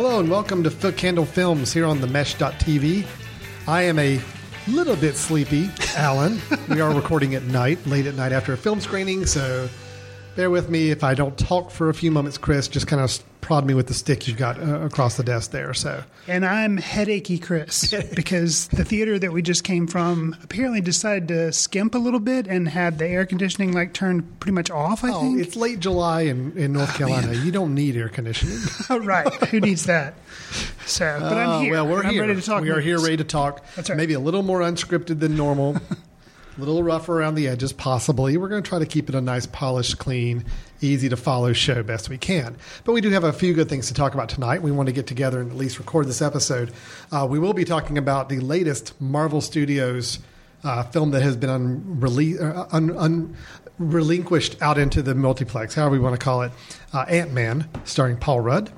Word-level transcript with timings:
Hello 0.00 0.20
and 0.20 0.30
welcome 0.30 0.62
to 0.62 0.70
Footcandle 0.70 1.26
Films 1.26 1.72
here 1.72 1.84
on 1.84 2.00
the 2.00 2.06
Mesh.tv. 2.06 3.04
I 3.66 3.82
am 3.82 3.98
a 3.98 4.20
little 4.68 4.94
bit 4.94 5.16
sleepy, 5.16 5.70
Alan. 5.96 6.40
we 6.68 6.80
are 6.80 6.94
recording 6.94 7.34
at 7.34 7.42
night, 7.42 7.84
late 7.84 8.06
at 8.06 8.14
night 8.14 8.30
after 8.30 8.52
a 8.52 8.56
film 8.56 8.80
screening, 8.80 9.26
so 9.26 9.68
bear 10.38 10.50
with 10.50 10.70
me 10.70 10.92
if 10.92 11.02
I 11.02 11.14
don't 11.14 11.36
talk 11.36 11.68
for 11.72 11.88
a 11.88 11.94
few 11.94 12.12
moments, 12.12 12.38
Chris. 12.38 12.68
Just 12.68 12.86
kind 12.86 13.02
of 13.02 13.18
prod 13.40 13.66
me 13.66 13.74
with 13.74 13.88
the 13.88 13.94
stick 13.94 14.28
you've 14.28 14.36
got 14.36 14.56
uh, 14.60 14.82
across 14.82 15.16
the 15.16 15.24
desk 15.24 15.50
there. 15.50 15.74
So, 15.74 16.04
And 16.28 16.46
I'm 16.46 16.78
headachy 16.78 17.42
Chris 17.42 17.92
because 18.14 18.68
the 18.68 18.84
theater 18.84 19.18
that 19.18 19.32
we 19.32 19.42
just 19.42 19.64
came 19.64 19.88
from 19.88 20.36
apparently 20.44 20.80
decided 20.80 21.26
to 21.28 21.52
skimp 21.52 21.96
a 21.96 21.98
little 21.98 22.20
bit 22.20 22.46
and 22.46 22.68
had 22.68 22.98
the 22.98 23.06
air 23.08 23.26
conditioning 23.26 23.72
like 23.72 23.92
turned 23.94 24.38
pretty 24.38 24.54
much 24.54 24.70
off, 24.70 25.02
I 25.02 25.10
oh, 25.10 25.22
think. 25.22 25.40
it's 25.40 25.56
late 25.56 25.80
July 25.80 26.20
in, 26.22 26.56
in 26.56 26.72
North 26.72 26.94
Carolina. 26.94 27.32
You 27.34 27.50
don't 27.50 27.74
need 27.74 27.96
air 27.96 28.08
conditioning. 28.08 28.58
Oh, 28.90 28.98
right. 29.00 29.30
Who 29.50 29.60
needs 29.60 29.84
that? 29.86 30.14
So, 30.86 31.18
but 31.20 31.32
I'm 31.36 31.48
Oh, 31.48 31.60
here. 31.60 31.72
Well, 31.72 31.88
we're 31.88 32.04
I'm 32.04 32.10
here. 32.10 32.22
ready 32.22 32.36
to 32.36 32.42
talk. 32.42 32.62
We 32.62 32.70
are 32.70 32.80
here 32.80 32.98
ready 33.00 33.18
to 33.18 33.24
talk. 33.24 33.62
That's 33.74 33.90
right. 33.90 33.96
Maybe 33.96 34.14
a 34.14 34.20
little 34.20 34.42
more 34.42 34.60
unscripted 34.60 35.18
than 35.18 35.36
normal. 35.36 35.76
little 36.58 36.82
rough 36.82 37.08
around 37.08 37.34
the 37.36 37.48
edges, 37.48 37.72
possibly. 37.72 38.36
We're 38.36 38.48
going 38.48 38.62
to 38.62 38.68
try 38.68 38.78
to 38.78 38.86
keep 38.86 39.08
it 39.08 39.14
a 39.14 39.20
nice, 39.20 39.46
polished, 39.46 39.98
clean, 39.98 40.44
easy 40.80 41.08
to 41.08 41.16
follow 41.16 41.52
show 41.52 41.82
best 41.82 42.08
we 42.08 42.18
can. 42.18 42.56
But 42.84 42.92
we 42.92 43.00
do 43.00 43.10
have 43.10 43.24
a 43.24 43.32
few 43.32 43.54
good 43.54 43.68
things 43.68 43.88
to 43.88 43.94
talk 43.94 44.14
about 44.14 44.28
tonight. 44.28 44.62
We 44.62 44.70
want 44.70 44.88
to 44.88 44.92
get 44.92 45.06
together 45.06 45.40
and 45.40 45.50
at 45.50 45.56
least 45.56 45.78
record 45.78 46.06
this 46.06 46.22
episode. 46.22 46.72
Uh, 47.12 47.26
we 47.28 47.38
will 47.38 47.52
be 47.54 47.64
talking 47.64 47.96
about 47.98 48.28
the 48.28 48.40
latest 48.40 49.00
Marvel 49.00 49.40
Studios 49.40 50.18
uh, 50.64 50.82
film 50.84 51.12
that 51.12 51.22
has 51.22 51.36
been 51.36 51.50
unrele- 51.50 52.40
uh, 52.40 52.66
un- 52.72 52.96
un- 52.96 53.36
relinquished 53.78 54.60
out 54.60 54.76
into 54.76 55.02
the 55.02 55.14
multiplex, 55.14 55.74
however 55.74 55.92
we 55.92 55.98
want 56.00 56.18
to 56.18 56.24
call 56.24 56.42
it, 56.42 56.52
uh, 56.92 57.04
Ant 57.08 57.32
Man, 57.32 57.68
starring 57.84 58.16
Paul 58.16 58.40
Rudd. 58.40 58.72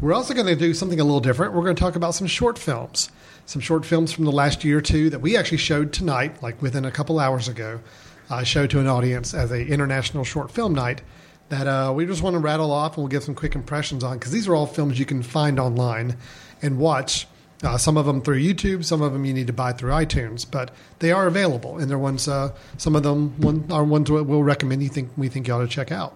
We're 0.00 0.14
also 0.14 0.32
going 0.32 0.46
to 0.46 0.56
do 0.56 0.72
something 0.74 1.00
a 1.00 1.04
little 1.04 1.20
different. 1.20 1.52
We're 1.52 1.64
going 1.64 1.76
to 1.76 1.80
talk 1.80 1.96
about 1.96 2.14
some 2.14 2.26
short 2.26 2.56
films, 2.58 3.10
some 3.48 3.62
short 3.62 3.86
films 3.86 4.12
from 4.12 4.26
the 4.26 4.30
last 4.30 4.62
year 4.62 4.76
or 4.76 4.82
two 4.82 5.08
that 5.08 5.20
we 5.20 5.34
actually 5.34 5.56
showed 5.56 5.90
tonight, 5.90 6.42
like 6.42 6.60
within 6.60 6.84
a 6.84 6.90
couple 6.90 7.18
hours 7.18 7.48
ago. 7.48 7.80
I 8.28 8.44
showed 8.44 8.68
to 8.70 8.78
an 8.78 8.86
audience 8.86 9.32
as 9.32 9.50
a 9.50 9.66
international 9.66 10.22
short 10.24 10.50
film 10.50 10.74
night 10.74 11.00
that 11.48 11.66
uh, 11.66 11.90
we 11.96 12.04
just 12.04 12.20
want 12.20 12.34
to 12.34 12.40
rattle 12.40 12.70
off 12.70 12.92
and 12.92 13.04
we'll 13.04 13.08
give 13.08 13.24
some 13.24 13.34
quick 13.34 13.54
impressions 13.54 14.04
on 14.04 14.18
because 14.18 14.32
these 14.32 14.46
are 14.48 14.54
all 14.54 14.66
films 14.66 14.98
you 14.98 15.06
can 15.06 15.22
find 15.22 15.58
online 15.58 16.18
and 16.60 16.78
watch. 16.78 17.26
Uh, 17.64 17.78
some 17.78 17.96
of 17.96 18.04
them 18.04 18.20
through 18.20 18.38
YouTube, 18.38 18.84
some 18.84 19.00
of 19.00 19.14
them 19.14 19.24
you 19.24 19.32
need 19.32 19.46
to 19.46 19.52
buy 19.54 19.72
through 19.72 19.92
iTunes, 19.92 20.48
but 20.48 20.70
they 20.98 21.10
are 21.10 21.26
available, 21.26 21.78
and 21.78 21.90
they're 21.90 21.98
ones. 21.98 22.28
Uh, 22.28 22.52
some 22.76 22.94
of 22.94 23.02
them 23.02 23.40
one, 23.40 23.66
are 23.72 23.82
ones 23.82 24.10
we'll 24.10 24.42
recommend. 24.42 24.82
You 24.82 24.90
think 24.90 25.10
we 25.16 25.28
think 25.28 25.48
you 25.48 25.54
ought 25.54 25.60
to 25.60 25.66
check 25.66 25.90
out. 25.90 26.14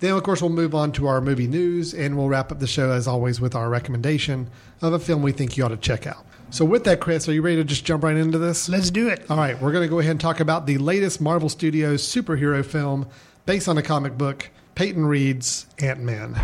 Then, 0.00 0.14
of 0.14 0.22
course, 0.22 0.42
we'll 0.42 0.50
move 0.50 0.74
on 0.74 0.92
to 0.92 1.08
our 1.08 1.22
movie 1.22 1.48
news, 1.48 1.94
and 1.94 2.16
we'll 2.18 2.28
wrap 2.28 2.52
up 2.52 2.60
the 2.60 2.66
show 2.66 2.92
as 2.92 3.08
always 3.08 3.40
with 3.40 3.54
our 3.54 3.70
recommendation 3.70 4.50
of 4.82 4.92
a 4.92 4.98
film 4.98 5.22
we 5.22 5.32
think 5.32 5.56
you 5.56 5.64
ought 5.64 5.68
to 5.68 5.76
check 5.78 6.06
out. 6.06 6.24
So, 6.52 6.64
with 6.64 6.82
that, 6.84 7.00
Chris, 7.00 7.28
are 7.28 7.32
you 7.32 7.42
ready 7.42 7.56
to 7.56 7.64
just 7.64 7.84
jump 7.84 8.02
right 8.02 8.16
into 8.16 8.36
this? 8.36 8.68
Let's 8.68 8.90
do 8.90 9.08
it. 9.08 9.24
All 9.30 9.36
right, 9.36 9.60
we're 9.62 9.70
going 9.70 9.84
to 9.84 9.88
go 9.88 10.00
ahead 10.00 10.10
and 10.10 10.20
talk 10.20 10.40
about 10.40 10.66
the 10.66 10.78
latest 10.78 11.20
Marvel 11.20 11.48
Studios 11.48 12.02
superhero 12.02 12.64
film 12.64 13.06
based 13.46 13.68
on 13.68 13.78
a 13.78 13.82
comic 13.82 14.18
book, 14.18 14.50
Peyton 14.74 15.06
Reed's 15.06 15.66
Ant 15.78 16.00
Man. 16.00 16.34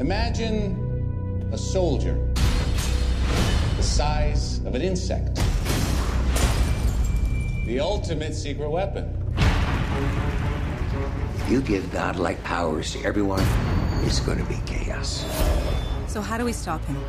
Imagine 0.00 1.48
a 1.50 1.56
soldier 1.56 2.14
the 3.78 3.82
size 3.82 4.58
of 4.66 4.74
an 4.74 4.82
insect. 4.82 5.36
The 7.64 7.80
ultimate 7.80 8.34
secret 8.34 8.68
weapon. 8.68 9.16
If 11.36 11.50
you 11.50 11.62
give 11.62 11.90
godlike 11.90 12.44
powers 12.44 12.92
to 12.92 13.02
everyone, 13.02 13.44
it's 14.04 14.20
going 14.20 14.38
to 14.38 14.44
be 14.44 14.58
chaos. 14.66 15.24
So 16.12 16.20
how 16.20 16.36
do 16.36 16.44
we 16.44 16.52
stop 16.52 16.84
him? 16.84 17.02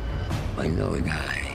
I 0.56 0.66
know 0.66 0.94
a 0.94 1.00
guy. 1.02 1.50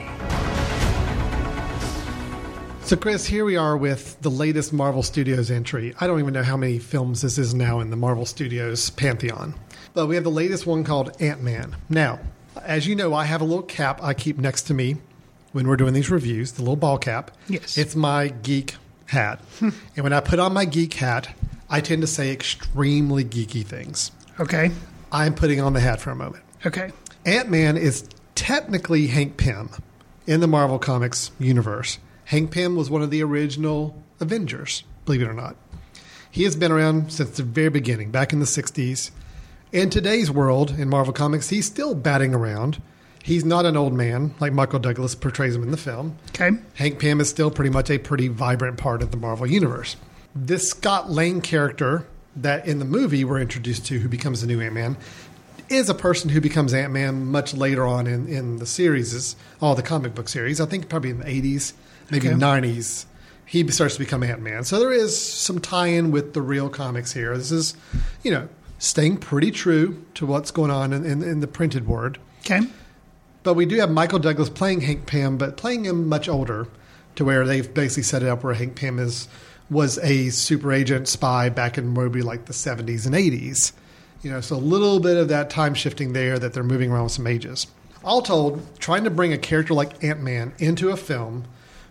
So, 2.84 2.94
Chris, 2.94 3.26
here 3.26 3.44
we 3.44 3.56
are 3.56 3.76
with 3.76 4.22
the 4.22 4.30
latest 4.30 4.72
Marvel 4.72 5.02
Studios 5.02 5.50
entry. 5.50 5.92
I 5.98 6.06
don't 6.06 6.20
even 6.20 6.32
know 6.32 6.44
how 6.44 6.56
many 6.56 6.78
films 6.78 7.22
this 7.22 7.38
is 7.38 7.52
now 7.52 7.80
in 7.80 7.90
the 7.90 7.96
Marvel 7.96 8.24
Studios 8.24 8.90
pantheon, 8.90 9.56
but 9.94 10.06
we 10.06 10.14
have 10.14 10.22
the 10.22 10.30
latest 10.30 10.64
one 10.64 10.84
called 10.84 11.10
Ant 11.20 11.42
Man. 11.42 11.74
Now, 11.88 12.20
as 12.62 12.86
you 12.86 12.94
know, 12.94 13.14
I 13.14 13.24
have 13.24 13.40
a 13.40 13.44
little 13.44 13.64
cap 13.64 14.00
I 14.00 14.14
keep 14.14 14.38
next 14.38 14.62
to 14.68 14.74
me 14.74 14.98
when 15.50 15.66
we're 15.66 15.76
doing 15.76 15.92
these 15.92 16.08
reviews, 16.08 16.52
the 16.52 16.62
little 16.62 16.76
ball 16.76 16.98
cap. 16.98 17.32
Yes. 17.48 17.76
It's 17.76 17.96
my 17.96 18.28
geek 18.28 18.76
hat. 19.06 19.40
Hmm. 19.58 19.70
and 19.96 20.04
when 20.04 20.12
I 20.12 20.20
put 20.20 20.38
on 20.38 20.52
my 20.52 20.66
geek 20.66 20.94
hat, 20.94 21.34
I 21.68 21.80
tend 21.80 22.02
to 22.02 22.06
say 22.06 22.30
extremely 22.30 23.24
geeky 23.24 23.66
things. 23.66 24.12
Okay. 24.38 24.70
I'm 25.10 25.34
putting 25.34 25.60
on 25.60 25.72
the 25.72 25.80
hat 25.80 26.00
for 26.00 26.12
a 26.12 26.16
moment. 26.16 26.44
Okay. 26.64 26.92
Ant 27.26 27.50
Man 27.50 27.76
is 27.76 28.08
technically 28.34 29.08
Hank 29.08 29.36
Pym 29.36 29.70
in 30.26 30.40
the 30.40 30.46
Marvel 30.46 30.78
Comics 30.78 31.30
universe. 31.38 31.98
Hank 32.24 32.50
Pym 32.50 32.76
was 32.76 32.88
one 32.88 33.02
of 33.02 33.10
the 33.10 33.22
original 33.22 34.00
Avengers, 34.20 34.84
believe 35.04 35.22
it 35.22 35.28
or 35.28 35.34
not. 35.34 35.56
He 36.30 36.44
has 36.44 36.56
been 36.56 36.72
around 36.72 37.12
since 37.12 37.36
the 37.36 37.42
very 37.42 37.68
beginning, 37.68 38.10
back 38.10 38.32
in 38.32 38.38
the 38.38 38.46
60s. 38.46 39.10
In 39.72 39.90
today's 39.90 40.30
world, 40.30 40.70
in 40.70 40.88
Marvel 40.88 41.12
Comics, 41.12 41.50
he's 41.50 41.66
still 41.66 41.94
batting 41.94 42.34
around. 42.34 42.80
He's 43.22 43.44
not 43.44 43.66
an 43.66 43.76
old 43.76 43.92
man 43.92 44.34
like 44.40 44.52
Michael 44.52 44.78
Douglas 44.78 45.14
portrays 45.14 45.54
him 45.54 45.62
in 45.62 45.72
the 45.72 45.76
film. 45.76 46.16
Okay. 46.30 46.56
Hank 46.74 46.98
Pym 46.98 47.20
is 47.20 47.28
still 47.28 47.50
pretty 47.50 47.70
much 47.70 47.90
a 47.90 47.98
pretty 47.98 48.28
vibrant 48.28 48.78
part 48.78 49.02
of 49.02 49.10
the 49.10 49.18
Marvel 49.18 49.46
Universe. 49.46 49.96
This 50.34 50.70
Scott 50.70 51.10
Lang 51.10 51.42
character 51.42 52.06
that 52.36 52.66
in 52.66 52.78
the 52.78 52.84
movie 52.84 53.24
we're 53.24 53.40
introduced 53.40 53.86
to, 53.86 53.98
who 53.98 54.08
becomes 54.08 54.40
the 54.40 54.46
new 54.46 54.60
Ant 54.60 54.74
Man, 54.74 54.96
is 55.70 55.88
a 55.88 55.94
person 55.94 56.30
who 56.30 56.40
becomes 56.40 56.74
Ant 56.74 56.92
Man 56.92 57.26
much 57.26 57.54
later 57.54 57.86
on 57.86 58.06
in, 58.06 58.26
in 58.28 58.56
the 58.56 58.66
series, 58.66 59.36
all 59.60 59.74
the 59.74 59.82
comic 59.82 60.14
book 60.14 60.28
series. 60.28 60.60
I 60.60 60.66
think 60.66 60.88
probably 60.88 61.10
in 61.10 61.18
the 61.18 61.24
80s, 61.24 61.72
maybe 62.10 62.28
Okay. 62.28 62.36
90s, 62.36 63.06
he 63.46 63.66
starts 63.70 63.94
to 63.94 64.00
become 64.00 64.22
Ant 64.22 64.42
Man. 64.42 64.64
So 64.64 64.78
there 64.78 64.92
is 64.92 65.18
some 65.20 65.60
tie 65.60 65.88
in 65.88 66.10
with 66.10 66.34
the 66.34 66.42
real 66.42 66.68
comics 66.68 67.12
here. 67.12 67.36
This 67.36 67.50
is, 67.50 67.74
you 68.22 68.30
know, 68.30 68.48
staying 68.78 69.18
pretty 69.18 69.50
true 69.50 70.04
to 70.14 70.26
what's 70.26 70.50
going 70.50 70.70
on 70.70 70.92
in, 70.92 71.04
in, 71.04 71.22
in 71.22 71.40
the 71.40 71.48
printed 71.48 71.86
word. 71.86 72.18
Okay. 72.40 72.60
But 73.42 73.54
we 73.54 73.64
do 73.66 73.76
have 73.80 73.90
Michael 73.90 74.18
Douglas 74.18 74.50
playing 74.50 74.82
Hank 74.82 75.06
Pym, 75.06 75.38
but 75.38 75.56
playing 75.56 75.84
him 75.84 76.08
much 76.08 76.28
older, 76.28 76.68
to 77.16 77.24
where 77.24 77.46
they've 77.46 77.72
basically 77.72 78.02
set 78.04 78.22
it 78.22 78.28
up 78.28 78.44
where 78.44 78.54
Hank 78.54 78.76
Pym 78.76 78.98
is 78.98 79.28
was 79.68 79.98
a 79.98 80.30
super 80.30 80.72
agent 80.72 81.06
spy 81.06 81.48
back 81.48 81.78
in 81.78 81.92
maybe 81.92 82.22
like 82.22 82.46
the 82.46 82.52
seventies 82.52 83.06
and 83.06 83.14
eighties. 83.14 83.72
You 84.22 84.30
know, 84.30 84.40
so 84.40 84.56
a 84.56 84.58
little 84.58 85.00
bit 85.00 85.16
of 85.16 85.28
that 85.28 85.50
time 85.50 85.74
shifting 85.74 86.12
there 86.12 86.38
that 86.38 86.52
they're 86.52 86.62
moving 86.62 86.90
around 86.90 87.04
with 87.04 87.12
some 87.12 87.26
ages. 87.26 87.66
All 88.04 88.22
told, 88.22 88.78
trying 88.78 89.04
to 89.04 89.10
bring 89.10 89.32
a 89.32 89.38
character 89.38 89.74
like 89.74 90.02
Ant 90.04 90.20
Man 90.20 90.52
into 90.58 90.90
a 90.90 90.96
film 90.96 91.44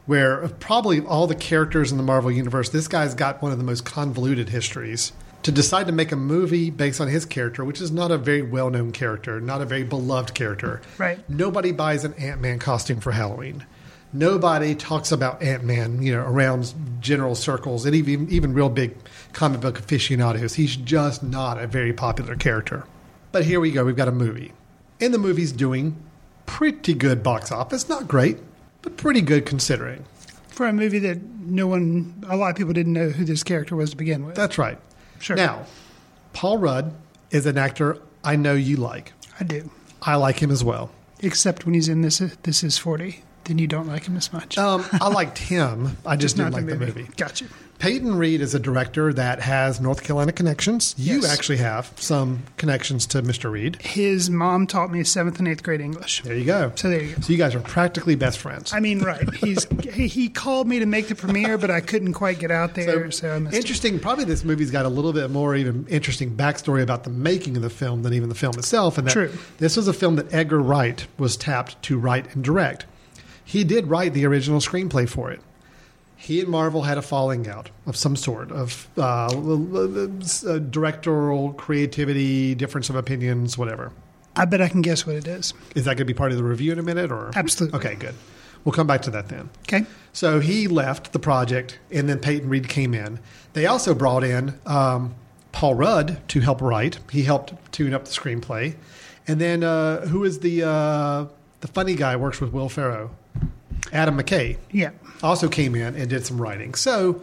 where 0.06 0.47
probably 0.59 1.00
all 1.01 1.28
the 1.28 1.35
characters 1.35 1.91
in 1.91 1.97
the 1.97 2.03
Marvel 2.03 2.31
universe, 2.31 2.69
this 2.69 2.88
guy's 2.88 3.13
got 3.13 3.41
one 3.44 3.51
of 3.51 3.59
the 3.59 3.63
most 3.63 3.85
convoluted 3.85 4.50
histories. 4.50 5.12
To 5.44 5.51
decide 5.51 5.86
to 5.86 5.94
make 5.94 6.12
a 6.12 6.18
movie 6.18 6.69
based 6.69 7.00
on 7.00 7.07
his 7.07 7.25
character, 7.25 7.63
which 7.63 7.80
is 7.80 7.92
not 7.92 8.12
a 8.12 8.18
very 8.18 8.42
well 8.42 8.69
known 8.69 8.92
character, 8.92 9.39
not 9.39 9.62
a 9.62 9.65
very 9.65 9.83
beloved 9.83 10.33
character. 10.33 10.81
Right. 10.98 11.18
Nobody 11.30 11.71
buys 11.71 12.04
an 12.04 12.13
Ant 12.15 12.42
Man 12.42 12.59
costume 12.59 13.00
for 13.00 13.12
Halloween. 13.12 13.65
Nobody 14.11 14.73
talks 14.73 15.11
about 15.11 15.44
Ant 15.44 15.63
Man, 15.63 16.01
you 16.01 16.13
know, 16.13 16.23
around 16.23 16.73
general 17.00 17.35
circles 17.35 17.85
and 17.85 17.95
even 17.95 18.27
even 18.29 18.53
real 18.53 18.69
big 18.69 18.95
comic 19.33 19.61
book 19.61 19.77
aficionados. 19.77 20.56
He's 20.56 20.75
just 20.75 21.21
not 21.21 21.61
a 21.61 21.67
very 21.67 21.94
popular 21.94 22.35
character. 22.35 22.85
But 23.31 23.45
here 23.45 23.59
we 23.59 23.71
go. 23.71 23.85
We've 23.85 23.95
got 23.95 24.07
a 24.07 24.11
movie, 24.11 24.53
and 25.00 25.13
the 25.13 25.19
movie's 25.19 25.51
doing 25.51 25.95
pretty 26.47 26.95
good 26.95 27.21
box 27.21 27.51
office. 27.51 27.88
Not 27.88 28.07
great, 28.07 28.39
but 28.81 28.97
pretty 28.97 29.21
good 29.21 29.45
considering. 29.45 30.06
For 30.47 30.65
a 30.65 30.73
movie 30.73 31.00
that 31.00 31.21
no 31.21 31.67
one, 31.67 32.23
a 32.27 32.35
lot 32.35 32.50
of 32.50 32.56
people 32.56 32.73
didn't 32.73 32.94
know 32.94 33.09
who 33.09 33.23
this 33.23 33.44
character 33.44 33.75
was 33.75 33.91
to 33.91 33.97
begin 33.97 34.25
with. 34.25 34.35
That's 34.35 34.57
right. 34.57 34.79
Sure. 35.19 35.35
Now, 35.35 35.65
Paul 36.33 36.57
Rudd 36.57 36.94
is 37.29 37.45
an 37.45 37.57
actor 37.57 38.00
I 38.23 38.35
know 38.35 38.53
you 38.53 38.77
like. 38.77 39.13
I 39.39 39.44
do. 39.44 39.69
I 40.01 40.15
like 40.15 40.41
him 40.41 40.51
as 40.51 40.63
well. 40.63 40.89
Except 41.21 41.65
when 41.65 41.75
he's 41.75 41.88
in 41.88 42.01
this, 42.01 42.17
this 42.44 42.63
is 42.63 42.77
40, 42.77 43.23
Then 43.50 43.57
you 43.57 43.66
don't 43.66 43.88
like 43.88 44.06
him 44.06 44.16
as 44.16 44.31
much. 44.31 44.60
Um, 44.60 44.86
I 45.01 45.10
liked 45.10 45.40
him. 45.40 45.98
I 46.06 46.16
just, 46.16 46.38
didn't 46.38 46.54
like 46.54 46.68
the 46.68 46.75
movie. 46.75 47.07
Gotcha. 47.18 47.46
Peyton 47.80 48.16
Reed 48.18 48.42
is 48.42 48.54
a 48.54 48.60
director 48.60 49.12
that 49.13 49.40
has 49.40 49.80
North 49.81 50.04
Carolina 50.04 50.34
connections. 50.34 50.94
You 50.98 51.22
Yes. 51.22 51.31
actually 51.34 51.57
have 51.57 51.92
some 51.96 52.44
connections 52.57 53.07
to 53.07 53.24
Mr. 53.24 53.50
Reed. 53.50 53.81
His 53.81 54.30
mom 54.30 54.68
taught 54.68 54.92
me 54.92 55.04
seventh 55.04 55.40
and 55.40 55.48
eighth 55.48 55.63
grade 55.63 55.81
English. 55.81 56.22
There 56.24 56.36
you 56.36 56.44
go. 56.46 56.74
So 56.75 56.90
there 56.90 57.01
you 57.01 57.16
go. 57.16 57.22
So 57.22 57.31
you 57.31 57.40
guys 57.40 57.56
are 57.56 57.62
practically 57.62 58.16
best 58.16 58.38
friends. 58.38 58.72
I 58.74 58.81
mean, 58.81 59.00
right? 59.00 59.34
He's 59.34 59.66
he, 59.94 60.07
he 60.07 60.30
called 60.30 60.68
me 60.68 60.78
to 60.80 60.86
make 60.86 61.07
the 61.07 61.16
premiere, 61.16 61.57
but 61.57 61.72
I 61.72 61.80
couldn't 61.80 62.13
quite 62.13 62.38
get 62.38 62.52
out 62.52 62.75
there, 62.75 63.10
so, 63.12 63.34
I 63.34 63.40
missed 63.40 63.56
it. 63.56 63.60
interesting. 63.62 63.98
Probably 64.00 64.25
this 64.25 64.44
movie's 64.44 64.69
got 64.72 64.86
a 64.86 64.90
little 64.90 65.13
bit 65.13 65.31
more 65.31 65.56
even 65.56 65.88
interesting 65.88 66.36
backstory 66.36 66.84
about 66.84 67.04
the 67.06 67.10
making 67.10 67.56
of 67.56 67.63
the 67.63 67.69
film 67.72 68.04
than 68.04 68.13
even 68.13 68.30
the 68.30 68.36
film 68.36 68.54
itself. 68.60 69.00
And 69.00 69.07
that 69.07 69.12
True. 69.13 69.31
this 69.57 69.75
was 69.75 69.88
a 69.88 69.94
film 69.94 70.18
that 70.18 70.31
Edgar 70.34 70.60
Wright 70.62 71.07
was 71.18 71.36
tapped 71.38 71.81
to 71.84 71.98
write 71.98 72.36
and 72.36 72.44
direct. 72.44 72.86
He 73.50 73.63
did 73.63 73.88
write 73.88 74.13
the 74.13 74.28
original 74.28 74.60
screenplay 74.60 75.10
for 75.10 75.31
it. 75.31 75.42
He 76.16 76.40
and 76.40 76.50
Marvel 76.50 76.84
had 76.84 77.00
a 77.00 77.01
falling 77.01 77.50
out 77.50 77.72
of 77.88 77.96
some 77.96 78.16
sort 78.16 78.51
of 78.51 78.88
uh, 78.96 79.25
uh, 79.25 80.60
directorial 80.60 81.54
creativity, 81.54 82.54
difference 82.54 82.92
of 82.92 82.96
opinions, 82.96 83.57
whatever. 83.57 83.92
I 84.36 84.46
bet 84.46 84.62
I 84.62 84.68
can 84.68 84.84
guess 84.84 85.07
what 85.07 85.16
it 85.16 85.28
is. 85.28 85.56
Is 85.74 85.86
that 85.86 85.96
going 85.96 85.98
to 85.98 86.06
be 86.06 86.13
part 86.13 86.31
of 86.31 86.38
the 86.38 86.44
review 86.44 86.72
in 86.74 86.78
a 86.78 86.84
minute, 86.84 87.12
or 87.12 87.31
Absolutely. 87.36 87.80
Okay, 87.80 87.96
good. 87.96 88.13
We'll 88.66 88.74
come 88.74 88.86
back 88.86 89.01
to 89.04 89.10
that 89.10 89.30
then. 89.30 89.50
Okay. 89.63 89.84
So 90.13 90.40
he 90.40 90.68
left 90.68 91.12
the 91.12 91.19
project, 91.19 91.80
and 91.90 92.07
then 92.07 92.19
Peyton 92.19 92.50
Reed 92.50 92.69
came 92.69 92.94
in. 92.94 93.18
They 93.54 93.66
also 93.66 93.95
brought 93.95 94.24
in 94.24 94.60
um, 94.68 95.16
Paul 95.54 95.74
Rudd 95.74 96.22
to 96.28 96.42
help 96.42 96.62
write. 96.62 97.00
He 97.10 97.24
helped 97.24 97.54
tune 97.72 97.95
up 97.95 98.06
the 98.06 98.12
screenplay, 98.12 98.75
and 99.28 99.42
then 99.42 99.63
uh, 99.63 100.06
who 100.06 100.24
is 100.24 100.42
the 100.42 100.68
uh, 100.68 101.25
the 101.62 101.68
funny 101.68 101.95
guy 101.95 102.12
who 102.12 102.19
works 102.19 102.40
with 102.40 102.54
Will 102.54 102.69
Ferrell? 102.69 103.10
Adam 103.92 104.18
McKay 104.18 104.58
Yeah. 104.72 104.92
also 105.24 105.48
came 105.48 105.76
in 105.76 105.96
and 105.96 106.10
did 106.10 106.26
some 106.26 106.42
writing. 106.42 106.74
So, 106.76 107.22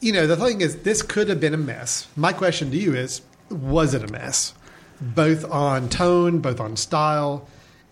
you 0.00 0.12
know, 0.12 0.26
the 0.26 0.36
thing 0.36 0.60
is, 0.60 0.76
this 0.82 1.02
could 1.02 1.28
have 1.28 1.40
been 1.40 1.54
a 1.54 1.58
mess. 1.58 2.08
My 2.16 2.32
question 2.32 2.70
to 2.70 2.76
you 2.76 2.94
is, 2.94 3.22
was 3.50 3.94
it 3.94 4.02
a 4.08 4.12
mess? 4.12 4.54
Both 5.00 5.44
on 5.50 5.88
tone, 5.88 6.38
both 6.40 6.60
on 6.60 6.76
style. 6.76 7.46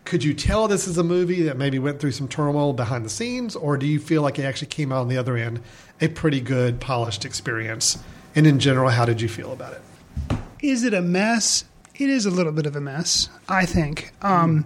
Could 0.04 0.24
you 0.24 0.34
tell 0.34 0.66
this 0.68 0.88
is 0.88 0.98
a 0.98 1.04
movie 1.04 1.42
that 1.42 1.56
maybe 1.56 1.78
went 1.78 2.00
through 2.00 2.12
some 2.12 2.26
turmoil 2.28 2.72
behind 2.72 3.04
the 3.04 3.10
scenes, 3.10 3.54
or 3.54 3.76
do 3.76 3.86
you 3.86 4.00
feel 4.00 4.22
like 4.22 4.38
it 4.38 4.42
actually 4.44 4.68
came 4.68 4.90
out 4.92 5.02
on 5.02 5.08
the 5.08 5.16
other 5.16 5.36
end 5.36 5.60
a 6.00 6.08
pretty 6.08 6.40
good, 6.40 6.80
polished 6.80 7.24
experience? 7.24 7.98
And 8.34 8.46
in 8.46 8.58
general, 8.58 8.88
how 8.90 9.04
did 9.04 9.20
you 9.20 9.28
feel 9.28 9.52
about 9.52 9.74
it? 9.74 10.38
Is 10.60 10.84
it 10.84 10.94
a 10.94 11.02
mess? 11.02 11.64
It 11.94 12.08
is 12.08 12.24
a 12.26 12.30
little 12.30 12.52
bit 12.52 12.66
of 12.66 12.74
a 12.74 12.80
mess, 12.80 13.28
I 13.48 13.66
think. 13.66 14.12
Um, 14.22 14.64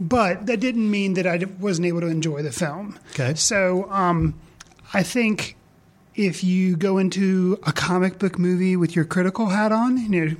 but 0.00 0.46
that 0.46 0.60
didn't 0.60 0.90
mean 0.90 1.14
that 1.14 1.26
I 1.26 1.44
wasn't 1.58 1.86
able 1.86 2.00
to 2.00 2.08
enjoy 2.08 2.42
the 2.42 2.52
film. 2.52 2.98
Okay. 3.10 3.34
So 3.34 3.90
um, 3.90 4.34
I 4.94 5.02
think 5.02 5.56
if 6.16 6.42
you 6.42 6.76
go 6.76 6.98
into 6.98 7.58
a 7.64 7.72
comic 7.72 8.18
book 8.18 8.38
movie 8.38 8.76
with 8.76 8.96
your 8.96 9.04
critical 9.04 9.46
hat 9.46 9.72
on, 9.72 9.96
you 9.96 10.08
know, 10.08 10.36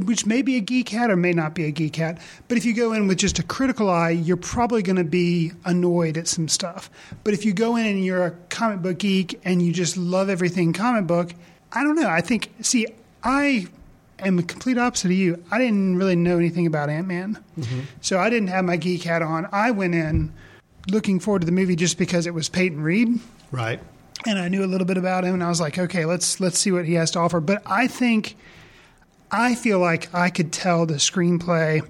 which 0.00 0.26
may 0.26 0.42
be 0.42 0.56
a 0.56 0.60
geek 0.60 0.88
hat 0.88 1.10
or 1.10 1.16
may 1.16 1.32
not 1.32 1.54
be 1.54 1.64
a 1.64 1.70
geek 1.70 1.96
hat, 1.96 2.20
but 2.48 2.58
if 2.58 2.64
you 2.64 2.74
go 2.74 2.92
in 2.92 3.06
with 3.06 3.18
just 3.18 3.38
a 3.38 3.42
critical 3.42 3.88
eye, 3.88 4.10
you're 4.10 4.36
probably 4.36 4.82
going 4.82 4.96
to 4.96 5.04
be 5.04 5.52
annoyed 5.64 6.16
at 6.16 6.26
some 6.26 6.48
stuff. 6.48 6.90
But 7.24 7.32
if 7.32 7.44
you 7.44 7.52
go 7.52 7.76
in 7.76 7.86
and 7.86 8.04
you're 8.04 8.26
a 8.26 8.30
comic 8.50 8.82
book 8.82 8.98
geek 8.98 9.40
and 9.44 9.62
you 9.62 9.72
just 9.72 9.96
love 9.96 10.28
everything 10.28 10.72
comic 10.72 11.06
book, 11.06 11.32
I 11.72 11.84
don't 11.84 11.96
know. 11.96 12.08
I 12.08 12.20
think, 12.20 12.50
see, 12.60 12.86
I 13.22 13.68
am 14.20 14.36
the 14.36 14.42
complete 14.42 14.78
opposite 14.78 15.06
of 15.06 15.12
you. 15.16 15.42
I 15.50 15.58
didn't 15.58 15.96
really 15.96 16.16
know 16.16 16.38
anything 16.38 16.66
about 16.66 16.90
Ant 16.90 17.06
Man. 17.06 17.38
Mm-hmm. 17.58 17.80
So 18.00 18.18
I 18.18 18.30
didn't 18.30 18.48
have 18.48 18.64
my 18.64 18.76
geek 18.76 19.02
hat 19.02 19.22
on. 19.22 19.48
I 19.52 19.70
went 19.70 19.94
in 19.94 20.32
looking 20.90 21.20
forward 21.20 21.40
to 21.40 21.46
the 21.46 21.52
movie 21.52 21.76
just 21.76 21.98
because 21.98 22.26
it 22.26 22.34
was 22.34 22.48
Peyton 22.48 22.80
Reed 22.80 23.20
Right. 23.50 23.80
and 24.26 24.38
I 24.38 24.48
knew 24.48 24.64
a 24.64 24.66
little 24.66 24.86
bit 24.86 24.96
about 24.96 25.24
him, 25.24 25.34
and 25.34 25.44
I 25.44 25.48
was 25.48 25.60
like, 25.60 25.78
okay, 25.78 26.04
let's 26.04 26.40
let's 26.40 26.58
see 26.58 26.72
what 26.72 26.84
he 26.84 26.94
has 26.94 27.10
to 27.12 27.18
offer. 27.18 27.40
But 27.40 27.62
I 27.66 27.86
think 27.86 28.36
I 29.30 29.54
feel 29.54 29.78
like 29.78 30.12
I 30.14 30.30
could 30.30 30.52
tell 30.52 30.86
the 30.86 30.94
screenplay 30.94 31.86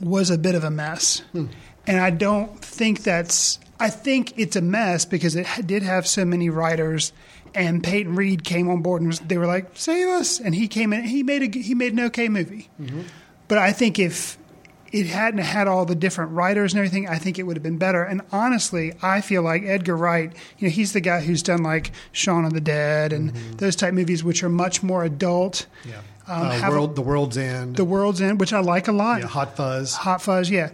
was 0.00 0.30
a 0.30 0.38
bit 0.38 0.54
of 0.54 0.64
a 0.64 0.70
mess, 0.70 1.20
hmm. 1.32 1.46
and 1.86 2.00
I 2.00 2.10
don't 2.10 2.60
think 2.60 3.02
that's. 3.02 3.58
I 3.80 3.90
think 3.90 4.34
it's 4.38 4.54
a 4.56 4.60
mess 4.60 5.04
because 5.04 5.34
it 5.34 5.46
did 5.66 5.82
have 5.82 6.06
so 6.06 6.24
many 6.24 6.48
writers, 6.48 7.12
and 7.54 7.82
Peyton 7.82 8.16
Reed 8.16 8.44
came 8.44 8.68
on 8.68 8.82
board 8.82 9.00
and 9.02 9.08
was, 9.08 9.20
they 9.20 9.38
were 9.38 9.46
like, 9.46 9.70
"Save 9.74 10.08
us!" 10.08 10.40
and 10.40 10.54
he 10.54 10.68
came 10.68 10.92
in. 10.92 11.04
He 11.04 11.22
made 11.22 11.42
a 11.54 11.58
he 11.58 11.74
made 11.74 11.92
an 11.92 12.00
okay 12.06 12.28
movie, 12.28 12.68
but 13.48 13.58
I 13.58 13.72
think 13.72 13.98
if 13.98 14.38
it 14.92 15.06
hadn't 15.06 15.40
had 15.40 15.66
all 15.66 15.84
the 15.84 15.94
different 15.96 16.30
writers 16.32 16.72
and 16.72 16.78
everything, 16.78 17.08
I 17.08 17.18
think 17.18 17.38
it 17.38 17.42
would 17.42 17.56
have 17.56 17.64
been 17.64 17.78
better. 17.78 18.04
And 18.04 18.22
honestly, 18.30 18.92
I 19.02 19.20
feel 19.22 19.42
like 19.42 19.64
Edgar 19.64 19.96
Wright, 19.96 20.32
you 20.58 20.68
know, 20.68 20.72
he's 20.72 20.92
the 20.92 21.00
guy 21.00 21.20
who's 21.20 21.42
done 21.42 21.64
like 21.64 21.90
Shaun 22.12 22.44
of 22.44 22.52
the 22.52 22.60
Dead 22.60 23.12
and 23.12 23.30
those 23.58 23.74
type 23.74 23.92
movies, 23.92 24.22
which 24.22 24.44
are 24.44 24.48
much 24.48 24.82
more 24.84 25.02
adult. 25.02 25.66
Yeah. 25.84 25.96
Um, 26.28 26.46
uh, 26.46 26.50
have 26.52 26.72
a- 26.72 26.76
world, 26.76 26.94
the 26.96 27.02
World's 27.02 27.36
End. 27.36 27.74
The 27.76 27.84
World's 27.84 28.22
End, 28.22 28.38
which 28.40 28.52
I 28.52 28.60
like 28.60 28.86
a 28.88 28.92
lot. 28.92 29.20
yeah, 29.20 29.26
Hot 29.26 29.56
Fuzz. 29.56 29.94
Hot 29.94 30.22
Fuzz, 30.22 30.48
yeah. 30.48 30.70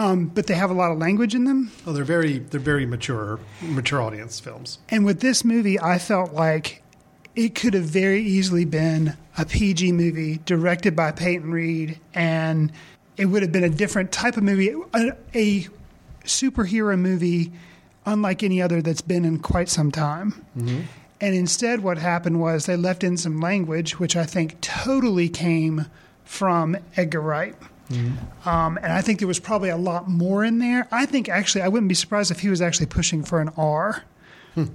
Um, 0.00 0.26
but 0.28 0.46
they 0.46 0.54
have 0.54 0.70
a 0.70 0.74
lot 0.74 0.92
of 0.92 0.96
language 0.96 1.34
in 1.34 1.44
them. 1.44 1.70
Oh, 1.86 1.92
they're 1.92 2.04
very, 2.04 2.38
they're 2.38 2.58
very 2.58 2.86
mature, 2.86 3.38
mature 3.60 4.00
audience 4.00 4.40
films. 4.40 4.78
And 4.88 5.04
with 5.04 5.20
this 5.20 5.44
movie, 5.44 5.78
I 5.78 5.98
felt 5.98 6.32
like 6.32 6.82
it 7.36 7.54
could 7.54 7.74
have 7.74 7.84
very 7.84 8.22
easily 8.22 8.64
been 8.64 9.14
a 9.36 9.44
PG 9.44 9.92
movie 9.92 10.40
directed 10.46 10.96
by 10.96 11.12
Peyton 11.12 11.50
Reed, 11.50 11.98
and 12.14 12.72
it 13.18 13.26
would 13.26 13.42
have 13.42 13.52
been 13.52 13.62
a 13.64 13.68
different 13.68 14.10
type 14.10 14.38
of 14.38 14.42
movie, 14.42 14.74
a, 14.94 15.12
a 15.34 15.68
superhero 16.24 16.98
movie 16.98 17.52
unlike 18.06 18.42
any 18.42 18.62
other 18.62 18.80
that's 18.80 19.02
been 19.02 19.26
in 19.26 19.38
quite 19.38 19.68
some 19.68 19.92
time. 19.92 20.46
And 21.20 21.34
instead, 21.34 21.80
what 21.80 21.98
happened 21.98 22.40
was 22.40 22.64
they 22.64 22.76
left 22.76 23.04
in 23.04 23.18
some 23.18 23.38
language, 23.38 24.00
which 24.00 24.16
I 24.16 24.24
think 24.24 24.62
totally 24.62 25.28
came 25.28 25.84
from 26.24 26.78
Edgar 26.96 27.20
Wright. 27.20 27.54
Um, 28.44 28.78
and 28.78 28.92
I 28.92 29.00
think 29.00 29.18
there 29.18 29.28
was 29.28 29.40
probably 29.40 29.68
a 29.68 29.76
lot 29.76 30.08
more 30.08 30.44
in 30.44 30.58
there. 30.58 30.86
I 30.90 31.06
think 31.06 31.28
actually, 31.28 31.62
I 31.62 31.68
wouldn't 31.68 31.88
be 31.88 31.94
surprised 31.94 32.30
if 32.30 32.40
he 32.40 32.48
was 32.48 32.60
actually 32.60 32.86
pushing 32.86 33.24
for 33.24 33.40
an 33.40 33.50
R 33.56 34.04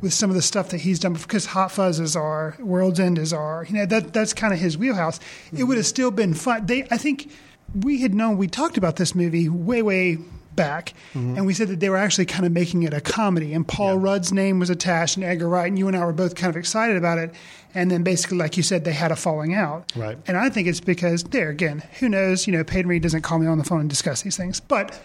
with 0.02 0.14
some 0.14 0.30
of 0.30 0.36
the 0.36 0.42
stuff 0.42 0.70
that 0.70 0.80
he's 0.80 1.00
done 1.00 1.14
because 1.14 1.48
Hot 1.48 1.72
Fuzz 1.72 2.00
is 2.00 2.16
R, 2.16 2.56
World's 2.60 3.00
End 3.00 3.18
is 3.18 3.34
R. 3.34 3.66
You 3.68 3.76
know 3.76 3.86
that 3.86 4.14
that's 4.14 4.34
kind 4.34 4.54
of 4.54 4.60
his 4.60 4.78
wheelhouse. 4.78 5.20
It 5.56 5.66
would 5.66 5.78
have 5.78 5.86
still 5.86 6.12
been 6.12 6.34
fun. 6.34 6.66
They, 6.66 6.84
I 6.92 6.98
think, 6.98 7.32
we 7.74 8.02
had 8.02 8.14
known 8.14 8.38
we 8.38 8.48
talked 8.48 8.78
about 8.78 8.96
this 8.96 9.16
movie 9.16 9.50
way 9.50 9.82
way 9.82 10.18
back, 10.56 10.94
and 11.14 11.46
we 11.46 11.54
said 11.54 11.68
that 11.70 11.80
they 11.80 11.90
were 11.90 11.98
actually 11.98 12.26
kind 12.26 12.46
of 12.46 12.52
making 12.52 12.84
it 12.84 12.94
a 12.94 13.02
comedy. 13.02 13.54
And 13.54 13.68
Paul 13.68 13.98
Rudd's 13.98 14.32
name 14.32 14.60
was 14.60 14.70
attached, 14.70 15.18
and 15.18 15.26
Edgar 15.26 15.50
Wright, 15.50 15.68
and 15.68 15.78
you 15.78 15.88
and 15.88 15.96
I 15.96 16.06
were 16.06 16.14
both 16.14 16.36
kind 16.36 16.50
of 16.50 16.58
excited 16.58 16.98
about 16.98 17.18
it. 17.18 17.34
And 17.74 17.92
then 17.92 18.04
basically, 18.04 18.38
like 18.38 18.56
you 18.56 18.64
said, 18.64 18.86
they 18.86 18.94
had 18.94 19.12
a 19.12 19.16
falling 19.16 19.54
out. 19.54 19.92
Right. 19.96 20.18
And 20.28 20.38
I 20.38 20.50
think 20.50 20.68
it's 20.68 20.80
because 20.80 21.24
there 21.26 21.50
again, 21.50 21.84
who 22.00 22.08
knows? 22.08 22.48
You 22.48 22.54
know, 22.54 22.64
Peyton 22.64 22.88
Reed 22.88 23.04
doesn't 23.04 23.22
call 23.22 23.40
me 23.40 23.48
on 23.48 23.58
the 23.58 23.66
phone 23.66 23.82
and 23.82 23.90
discuss 23.90 24.22
these 24.22 24.38
things, 24.38 24.60
but 24.60 24.98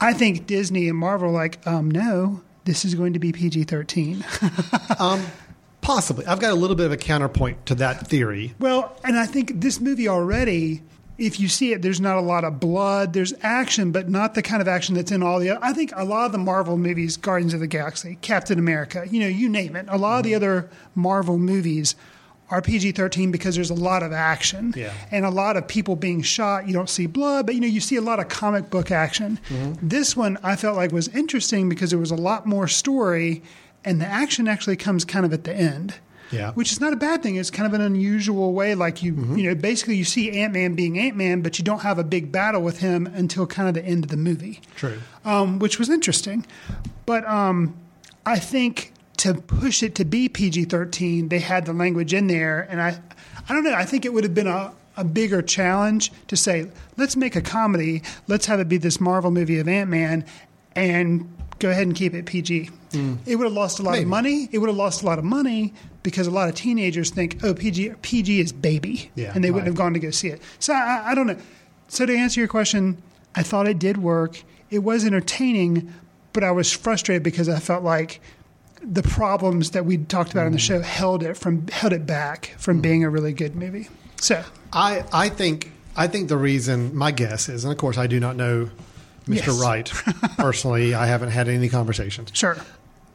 I 0.00 0.12
think 0.12 0.46
Disney 0.46 0.88
and 0.88 0.98
Marvel 0.98 1.28
are 1.28 1.32
like, 1.32 1.64
um, 1.66 1.90
no, 1.90 2.40
this 2.64 2.84
is 2.84 2.94
going 2.94 3.12
to 3.12 3.18
be 3.18 3.32
PG 3.32 3.64
thirteen. 3.64 4.24
Possibly. 5.80 6.26
I've 6.26 6.40
got 6.40 6.52
a 6.52 6.54
little 6.54 6.76
bit 6.76 6.86
of 6.86 6.92
a 6.92 6.96
counterpoint 6.96 7.66
to 7.66 7.74
that 7.76 8.06
theory. 8.06 8.54
Well, 8.58 8.96
and 9.02 9.18
I 9.18 9.26
think 9.26 9.60
this 9.60 9.80
movie 9.80 10.08
already, 10.08 10.82
if 11.20 11.38
you 11.38 11.48
see 11.48 11.72
it, 11.72 11.82
there's 11.82 12.00
not 12.00 12.16
a 12.16 12.20
lot 12.20 12.44
of 12.44 12.58
blood. 12.58 13.12
There's 13.12 13.32
action, 13.42 13.92
but 13.92 14.08
not 14.08 14.34
the 14.34 14.42
kind 14.42 14.60
of 14.62 14.66
action 14.68 14.94
that's 14.94 15.12
in 15.12 15.22
all 15.22 15.38
the 15.38 15.50
other. 15.50 15.60
I 15.62 15.72
think 15.72 15.92
a 15.94 16.04
lot 16.04 16.26
of 16.26 16.32
the 16.32 16.38
Marvel 16.38 16.76
movies, 16.78 17.16
Guardians 17.16 17.54
of 17.54 17.60
the 17.60 17.66
Galaxy, 17.66 18.18
Captain 18.22 18.58
America, 18.58 19.04
you 19.10 19.20
know, 19.20 19.26
you 19.28 19.48
name 19.48 19.76
it. 19.76 19.86
A 19.88 19.98
lot 19.98 20.18
of 20.18 20.24
the 20.24 20.34
other 20.34 20.70
Marvel 20.94 21.38
movies 21.38 21.94
are 22.50 22.60
PG 22.60 22.92
13 22.92 23.30
because 23.30 23.54
there's 23.54 23.70
a 23.70 23.74
lot 23.74 24.02
of 24.02 24.12
action 24.12 24.74
Yeah. 24.76 24.92
and 25.12 25.24
a 25.24 25.30
lot 25.30 25.56
of 25.56 25.68
people 25.68 25.94
being 25.94 26.20
shot. 26.22 26.66
You 26.66 26.72
don't 26.72 26.90
see 26.90 27.06
blood, 27.06 27.46
but 27.46 27.54
you 27.54 27.60
know, 27.60 27.68
you 27.68 27.78
see 27.80 27.94
a 27.94 28.00
lot 28.00 28.18
of 28.18 28.28
comic 28.28 28.70
book 28.70 28.90
action. 28.90 29.38
Mm-hmm. 29.48 29.86
This 29.88 30.16
one 30.16 30.36
I 30.42 30.56
felt 30.56 30.76
like 30.76 30.90
was 30.90 31.06
interesting 31.08 31.68
because 31.68 31.90
there 31.90 31.98
was 32.00 32.10
a 32.10 32.16
lot 32.16 32.46
more 32.46 32.66
story 32.66 33.42
and 33.84 34.00
the 34.00 34.06
action 34.06 34.48
actually 34.48 34.76
comes 34.76 35.04
kind 35.04 35.24
of 35.24 35.32
at 35.32 35.44
the 35.44 35.54
end 35.54 35.94
Yeah. 36.30 36.52
which 36.52 36.70
is 36.72 36.80
not 36.80 36.92
a 36.92 36.96
bad 36.96 37.22
thing. 37.22 37.36
It's 37.36 37.50
kind 37.50 37.66
of 37.66 37.74
an 37.74 37.80
unusual 37.80 38.52
way. 38.52 38.74
Like 38.74 39.02
you, 39.02 39.14
you 39.36 39.48
know, 39.48 39.54
basically 39.54 39.96
you 39.96 40.04
see 40.04 40.30
Ant 40.40 40.52
Man 40.52 40.74
being 40.74 40.98
Ant 40.98 41.16
Man, 41.16 41.42
but 41.42 41.58
you 41.58 41.64
don't 41.64 41.80
have 41.80 41.98
a 41.98 42.04
big 42.04 42.30
battle 42.30 42.62
with 42.62 42.78
him 42.80 43.06
until 43.08 43.46
kind 43.46 43.68
of 43.68 43.74
the 43.74 43.84
end 43.84 44.04
of 44.04 44.10
the 44.10 44.16
movie, 44.16 44.60
True. 44.76 44.98
um, 45.24 45.58
which 45.58 45.78
was 45.78 45.88
interesting. 45.90 46.46
But 47.06 47.26
um, 47.26 47.74
I 48.24 48.38
think 48.38 48.92
to 49.18 49.34
push 49.34 49.82
it 49.82 49.94
to 49.96 50.04
be 50.04 50.28
PG 50.28 50.66
thirteen, 50.66 51.28
they 51.28 51.40
had 51.40 51.66
the 51.66 51.72
language 51.72 52.14
in 52.14 52.26
there, 52.28 52.66
and 52.70 52.80
I, 52.80 52.98
I 53.48 53.52
don't 53.52 53.64
know. 53.64 53.74
I 53.74 53.84
think 53.84 54.04
it 54.04 54.12
would 54.12 54.24
have 54.24 54.34
been 54.34 54.46
a. 54.46 54.72
A 54.96 55.04
bigger 55.04 55.40
challenge 55.40 56.12
to 56.26 56.36
say, 56.36 56.66
let's 56.98 57.16
make 57.16 57.34
a 57.34 57.40
comedy, 57.40 58.02
let's 58.26 58.44
have 58.46 58.60
it 58.60 58.68
be 58.68 58.76
this 58.76 59.00
Marvel 59.00 59.30
movie 59.30 59.58
of 59.58 59.66
Ant 59.66 59.88
Man, 59.88 60.26
and 60.76 61.32
go 61.58 61.70
ahead 61.70 61.86
and 61.86 61.96
keep 61.96 62.12
it 62.12 62.26
PG. 62.26 62.68
It 63.24 63.36
would 63.36 63.44
have 63.44 63.52
lost 63.52 63.78
a 63.78 63.82
lot 63.82 63.92
Maybe. 63.92 64.02
of 64.02 64.08
money. 64.08 64.48
It 64.52 64.58
would 64.58 64.68
have 64.68 64.76
lost 64.76 65.02
a 65.02 65.06
lot 65.06 65.18
of 65.18 65.24
money 65.24 65.72
because 66.02 66.26
a 66.26 66.30
lot 66.30 66.48
of 66.48 66.54
teenagers 66.54 67.10
think, 67.10 67.38
oh, 67.44 67.54
PG, 67.54 67.90
PG 68.02 68.40
is 68.40 68.52
baby. 68.52 69.10
Yeah, 69.14 69.32
and 69.34 69.44
they 69.44 69.50
wouldn't 69.50 69.64
right. 69.64 69.66
have 69.68 69.76
gone 69.76 69.92
to 69.94 70.00
go 70.00 70.10
see 70.10 70.28
it. 70.28 70.40
So 70.58 70.72
I, 70.72 71.10
I 71.10 71.14
don't 71.14 71.26
know. 71.26 71.36
So 71.88 72.06
to 72.06 72.14
answer 72.16 72.40
your 72.40 72.48
question, 72.48 73.02
I 73.34 73.42
thought 73.42 73.66
it 73.68 73.78
did 73.78 73.98
work. 73.98 74.42
It 74.70 74.80
was 74.80 75.04
entertaining, 75.04 75.92
but 76.32 76.44
I 76.44 76.52
was 76.52 76.72
frustrated 76.72 77.22
because 77.22 77.48
I 77.48 77.58
felt 77.58 77.82
like 77.84 78.20
the 78.82 79.02
problems 79.02 79.72
that 79.72 79.84
we 79.84 79.98
talked 79.98 80.32
about 80.32 80.46
in 80.46 80.52
the 80.52 80.58
Mm. 80.58 80.62
show 80.62 80.80
held 80.80 81.22
it 81.22 81.36
from 81.36 81.66
held 81.68 81.92
it 81.92 82.06
back 82.06 82.54
from 82.56 82.80
being 82.80 83.04
a 83.04 83.10
really 83.10 83.32
good 83.32 83.54
movie. 83.54 83.88
So 84.20 84.42
I, 84.72 85.04
I 85.12 85.28
think 85.28 85.72
I 85.96 86.06
think 86.06 86.28
the 86.28 86.36
reason 86.38 86.94
my 86.96 87.10
guess 87.10 87.48
is, 87.50 87.64
and 87.64 87.72
of 87.72 87.78
course 87.78 87.98
I 87.98 88.06
do 88.06 88.18
not 88.20 88.36
know 88.36 88.70
Mr. 89.26 89.46
Yes. 89.48 89.60
Wright 89.60 89.86
personally. 90.38 90.94
I 90.94 91.06
haven't 91.06 91.30
had 91.30 91.48
any 91.48 91.68
conversations. 91.68 92.30
sure, 92.32 92.56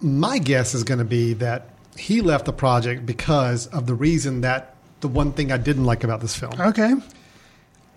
My 0.01 0.37
guess 0.37 0.75
is 0.75 0.83
going 0.83 0.99
to 0.99 1.05
be 1.05 1.33
that 1.35 1.69
he 1.97 2.21
left 2.21 2.45
the 2.45 2.53
project 2.53 3.05
because 3.05 3.67
of 3.67 3.87
the 3.87 3.93
reason 3.93 4.41
that 4.41 4.75
the 5.01 5.07
one 5.07 5.33
thing 5.33 5.51
I 5.51 5.57
didn't 5.57 5.85
like 5.85 6.03
about 6.03 6.21
this 6.21 6.35
film. 6.35 6.53
okay, 6.59 6.93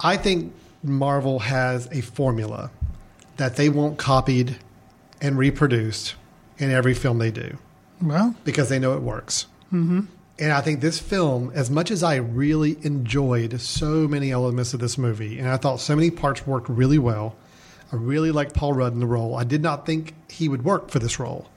I 0.00 0.16
think 0.16 0.52
Marvel 0.82 1.40
has 1.40 1.88
a 1.90 2.00
formula 2.00 2.70
that 3.36 3.56
they 3.56 3.68
want 3.68 3.98
copied 3.98 4.56
and 5.20 5.38
reproduced 5.38 6.14
in 6.58 6.70
every 6.70 6.94
film 6.94 7.18
they 7.18 7.30
do 7.30 7.56
well, 8.00 8.34
because 8.44 8.68
they 8.68 8.78
know 8.78 8.94
it 8.94 9.02
works. 9.02 9.46
Mm-hmm. 9.72 10.02
And 10.40 10.52
I 10.52 10.60
think 10.60 10.80
this 10.80 11.00
film, 11.00 11.50
as 11.54 11.68
much 11.68 11.90
as 11.90 12.02
I 12.02 12.16
really 12.16 12.78
enjoyed 12.82 13.60
so 13.60 14.06
many 14.06 14.30
elements 14.30 14.72
of 14.72 14.80
this 14.80 14.96
movie, 14.96 15.38
and 15.38 15.48
I 15.48 15.56
thought 15.56 15.80
so 15.80 15.96
many 15.96 16.10
parts 16.10 16.46
worked 16.46 16.68
really 16.68 16.98
well, 16.98 17.34
I 17.92 17.96
really 17.96 18.30
liked 18.30 18.54
Paul 18.54 18.74
Rudd 18.74 18.92
in 18.92 19.00
the 19.00 19.06
role. 19.06 19.34
I 19.34 19.44
did 19.44 19.62
not 19.62 19.84
think 19.84 20.14
he 20.30 20.48
would 20.48 20.64
work 20.64 20.90
for 20.90 21.00
this 21.00 21.18
role. 21.18 21.48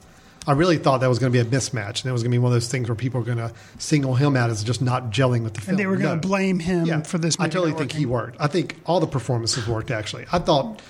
I 0.46 0.52
really 0.52 0.76
thought 0.78 0.98
that 1.02 1.08
was 1.08 1.18
going 1.20 1.32
to 1.32 1.44
be 1.44 1.46
a 1.48 1.50
mismatch, 1.60 2.02
and 2.02 2.06
it 2.06 2.12
was 2.12 2.22
going 2.22 2.30
to 2.32 2.34
be 2.34 2.38
one 2.38 2.50
of 2.50 2.54
those 2.56 2.68
things 2.68 2.88
where 2.88 2.96
people 2.96 3.20
are 3.20 3.24
going 3.24 3.38
to 3.38 3.52
single 3.78 4.14
him 4.16 4.36
out 4.36 4.50
as 4.50 4.64
just 4.64 4.82
not 4.82 5.10
gelling 5.10 5.44
with 5.44 5.54
the 5.54 5.60
film. 5.60 5.70
and 5.70 5.78
they 5.78 5.86
were 5.86 5.96
going 5.96 6.16
No. 6.16 6.20
to 6.20 6.26
blame 6.28 6.58
him 6.58 7.02
for 7.02 7.18
this. 7.18 7.36
I 7.38 7.48
totally 7.48 7.72
think 7.72 7.92
he 7.92 8.06
worked. 8.06 8.36
I 8.40 8.48
think 8.48 8.76
all 8.84 8.98
the 8.98 9.06
performances 9.06 9.68
worked. 9.68 9.90
Actually, 9.92 10.26
I 10.32 10.38
thought 10.40 10.82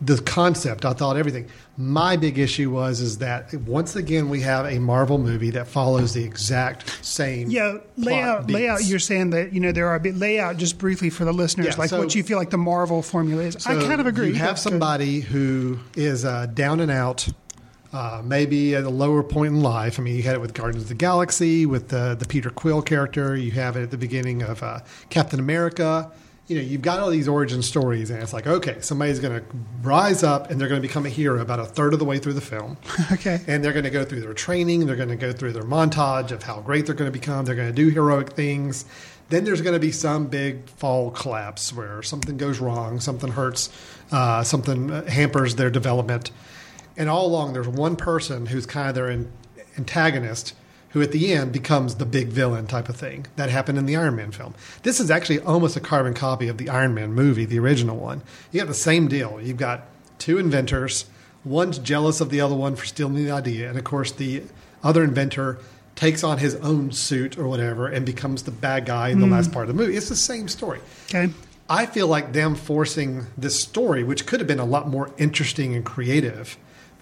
the 0.00 0.16
concept. 0.22 0.84
I 0.84 0.92
thought 0.94 1.16
everything. 1.18 1.46
My 1.76 2.16
big 2.16 2.38
issue 2.38 2.70
was 2.70 3.00
is 3.00 3.18
that 3.18 3.54
once 3.54 3.96
again 3.96 4.28
we 4.28 4.40
have 4.40 4.64
a 4.66 4.78
Marvel 4.78 5.18
movie 5.18 5.50
that 5.50 5.68
follows 5.68 6.14
the 6.14 6.24
exact 6.24 7.04
same. 7.04 7.50
Yeah, 7.50 7.78
layout. 7.96 8.50
Layout. 8.50 8.82
You're 8.84 8.98
saying 8.98 9.30
that 9.30 9.52
you 9.52 9.60
know 9.60 9.72
there 9.72 9.86
are 9.88 9.94
a 9.94 10.00
bit 10.00 10.16
layout. 10.16 10.56
Just 10.56 10.78
briefly 10.78 11.10
for 11.10 11.24
the 11.24 11.32
listeners, 11.32 11.66
Yeah, 11.68 11.74
like 11.76 11.90
so- 11.90 11.98
what 11.98 12.14
you 12.14 12.22
feel 12.22 12.38
like 12.38 12.50
the 12.50 12.58
Marvel 12.58 13.02
formula 13.02 13.42
is. 13.44 13.66
I 13.66 13.74
kind 13.80 14.00
of 14.00 14.06
agree. 14.06 14.28
You 14.28 14.34
have 14.34 14.58
somebody 14.58 15.20
who 15.20 15.78
is 15.94 16.24
uh, 16.24 16.46
down 16.46 16.80
and 16.80 16.90
out, 16.90 17.28
uh, 17.92 18.22
maybe 18.24 18.74
at 18.74 18.84
a 18.84 18.90
lower 18.90 19.22
point 19.22 19.54
in 19.54 19.62
life. 19.62 19.98
I 19.98 20.02
mean, 20.02 20.16
you 20.16 20.22
had 20.22 20.34
it 20.34 20.40
with 20.40 20.54
Guardians 20.54 20.84
of 20.84 20.88
the 20.88 20.94
Galaxy, 20.94 21.66
with 21.66 21.88
the 21.88 22.14
the 22.18 22.26
Peter 22.26 22.50
Quill 22.50 22.82
character. 22.82 23.36
You 23.36 23.50
have 23.52 23.76
it 23.76 23.82
at 23.82 23.90
the 23.90 23.98
beginning 23.98 24.42
of 24.42 24.62
uh, 24.62 24.80
Captain 25.08 25.40
America. 25.40 26.10
You 26.46 26.56
know, 26.56 26.62
you've 26.62 26.82
got 26.82 26.98
all 26.98 27.10
these 27.10 27.28
origin 27.28 27.62
stories, 27.62 28.10
and 28.10 28.20
it's 28.20 28.32
like, 28.32 28.48
okay, 28.48 28.80
somebody's 28.80 29.20
going 29.20 29.40
to 29.40 29.46
rise 29.82 30.24
up, 30.24 30.50
and 30.50 30.60
they're 30.60 30.66
going 30.66 30.82
to 30.82 30.86
become 30.86 31.06
a 31.06 31.08
hero 31.08 31.40
about 31.40 31.60
a 31.60 31.64
third 31.64 31.92
of 31.92 32.00
the 32.00 32.04
way 32.04 32.18
through 32.18 32.32
the 32.32 32.40
film. 32.40 32.76
Okay. 33.12 33.40
And 33.46 33.62
they're 33.64 33.72
going 33.72 33.84
to 33.84 33.90
go 33.90 34.04
through 34.04 34.20
their 34.20 34.34
training. 34.34 34.86
They're 34.86 34.96
going 34.96 35.10
to 35.10 35.16
go 35.16 35.32
through 35.32 35.52
their 35.52 35.62
montage 35.62 36.30
of 36.32 36.42
how 36.42 36.60
great 36.60 36.86
they're 36.86 36.94
going 36.94 37.10
to 37.10 37.16
become. 37.16 37.44
They're 37.44 37.54
going 37.54 37.68
to 37.68 37.74
do 37.74 37.88
heroic 37.88 38.30
things. 38.30 38.84
Then 39.28 39.44
there's 39.44 39.62
going 39.62 39.74
to 39.74 39.80
be 39.80 39.92
some 39.92 40.26
big 40.26 40.68
fall 40.68 41.10
collapse 41.10 41.72
where 41.72 42.02
something 42.02 42.36
goes 42.36 42.58
wrong, 42.58 42.98
something 42.98 43.30
hurts, 43.30 43.68
uh, 44.10 44.42
something 44.42 44.88
hampers 45.06 45.54
their 45.56 45.70
development. 45.70 46.30
And 46.96 47.08
all 47.08 47.26
along, 47.26 47.52
there's 47.52 47.68
one 47.68 47.96
person 47.96 48.46
who's 48.46 48.66
kind 48.66 48.88
of 48.88 48.94
their 48.94 49.08
an- 49.08 49.32
antagonist 49.76 50.54
who 50.90 51.00
at 51.02 51.12
the 51.12 51.32
end 51.32 51.52
becomes 51.52 51.94
the 51.94 52.04
big 52.04 52.28
villain 52.28 52.66
type 52.66 52.88
of 52.88 52.96
thing. 52.96 53.26
That 53.36 53.48
happened 53.48 53.78
in 53.78 53.86
the 53.86 53.96
Iron 53.96 54.16
Man 54.16 54.32
film. 54.32 54.54
This 54.82 54.98
is 54.98 55.10
actually 55.10 55.38
almost 55.40 55.76
a 55.76 55.80
carbon 55.80 56.14
copy 56.14 56.48
of 56.48 56.58
the 56.58 56.68
Iron 56.68 56.94
Man 56.94 57.12
movie, 57.12 57.44
the 57.44 57.60
original 57.60 57.96
one. 57.96 58.22
You 58.50 58.60
have 58.60 58.68
the 58.68 58.74
same 58.74 59.06
deal. 59.06 59.40
You've 59.40 59.56
got 59.56 59.84
two 60.18 60.38
inventors. 60.38 61.04
One's 61.44 61.78
jealous 61.78 62.20
of 62.20 62.30
the 62.30 62.40
other 62.40 62.56
one 62.56 62.76
for 62.76 62.84
stealing 62.84 63.14
the 63.14 63.30
idea. 63.30 63.68
And 63.68 63.78
of 63.78 63.84
course, 63.84 64.10
the 64.12 64.42
other 64.82 65.04
inventor 65.04 65.58
takes 65.94 66.24
on 66.24 66.38
his 66.38 66.56
own 66.56 66.90
suit 66.92 67.38
or 67.38 67.46
whatever 67.46 67.86
and 67.86 68.04
becomes 68.04 68.42
the 68.42 68.50
bad 68.50 68.86
guy 68.86 69.10
in 69.10 69.20
the 69.20 69.26
mm. 69.26 69.32
last 69.32 69.52
part 69.52 69.68
of 69.68 69.76
the 69.76 69.80
movie. 69.80 69.96
It's 69.96 70.08
the 70.08 70.16
same 70.16 70.48
story. 70.48 70.80
Okay. 71.08 71.32
I 71.68 71.86
feel 71.86 72.08
like 72.08 72.32
them 72.32 72.56
forcing 72.56 73.26
this 73.38 73.62
story, 73.62 74.02
which 74.02 74.26
could 74.26 74.40
have 74.40 74.46
been 74.46 74.58
a 74.58 74.64
lot 74.64 74.88
more 74.88 75.12
interesting 75.18 75.74
and 75.76 75.84
creative, 75.84 76.56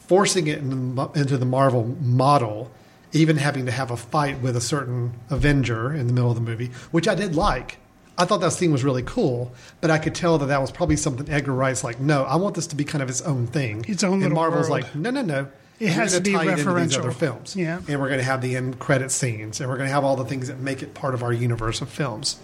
forcing 0.08 0.48
it 0.48 0.58
into 0.58 1.36
the 1.36 1.46
Marvel 1.46 1.84
model, 2.00 2.70
even 3.12 3.36
having 3.36 3.66
to 3.66 3.72
have 3.72 3.90
a 3.90 3.96
fight 3.96 4.40
with 4.40 4.56
a 4.56 4.60
certain 4.60 5.12
Avenger 5.30 5.94
in 5.94 6.06
the 6.08 6.12
middle 6.12 6.30
of 6.30 6.34
the 6.34 6.42
movie, 6.42 6.70
which 6.90 7.06
I 7.06 7.14
did 7.14 7.36
like. 7.36 7.78
I 8.16 8.24
thought 8.24 8.40
that 8.40 8.50
scene 8.50 8.72
was 8.72 8.82
really 8.82 9.04
cool, 9.04 9.52
but 9.80 9.92
I 9.92 9.98
could 9.98 10.14
tell 10.14 10.38
that 10.38 10.46
that 10.46 10.60
was 10.60 10.72
probably 10.72 10.96
something 10.96 11.30
Edgar 11.30 11.52
Wright's 11.52 11.84
like, 11.84 12.00
no, 12.00 12.24
I 12.24 12.34
want 12.34 12.56
this 12.56 12.66
to 12.68 12.76
be 12.76 12.84
kind 12.84 13.00
of 13.00 13.08
its 13.08 13.20
own 13.22 13.46
thing. 13.46 13.84
Its 13.86 14.02
own 14.02 14.24
and 14.24 14.34
Marvel's 14.34 14.68
world. 14.68 14.82
like, 14.82 14.94
no, 14.96 15.10
no, 15.10 15.22
no. 15.22 15.46
It 15.78 15.90
has 15.90 16.12
gonna 16.14 16.22
be 16.22 16.50
into 16.50 16.74
these 16.74 16.96
other 16.96 17.12
films. 17.12 17.54
Yeah. 17.54 17.80
And 17.88 18.00
we're 18.00 18.08
going 18.08 18.18
to 18.18 18.24
have 18.24 18.40
the 18.40 18.56
end 18.56 18.80
credit 18.80 19.12
scenes, 19.12 19.60
and 19.60 19.70
we're 19.70 19.76
going 19.76 19.88
to 19.88 19.94
have 19.94 20.02
all 20.02 20.16
the 20.16 20.24
things 20.24 20.48
that 20.48 20.58
make 20.58 20.82
it 20.82 20.94
part 20.94 21.14
of 21.14 21.22
our 21.22 21.32
universe 21.32 21.80
of 21.80 21.88
films. 21.88 22.38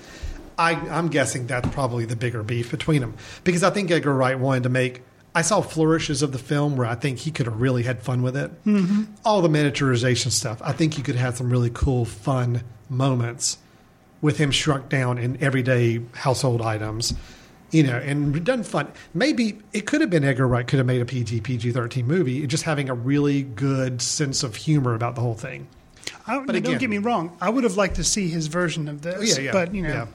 I, 0.56 0.74
I'm 0.74 1.08
guessing 1.08 1.48
that's 1.48 1.68
probably 1.70 2.04
the 2.04 2.14
bigger 2.14 2.44
beef 2.44 2.70
between 2.70 3.00
them 3.00 3.14
because 3.42 3.64
I 3.64 3.70
think 3.70 3.90
Edgar 3.90 4.14
Wright 4.14 4.38
wanted 4.38 4.62
to 4.64 4.68
make. 4.68 5.02
I 5.34 5.42
saw 5.42 5.60
flourishes 5.60 6.22
of 6.22 6.32
the 6.32 6.38
film 6.38 6.76
where 6.76 6.86
I 6.86 6.94
think 6.94 7.18
he 7.18 7.30
could 7.30 7.46
have 7.46 7.60
really 7.60 7.82
had 7.82 8.02
fun 8.02 8.22
with 8.22 8.36
it. 8.36 8.64
Mm-hmm. 8.64 9.04
All 9.24 9.42
the 9.42 9.48
miniaturization 9.48 10.30
stuff, 10.30 10.62
I 10.62 10.72
think 10.72 10.96
you 10.96 11.02
could 11.02 11.16
have 11.16 11.36
some 11.36 11.50
really 11.50 11.70
cool, 11.70 12.04
fun 12.04 12.62
moments 12.88 13.58
with 14.20 14.38
him 14.38 14.50
shrunk 14.50 14.88
down 14.88 15.18
in 15.18 15.42
everyday 15.42 16.00
household 16.14 16.62
items, 16.62 17.14
you 17.72 17.82
know, 17.82 17.98
and 17.98 18.44
done 18.44 18.62
fun. 18.62 18.92
Maybe 19.12 19.58
it 19.72 19.86
could 19.86 20.00
have 20.00 20.10
been 20.10 20.24
Edgar 20.24 20.46
Wright 20.46 20.66
could 20.66 20.78
have 20.78 20.86
made 20.86 21.00
a 21.02 21.04
PG 21.04 21.40
PG 21.40 21.72
thirteen 21.72 22.06
movie, 22.06 22.46
just 22.46 22.62
having 22.62 22.88
a 22.88 22.94
really 22.94 23.42
good 23.42 24.00
sense 24.00 24.42
of 24.42 24.54
humor 24.54 24.94
about 24.94 25.14
the 25.16 25.20
whole 25.20 25.34
thing. 25.34 25.66
I 26.26 26.34
don't, 26.34 26.46
But 26.46 26.62
don't 26.62 26.78
get 26.78 26.90
me 26.90 26.98
wrong. 26.98 27.36
I 27.40 27.50
would 27.50 27.64
have 27.64 27.76
liked 27.76 27.96
to 27.96 28.04
see 28.04 28.28
his 28.28 28.46
version 28.46 28.88
of 28.88 29.02
this. 29.02 29.36
Yeah, 29.36 29.44
yeah. 29.44 29.52
But 29.52 29.74
you 29.74 29.82
know, 29.82 29.88
yeah. 29.88 30.06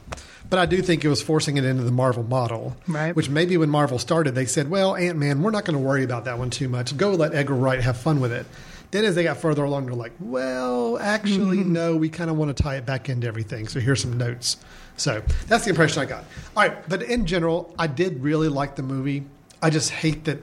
But 0.50 0.60
I 0.60 0.66
do 0.66 0.82
think 0.82 1.06
it 1.06 1.10
was 1.10 1.22
forcing 1.22 1.58
it 1.58 1.64
into 1.64 1.84
the 1.84 1.92
Marvel 1.92 2.24
model, 2.24 2.76
Right. 2.88 3.16
Which 3.16 3.30
maybe 3.30 3.56
when 3.58 3.70
Marvel 3.70 4.00
started, 4.00 4.34
they 4.34 4.46
said, 4.46 4.70
"Well, 4.70 4.96
Ant 4.96 5.18
Man, 5.18 5.44
we're 5.44 5.52
not 5.52 5.66
going 5.66 5.78
to 5.78 5.84
worry 5.84 6.04
about 6.04 6.26
that 6.26 6.40
one 6.40 6.50
too 6.50 6.68
much. 6.68 6.96
Go 6.98 7.12
let 7.12 7.36
Edgar 7.36 7.54
Wright 7.54 7.80
have 7.82 7.98
fun 7.98 8.20
with 8.20 8.32
it." 8.32 8.46
Then, 8.92 9.06
as 9.06 9.14
they 9.14 9.24
got 9.24 9.38
further 9.38 9.64
along, 9.64 9.86
they're 9.86 9.96
like, 9.96 10.14
"Well, 10.20 10.98
actually, 10.98 11.58
mm-hmm. 11.58 11.74
no. 11.74 11.96
We 11.96 12.10
kind 12.10 12.32
of 12.32 12.38
want 12.38 12.56
to 12.56 12.64
tie 12.64 12.78
it 12.78 12.86
back 12.86 13.10
into 13.10 13.28
everything. 13.28 13.68
So 13.68 13.80
here's 13.80 14.02
some 14.02 14.18
notes." 14.18 14.58
So 14.98 15.22
that's 15.48 15.64
the 15.66 15.70
impression 15.70 16.02
I 16.02 16.06
got. 16.06 16.26
All 16.58 16.64
right, 16.64 16.90
but 16.90 17.04
in 17.04 17.26
general, 17.26 17.74
I 17.78 17.88
did 17.88 18.22
really 18.22 18.50
like 18.50 18.76
the 18.76 18.84
movie. 18.84 19.26
I 19.62 19.70
just 19.70 19.92
hate 19.92 20.26
that 20.26 20.40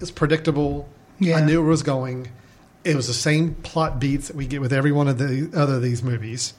it's 0.00 0.10
predictable. 0.10 0.88
Yeah. 1.18 1.36
I 1.36 1.44
knew 1.44 1.62
it 1.62 1.68
was 1.68 1.82
going. 1.82 2.28
It 2.82 2.96
was 2.96 3.06
the 3.06 3.14
same 3.14 3.54
plot 3.54 3.98
beats 3.98 4.28
that 4.28 4.36
we 4.36 4.46
get 4.46 4.60
with 4.60 4.72
every 4.72 4.92
one 4.92 5.08
of 5.08 5.18
the 5.18 5.50
other 5.54 5.74
of 5.76 5.82
these 5.82 6.02
movies. 6.02 6.54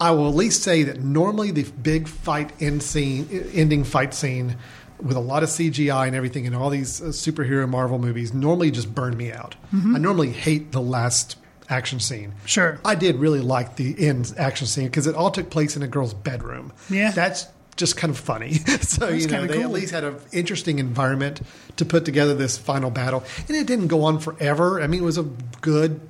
I 0.00 0.12
will 0.12 0.28
at 0.28 0.34
least 0.34 0.62
say 0.62 0.82
that 0.84 1.00
normally 1.00 1.50
the 1.50 1.64
big 1.64 2.08
fight 2.08 2.52
end 2.60 2.82
scene, 2.82 3.28
ending 3.52 3.84
fight 3.84 4.14
scene, 4.14 4.56
with 5.02 5.16
a 5.16 5.20
lot 5.20 5.42
of 5.42 5.48
CGI 5.48 6.06
and 6.06 6.16
everything 6.16 6.44
in 6.44 6.54
all 6.54 6.70
these 6.70 7.00
uh, 7.00 7.06
superhero 7.06 7.68
Marvel 7.68 7.98
movies, 7.98 8.34
normally 8.34 8.70
just 8.70 8.94
burn 8.94 9.16
me 9.16 9.32
out. 9.32 9.56
I 9.72 9.98
normally 9.98 10.30
hate 10.30 10.72
the 10.72 10.80
last 10.80 11.36
action 11.70 12.00
scene. 12.00 12.34
Sure. 12.44 12.80
I 12.84 12.94
did 12.96 13.16
really 13.16 13.40
like 13.40 13.76
the 13.76 13.94
end 14.06 14.34
action 14.36 14.66
scene 14.66 14.86
because 14.86 15.06
it 15.06 15.14
all 15.14 15.30
took 15.30 15.50
place 15.50 15.76
in 15.76 15.82
a 15.82 15.88
girl's 15.88 16.12
bedroom. 16.12 16.72
Yeah. 16.90 17.12
that's 17.12 17.46
just 17.76 17.96
kind 17.96 18.10
of 18.10 18.18
funny. 18.18 18.54
so 18.82 19.08
you 19.08 19.26
know 19.26 19.46
they 19.46 19.62
at 19.62 19.70
least 19.70 19.92
had 19.92 20.04
an 20.04 20.16
interesting 20.32 20.78
environment 20.78 21.40
to 21.76 21.84
put 21.84 22.04
together 22.04 22.34
this 22.34 22.58
final 22.58 22.90
battle, 22.90 23.24
and 23.48 23.56
it 23.56 23.66
didn't 23.66 23.88
go 23.88 24.04
on 24.04 24.18
forever. 24.18 24.82
I 24.82 24.86
mean, 24.86 25.00
it 25.00 25.04
was 25.04 25.16
a 25.16 25.26
good 25.62 26.00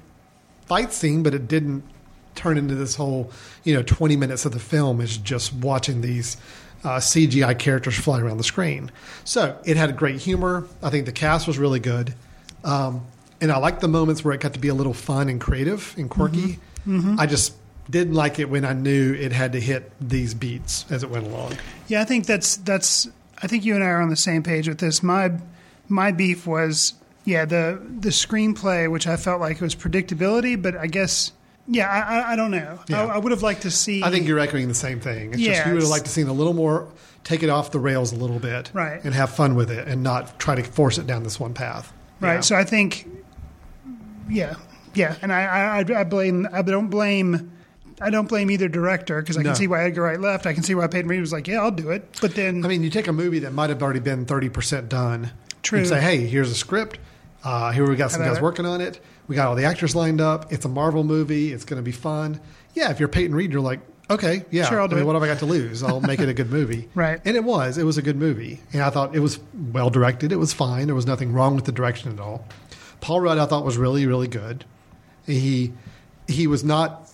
fight 0.67 0.93
scene, 0.93 1.23
but 1.23 1.33
it 1.33 1.47
didn't 1.47 1.85
turn 2.41 2.57
into 2.57 2.75
this 2.75 2.95
whole, 2.95 3.31
you 3.65 3.75
know, 3.75 3.83
20 3.83 4.17
minutes 4.17 4.47
of 4.47 4.53
the 4.53 4.59
film 4.59 5.01
is 5.01 5.19
just 5.19 5.53
watching 5.53 6.01
these 6.01 6.37
uh, 6.83 6.97
CGI 6.97 7.59
characters 7.59 7.99
fly 7.99 8.21
around 8.21 8.39
the 8.39 8.45
screen. 8.45 8.91
So 9.25 9.59
it 9.65 9.77
had 9.77 9.95
great 9.97 10.21
humor. 10.21 10.67
I 10.83 10.89
think 10.89 11.05
the 11.05 11.13
cast 11.13 11.47
was 11.47 11.59
really 11.59 11.81
good. 11.81 12.15
Um, 12.65 13.05
and 13.41 13.53
I 13.53 13.59
liked 13.59 13.81
the 13.81 13.89
moments 13.89 14.25
where 14.25 14.35
it 14.35 14.41
got 14.41 14.55
to 14.55 14.59
be 14.59 14.69
a 14.69 14.75
little 14.75 14.95
fun 14.95 15.29
and 15.29 15.41
creative 15.41 15.95
and 15.99 16.09
quirky. 16.09 16.59
I 17.19 17.27
just 17.27 17.55
didn't 17.89 18.15
like 18.15 18.39
it 18.39 18.49
when 18.49 18.65
I 18.65 18.73
knew 18.73 19.13
it 19.15 19.33
had 19.33 19.53
to 19.53 19.61
hit 19.61 19.93
these 20.01 20.33
beats 20.35 20.87
as 20.91 21.03
it 21.03 21.11
went 21.11 21.27
along. 21.27 21.57
Yeah, 21.89 22.01
I 22.01 22.05
think 22.05 22.27
that's 22.27 22.57
that's. 22.57 23.09
I 23.43 23.47
think 23.47 23.65
you 23.65 23.75
and 23.75 23.85
I 23.85 23.89
are 23.89 24.03
on 24.03 24.09
the 24.11 24.17
same 24.17 24.43
page 24.43 24.67
with 24.69 24.79
this. 24.79 25.03
My 25.03 25.33
my 25.89 26.11
beef 26.11 26.47
was 26.47 26.95
yeah 27.25 27.45
the 27.45 27.81
the 28.01 28.11
screenplay, 28.11 28.91
which 28.91 29.07
I 29.07 29.17
felt 29.17 29.41
like 29.41 29.61
was 29.61 29.75
predictability, 29.75 30.61
but 30.61 30.77
I 30.77 30.87
guess 30.87 31.33
yeah 31.71 31.89
I 31.89 32.33
I, 32.33 32.37
don't 32.37 32.51
know. 32.51 32.79
Yeah. 32.89 33.05
I, 33.07 33.15
I 33.15 33.19
would 33.19 33.33
have 33.33 33.43
liked 33.43 33.63
to 33.63 33.71
see. 33.71 34.03
I 34.03 34.11
think 34.11 34.27
you're 34.27 34.39
echoing 34.39 34.69
the 34.69 34.75
same 34.75 35.01
thing. 35.01 35.29
It's 35.33 35.39
just 35.39 35.49
Yeah, 35.49 35.67
you 35.69 35.75
would 35.75 35.83
have 35.83 35.91
liked 35.91 36.05
to 36.07 36.11
seen 36.11 36.27
a 36.29 36.33
little 36.33 36.53
more, 36.55 36.89
take 37.25 37.43
it 37.43 37.49
off 37.51 37.71
the 37.71 37.79
rails 37.79 38.13
a 38.13 38.17
little 38.17 38.39
bit, 38.39 38.71
Right. 38.75 39.01
and 39.05 39.15
have 39.15 39.31
fun 39.31 39.55
with 39.55 39.71
it, 39.71 39.87
and 39.89 40.03
not 40.03 40.39
try 40.39 40.55
to 40.55 40.63
force 40.63 40.99
it 40.99 41.07
down 41.07 41.23
this 41.23 41.39
one 41.41 41.55
path. 41.55 41.93
right. 42.21 42.35
Yeah. 42.35 42.41
So 42.41 42.57
I 42.57 42.65
think 42.65 43.07
yeah 44.29 44.57
yeah, 44.95 45.17
and 45.23 45.33
I 45.33 45.43
I, 45.81 46.01
I 46.01 46.05
blame 46.05 46.49
I 46.53 46.63
don't 46.63 46.89
blame. 46.89 47.53
I 48.03 48.09
don't 48.09 48.29
blame 48.29 48.51
either 48.51 48.67
director 48.67 49.21
because 49.21 49.37
I 49.37 49.43
can 49.43 49.55
see 49.55 49.67
why 49.67 49.85
Edgar 49.85 50.03
Wright 50.03 50.19
left. 50.21 50.47
I 50.47 50.55
can 50.55 50.63
see 50.63 50.75
why 50.75 50.87
Peyton 50.87 51.07
Reed 51.09 51.21
was 51.21 51.33
like, 51.35 51.47
"Yeah, 51.47 51.61
I'll 51.61 51.71
do 51.71 51.91
it." 51.91 52.19
But 52.23 52.35
then, 52.35 52.65
I 52.65 52.69
mean, 52.69 52.83
you 52.83 52.89
take 52.89 53.09
a 53.09 53.13
movie 53.13 53.41
that 53.41 53.53
might 53.53 53.69
have 53.69 53.83
already 53.83 54.01
been 54.01 54.25
thirty 54.25 54.49
percent 54.49 54.89
done, 54.89 55.31
True. 55.63 55.81
and 55.81 55.87
say, 55.89 56.01
"Hey, 56.01 56.27
here's 56.27 56.51
a 56.51 56.55
script. 56.55 56.99
Uh, 57.45 57.71
here 57.73 57.87
we 57.87 57.97
got 57.97 58.11
some 58.11 58.23
guys 58.23 58.39
it? 58.39 58.43
working 58.43 58.65
on 58.67 58.81
it. 58.81 59.01
We 59.31 59.37
got 59.37 59.47
all 59.47 59.55
the 59.55 59.65
actors 59.65 59.95
lined 59.95 60.21
up. 60.21 60.53
It's 60.53 60.65
a 60.65 60.69
Marvel 60.69 61.05
movie. 61.05 61.53
It's 61.53 61.65
going 61.65 61.77
to 61.79 61.85
be 61.85 61.93
fun. 61.93 62.41
Yeah, 62.75 62.91
if 62.91 62.99
you're 62.99 63.09
Peyton 63.09 63.33
Reed, 63.33 63.53
you're 63.53 63.61
like, 63.61 63.79
okay, 64.11 64.45
yeah. 64.51 64.69
Sure, 64.69 64.81
I'll 64.81 64.87
I 64.87 64.91
mean, 64.91 64.99
it. 65.03 65.05
what 65.05 65.13
have 65.13 65.23
I 65.23 65.29
got 65.29 65.39
to 65.39 65.47
lose? 65.47 65.85
I'll 65.85 66.01
make 66.01 66.19
it 66.19 66.29
a 66.29 66.35
good 66.35 66.51
movie. 66.51 66.89
Right. 66.97 67.21
And 67.25 67.37
it 67.37 67.45
was. 67.45 67.79
It 67.79 67.85
was 67.85 67.97
a 67.97 68.03
good 68.03 68.17
movie. 68.17 68.59
And 68.73 68.83
I 68.83 68.91
thought 68.91 69.15
it 69.15 69.21
was 69.21 69.39
well 69.73 69.89
directed. 69.89 70.33
It 70.33 70.37
was 70.37 70.53
fine. 70.53 70.87
There 70.87 70.97
was 70.97 71.07
nothing 71.07 71.33
wrong 71.33 71.55
with 71.55 71.65
the 71.65 71.71
direction 71.71 72.11
at 72.13 72.19
all. 72.19 72.45
Paul 73.01 73.21
Rudd, 73.21 73.39
I 73.39 73.47
thought, 73.47 73.65
was 73.65 73.79
really, 73.79 74.05
really 74.05 74.27
good. 74.27 74.65
He 75.27 75.75
he 76.27 76.49
was 76.49 76.65
not 76.65 77.09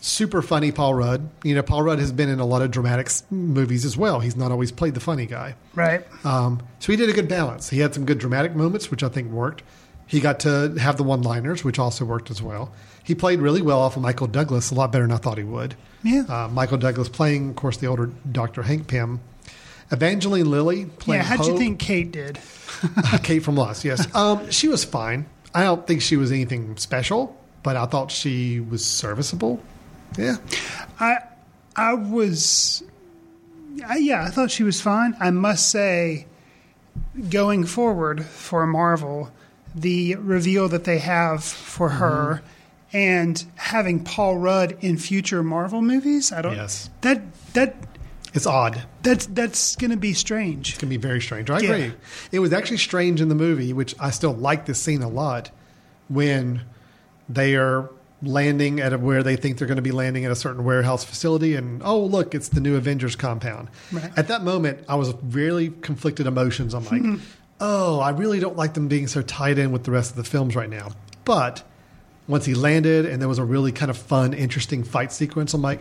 super 0.00 0.40
funny. 0.40 0.72
Paul 0.72 0.94
Rudd. 0.94 1.28
You 1.44 1.54
know, 1.54 1.62
Paul 1.62 1.82
Rudd 1.82 1.98
has 1.98 2.12
been 2.12 2.30
in 2.30 2.40
a 2.40 2.46
lot 2.46 2.62
of 2.62 2.70
dramatic 2.70 3.10
movies 3.30 3.84
as 3.84 3.94
well. 3.94 4.20
He's 4.20 4.36
not 4.36 4.50
always 4.52 4.72
played 4.72 4.94
the 4.94 5.00
funny 5.00 5.26
guy. 5.26 5.54
Right. 5.74 6.06
Um, 6.24 6.62
so 6.78 6.92
he 6.92 6.96
did 6.96 7.10
a 7.10 7.12
good 7.12 7.28
balance. 7.28 7.68
He 7.68 7.80
had 7.80 7.92
some 7.92 8.06
good 8.06 8.18
dramatic 8.18 8.56
moments, 8.56 8.90
which 8.90 9.02
I 9.02 9.10
think 9.10 9.30
worked. 9.30 9.62
He 10.08 10.20
got 10.20 10.40
to 10.40 10.74
have 10.80 10.96
the 10.96 11.04
one 11.04 11.22
liners, 11.22 11.62
which 11.62 11.78
also 11.78 12.04
worked 12.04 12.30
as 12.30 12.42
well. 12.42 12.72
He 13.04 13.14
played 13.14 13.38
really 13.40 13.62
well 13.62 13.78
off 13.78 13.94
of 13.96 14.02
Michael 14.02 14.26
Douglas, 14.26 14.70
a 14.70 14.74
lot 14.74 14.90
better 14.90 15.04
than 15.04 15.12
I 15.12 15.18
thought 15.18 15.38
he 15.38 15.44
would. 15.44 15.76
Yeah. 16.02 16.22
Uh, 16.28 16.48
Michael 16.48 16.78
Douglas 16.78 17.08
playing, 17.08 17.50
of 17.50 17.56
course, 17.56 17.76
the 17.76 17.86
older 17.86 18.10
Dr. 18.30 18.62
Hank 18.62 18.88
Pym. 18.88 19.20
Evangeline 19.90 20.50
Lilly 20.50 20.86
playing 20.86 21.22
Yeah. 21.22 21.28
How'd 21.28 21.46
you 21.46 21.56
think 21.58 21.78
Kate 21.78 22.10
did? 22.10 22.38
Kate 23.22 23.40
from 23.40 23.56
Lost, 23.56 23.84
yes. 23.84 24.06
Um, 24.14 24.50
she 24.50 24.68
was 24.68 24.84
fine. 24.84 25.26
I 25.54 25.64
don't 25.64 25.86
think 25.86 26.02
she 26.02 26.16
was 26.16 26.30
anything 26.32 26.76
special, 26.76 27.36
but 27.62 27.76
I 27.76 27.86
thought 27.86 28.10
she 28.10 28.60
was 28.60 28.84
serviceable. 28.84 29.62
Yeah. 30.18 30.36
I 31.00 31.18
I 31.76 31.94
was 31.94 32.82
I, 33.86 33.96
yeah, 33.98 34.24
I 34.24 34.28
thought 34.28 34.50
she 34.50 34.62
was 34.62 34.80
fine. 34.80 35.16
I 35.20 35.30
must 35.30 35.70
say 35.70 36.26
going 37.30 37.64
forward 37.64 38.24
for 38.24 38.66
Marvel, 38.66 39.30
the 39.80 40.14
reveal 40.16 40.68
that 40.68 40.84
they 40.84 40.98
have 40.98 41.42
for 41.44 41.88
Mm-hmm. 41.88 41.98
her 41.98 42.42
and 42.92 43.44
having 43.56 44.02
Paul 44.02 44.38
Rudd 44.38 44.76
in 44.80 44.96
future 44.96 45.42
Marvel 45.42 45.82
movies, 45.82 46.32
I 46.32 46.40
don't 46.42 46.56
Yes. 46.56 46.88
that 47.02 47.20
that 47.54 47.76
It's 48.34 48.46
odd. 48.46 48.82
that's 49.02 49.26
that's 49.26 49.76
going 49.76 49.90
to 49.90 49.96
be 49.96 50.14
strange. 50.14 50.70
It's 50.70 50.78
going 50.78 50.90
to 50.92 50.98
be 50.98 51.02
very 51.02 51.20
strange. 51.20 51.50
I 51.50 51.58
Yeah. 51.60 51.70
agree. 51.74 51.92
It 52.32 52.38
was 52.38 52.52
actually 52.52 52.78
strange 52.78 53.20
in 53.20 53.28
the 53.28 53.34
movie, 53.34 53.72
which 53.72 53.94
I 54.00 54.10
still 54.10 54.32
like 54.34 54.64
this 54.66 54.80
scene 54.80 55.02
a 55.02 55.08
lot, 55.08 55.50
when 56.08 56.62
they 57.28 57.56
are 57.56 57.90
landing 58.22 58.80
at 58.80 58.92
a, 58.92 58.98
where 58.98 59.22
they 59.22 59.36
think 59.36 59.58
they're 59.58 59.68
going 59.68 59.76
to 59.76 59.82
be 59.82 59.92
landing 59.92 60.24
at 60.24 60.32
a 60.32 60.36
certain 60.36 60.64
warehouse 60.64 61.04
facility, 61.04 61.54
and 61.54 61.82
oh 61.84 62.00
look, 62.00 62.34
it's 62.34 62.48
the 62.48 62.60
new 62.60 62.74
Avengers 62.76 63.14
compound. 63.16 63.68
Right. 63.92 64.10
At 64.16 64.28
that 64.28 64.42
moment, 64.42 64.80
I 64.88 64.94
was 64.96 65.14
really 65.22 65.70
conflicted 65.82 66.26
emotions. 66.26 66.74
I'm 66.74 66.84
like, 66.86 67.02
oh, 67.60 68.00
I 68.00 68.10
really 68.10 68.40
don't 68.40 68.56
like 68.56 68.74
them 68.74 68.88
being 68.88 69.06
so 69.06 69.22
tied 69.22 69.58
in 69.58 69.72
with 69.72 69.84
the 69.84 69.90
rest 69.90 70.10
of 70.10 70.16
the 70.16 70.24
films 70.24 70.54
right 70.54 70.70
now. 70.70 70.90
But 71.24 71.62
once 72.26 72.44
he 72.44 72.54
landed, 72.54 73.06
and 73.06 73.20
there 73.20 73.28
was 73.28 73.38
a 73.38 73.44
really 73.44 73.72
kind 73.72 73.90
of 73.90 73.96
fun, 73.96 74.34
interesting 74.34 74.84
fight 74.84 75.12
sequence, 75.12 75.54
I'm 75.54 75.62
like. 75.62 75.80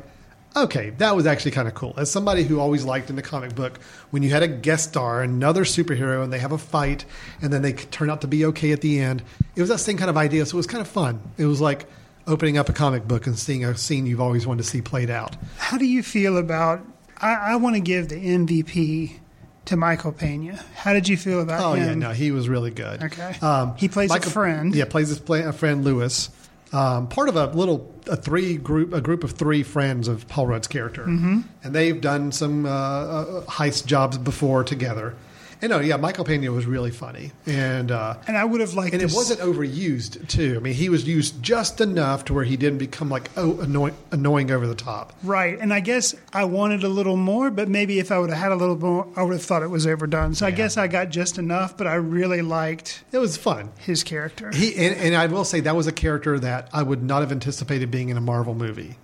Okay, 0.56 0.90
that 0.92 1.16
was 1.16 1.28
actually 1.28 1.52
kind 1.52 1.68
of 1.68 1.76
cool. 1.76 1.94
As 1.98 2.10
somebody 2.10 2.44
who 2.44 2.60
always 2.60 2.84
liked 2.84 3.12
in 3.12 3.16
the 3.16 3.22
comic 3.22 3.54
book, 3.54 3.80
when 4.10 4.24
you 4.24 4.32
had 4.32 4.42
a 4.42 4.48
guest 4.48 4.90
star, 4.90 5.22
another 5.22 5.66
superhero, 5.66 6.24
and 6.24 6.34
they 6.34 6.40
have 6.40 6.52
a 6.52 6.58
fight, 6.58 7.06
and 7.42 7.54
then 7.54 7.62
they 7.62 7.74
turn 7.74 8.10
out 8.10 8.22
to 8.22 8.28
be 8.28 8.46
okay 8.46 8.72
at 8.72 8.82
the 8.82 9.00
end, 9.00 9.22
it 9.56 9.62
was 9.62 9.70
that 9.70 9.78
same 9.80 9.98
kind 9.98 10.10
of 10.10 10.18
idea. 10.18 10.46
So 10.48 10.56
it 10.56 10.58
was 10.58 10.66
kind 10.66 10.82
of 10.82 10.88
fun. 10.88 11.22
It 11.38 11.46
was 11.46 11.62
like 11.62 11.86
opening 12.26 12.58
up 12.58 12.70
a 12.70 12.74
comic 12.74 13.08
book 13.08 13.28
and 13.28 13.38
seeing 13.38 13.64
a 13.66 13.78
scene 13.78 14.08
you've 14.08 14.22
always 14.22 14.48
wanted 14.48 14.64
to 14.64 14.70
see 14.70 14.82
played 14.82 15.12
out. 15.12 15.36
How 15.58 15.78
do 15.78 15.86
you 15.86 16.02
feel 16.02 16.38
about 16.38 16.84
I, 17.20 17.54
I 17.54 17.56
want 17.56 17.76
to 17.76 17.82
give 17.82 18.10
the 18.10 18.16
MVP 18.16 19.20
to 19.68 19.78
Michael 19.78 20.12
Pena. 20.12 20.60
How 20.76 20.94
did 20.94 21.08
you 21.08 21.18
feel 21.18 21.42
about 21.42 21.62
Oh 21.62 21.74
him? 21.74 21.84
Oh 21.84 21.86
yeah, 21.88 21.96
no, 21.96 22.12
he 22.12 22.32
was 22.32 22.50
really 22.50 22.72
good. 22.72 23.04
Okay. 23.04 23.36
He 23.78 23.88
plays 23.88 24.12
a 24.12 24.20
friend. 24.22 24.76
Yeah, 24.76 24.86
plays 24.86 25.10
his 25.10 25.20
play, 25.20 25.44
a 25.44 25.54
friend 25.54 25.84
Lewis. 25.84 26.30
Um, 26.74 27.08
part 27.08 27.30
of 27.30 27.38
a 27.38 27.46
little 27.48 27.94
a 28.08 28.18
three 28.18 28.58
group 28.58 28.94
a 28.94 29.00
group 29.00 29.24
of 29.24 29.32
three 29.32 29.64
friends 29.64 30.10
of 30.10 30.28
Paul 30.28 30.48
Rudd's 30.48 30.68
character, 30.68 31.06
mm-hmm. 31.06 31.42
and 31.64 31.74
they've 31.74 32.00
done 32.00 32.34
some 32.34 32.66
uh, 32.66 32.70
uh, 32.70 33.46
heist 33.46 33.86
jobs 33.86 34.18
before 34.18 34.66
together. 34.66 35.16
And 35.62 35.72
no, 35.72 35.80
yeah, 35.80 35.98
Michael 35.98 36.24
Pena 36.24 36.52
was 36.52 36.68
really 36.68 36.92
funny, 36.92 37.32
and 37.48 37.92
uh, 37.92 38.18
And 38.28 38.38
I 38.38 38.46
would 38.46 38.62
have 38.62 38.76
liked 38.76 38.94
and 38.94 39.02
it 39.02 39.12
wasn't 39.12 39.40
overused 39.40 40.28
too. 40.28 40.56
I 40.56 40.60
mean, 40.60 40.76
he 40.76 40.88
was 40.90 41.08
used 41.08 41.42
just 41.42 41.82
enough 41.82 42.26
to 42.26 42.34
where 42.36 42.44
he 42.44 42.58
didn't 42.58 42.78
become 42.78 43.10
like 43.10 43.30
oh 43.38 43.60
annoying, 43.62 43.96
annoying 44.12 44.52
over 44.52 44.68
the 44.68 44.76
top. 44.76 45.14
Right. 45.24 45.58
And 45.60 45.74
I 45.74 45.80
guess 45.80 46.14
I 46.32 46.44
wanted 46.44 46.84
a 46.84 46.90
little 46.90 47.18
more, 47.18 47.50
but 47.50 47.70
maybe 47.70 47.98
if 47.98 48.12
I 48.12 48.20
would 48.20 48.30
have 48.30 48.38
had 48.38 48.52
a 48.52 48.56
little 48.56 48.78
more, 48.78 49.08
I 49.16 49.24
would 49.24 49.34
have 49.34 49.42
thought 49.42 49.64
it 49.64 49.70
was 49.72 49.88
overdone. 49.88 50.36
So 50.36 50.46
I 50.46 50.52
guess 50.52 50.78
I 50.78 50.88
got 50.88 51.10
just 51.10 51.38
enough, 51.40 51.76
but 51.76 51.88
I 51.88 51.96
really 51.96 52.44
liked 52.44 53.04
It 53.12 53.18
was 53.18 53.36
fun. 53.36 53.72
his 53.80 54.04
character. 54.04 54.52
He 54.54 54.76
and, 54.76 54.96
and 54.98 55.16
I 55.16 55.26
will 55.26 55.44
say 55.46 55.60
that 55.62 55.76
was 55.76 55.88
a 55.88 55.92
character 55.92 56.38
that 56.40 56.70
I 56.72 56.84
would 56.84 57.02
not 57.02 57.22
have 57.22 57.32
anticipated 57.32 57.90
being 57.90 58.10
in 58.10 58.18
a 58.18 58.22
Marvel 58.22 58.54
movie, 58.54 58.98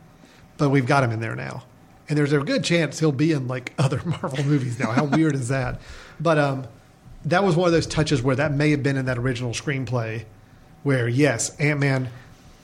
but 0.57 0.69
we've 0.69 0.85
got 0.85 1.03
him 1.03 1.09
in 1.11 1.19
there 1.19 1.35
now, 1.35 1.63
and 2.07 2.17
there's 2.17 2.31
a 2.33 2.39
good 2.39 2.63
chance 2.63 2.99
he'll 2.99 3.11
be 3.11 3.31
in 3.31 3.47
like 3.47 3.73
other 3.79 4.01
Marvel 4.05 4.43
movies 4.43 4.77
now. 4.77 4.91
How 4.91 5.05
weird 5.05 5.33
is 5.33 5.47
that? 5.47 5.79
But 6.19 6.37
um, 6.37 6.67
that 7.25 7.43
was 7.43 7.55
one 7.55 7.67
of 7.67 7.73
those 7.73 7.87
touches 7.87 8.21
where 8.21 8.35
that 8.35 8.51
may 8.53 8.71
have 8.71 8.83
been 8.83 8.97
in 8.97 9.05
that 9.05 9.17
original 9.17 9.51
screenplay, 9.51 10.25
where 10.83 11.07
yes, 11.07 11.55
Ant 11.59 11.79
Man. 11.79 12.09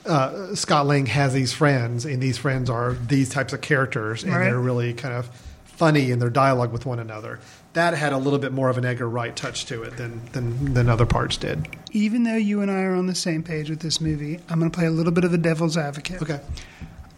Uh, 0.06 0.56
Scott 0.56 0.88
Lang 0.88 1.06
has 1.08 1.34
these 1.34 1.52
friends, 1.54 2.06
and 2.06 2.24
these 2.24 2.38
friends 2.38 2.70
are 2.70 2.94
these 2.94 3.30
types 3.30 3.52
of 3.52 3.60
characters, 3.62 4.24
and 4.24 4.34
Right. 4.34 4.46
they're 4.46 4.58
really 4.60 4.94
kind 4.94 5.14
of 5.14 5.30
funny 5.66 6.10
in 6.10 6.20
their 6.20 6.30
dialogue 6.30 6.72
with 6.72 6.86
one 6.86 7.00
another. 7.00 7.38
That 7.74 7.94
had 7.94 8.14
a 8.14 8.18
little 8.18 8.40
bit 8.40 8.52
more 8.54 8.70
of 8.70 8.78
an 8.78 8.86
Edgar 8.86 9.08
Wright 9.10 9.36
touch 9.36 9.66
to 9.66 9.84
it 9.84 9.98
than 9.98 10.22
than, 10.32 10.74
than 10.74 10.90
other 10.90 11.06
parts 11.06 11.36
did. 11.38 11.68
Even 11.92 12.24
though 12.24 12.38
you 12.38 12.62
and 12.62 12.72
I 12.72 12.82
are 12.84 12.96
on 12.96 13.08
the 13.08 13.14
same 13.14 13.44
page 13.44 13.70
with 13.70 13.82
this 13.82 14.00
movie, 14.02 14.40
I'm 14.50 14.58
going 14.60 14.72
to 14.72 14.76
play 14.76 14.88
a 14.88 14.92
little 14.92 15.12
bit 15.12 15.26
of 15.26 15.32
the 15.32 15.38
devil's 15.38 15.78
advocate. 15.78 16.22
Okay. 16.22 16.40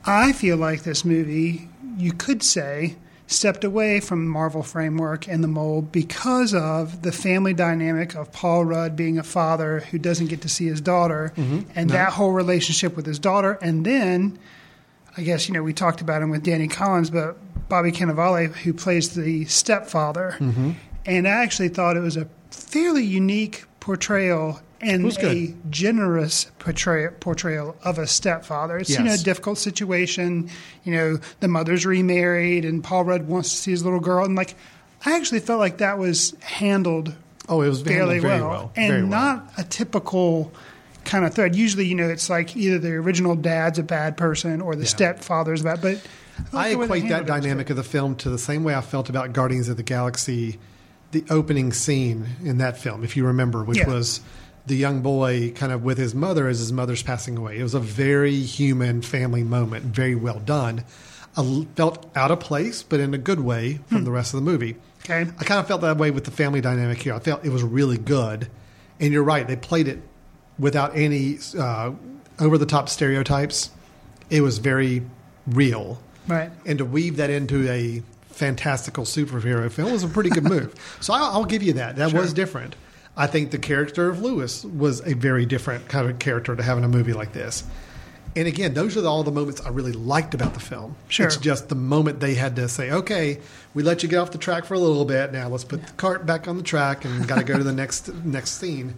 I 0.04 0.32
feel 0.34 0.58
like 0.58 0.82
this 0.84 1.06
movie, 1.06 1.70
you 1.98 2.12
could 2.12 2.42
say, 2.44 2.96
stepped 3.32 3.64
away 3.64 4.00
from 4.00 4.28
Marvel 4.28 4.64
framework 4.64 5.28
and 5.28 5.44
the 5.44 5.48
mold 5.48 5.92
because 5.92 6.54
of 6.54 7.02
the 7.02 7.12
family 7.12 7.54
dynamic 7.54 8.16
of 8.16 8.32
Paul 8.32 8.66
Rudd 8.66 8.96
being 8.96 9.18
a 9.18 9.24
father 9.24 9.80
who 9.80 9.98
doesn't 9.98 10.28
get 10.28 10.42
to 10.42 10.50
see 10.50 10.68
his 10.68 10.82
daughter 10.82 11.34
mm-hmm. 11.36 11.62
and 11.76 11.90
that 11.92 12.14
whole 12.14 12.32
relationship 12.32 12.96
with 12.96 13.06
his 13.06 13.20
daughter. 13.20 13.58
And 13.62 13.86
then, 13.86 14.38
I 15.16 15.22
guess, 15.22 15.48
you 15.48 15.54
know, 15.54 15.64
we 15.64 15.74
talked 15.74 16.02
about 16.02 16.22
him 16.22 16.30
with 16.30 16.44
Danny 16.44 16.68
Collins, 16.68 17.10
but 17.10 17.38
Bobby 17.70 17.92
Cannavale, 17.92 18.54
who 18.54 18.74
plays 18.74 19.16
the 19.16 19.46
stepfather. 19.46 20.36
Mm-hmm. 20.40 20.72
And 21.06 21.28
I 21.28 21.32
actually 21.32 21.70
thought 21.70 21.98
it 21.98 22.02
was 22.02 22.18
a 22.18 22.28
fairly 22.52 23.04
unique 23.04 23.64
portrayal 23.80 24.60
and 24.82 25.04
good. 25.18 25.26
a 25.38 25.54
generous 25.70 26.46
portrayal, 26.60 27.12
portrayal 27.20 27.76
of 27.84 27.98
a 27.98 28.08
stepfather. 28.08 28.78
It's 28.78 28.90
you 28.90 29.04
know 29.04 29.14
a 29.14 29.18
difficult 29.18 29.58
situation. 29.58 30.50
You 30.84 30.94
know 30.94 31.20
the 31.40 31.48
mother's 31.48 31.86
remarried, 31.86 32.66
and 32.66 32.84
Paul 32.84 33.06
Rudd 33.06 33.28
wants 33.28 33.50
to 33.52 33.56
see 33.58 33.72
his 33.72 33.84
little 33.84 34.00
girl, 34.00 34.26
and 34.26 34.36
like 34.36 34.56
I 35.06 35.16
actually 35.16 35.40
felt 35.40 35.60
like 35.60 35.78
that 35.80 35.98
was 35.98 36.36
handled 36.42 37.16
Oh, 37.50 37.62
it 37.62 37.68
was 37.70 37.82
fairly 37.82 38.20
very 38.20 38.40
well, 38.40 38.50
well, 38.50 38.72
and 38.76 39.10
well. 39.10 39.20
not 39.36 39.52
a 39.58 39.64
typical 39.64 40.52
kind 41.04 41.26
of 41.26 41.34
thread. 41.34 41.56
Usually, 41.56 41.86
you 41.86 41.96
know, 41.96 42.08
it's 42.08 42.30
like 42.30 42.56
either 42.56 42.78
the 42.80 42.92
original 42.94 43.36
dad's 43.36 43.80
a 43.80 43.84
bad 43.84 44.16
person 44.16 44.62
or 44.62 44.76
the 44.76 44.86
stepfather's 44.86 45.64
bad. 45.64 45.82
But 45.82 46.06
I 46.54 46.70
they 46.70 46.74
equate 46.84 47.04
that 47.04 47.10
handled 47.10 47.30
it 47.30 47.32
was 47.34 47.42
dynamic 47.42 47.70
of 47.72 47.76
the 47.78 47.84
film 47.84 48.16
to 48.18 48.30
the 48.30 48.38
same 48.38 48.64
way 48.64 48.76
I 48.76 48.82
felt 48.82 49.10
about 49.10 49.34
Guardians 49.34 49.68
of 49.70 49.76
the 49.78 49.84
Galaxy, 49.84 50.60
the 51.12 51.26
opening 51.30 51.74
scene 51.74 52.26
in 52.44 52.60
that 52.60 52.78
film, 52.78 53.04
if 53.04 53.18
you 53.18 53.26
remember, 53.26 53.64
which 53.64 53.80
Yeah. 53.80 53.88
was 53.88 54.22
the 54.66 54.76
young 54.76 55.02
boy 55.02 55.52
kind 55.52 55.72
of 55.72 55.84
with 55.84 55.98
his 55.98 56.14
mother 56.14 56.48
as 56.48 56.60
his 56.60 56.72
mother's 56.72 57.04
passing 57.04 57.38
away. 57.38 57.60
It 57.60 57.64
was 57.64 57.74
a 57.74 57.80
very 57.80 58.36
human 58.36 59.02
family 59.02 59.44
moment, 59.44 59.86
very 59.86 60.16
well 60.16 60.40
done. 60.40 60.84
I 61.36 61.66
felt 61.76 62.12
out 62.16 62.32
of 62.32 62.40
place, 62.40 62.84
but 62.84 63.00
in 63.00 63.14
a 63.14 63.18
good 63.18 63.40
way 63.40 63.80
from 63.88 64.04
the 64.04 64.12
rest 64.12 64.34
of 64.34 64.44
the 64.44 64.50
movie. 64.50 64.74
Hmm. 64.74 64.80
Okay. 65.12 65.32
I 65.40 65.44
kind 65.44 65.60
of 65.60 65.68
felt 65.68 65.82
that 65.82 65.98
way 65.98 66.12
with 66.12 66.26
the 66.26 66.32
family 66.32 66.62
dynamic 66.62 67.02
here. 67.02 67.14
I 67.14 67.20
felt 67.20 67.44
it 67.44 67.50
was 67.50 67.64
really 67.64 67.98
good. 67.98 68.50
And 69.00 69.12
you're 69.12 69.24
right, 69.24 69.48
they 69.48 69.56
played 69.56 69.88
it 69.88 70.00
without 70.60 70.96
any 70.96 71.40
uh, 71.58 71.92
over 72.40 72.58
the 72.58 72.68
top 72.68 72.88
stereotypes. 72.88 73.72
It 74.30 74.42
was 74.42 74.60
very 74.60 75.02
real 75.48 76.00
right. 76.28 76.52
and 76.66 76.78
to 76.78 76.86
weave 76.86 77.18
that 77.18 77.30
into 77.30 77.68
a 77.70 78.04
fantastical 78.30 79.04
superhero 79.04 79.72
film 79.72 79.92
was 79.92 80.04
a 80.04 80.08
pretty 80.08 80.30
good 80.30 80.44
move. 80.44 80.74
so 81.02 81.14
I'll, 81.14 81.26
I'll 81.26 81.46
give 81.46 81.64
you 81.64 81.74
that. 81.74 81.96
That 81.98 82.14
was 82.14 82.34
different. 82.34 82.76
I 83.18 83.28
think 83.28 83.52
the 83.52 83.58
character 83.58 84.10
of 84.10 84.22
Lewis 84.22 84.64
was 84.64 85.06
a 85.06 85.14
very 85.14 85.46
different 85.46 85.88
kind 85.90 86.10
of 86.10 86.20
character 86.20 86.56
to 86.56 86.64
have 86.64 86.78
in 86.78 86.84
a 86.84 86.88
movie 86.88 87.14
like 87.14 87.34
this. 87.34 87.64
And 88.36 88.48
again, 88.48 88.74
those 88.74 88.96
are 88.96 89.06
all 89.06 89.24
the 89.24 89.32
moments 89.32 89.60
I 89.60 89.70
really 89.70 89.92
liked 89.92 90.34
about 90.34 90.54
the 90.54 90.62
film. 90.62 90.96
Sure. 91.10 91.26
It's 91.28 91.36
just 91.36 91.68
the 91.68 91.76
moment 91.76 92.22
they 92.22 92.34
had 92.36 92.56
to 92.56 92.70
say, 92.70 92.90
okay, 92.92 93.42
we 93.74 93.84
let 93.84 94.04
you 94.04 94.10
get 94.10 94.18
off 94.20 94.32
the 94.32 94.38
track 94.38 94.64
for 94.64 94.74
a 94.74 94.80
little 94.80 95.04
bit. 95.04 95.34
Now 95.34 95.50
let's 95.50 95.66
put 95.66 95.86
the 95.86 95.92
cart 95.94 96.26
back 96.26 96.48
on 96.48 96.56
the 96.56 96.64
track 96.64 97.04
and 97.04 97.28
got 97.28 97.40
to 97.40 97.44
go 97.44 97.58
to 97.58 97.64
the 97.64 97.74
next 97.74 98.14
next 98.24 98.52
scene. 98.52 98.96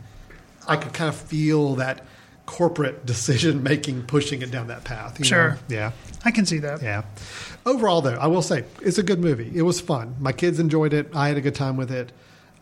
I 0.67 0.77
could 0.77 0.93
kind 0.93 1.09
of 1.09 1.15
feel 1.15 1.75
that 1.75 2.05
corporate 2.45 3.05
decision 3.07 3.63
making 3.63 4.03
pushing 4.03 4.41
it 4.43 4.51
down 4.51 4.67
that 4.67 4.83
path. 4.83 5.17
you 5.17 5.25
Sure. 5.25 5.51
know? 5.51 5.57
Yeah. 5.67 5.91
I 6.23 6.29
can 6.31 6.45
see 6.45 6.59
that. 6.59 6.83
Yeah. 6.83 7.01
Overall, 7.65 8.01
though, 8.01 8.13
I 8.15 8.27
will 8.27 8.41
say 8.43 8.65
it's 8.81 8.97
a 8.99 9.03
good 9.03 9.19
movie. 9.19 9.51
It 9.55 9.63
was 9.63 9.81
fun. 9.81 10.15
My 10.19 10.31
kids 10.33 10.59
enjoyed 10.59 10.93
it. 10.93 11.09
I 11.15 11.29
had 11.29 11.37
a 11.37 11.41
good 11.41 11.55
time 11.55 11.75
with 11.77 11.91
it. 11.91 12.11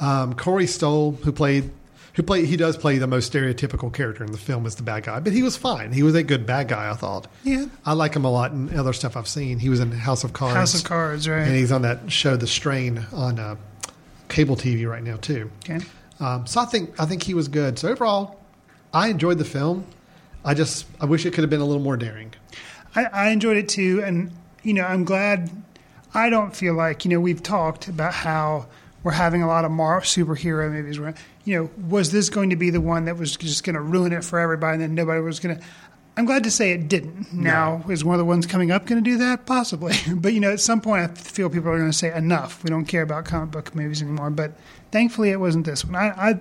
Um, 0.02 0.34
Corey 0.34 0.68
Stoll, 0.68 1.14
who 1.24 1.32
played 1.32 1.72
who 2.14 2.24
play 2.24 2.46
he 2.46 2.58
does 2.58 2.76
play 2.76 2.98
the 2.98 3.08
most 3.08 3.32
stereotypical 3.32 3.94
character 3.94 4.24
in 4.24 4.32
the 4.32 4.38
film 4.38 4.66
as 4.66 4.76
the 4.76 4.84
bad 4.84 5.04
guy, 5.04 5.20
but 5.20 5.32
he 5.32 5.44
was 5.44 5.56
fine. 5.56 5.94
He 5.94 6.04
was 6.04 6.14
a 6.16 6.24
good 6.24 6.46
bad 6.46 6.68
guy, 6.68 6.90
I 6.92 6.94
thought. 6.96 7.28
Yeah. 7.44 7.66
I 7.86 7.94
like 7.94 8.16
him 8.16 8.26
a 8.26 8.32
lot 8.32 8.52
in 8.52 8.78
other 8.78 8.94
stuff 8.94 9.16
I've 9.16 9.28
seen. 9.28 9.60
He 9.60 9.70
was 9.70 9.80
in 9.80 9.92
House 9.92 10.24
of 10.24 10.34
Cards. 10.34 10.56
House 10.56 10.76
of 10.76 10.84
Cards, 10.84 11.30
right? 11.30 11.48
and 11.48 11.56
he's 11.56 11.72
on 11.72 11.84
that 11.84 12.12
show 12.12 12.36
The 12.36 12.48
Strain 12.48 13.06
on 13.14 13.40
uh, 13.40 13.56
cable 14.28 14.58
TV 14.58 14.90
right 14.90 15.04
now 15.04 15.18
too. 15.18 15.50
Okay. 15.70 15.80
Um, 16.20 16.46
so 16.46 16.62
I 16.62 16.66
think 16.66 17.00
I 17.00 17.06
think 17.06 17.24
he 17.24 17.34
was 17.34 17.48
good. 17.48 17.80
So 17.80 17.90
overall, 17.90 18.40
I 18.94 19.08
enjoyed 19.08 19.38
the 19.38 19.46
film. 19.46 19.86
I 20.44 20.54
just 20.54 20.86
I 21.00 21.06
wish 21.06 21.26
it 21.26 21.34
could 21.34 21.44
have 21.44 21.50
been 21.50 21.62
a 21.62 21.66
little 21.66 21.82
more 21.82 21.98
daring. 21.98 22.34
I, 22.96 23.06
I 23.06 23.30
enjoyed 23.30 23.58
it 23.58 23.70
too, 23.70 24.02
and 24.04 24.32
you 24.64 24.74
know, 24.74 24.84
I'm 24.84 25.06
glad. 25.06 25.50
I 26.14 26.30
don't 26.30 26.54
feel 26.54 26.74
like 26.74 27.06
you 27.06 27.12
know 27.12 27.22
we've 27.22 27.42
talked 27.42 27.88
about 27.88 28.14
how 28.14 28.68
we're 29.04 29.12
having 29.12 29.42
a 29.42 29.48
lot 29.48 29.66
of 29.66 29.72
Mar- 29.72 30.02
superhero 30.02 30.72
movies. 30.72 31.00
Where 31.00 31.14
you 31.44 31.58
know, 31.58 31.70
was 31.88 32.12
this 32.12 32.30
going 32.30 32.52
to 32.52 32.56
be 32.56 32.70
the 32.70 32.82
one 32.82 33.06
that 33.06 33.18
was 33.18 33.36
just 33.36 33.64
going 33.64 33.76
to 33.76 33.82
ruin 33.82 34.14
it 34.14 34.24
for 34.24 34.40
everybody, 34.40 34.76
and 34.76 34.82
then 34.82 34.96
nobody 34.96 35.22
was 35.22 35.40
going 35.40 35.58
to? 35.58 35.64
I'm 36.18 36.26
glad 36.26 36.44
to 36.44 36.52
say 36.52 36.72
it 36.72 36.90
didn't. 36.90 37.32
Now, 37.34 37.84
is 37.90 38.04
one 38.04 38.16
of 38.16 38.20
the 38.20 38.26
ones 38.26 38.46
coming 38.46 38.70
up 38.70 38.86
going 38.86 39.02
to 39.02 39.10
do 39.10 39.18
that? 39.20 39.46
Possibly, 39.46 39.94
but 40.16 40.34
you 40.34 40.40
know, 40.40 40.52
at 40.52 40.60
some 40.60 40.82
point, 40.82 41.04
I 41.04 41.08
feel 41.14 41.50
people 41.50 41.70
are 41.70 41.78
going 41.78 41.92
to 41.92 41.98
say 41.98 42.14
enough. 42.16 42.64
We 42.64 42.70
don't 42.70 42.86
care 42.86 43.02
about 43.02 43.26
comic 43.26 43.52
book 43.52 43.74
movies 43.76 44.02
anymore. 44.02 44.30
But 44.30 44.54
thankfully, 44.92 45.30
it 45.30 45.40
wasn't 45.40 45.66
this 45.66 45.86
one. 45.86 45.96
I, 45.96 46.10
I 46.10 46.40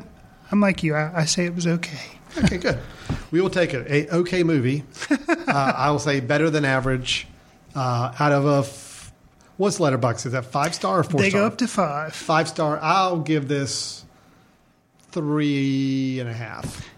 I'm 0.51 0.61
like 0.61 0.83
you. 0.83 0.94
I, 0.94 1.20
I 1.20 1.25
say 1.25 1.46
it 1.46 1.55
was 1.55 1.66
okay. 1.66 2.18
Okay, 2.38 2.59
good. 2.59 2.79
We 3.31 3.40
will 3.40 3.51
take 3.51 3.75
it. 3.75 3.87
A 3.88 4.16
okay 4.16 4.42
movie. 4.42 4.85
uh, 5.11 5.73
I 5.77 5.90
will 5.90 5.99
say 5.99 6.20
better 6.20 6.51
than 6.51 6.64
average. 6.64 7.27
Uh, 7.75 8.12
out 8.18 8.33
of 8.33 8.46
a 8.46 8.64
what's 9.61 9.79
Letterboxd? 9.79 10.27
Is 10.27 10.33
that 10.33 10.46
five 10.46 10.75
star 10.75 11.01
or 11.01 11.05
four 11.05 11.20
they 11.20 11.29
star? 11.29 11.42
go 11.42 11.46
up 11.46 11.59
to 11.59 11.68
five. 11.68 12.14
five 12.14 12.49
star. 12.49 12.79
I'll 12.81 13.20
give 13.20 13.46
this 13.46 14.05
three 15.11 16.18
and 16.18 16.29
a 16.29 16.33
half. 16.33 16.88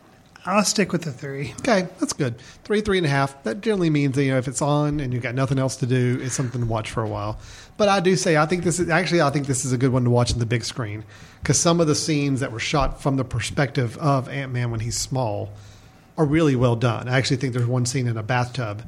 I'll 0.46 0.64
stick 0.64 0.92
with 0.92 1.02
the 1.02 1.12
three. 1.12 1.54
Okay, 1.60 1.88
that's 1.98 2.12
good. 2.12 2.38
Three, 2.64 2.80
three 2.80 2.98
and 2.98 3.06
a 3.06 3.10
half. 3.10 3.40
That 3.44 3.60
generally 3.60 3.90
means 3.90 4.14
that, 4.16 4.24
you 4.24 4.32
know 4.32 4.38
if 4.38 4.48
it's 4.48 4.62
on 4.62 5.00
and 5.00 5.12
you've 5.12 5.22
got 5.22 5.34
nothing 5.34 5.58
else 5.58 5.76
to 5.76 5.86
do, 5.86 6.18
it's 6.20 6.34
something 6.34 6.60
to 6.60 6.66
watch 6.66 6.90
for 6.90 7.02
a 7.02 7.08
while. 7.08 7.38
But 7.76 7.88
I 7.88 8.00
do 8.00 8.16
say 8.16 8.36
I 8.36 8.46
think 8.46 8.62
this 8.64 8.78
is 8.78 8.88
actually 8.88 9.22
I 9.22 9.30
think 9.30 9.46
this 9.46 9.64
is 9.64 9.72
a 9.72 9.78
good 9.78 9.92
one 9.92 10.04
to 10.04 10.10
watch 10.10 10.32
in 10.32 10.38
the 10.38 10.46
big 10.46 10.64
screen 10.64 11.04
because 11.40 11.58
some 11.58 11.80
of 11.80 11.88
the 11.88 11.94
scenes 11.96 12.40
that 12.40 12.52
were 12.52 12.60
shot 12.60 13.02
from 13.02 13.16
the 13.16 13.24
perspective 13.24 13.98
of 13.98 14.28
Ant 14.28 14.52
Man 14.52 14.70
when 14.70 14.80
he's 14.80 14.96
small 14.96 15.50
are 16.16 16.24
really 16.24 16.54
well 16.54 16.76
done. 16.76 17.08
I 17.08 17.18
actually 17.18 17.38
think 17.38 17.54
there's 17.54 17.66
one 17.66 17.86
scene 17.86 18.06
in 18.06 18.16
a 18.16 18.22
bathtub 18.22 18.82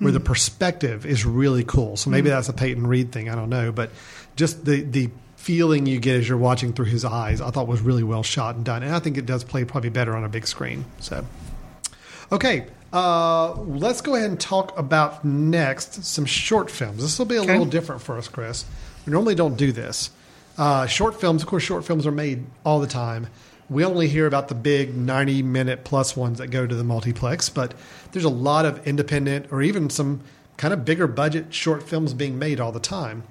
where 0.00 0.10
the 0.12 0.18
perspective 0.20 1.06
is 1.06 1.24
really 1.24 1.62
cool. 1.64 1.96
So 1.96 2.10
maybe 2.10 2.28
that's 2.30 2.48
a 2.48 2.52
Peyton 2.52 2.86
Reed 2.86 3.12
thing. 3.12 3.28
I 3.28 3.34
don't 3.36 3.50
know, 3.50 3.70
but 3.70 3.90
just 4.36 4.64
the 4.64 4.80
the 4.82 5.10
feeling 5.36 5.86
you 5.86 5.98
get 6.00 6.16
as 6.16 6.28
you're 6.28 6.36
watching 6.36 6.72
through 6.72 6.86
his 6.86 7.04
eyes, 7.04 7.40
I 7.40 7.50
thought 7.50 7.66
was 7.68 7.80
really 7.80 8.02
well 8.02 8.22
shot 8.22 8.56
and 8.56 8.64
done. 8.64 8.82
And 8.82 8.94
I 8.94 8.98
think 8.98 9.16
it 9.16 9.24
does 9.24 9.42
play 9.44 9.64
probably 9.64 9.88
better 9.90 10.14
on 10.16 10.24
a 10.24 10.28
big 10.28 10.46
screen. 10.46 10.84
So. 10.98 11.24
Okay, 12.32 12.66
uh, 12.92 13.54
let's 13.54 14.00
go 14.02 14.14
ahead 14.14 14.30
and 14.30 14.38
talk 14.38 14.76
about 14.78 15.24
next 15.24 16.04
some 16.04 16.24
short 16.24 16.70
films. 16.70 17.02
This 17.02 17.18
will 17.18 17.26
be 17.26 17.36
a 17.36 17.42
Okay. 17.42 17.52
little 17.52 17.64
different 17.66 18.02
for 18.02 18.18
us, 18.18 18.28
Chris. 18.28 18.64
We 19.06 19.12
normally 19.12 19.34
don't 19.34 19.56
do 19.56 19.72
this. 19.72 20.10
Uh, 20.58 20.86
short 20.86 21.18
films, 21.20 21.42
of 21.42 21.48
course, 21.48 21.62
short 21.62 21.84
films 21.84 22.06
are 22.06 22.12
made 22.12 22.44
all 22.64 22.80
the 22.80 22.86
time. 22.86 23.26
We 23.70 23.84
only 23.84 24.08
hear 24.08 24.26
about 24.26 24.48
the 24.48 24.54
big 24.54 24.94
90 24.96 25.42
minute 25.44 25.84
plus 25.84 26.16
ones 26.16 26.38
that 26.38 26.48
go 26.48 26.66
to 26.66 26.74
the 26.74 26.84
multiplex, 26.84 27.48
but 27.48 27.72
there's 28.12 28.24
a 28.24 28.28
lot 28.28 28.66
of 28.66 28.86
independent 28.86 29.46
or 29.52 29.62
even 29.62 29.88
some 29.88 30.20
kind 30.56 30.74
of 30.74 30.84
bigger 30.84 31.06
budget 31.06 31.54
short 31.54 31.82
films 31.82 32.12
being 32.12 32.38
made 32.38 32.60
all 32.60 32.72
the 32.72 32.80
time. 32.80 33.22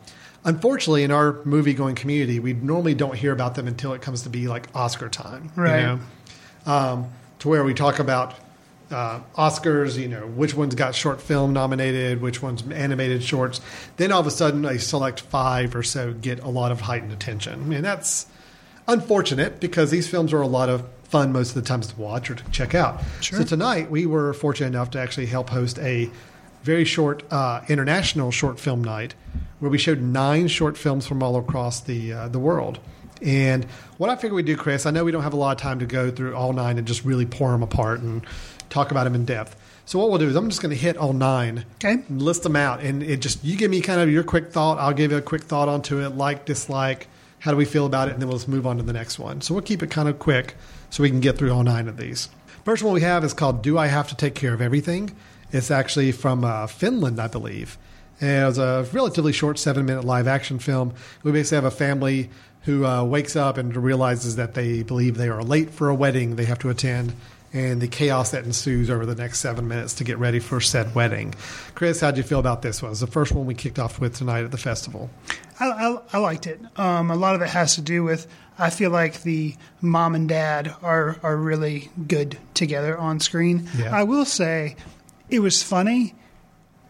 Unfortunately, 0.45 1.03
in 1.03 1.11
our 1.11 1.43
movie 1.43 1.73
going 1.73 1.95
community, 1.95 2.39
we 2.39 2.53
normally 2.53 2.93
don't 2.95 3.15
hear 3.15 3.33
about 3.33 3.55
them 3.55 3.67
until 3.67 3.93
it 3.93 4.01
comes 4.01 4.21
to 4.23 4.29
be 4.29 4.47
like 4.47 4.67
Oscar 4.73 5.09
time. 5.09 5.51
you 5.57 5.61
Right. 5.63 5.81
know? 5.83 5.99
um, 6.65 7.07
to 7.39 7.49
where 7.49 7.63
we 7.63 7.73
talk 7.73 7.99
about 7.99 8.35
uh, 8.91 9.19
Oscars, 9.37 9.97
you 9.99 10.07
know, 10.07 10.25
which 10.25 10.53
ones 10.55 10.73
got 10.75 10.95
short 10.95 11.21
film 11.21 11.53
nominated, 11.53 12.21
which 12.21 12.41
ones 12.41 12.63
animated 12.71 13.21
shorts. 13.23 13.61
Then 13.97 14.11
all 14.11 14.21
of 14.21 14.27
a 14.27 14.31
sudden, 14.31 14.65
a 14.65 14.79
select 14.79 15.19
five 15.21 15.75
or 15.75 15.83
so 15.83 16.13
get 16.13 16.39
a 16.39 16.47
lot 16.49 16.71
of 16.71 16.81
heightened 16.81 17.11
attention. 17.11 17.71
And 17.73 17.83
that's 17.85 18.25
unfortunate 18.89 19.59
because 19.59 19.91
these 19.91 20.07
films 20.07 20.33
are 20.33 20.41
a 20.41 20.47
lot 20.47 20.69
of 20.69 20.83
fun 21.03 21.31
most 21.31 21.49
of 21.49 21.55
the 21.55 21.61
times 21.67 21.87
to 21.87 21.95
watch 21.99 22.29
or 22.29 22.35
to 22.35 22.43
check 22.51 22.75
out. 22.75 23.01
Sure. 23.21 23.39
So 23.39 23.45
tonight, 23.45 23.89
we 23.89 24.05
were 24.05 24.33
fortunate 24.33 24.67
enough 24.67 24.91
to 24.91 24.99
actually 24.99 25.25
help 25.27 25.49
host 25.49 25.79
a 25.79 26.09
very 26.63 26.85
short 26.85 27.23
uh, 27.31 27.61
international 27.69 28.31
short 28.31 28.59
film 28.59 28.83
night 28.83 29.15
where 29.59 29.71
we 29.71 29.77
showed 29.77 30.01
nine 30.01 30.47
short 30.47 30.77
films 30.77 31.07
from 31.07 31.23
all 31.23 31.35
across 31.37 31.79
the 31.81 32.13
uh, 32.13 32.27
the 32.27 32.39
world. 32.39 32.79
And 33.21 33.65
what 33.97 34.09
I 34.09 34.15
figured 34.15 34.33
we'd 34.33 34.45
do, 34.45 34.55
Chris, 34.55 34.85
I 34.85 34.91
know 34.91 35.03
we 35.03 35.11
don't 35.11 35.23
have 35.23 35.33
a 35.33 35.37
lot 35.37 35.51
of 35.57 35.61
time 35.61 35.79
to 35.79 35.85
go 35.85 36.09
through 36.11 36.35
all 36.35 36.53
nine 36.53 36.77
and 36.77 36.87
just 36.87 37.03
really 37.03 37.25
pour 37.25 37.51
them 37.51 37.63
apart 37.63 37.99
and 37.99 38.21
talk 38.69 38.91
about 38.91 39.03
them 39.05 39.15
in 39.15 39.25
depth. 39.25 39.55
So 39.85 39.99
what 39.99 40.09
we'll 40.09 40.19
do 40.19 40.27
is 40.29 40.35
I'm 40.35 40.49
just 40.49 40.61
going 40.61 40.69
to 40.73 40.79
hit 40.79 40.95
all 40.97 41.13
nine, 41.13 41.65
Okay. 41.83 41.93
and 42.07 42.21
list 42.21 42.43
them 42.43 42.55
out, 42.55 42.79
and 42.81 43.01
it 43.01 43.19
just 43.21 43.43
you 43.43 43.57
give 43.57 43.71
me 43.71 43.81
kind 43.81 43.99
of 43.99 44.09
your 44.09 44.23
quick 44.23 44.51
thought. 44.51 44.77
I'll 44.77 44.93
give 44.93 45.11
you 45.11 45.17
a 45.17 45.21
quick 45.21 45.43
thought 45.43 45.67
onto 45.67 45.99
it, 46.05 46.09
like, 46.15 46.45
dislike, 46.45 47.07
how 47.39 47.51
do 47.51 47.57
we 47.57 47.65
feel 47.65 47.85
about 47.85 48.07
it, 48.07 48.11
and 48.11 48.21
then 48.21 48.27
we'll 48.27 48.37
just 48.37 48.47
move 48.47 48.67
on 48.67 48.77
to 48.77 48.83
the 48.83 48.93
next 48.93 49.19
one. 49.19 49.41
So 49.41 49.53
we'll 49.53 49.63
keep 49.63 49.81
it 49.81 49.89
kind 49.89 50.09
of 50.09 50.19
quick 50.19 50.55
so 50.89 51.03
we 51.03 51.09
can 51.09 51.19
get 51.19 51.37
through 51.37 51.51
all 51.51 51.63
nine 51.63 51.87
of 51.87 51.97
these. 51.97 52.29
First 52.65 52.83
one 52.83 52.93
we 52.93 53.01
have 53.01 53.23
is 53.23 53.33
called 53.33 53.61
"Do 53.61 53.77
I 53.77 53.87
Have 53.87 54.07
to 54.09 54.15
Take 54.15 54.35
Care 54.35 54.53
of 54.53 54.61
Everything?" 54.61 55.15
It's 55.51 55.71
actually 55.71 56.11
from 56.11 56.43
uh, 56.43 56.67
Finland, 56.67 57.19
I 57.19 57.27
believe. 57.27 57.77
And 58.21 58.43
it 58.43 58.45
was 58.45 58.57
a 58.57 58.87
relatively 58.91 59.31
short 59.31 59.57
seven 59.57 59.85
minute 59.85 60.03
live 60.03 60.27
action 60.27 60.59
film. 60.59 60.93
We 61.23 61.31
basically 61.31 61.55
have 61.55 61.65
a 61.65 61.71
family 61.71 62.29
who 62.63 62.85
uh, 62.85 63.03
wakes 63.03 63.35
up 63.35 63.57
and 63.57 63.75
realizes 63.75 64.35
that 64.35 64.53
they 64.53 64.83
believe 64.83 65.17
they 65.17 65.29
are 65.29 65.43
late 65.43 65.71
for 65.71 65.89
a 65.89 65.95
wedding 65.95 66.35
they 66.35 66.45
have 66.45 66.59
to 66.59 66.69
attend 66.69 67.13
and 67.53 67.81
the 67.81 67.87
chaos 67.87 68.31
that 68.31 68.45
ensues 68.45 68.89
over 68.89 69.05
the 69.05 69.15
next 69.15 69.39
seven 69.39 69.67
minutes 69.67 69.95
to 69.95 70.03
get 70.03 70.17
ready 70.17 70.39
for 70.39 70.61
said 70.61 70.93
wedding. 70.93 71.33
Chris, 71.75 71.99
how'd 71.99 72.17
you 72.17 72.23
feel 72.23 72.39
about 72.39 72.61
this 72.61 72.81
one? 72.81 72.91
It's 72.91 72.99
the 72.99 73.07
first 73.07 73.31
one 73.31 73.45
we 73.45 73.55
kicked 73.55 73.79
off 73.79 73.99
with 73.99 74.15
tonight 74.15 74.43
at 74.43 74.51
the 74.51 74.57
festival. 74.57 75.09
I, 75.59 75.67
I, 75.69 76.01
I 76.13 76.17
liked 76.17 76.47
it. 76.47 76.59
Um, 76.77 77.11
a 77.11 77.15
lot 77.15 77.35
of 77.35 77.41
it 77.41 77.49
has 77.49 77.75
to 77.75 77.81
do 77.81 78.03
with 78.03 78.27
I 78.57 78.69
feel 78.69 78.89
like 78.91 79.23
the 79.23 79.55
mom 79.81 80.15
and 80.15 80.27
dad 80.27 80.73
are 80.81 81.17
are 81.23 81.37
really 81.37 81.89
good 82.07 82.37
together 82.53 82.97
on 82.97 83.19
screen. 83.19 83.67
Yeah. 83.77 83.95
I 83.95 84.03
will 84.03 84.25
say 84.25 84.75
it 85.29 85.39
was 85.39 85.63
funny. 85.63 86.15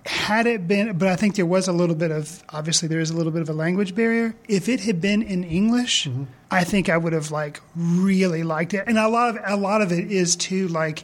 Had 0.05 0.47
it 0.47 0.67
been, 0.67 0.97
but 0.97 1.07
I 1.09 1.15
think 1.15 1.35
there 1.35 1.45
was 1.45 1.67
a 1.67 1.73
little 1.73 1.93
bit 1.95 2.09
of 2.09 2.41
obviously 2.49 2.87
there 2.87 3.01
is 3.01 3.11
a 3.11 3.15
little 3.15 3.31
bit 3.31 3.41
of 3.43 3.49
a 3.49 3.53
language 3.53 3.93
barrier. 3.93 4.33
If 4.47 4.67
it 4.67 4.79
had 4.79 4.99
been 5.01 5.21
in 5.21 5.43
English, 5.43 6.07
Mm-hmm. 6.07 6.23
I 6.51 6.63
think 6.63 6.89
I 6.89 6.97
would 6.97 7.13
have 7.13 7.29
like 7.29 7.61
really 7.75 8.41
liked 8.41 8.73
it. 8.73 8.85
And 8.87 8.97
a 8.97 9.07
lot 9.07 9.37
of 9.37 9.41
a 9.45 9.55
lot 9.55 9.83
of 9.83 9.91
it 9.91 10.11
is 10.11 10.35
too 10.35 10.67
like 10.69 11.03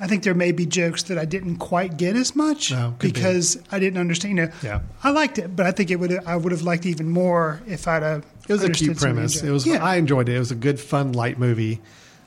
I 0.00 0.06
think 0.08 0.24
there 0.24 0.34
may 0.34 0.50
be 0.50 0.66
jokes 0.66 1.04
that 1.04 1.18
I 1.18 1.24
didn't 1.24 1.56
quite 1.58 1.96
get 1.96 2.16
as 2.16 2.34
much 2.34 2.72
Oh, 2.72 2.94
could 2.98 3.08
be. 3.08 3.12
because 3.12 3.58
I 3.70 3.78
didn't 3.78 3.98
understand. 4.00 4.36
You 4.36 4.46
know, 4.46 4.52
Yeah. 4.62 4.80
I 5.04 5.10
liked 5.10 5.38
it, 5.38 5.54
but 5.54 5.66
I 5.66 5.70
think 5.70 5.90
it 5.90 5.96
would 6.00 6.18
I 6.26 6.36
would 6.36 6.50
have 6.52 6.62
liked 6.62 6.84
even 6.86 7.08
more 7.08 7.60
if 7.66 7.86
I'd 7.86 8.02
have. 8.02 8.26
It 8.48 8.52
was 8.52 8.64
a 8.64 8.70
cute 8.70 8.78
some 8.98 9.10
of 9.10 9.16
the 9.16 9.20
premise. 9.20 9.42
It 9.42 9.50
was. 9.50 9.66
Yeah. 9.66 9.84
I 9.84 9.96
enjoyed 9.96 10.28
it. 10.28 10.34
It 10.34 10.38
was 10.40 10.50
a 10.50 10.56
good, 10.56 10.80
fun, 10.80 11.12
light 11.12 11.38
movie. 11.38 11.80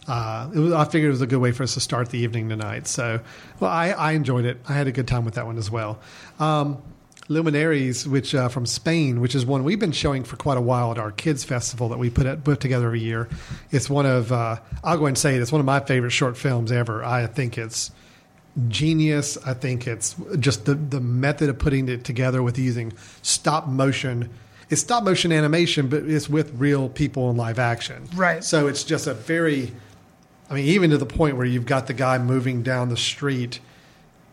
Uh, 0.07 0.49
it 0.55 0.59
was. 0.59 0.71
I 0.71 0.85
figured 0.85 1.09
it 1.09 1.11
was 1.11 1.21
a 1.21 1.27
good 1.27 1.39
way 1.41 1.51
for 1.51 1.63
us 1.63 1.73
to 1.73 1.81
start 1.81 2.09
the 2.09 2.19
evening 2.19 2.47
tonight. 2.47 2.87
So, 2.87 3.19
well, 3.59 3.69
I, 3.69 3.89
I 3.89 4.11
enjoyed 4.13 4.45
it. 4.45 4.57
I 4.69 4.73
had 4.73 4.87
a 4.87 4.91
good 4.93 5.07
time 5.07 5.25
with 5.25 5.33
that 5.35 5.45
one 5.45 5.57
as 5.57 5.69
well. 5.69 5.99
Um, 6.39 6.81
Luminaris, 7.29 8.07
which 8.07 8.33
uh, 8.33 8.47
from 8.47 8.65
Spain, 8.65 9.19
which 9.19 9.35
is 9.35 9.45
one 9.45 9.63
we've 9.63 9.79
been 9.79 9.91
showing 9.91 10.23
for 10.23 10.37
quite 10.37 10.57
a 10.57 10.61
while 10.61 10.91
at 10.91 10.97
our 10.97 11.11
kids 11.11 11.43
festival 11.43 11.89
that 11.89 11.99
we 11.99 12.09
put 12.09 12.25
at, 12.25 12.43
put 12.43 12.59
together 12.61 12.85
every 12.85 13.01
year. 13.01 13.27
It's 13.71 13.89
one 13.89 14.05
of. 14.05 14.31
Uh, 14.31 14.57
I'll 14.83 14.97
go 14.97 15.07
and 15.07 15.17
say 15.17 15.35
it. 15.35 15.41
It's 15.41 15.51
one 15.51 15.59
of 15.59 15.65
my 15.65 15.81
favorite 15.81 16.11
short 16.11 16.37
films 16.37 16.71
ever. 16.71 17.03
I 17.03 17.27
think 17.27 17.57
it's 17.57 17.91
genius. 18.69 19.37
I 19.45 19.53
think 19.53 19.87
it's 19.87 20.15
just 20.39 20.65
the 20.65 20.75
the 20.75 21.01
method 21.01 21.49
of 21.49 21.59
putting 21.59 21.89
it 21.89 22.05
together 22.05 22.41
with 22.41 22.57
using 22.57 22.93
stop 23.21 23.67
motion. 23.67 24.29
It's 24.69 24.81
stop 24.81 25.03
motion 25.03 25.31
animation, 25.31 25.89
but 25.89 26.03
it's 26.03 26.29
with 26.29 26.53
real 26.55 26.89
people 26.89 27.29
in 27.29 27.37
live 27.37 27.59
action. 27.59 28.07
Right. 28.15 28.43
So 28.43 28.67
it's 28.67 28.83
just 28.83 29.07
a 29.07 29.13
very, 29.13 29.71
I 30.49 30.55
mean, 30.55 30.65
even 30.65 30.89
to 30.89 30.97
the 30.97 31.05
point 31.05 31.37
where 31.37 31.45
you've 31.45 31.65
got 31.65 31.87
the 31.87 31.93
guy 31.93 32.17
moving 32.17 32.63
down 32.63 32.89
the 32.89 32.97
street 32.97 33.61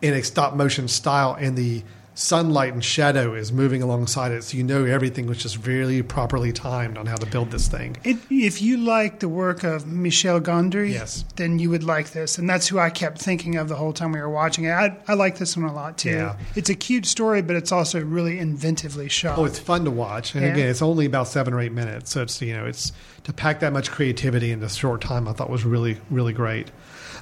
in 0.02 0.12
a 0.12 0.22
stop 0.22 0.54
motion 0.54 0.88
style, 0.88 1.36
and 1.38 1.56
the 1.56 1.82
sunlight 2.16 2.72
and 2.72 2.84
shadow 2.84 3.34
is 3.34 3.52
moving 3.52 3.82
alongside 3.82 4.30
it, 4.30 4.44
so 4.44 4.56
you 4.56 4.62
know 4.62 4.84
everything 4.84 5.26
was 5.26 5.36
just 5.38 5.66
really 5.66 6.00
properly 6.02 6.52
timed 6.52 6.96
on 6.96 7.06
how 7.06 7.16
to 7.16 7.26
build 7.26 7.50
this 7.50 7.66
thing. 7.66 7.96
It, 8.04 8.18
if 8.30 8.62
you 8.62 8.76
like 8.76 9.18
the 9.18 9.28
work 9.28 9.64
of 9.64 9.86
Michel 9.86 10.40
Gondry, 10.40 10.92
Yes. 10.92 11.24
then 11.36 11.58
you 11.58 11.70
would 11.70 11.82
like 11.82 12.12
this, 12.12 12.38
and 12.38 12.48
that's 12.48 12.68
who 12.68 12.78
I 12.78 12.90
kept 12.90 13.18
thinking 13.18 13.56
of 13.56 13.68
the 13.68 13.74
whole 13.74 13.92
time 13.92 14.12
we 14.12 14.20
were 14.20 14.30
watching 14.30 14.64
it. 14.64 14.70
I, 14.70 14.96
I 15.08 15.14
like 15.14 15.38
this 15.38 15.56
one 15.56 15.66
a 15.68 15.74
lot 15.74 15.98
too. 15.98 16.10
Yeah. 16.10 16.36
It's 16.54 16.70
a 16.70 16.74
cute 16.76 17.04
story, 17.06 17.42
but 17.42 17.56
it's 17.56 17.72
also 17.72 18.00
really 18.02 18.36
inventively 18.36 19.10
shot. 19.10 19.36
Oh, 19.38 19.44
it's 19.44 19.58
fun 19.58 19.84
to 19.84 19.90
watch, 19.90 20.34
and 20.34 20.44
Yeah. 20.44 20.52
again, 20.52 20.68
it's 20.68 20.82
only 20.82 21.06
about 21.06 21.26
seven 21.26 21.52
or 21.52 21.60
eight 21.60 21.72
minutes, 21.72 22.12
so 22.12 22.22
it's 22.22 22.40
you 22.40 22.54
know, 22.54 22.64
it's 22.64 22.92
to 23.24 23.32
pack 23.32 23.58
that 23.60 23.72
much 23.72 23.90
creativity 23.90 24.52
in 24.52 24.60
this 24.60 24.74
short 24.74 25.00
time. 25.00 25.26
I 25.26 25.32
thought 25.32 25.50
was 25.50 25.64
really, 25.64 25.98
really 26.10 26.32
great. 26.32 26.70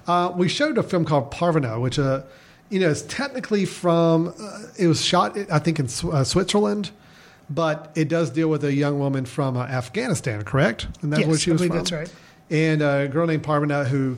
Uh, 0.06 0.32
we 0.34 0.48
showed 0.48 0.76
a 0.76 0.82
film 0.82 1.04
called 1.04 1.30
Parvaneh, 1.30 1.80
which 1.80 1.98
uh, 1.98 2.22
you 2.72 2.80
know, 2.80 2.88
is 2.88 3.02
technically 3.02 3.64
from. 3.66 4.28
Uh, 4.40 4.62
it 4.78 4.86
was 4.88 5.04
shot, 5.04 5.36
I 5.50 5.58
think, 5.58 5.78
in 5.78 5.86
uh, 6.10 6.24
Switzerland, 6.24 6.90
but 7.50 7.92
it 7.94 8.08
does 8.08 8.30
deal 8.30 8.48
with 8.48 8.64
a 8.64 8.72
young 8.72 8.98
woman 8.98 9.26
from 9.26 9.56
uh, 9.56 9.64
Afghanistan, 9.64 10.42
correct? 10.42 10.86
And 11.02 11.12
that's 11.12 11.20
Yes, 11.20 11.28
where 11.28 11.38
she 11.38 11.50
I 11.50 11.52
was 11.52 11.60
believe 11.60 11.70
from. 11.70 11.78
that's 11.78 11.92
right. 11.92 12.12
and 12.50 12.82
a 12.82 13.08
girl 13.08 13.26
named 13.26 13.42
Parvaneh 13.44 13.86
who 13.86 14.16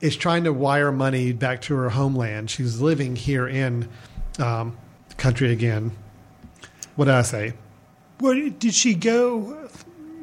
is 0.00 0.16
trying 0.16 0.44
to 0.44 0.52
wire 0.52 0.90
money 0.90 1.32
back 1.32 1.62
to 1.62 1.74
her 1.76 1.90
homeland. 1.90 2.50
She's 2.50 2.80
living 2.80 3.14
here 3.14 3.46
in 3.46 3.88
um, 4.40 4.76
the 5.08 5.14
country 5.14 5.52
again. 5.52 5.92
What 6.96 7.04
did 7.04 7.14
I 7.14 7.22
say? 7.22 7.52
Well, 8.20 8.34
did 8.58 8.74
she 8.74 8.94
go? 8.94 9.61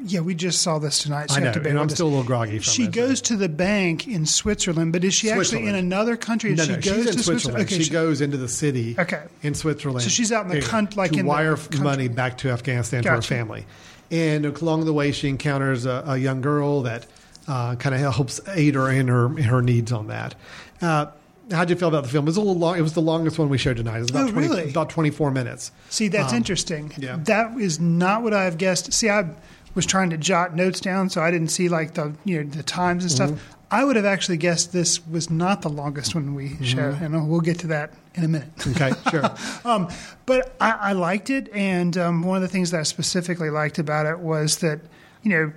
Yeah, 0.06 0.22
we 0.22 0.34
just 0.34 0.62
saw 0.62 0.80
this 0.80 1.04
tonight. 1.04 1.30
So 1.30 1.38
I 1.38 1.40
know, 1.42 1.52
to 1.54 1.68
and 1.70 1.78
I'm 1.78 1.90
still 1.90 2.08
a 2.08 2.10
little 2.10 2.24
groggy 2.24 2.60
from 2.60 2.64
She 2.72 2.84
it, 2.86 2.92
goes 2.92 3.22
to 3.24 3.36
the 3.36 3.50
bank 3.50 4.08
in 4.08 4.26
Switzerland, 4.26 4.94
but 4.94 5.04
is 5.04 5.14
she 5.14 5.30
actually 5.30 5.68
in 5.68 5.76
another 5.76 6.16
country? 6.16 6.54
No, 6.56 6.64
she 6.64 6.70
no, 6.72 6.76
goes 6.78 6.84
she's 6.86 7.08
in 7.08 7.14
to 7.18 7.24
Switzerland. 7.24 7.64
Okay, 7.66 7.78
she, 7.78 7.84
she- 7.84 7.92
goes 7.92 8.22
into 8.22 8.38
the 8.38 8.48
city 8.48 8.96
Okay. 8.98 9.24
in 9.44 9.54
Switzerland. 9.56 10.02
So 10.04 10.10
she's 10.10 10.32
out 10.32 10.44
in 10.44 10.48
the 10.50 10.54
There 10.56 10.64
you 10.64 10.68
go. 10.72 10.78
cunt- 10.78 10.96
like 10.96 11.12
to 11.12 11.20
in 11.20 11.26
wire 11.26 11.56
country. 11.58 11.80
money 11.82 12.08
back 12.08 12.38
to 12.40 12.50
Afghanistan 12.50 13.04
to 13.04 13.10
her 13.10 13.22
family. 13.22 13.66
And 14.12 14.46
along 14.46 14.86
the 14.86 14.94
way, 14.94 15.12
she 15.12 15.28
encounters 15.30 15.86
a, 15.86 16.04
a 16.08 16.18
young 16.18 16.42
girl 16.42 16.82
that 16.84 17.06
uh, 17.48 17.76
kind 17.76 17.94
of 17.94 18.02
helps 18.02 18.40
aid 18.48 18.76
her 18.76 18.90
in 18.90 19.08
her 19.08 19.28
her 19.28 19.62
needs 19.62 19.92
on 19.92 20.08
that. 20.08 20.34
Uh, 20.82 21.08
how'd 21.52 21.70
you 21.70 21.76
feel 21.76 21.88
about 21.90 22.04
the 22.04 22.10
film? 22.10 22.26
It 22.26 22.30
was 22.30 22.38
a 22.38 22.42
little 22.42 22.58
long. 22.58 22.78
It 22.78 22.82
was 22.82 22.94
the 22.94 23.02
longest 23.02 23.38
one 23.38 23.50
we 23.50 23.58
showed 23.58 23.78
tonight. 23.78 23.98
It 23.98 24.02
was 24.02 24.10
about 24.12 24.30
Oh, 24.30 24.32
20, 24.32 24.48
really? 24.48 24.70
about 24.72 24.90
twenty 24.90 25.10
four 25.12 25.30
minutes. 25.30 25.72
See, 25.90 26.08
that's 26.08 26.32
Um, 26.32 26.38
interesting. 26.38 26.92
yeah. 26.98 27.18
That 27.26 27.58
is 27.60 27.80
not 27.80 28.24
what 28.24 28.34
I've 28.34 28.58
guessed. 28.58 28.94
See, 28.94 29.10
I 29.10 29.26
was 29.80 29.86
trying 29.86 30.10
to 30.12 30.18
jot 30.18 30.56
notes 30.56 30.80
down, 30.82 31.10
so 31.10 31.22
I 31.22 31.32
didn't 31.32 31.48
see 31.50 31.70
like 31.70 31.94
the 31.94 32.14
you 32.26 32.44
know 32.44 32.50
the 32.50 32.64
times 32.64 33.04
and 33.06 33.12
Mm-hmm. 33.30 33.36
stuff. 33.38 33.56
I 33.72 33.84
would 33.84 33.96
have 33.98 34.06
actually 34.06 34.38
guessed 34.38 34.74
this 34.74 35.06
was 35.08 35.30
not 35.30 35.62
the 35.62 35.70
longest 35.70 36.16
one 36.16 36.34
we 36.36 36.50
Mm-hmm. 36.50 36.64
show, 36.64 36.98
and 37.02 37.30
we'll 37.30 37.40
get 37.42 37.60
to 37.60 37.68
that 37.68 37.94
in 38.16 38.24
a 38.24 38.28
minute. 38.28 38.50
Okay, 38.68 38.92
sure. 39.10 39.30
Um, 39.66 39.88
but 40.26 40.56
I, 40.60 40.72
I 40.72 40.92
liked 40.94 41.30
it, 41.30 41.50
and 41.54 41.96
um, 41.98 42.24
one 42.24 42.36
of 42.38 42.42
the 42.42 42.48
things 42.48 42.72
that 42.72 42.80
I 42.80 42.84
specifically 42.84 43.50
liked 43.50 43.78
about 43.80 44.06
it 44.06 44.20
was 44.20 44.58
that 44.58 44.80
you 45.24 45.30
know, 45.32 45.54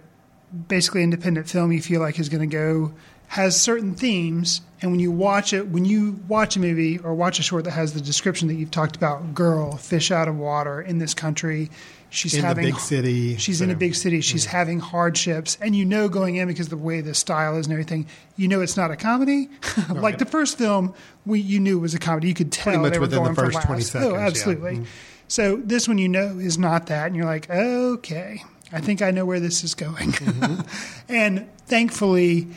basically 0.69 1.03
independent 1.03 1.49
film 1.49 1.73
you 1.73 1.81
feel 1.81 2.01
like 2.01 2.19
is 2.19 2.29
going 2.29 2.49
to 2.49 2.57
go 2.57 2.93
has 3.29 3.59
certain 3.59 3.95
themes, 3.95 4.61
and 4.83 4.91
when 4.91 5.01
you 5.01 5.11
watch 5.11 5.55
it, 5.55 5.69
when 5.69 5.87
you 5.87 6.21
watch 6.29 6.55
a 6.57 6.61
movie 6.61 6.99
or 6.99 7.15
watch 7.15 7.39
a 7.39 7.43
short 7.43 7.65
that 7.65 7.71
has 7.71 7.95
the 7.95 8.01
description 8.03 8.47
that 8.49 8.55
you've 8.55 8.71
talked 8.71 8.95
about, 8.95 9.33
girl, 9.35 9.75
fish 9.79 10.11
out 10.11 10.29
of 10.29 10.37
water 10.37 10.83
in 10.83 10.99
this 10.99 11.15
country, 11.15 11.71
she's 12.13 12.35
In 12.35 12.45
having 12.45 12.65
big 12.67 12.79
city, 12.79 13.37
she's 13.37 13.61
in 13.61 13.71
a 13.71 13.75
big 13.75 13.95
city, 13.95 14.21
she's 14.21 14.45
having 14.45 14.79
hardships, 14.79 15.57
and 15.61 15.75
you 15.75 15.85
know 15.85 16.09
going 16.09 16.37
in 16.37 16.47
because 16.47 16.67
of 16.67 16.71
the 16.71 16.77
way 16.77 17.01
the 17.01 17.15
style 17.15 17.57
is 17.57 17.67
and 17.67 17.73
everything, 17.73 18.07
you 18.37 18.47
know 18.49 18.61
it's 18.61 18.77
not 18.77 18.91
a 18.91 18.97
comedy. 18.97 19.49
like 19.91 20.19
the 20.19 20.27
first 20.27 20.59
film, 20.59 20.95
we 21.27 21.41
you 21.41 21.59
knew 21.59 21.79
it 21.79 21.81
was 21.81 21.95
a 21.95 21.99
comedy. 21.99 22.29
You 22.29 22.35
could 22.35 22.53
tell 22.53 22.75
Pretty 22.75 22.79
much 22.91 22.99
within 22.99 23.25
the 23.25 23.35
first 23.35 23.61
20 23.63 23.83
seconds, 23.83 24.13
Oh, 24.13 24.15
yeah. 24.17 24.27
absolutely. 24.27 24.77
Mhm. 24.79 24.87
So 25.29 25.57
this 25.57 25.89
one 25.89 25.97
you 25.99 26.09
know 26.09 26.39
is 26.39 26.59
not 26.59 26.87
that, 26.89 27.07
and 27.07 27.17
you're 27.17 27.25
like, 27.25 27.49
okay, 27.49 28.43
I 28.73 28.81
think 28.83 29.01
I 29.01 29.11
know 29.11 29.25
where 29.25 29.41
this 29.41 29.65
is 29.65 29.75
going. 29.75 30.13
Mm-hmm. 30.23 30.61
and 31.09 31.49
thankfully, 31.67 32.49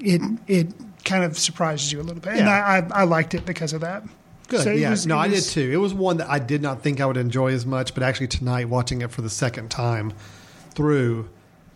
it 0.00 0.20
it 0.46 0.68
kind 1.04 1.24
of 1.24 1.38
surprises 1.38 1.92
you 1.92 2.00
a 2.00 2.02
little 2.02 2.20
bit, 2.20 2.34
and 2.34 2.48
I, 2.48 2.78
I 2.78 3.02
I 3.02 3.04
liked 3.04 3.34
it 3.34 3.46
because 3.46 3.72
of 3.72 3.80
that. 3.82 4.02
Good. 4.48 4.60
So 4.62 4.70
yeah. 4.72 4.90
was- 4.90 5.06
no, 5.06 5.14
it 5.16 5.20
I 5.20 5.28
did 5.28 5.42
too. 5.44 5.70
It 5.72 5.76
was 5.76 5.94
one 5.94 6.16
that 6.18 6.28
I 6.28 6.38
did 6.38 6.60
not 6.62 6.82
think 6.82 7.00
I 7.00 7.06
would 7.06 7.16
enjoy 7.16 7.52
as 7.52 7.64
much, 7.64 7.94
but 7.94 8.02
actually 8.02 8.28
tonight, 8.28 8.68
watching 8.68 9.00
it 9.02 9.10
for 9.10 9.22
the 9.22 9.30
second 9.30 9.70
time 9.70 10.12
through, 10.74 11.28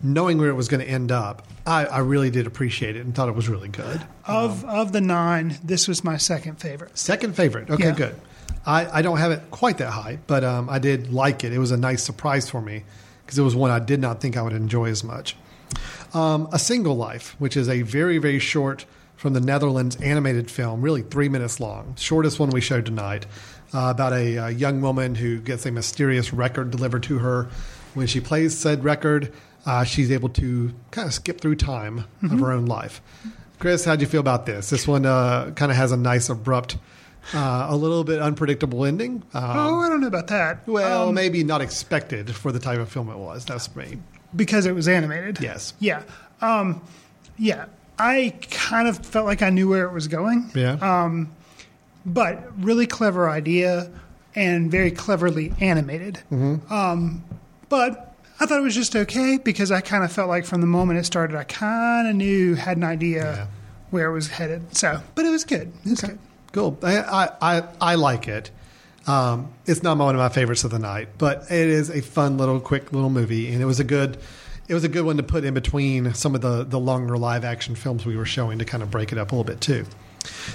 knowing 0.03 0.39
where 0.39 0.49
it 0.49 0.55
was 0.55 0.69
going 0.69 0.81
to 0.85 0.89
end 0.89 1.13
up, 1.13 1.47
I, 1.67 1.85
I 1.87 1.99
really 2.01 2.31
did 2.31 2.47
appreciate 2.47 2.97
it 2.97 3.05
and 3.05 3.15
thought 3.15 3.29
it 3.29 3.35
was 3.35 3.49
really 3.49 3.69
good. 3.69 4.01
Of 4.27 4.65
of 4.65 4.93
the 4.93 5.01
nine, 5.01 5.59
this 5.63 5.87
was 5.87 6.03
my 6.03 6.17
second 6.17 6.57
favorite. 6.61 6.97
Second 6.99 7.37
favorite. 7.37 7.71
Okay, 7.71 7.85
Yeah. 7.89 7.95
good. 7.95 8.15
I, 8.65 8.99
I 8.99 9.03
don't 9.03 9.19
have 9.19 9.33
it 9.33 9.43
quite 9.51 9.79
that 9.79 9.91
high, 9.91 10.19
but 10.27 10.45
um, 10.45 10.69
I 10.71 10.79
did 10.79 11.13
like 11.13 11.43
it. 11.45 11.53
It 11.53 11.59
was 11.59 11.73
a 11.73 11.77
nice 11.77 12.03
surprise 12.03 12.49
for 12.49 12.61
me 12.61 12.85
because 13.25 13.39
it 13.39 13.43
was 13.43 13.55
one 13.57 13.71
I 13.73 13.81
did 13.81 14.01
not 14.01 14.21
think 14.21 14.37
I 14.37 14.43
would 14.43 14.53
enjoy 14.53 14.87
as 14.89 15.03
much. 15.03 15.37
Um, 16.15 16.49
a 16.53 16.59
Single 16.59 16.97
Life, 16.97 17.35
which 17.39 17.57
is 17.57 17.69
a 17.69 17.83
very, 17.83 18.19
very 18.19 18.39
short 18.39 18.85
from 19.23 19.35
the 19.35 19.41
Netherlands 19.41 19.95
animated 20.03 20.51
film, 20.51 20.83
really 20.83 21.03
three 21.03 21.29
minutes 21.29 21.61
long, 21.61 21.95
shortest 21.97 22.41
one 22.41 22.51
we 22.51 22.61
showed 22.61 22.85
tonight, 22.85 23.25
uh, 23.73 23.87
about 23.95 24.13
a, 24.13 24.37
uh 24.37 24.49
young 24.49 24.81
woman 24.81 25.15
who 25.15 25.39
gets 25.39 25.65
a 25.65 25.71
mysterious 25.71 26.33
record 26.33 26.73
delivered 26.73 27.05
to 27.05 27.21
her. 27.21 27.49
When 27.95 28.09
she 28.09 28.19
plays 28.19 28.59
said 28.59 28.83
record, 28.83 29.33
uh, 29.65 29.85
she's 29.85 30.11
able 30.11 30.29
to 30.31 30.75
kind 30.91 31.07
of 31.07 31.15
skip 31.15 31.41
through 31.41 31.55
time 31.55 32.05
of 32.21 32.41
her 32.41 32.51
own 32.51 32.67
life. 32.67 33.01
Chris, 33.61 33.85
how'd 33.85 34.01
you 34.01 34.09
feel 34.09 34.19
about 34.21 34.45
this? 34.45 34.71
This 34.71 34.89
one 34.89 35.07
uh, 35.07 35.53
kind 35.55 35.71
of 35.71 35.77
has 35.77 35.93
a 35.93 35.97
nice, 35.97 36.29
abrupt, 36.29 36.79
uh, 37.33 37.67
a 37.71 37.77
little 37.77 38.03
bit 38.03 38.19
unpredictable 38.21 38.85
ending. 38.85 39.23
Um, 39.35 39.45
oh, 39.45 39.81
I 39.83 39.89
don't 39.89 40.01
know 40.01 40.09
about 40.09 40.27
that. 40.29 40.67
well, 40.67 41.11
Um, 41.11 41.15
maybe 41.15 41.45
not 41.45 41.61
expected 41.61 42.35
for 42.35 42.51
the 42.51 42.59
type 42.59 42.81
of 42.81 42.89
film 42.89 43.09
it 43.09 43.19
was. 43.19 43.45
That's 43.45 43.73
me. 43.77 43.99
because 44.35 44.67
it 44.67 44.75
was 44.75 44.89
animated. 44.89 45.39
Yes. 45.41 45.75
Yeah. 45.79 46.03
Um, 46.41 46.83
yeah. 47.39 47.67
I 48.03 48.35
kind 48.51 48.89
of 48.89 48.99
felt 49.07 49.27
like 49.27 49.43
I 49.43 49.51
knew 49.51 49.69
where 49.69 49.87
it 49.87 49.93
was 49.93 50.09
going. 50.09 50.51
Yeah. 50.55 50.73
Um, 50.81 51.33
but 52.05 52.51
really 52.63 52.87
clever 52.87 53.31
idea 53.31 53.91
and 54.35 54.71
very 54.71 54.91
cleverly 54.91 55.53
animated. 55.61 56.17
Mm-hmm. 56.33 56.73
Um, 56.73 57.23
but 57.69 58.17
I 58.41 58.47
thought 58.47 58.59
it 58.59 58.63
was 58.63 58.75
just 58.75 58.97
okay 58.97 59.39
because 59.39 59.71
I 59.71 59.81
kind 59.81 60.03
of 60.03 60.11
felt 60.11 60.29
like 60.29 60.45
from 60.45 60.61
the 60.61 60.67
moment 60.67 60.99
it 60.99 61.05
started, 61.05 61.37
I 61.37 61.45
kind 61.45 62.09
of 62.09 62.17
knew, 62.17 62.55
had 62.57 62.77
an 62.77 62.85
idea 62.85 63.23
Yeah. 63.23 63.47
where 63.91 64.11
it 64.11 64.13
was 64.13 64.29
headed. 64.29 64.75
So, 64.77 65.01
but 65.15 65.25
it 65.25 65.31
was 65.31 65.45
good. 65.45 65.73
It 65.85 65.91
was 65.91 66.01
good. 66.01 66.19
Cool. 66.51 66.77
I, 66.83 66.99
I, 66.99 67.29
I, 67.41 67.63
I 67.81 67.95
like 67.95 68.27
it. 68.27 68.51
Um, 69.07 69.53
it's 69.67 69.83
not 69.83 69.97
one 69.99 70.15
of 70.15 70.19
my 70.19 70.29
favorites 70.29 70.65
of 70.65 70.71
the 70.71 70.79
night, 70.79 71.09
but 71.19 71.43
it 71.51 71.69
is 71.69 71.89
a 71.91 72.01
fun 72.03 72.37
little, 72.37 72.59
quick 72.61 72.93
little 72.93 73.11
movie, 73.11 73.53
and 73.53 73.61
it 73.63 73.65
was 73.65 73.81
a 73.81 73.85
good, 73.85 74.17
it 74.69 74.75
was 74.75 74.85
a 74.85 74.89
good 74.89 75.05
one 75.05 75.17
to 75.17 75.23
put 75.23 75.45
in 75.45 75.55
between 75.55 76.15
some 76.15 76.35
of 76.35 76.41
the 76.41 76.65
the 76.65 76.79
longer 76.81 77.17
live 77.19 77.45
action 77.45 77.75
films 77.75 78.05
we 78.07 78.17
were 78.17 78.25
showing 78.27 78.59
to 78.59 78.65
kind 78.65 78.83
of 78.83 78.91
break 78.91 79.13
it 79.13 79.19
up 79.19 79.33
a 79.33 79.35
little 79.35 79.45
bit 79.45 79.61
too. 79.61 79.85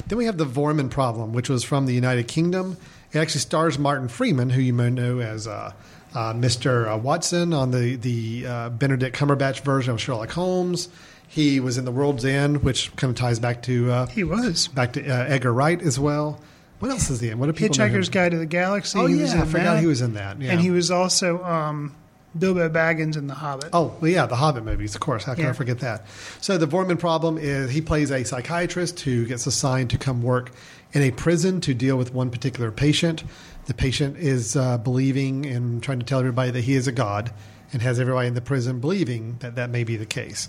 Then 0.07 0.17
we 0.17 0.25
have 0.25 0.37
the 0.37 0.45
Voorman 0.45 0.89
Problem, 0.89 1.33
which 1.33 1.49
was 1.49 1.63
from 1.63 1.85
the 1.87 1.93
United 1.93 2.27
Kingdom. 2.27 2.77
It 3.11 3.19
actually 3.19 3.41
stars 3.41 3.77
Martin 3.77 4.07
Freeman, 4.07 4.49
who 4.49 4.61
you 4.61 4.73
may 4.73 4.89
know 4.89 5.19
as 5.19 5.45
uh, 5.47 5.73
uh, 6.15 6.33
Mr. 6.33 6.93
Uh, 6.93 6.97
Watson 6.97 7.53
on 7.53 7.71
the 7.71 7.95
the 7.97 8.45
uh, 8.47 8.69
Benedict 8.69 9.15
Cumberbatch 9.17 9.61
version 9.61 9.93
of 9.93 10.01
Sherlock 10.01 10.31
Holmes. 10.31 10.89
He 11.29 11.59
was 11.59 11.77
in 11.77 11.83
The 11.83 11.91
World's 11.91 12.23
End, 12.23 12.63
which 12.63 12.95
kind 12.95 13.11
of 13.11 13.17
ties 13.17 13.37
back 13.39 13.61
to 13.63 13.91
uh, 13.91 14.05
He 14.07 14.23
was. 14.23 14.69
back 14.69 14.93
to 14.93 15.05
uh, 15.05 15.25
Edgar 15.27 15.51
Wright 15.53 15.81
as 15.81 15.99
well. 15.99 16.39
What 16.79 16.89
else 16.91 17.09
is 17.09 17.19
he 17.19 17.27
in? 17.29 17.37
What 17.39 17.47
do 17.47 17.53
people 17.53 17.75
Hitchhiker's? 17.75 18.07
Guide 18.07 18.31
to 18.31 18.37
the 18.37 18.45
Galaxy. 18.45 18.97
Oh 18.97 19.07
he 19.07 19.15
yeah, 19.15 19.21
was 19.23 19.33
I 19.33 19.39
in 19.41 19.45
forgot 19.47 19.63
that. 19.73 19.79
he 19.81 19.87
was 19.87 19.99
in 20.01 20.13
that. 20.13 20.39
Yeah. 20.41 20.51
And 20.53 20.61
he 20.61 20.71
was 20.71 20.89
also 20.91 21.43
um, 21.43 21.93
Bilbo 22.39 22.69
Baggins 22.69 23.17
in 23.17 23.27
The 23.27 23.33
Hobbit. 23.33 23.69
Oh, 23.73 23.95
well, 24.01 24.11
yeah, 24.11 24.25
the 24.25 24.35
Hobbit 24.35 24.63
movies, 24.63 24.95
of 24.95 25.01
course. 25.01 25.23
How 25.23 25.35
can 25.35 25.45
I 25.47 25.53
forget 25.53 25.79
that? 25.79 26.05
So 26.41 26.57
the 26.57 26.67
Voorman 26.67 26.99
problem 26.99 27.37
is 27.37 27.71
he 27.71 27.81
plays 27.81 28.11
a 28.11 28.23
psychiatrist 28.23 28.99
who 29.01 29.25
gets 29.25 29.45
assigned 29.47 29.89
to 29.91 29.97
come 29.97 30.21
work 30.21 30.51
in 30.93 31.01
a 31.01 31.11
prison 31.11 31.59
to 31.61 31.73
deal 31.73 31.97
with 31.97 32.13
one 32.13 32.29
particular 32.31 32.71
patient. 32.71 33.23
The 33.65 33.73
patient 33.73 34.17
is 34.17 34.55
uh, 34.55 34.77
believing 34.77 35.45
and 35.45 35.83
trying 35.83 35.99
to 35.99 36.05
tell 36.05 36.19
everybody 36.19 36.51
that 36.51 36.61
he 36.63 36.75
is 36.75 36.87
a 36.87 36.91
god, 36.93 37.31
and 37.73 37.81
has 37.81 37.99
everybody 37.99 38.27
in 38.29 38.33
the 38.33 38.41
prison 38.41 38.79
believing 38.79 39.37
that 39.39 39.55
that 39.55 39.69
may 39.69 39.83
be 39.83 39.97
the 39.97 40.05
case. 40.05 40.47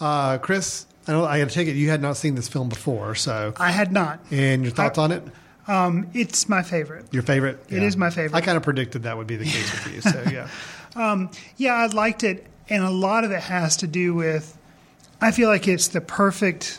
Uh, 0.00 0.38
Chris, 0.38 0.86
I, 1.08 1.14
I 1.20 1.38
got 1.40 1.48
to 1.48 1.54
take 1.54 1.68
it 1.68 1.74
you 1.74 1.90
had 1.90 2.00
not 2.00 2.16
seen 2.16 2.34
this 2.36 2.48
film 2.48 2.68
before, 2.68 3.14
so 3.16 3.52
I 3.56 3.72
had 3.72 3.92
not. 3.92 4.20
and 4.30 4.62
your 4.62 4.72
thoughts 4.72 4.98
I- 4.98 5.02
on 5.04 5.12
it? 5.12 5.22
Um, 5.68 6.08
it's 6.12 6.48
my 6.48 6.62
favorite. 6.62 7.06
Your 7.12 7.22
favorite? 7.22 7.64
It 7.68 7.84
is 7.84 7.96
my 7.96 8.10
favorite. 8.10 8.36
I 8.36 8.40
kind 8.40 8.56
of 8.56 8.64
predicted 8.64 9.04
that 9.04 9.16
would 9.16 9.28
be 9.28 9.36
the 9.36 9.44
case 9.44 9.70
with 9.72 9.94
you. 9.94 10.00
So 10.00 10.24
yeah. 10.30 10.48
Yeah, 10.96 11.74
I 11.74 11.86
liked 11.86 12.24
it, 12.24 12.46
and 12.68 12.82
a 12.84 12.90
lot 12.90 13.24
of 13.24 13.30
it 13.30 13.40
has 13.40 13.76
to 13.78 13.86
do 13.86 14.14
with. 14.14 14.56
I 15.20 15.30
feel 15.30 15.48
like 15.48 15.68
it's 15.68 15.88
the 15.88 16.00
perfect. 16.00 16.78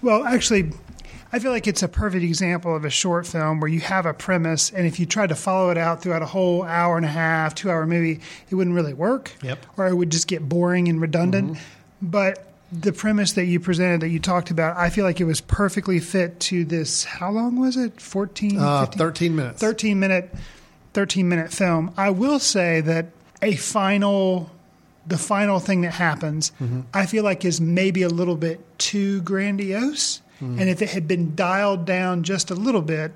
Well, 0.00 0.24
actually, 0.24 0.72
I 1.32 1.38
feel 1.38 1.50
like 1.50 1.66
it's 1.66 1.82
a 1.82 1.88
perfect 1.88 2.24
example 2.24 2.74
of 2.74 2.84
a 2.84 2.90
short 2.90 3.26
film 3.26 3.60
where 3.60 3.68
you 3.68 3.80
have 3.80 4.06
a 4.06 4.14
premise, 4.14 4.70
and 4.70 4.86
if 4.86 4.98
you 4.98 5.06
tried 5.06 5.28
to 5.28 5.34
follow 5.34 5.70
it 5.70 5.76
out 5.78 6.02
throughout 6.02 6.22
a 6.22 6.26
whole 6.26 6.62
hour 6.62 6.96
and 6.96 7.04
a 7.04 7.10
half, 7.10 7.54
two 7.54 7.70
hour 7.70 7.86
movie, 7.86 8.20
it 8.48 8.54
wouldn't 8.54 8.74
really 8.74 8.94
work. 8.94 9.32
Yep. 9.42 9.66
Or 9.76 9.86
it 9.86 9.94
would 9.94 10.10
just 10.10 10.28
get 10.28 10.48
boring 10.48 10.88
and 10.88 11.00
redundant. 11.00 11.58
But 12.00 12.44
the 12.72 12.92
premise 12.92 13.32
that 13.32 13.44
you 13.46 13.60
presented, 13.60 14.00
that 14.02 14.08
you 14.08 14.20
talked 14.20 14.50
about, 14.50 14.76
I 14.76 14.90
feel 14.90 15.04
like 15.04 15.20
it 15.20 15.24
was 15.24 15.40
perfectly 15.40 15.98
fit 16.00 16.38
to 16.40 16.64
this. 16.64 17.04
How 17.04 17.30
long 17.30 17.58
was 17.60 17.76
it? 17.76 18.00
14, 18.00 18.58
Uh, 18.58 18.86
13 18.86 19.34
minutes. 19.36 19.60
13 19.60 19.98
minute 20.00 20.34
13 20.94 21.28
minute 21.28 21.52
film 21.52 21.92
i 21.98 22.08
will 22.10 22.38
say 22.40 22.80
that 22.80 23.06
a 23.42 23.54
final 23.56 24.50
the 25.06 25.18
final 25.18 25.58
thing 25.60 25.80
that 25.82 25.92
happens 25.94 26.52
Mm-hmm. 26.60 26.80
i 26.92 27.06
feel 27.06 27.24
like 27.24 27.44
is 27.44 27.60
maybe 27.60 28.02
a 28.02 28.08
little 28.08 28.36
bit 28.36 28.60
too 28.78 29.20
grandiose 29.22 30.22
Mm. 30.40 30.60
and 30.60 30.68
if 30.70 30.80
it 30.82 30.90
had 30.90 31.08
been 31.08 31.34
dialed 31.34 31.84
down 31.84 32.22
just 32.22 32.52
a 32.52 32.54
little 32.54 32.80
bit 32.82 33.10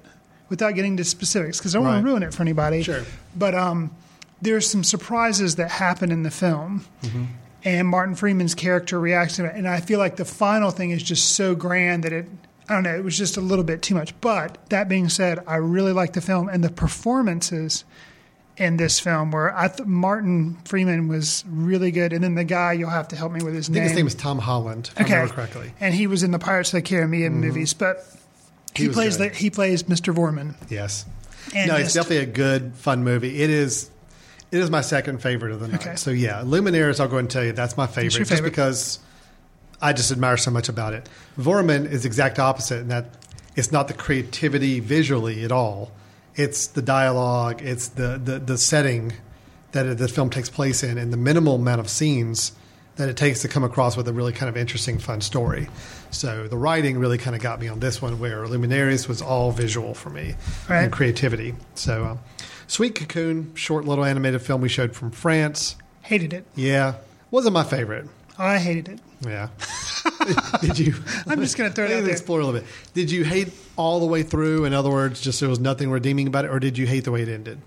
without 0.48 0.74
getting 0.74 0.96
to 0.96 1.04
specifics 1.04 1.58
because 1.58 1.72
i 1.72 1.78
don't 1.78 1.86
want 1.86 2.02
to 2.04 2.04
ruin 2.10 2.24
it 2.24 2.34
for 2.34 2.42
anybody 2.42 2.82
Sure. 2.82 3.04
but 3.36 3.54
um, 3.54 3.94
there's 4.40 4.68
some 4.68 4.82
surprises 4.82 5.54
that 5.54 5.70
happen 5.70 6.10
in 6.10 6.24
the 6.24 6.32
film 6.32 6.84
Mm-hmm. 7.02 7.24
and 7.64 7.86
martin 7.86 8.16
freeman's 8.16 8.56
character 8.56 8.98
reacts 8.98 9.36
to 9.36 9.44
it 9.44 9.54
and 9.54 9.68
i 9.68 9.78
feel 9.78 10.00
like 10.00 10.16
the 10.16 10.24
final 10.24 10.72
thing 10.72 10.90
is 10.90 11.00
just 11.00 11.36
so 11.36 11.54
grand 11.54 12.02
that 12.02 12.12
it 12.12 12.26
I 12.68 12.74
don't 12.74 12.84
know. 12.84 12.94
It 12.96 13.02
was 13.04 13.18
just 13.18 13.36
a 13.36 13.40
little 13.40 13.64
bit 13.64 13.82
too 13.82 13.94
much. 13.96 14.18
But 14.20 14.56
that 14.70 14.88
being 14.88 15.08
said, 15.08 15.40
I 15.48 15.56
really 15.56 15.92
like 15.92 16.12
the 16.12 16.20
film 16.20 16.48
and 16.48 16.62
the 16.62 16.70
performances 16.70 17.84
in 18.56 18.76
this 18.76 19.00
film 19.00 19.30
where 19.30 19.56
I 19.56 19.68
th- 19.68 19.86
Martin 19.86 20.58
Freeman 20.64 21.08
was 21.08 21.44
really 21.48 21.90
good, 21.90 22.12
and 22.12 22.22
then 22.22 22.34
the 22.34 22.44
guy 22.44 22.72
you'll 22.72 22.90
have 22.90 23.08
to 23.08 23.16
help 23.16 23.32
me 23.32 23.42
with 23.42 23.54
his 23.54 23.66
I 23.68 23.72
think 23.72 23.74
name. 23.76 23.82
his 23.84 23.96
name 23.96 24.06
is 24.06 24.14
Tom 24.14 24.38
Holland, 24.38 24.90
if 24.92 25.00
I 25.00 25.04
okay, 25.04 25.14
remember 25.14 25.34
correctly. 25.34 25.72
and 25.80 25.94
he 25.94 26.06
was 26.06 26.22
in 26.22 26.30
the 26.30 26.38
Pirates 26.38 26.70
of 26.70 26.78
the 26.78 26.82
Caribbean 26.82 27.32
mm-hmm. 27.32 27.40
movies, 27.40 27.74
but 27.74 28.04
he, 28.74 28.84
He 28.84 28.88
plays 28.90 29.18
the, 29.18 29.28
he 29.28 29.50
plays 29.50 29.84
Mr. 29.84 30.14
Voorman. 30.14 30.54
Yes. 30.70 31.04
And 31.54 31.68
no, 31.68 31.76
it's 31.76 31.92
just- 31.92 32.08
definitely 32.08 32.30
a 32.30 32.34
good, 32.34 32.74
fun 32.74 33.04
movie. 33.04 33.42
It 33.42 33.50
is. 33.50 33.90
It 34.50 34.58
is 34.58 34.70
my 34.70 34.82
second 34.82 35.22
favorite 35.22 35.52
of 35.52 35.60
the 35.60 35.68
night. 35.68 35.86
Okay. 35.86 35.96
So 35.96 36.10
yeah, 36.10 36.42
Luminaris. 36.44 37.00
I'll 37.00 37.08
go 37.08 37.16
and 37.16 37.30
tell 37.30 37.42
you 37.42 37.52
that's 37.52 37.76
my 37.78 37.86
favorite, 37.86 38.14
your 38.16 38.24
just 38.26 38.42
because 38.42 38.98
I 39.80 39.94
just 39.94 40.12
admire 40.12 40.36
so 40.36 40.50
much 40.50 40.68
about 40.68 40.92
it. 40.92 41.08
Voorman 41.38 41.90
is 41.90 42.02
the 42.02 42.06
exact 42.06 42.38
opposite 42.38 42.80
in 42.80 42.88
that 42.88 43.06
it's 43.56 43.72
not 43.72 43.88
the 43.88 43.94
creativity 43.94 44.78
visually 44.78 45.42
at 45.42 45.52
all. 45.52 45.90
It's 46.36 46.66
the 46.68 46.82
dialogue. 46.82 47.62
It's 47.62 47.88
the 47.88 48.20
the, 48.22 48.38
the 48.38 48.58
setting 48.58 49.12
that 49.72 49.98
the 49.98 50.08
film 50.08 50.30
takes 50.30 50.50
place 50.50 50.82
in, 50.82 50.98
and 50.98 51.12
the 51.12 51.16
minimal 51.16 51.56
amount 51.56 51.80
of 51.80 51.88
scenes 51.88 52.52
that 52.96 53.08
it 53.08 53.16
takes 53.16 53.40
to 53.40 53.48
come 53.48 53.64
across 53.64 53.96
with 53.96 54.06
a 54.06 54.12
really 54.12 54.32
kind 54.34 54.50
of 54.50 54.56
interesting, 54.56 54.98
fun 54.98 55.22
story. 55.22 55.66
So 56.10 56.46
the 56.46 56.58
writing 56.58 56.98
really 56.98 57.16
kind 57.16 57.34
of 57.34 57.40
got 57.40 57.58
me 57.58 57.68
on 57.68 57.80
this 57.80 58.02
one, 58.02 58.18
where 58.20 58.44
Luminaris 58.44 59.08
was 59.08 59.22
all 59.22 59.50
visual 59.50 59.94
for 59.94 60.10
me 60.10 60.34
Right. 60.68 60.82
and 60.84 60.92
creativity. 60.92 61.54
So, 61.74 62.04
um, 62.04 62.18
Sweet 62.66 62.94
Cocoon, 62.94 63.54
short 63.54 63.86
little 63.86 64.04
animated 64.04 64.42
film 64.42 64.60
we 64.60 64.68
showed 64.68 64.94
from 64.94 65.10
France. 65.10 65.76
Hated 66.02 66.34
it. 66.34 66.46
Yeah, 66.54 66.96
wasn't 67.30 67.54
my 67.54 67.64
favorite. 67.64 68.08
I 68.42 68.58
hated 68.58 68.88
it. 68.88 69.00
Yeah. 69.24 69.48
Did 70.60 70.78
you? 70.78 70.94
I'm 71.26 71.40
just 71.40 71.56
going 71.56 71.70
to 71.70 71.74
throw 71.74 71.84
it 71.84 71.88
Let's 71.88 71.98
out 72.00 72.04
there. 72.04 72.12
explore 72.12 72.40
a 72.40 72.44
little 72.44 72.60
bit. 72.60 72.68
Did 72.94 73.10
you 73.10 73.24
hate 73.24 73.52
all 73.76 74.00
the 74.00 74.06
way 74.06 74.22
through? 74.22 74.64
In 74.64 74.74
other 74.74 74.90
words, 74.90 75.20
just 75.20 75.40
there 75.40 75.48
was 75.48 75.60
nothing 75.60 75.90
redeeming 75.90 76.26
about 76.26 76.44
it, 76.44 76.50
or 76.50 76.58
did 76.58 76.76
you 76.76 76.86
hate 76.86 77.04
the 77.04 77.12
way 77.12 77.22
it 77.22 77.28
ended? 77.28 77.60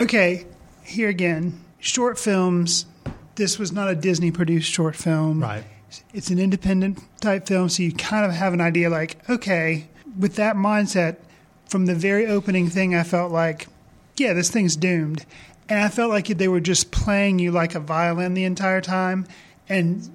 Okay, 0.00 0.46
here 0.84 1.08
again, 1.08 1.60
short 1.80 2.18
films. 2.18 2.86
This 3.34 3.58
was 3.58 3.72
not 3.72 3.88
a 3.88 3.94
Disney 3.94 4.30
produced 4.30 4.70
short 4.70 4.96
film. 4.96 5.40
Right. 5.42 5.64
It's 6.14 6.30
an 6.30 6.38
independent 6.38 7.00
type 7.20 7.46
film, 7.46 7.68
so 7.68 7.82
you 7.82 7.92
kind 7.92 8.24
of 8.24 8.32
have 8.32 8.52
an 8.54 8.60
idea 8.60 8.88
like, 8.88 9.18
okay, 9.28 9.86
with 10.18 10.36
that 10.36 10.56
mindset, 10.56 11.16
from 11.68 11.86
the 11.86 11.94
very 11.94 12.26
opening 12.26 12.68
thing, 12.68 12.94
I 12.94 13.02
felt 13.02 13.32
like, 13.32 13.66
yeah, 14.16 14.32
this 14.32 14.50
thing's 14.50 14.76
doomed. 14.76 15.24
And 15.68 15.78
I 15.80 15.88
felt 15.88 16.10
like 16.10 16.26
they 16.26 16.48
were 16.48 16.60
just 16.60 16.90
playing 16.90 17.38
you 17.38 17.50
like 17.52 17.74
a 17.74 17.80
violin 17.80 18.34
the 18.34 18.44
entire 18.44 18.80
time 18.80 19.26
and, 19.68 20.14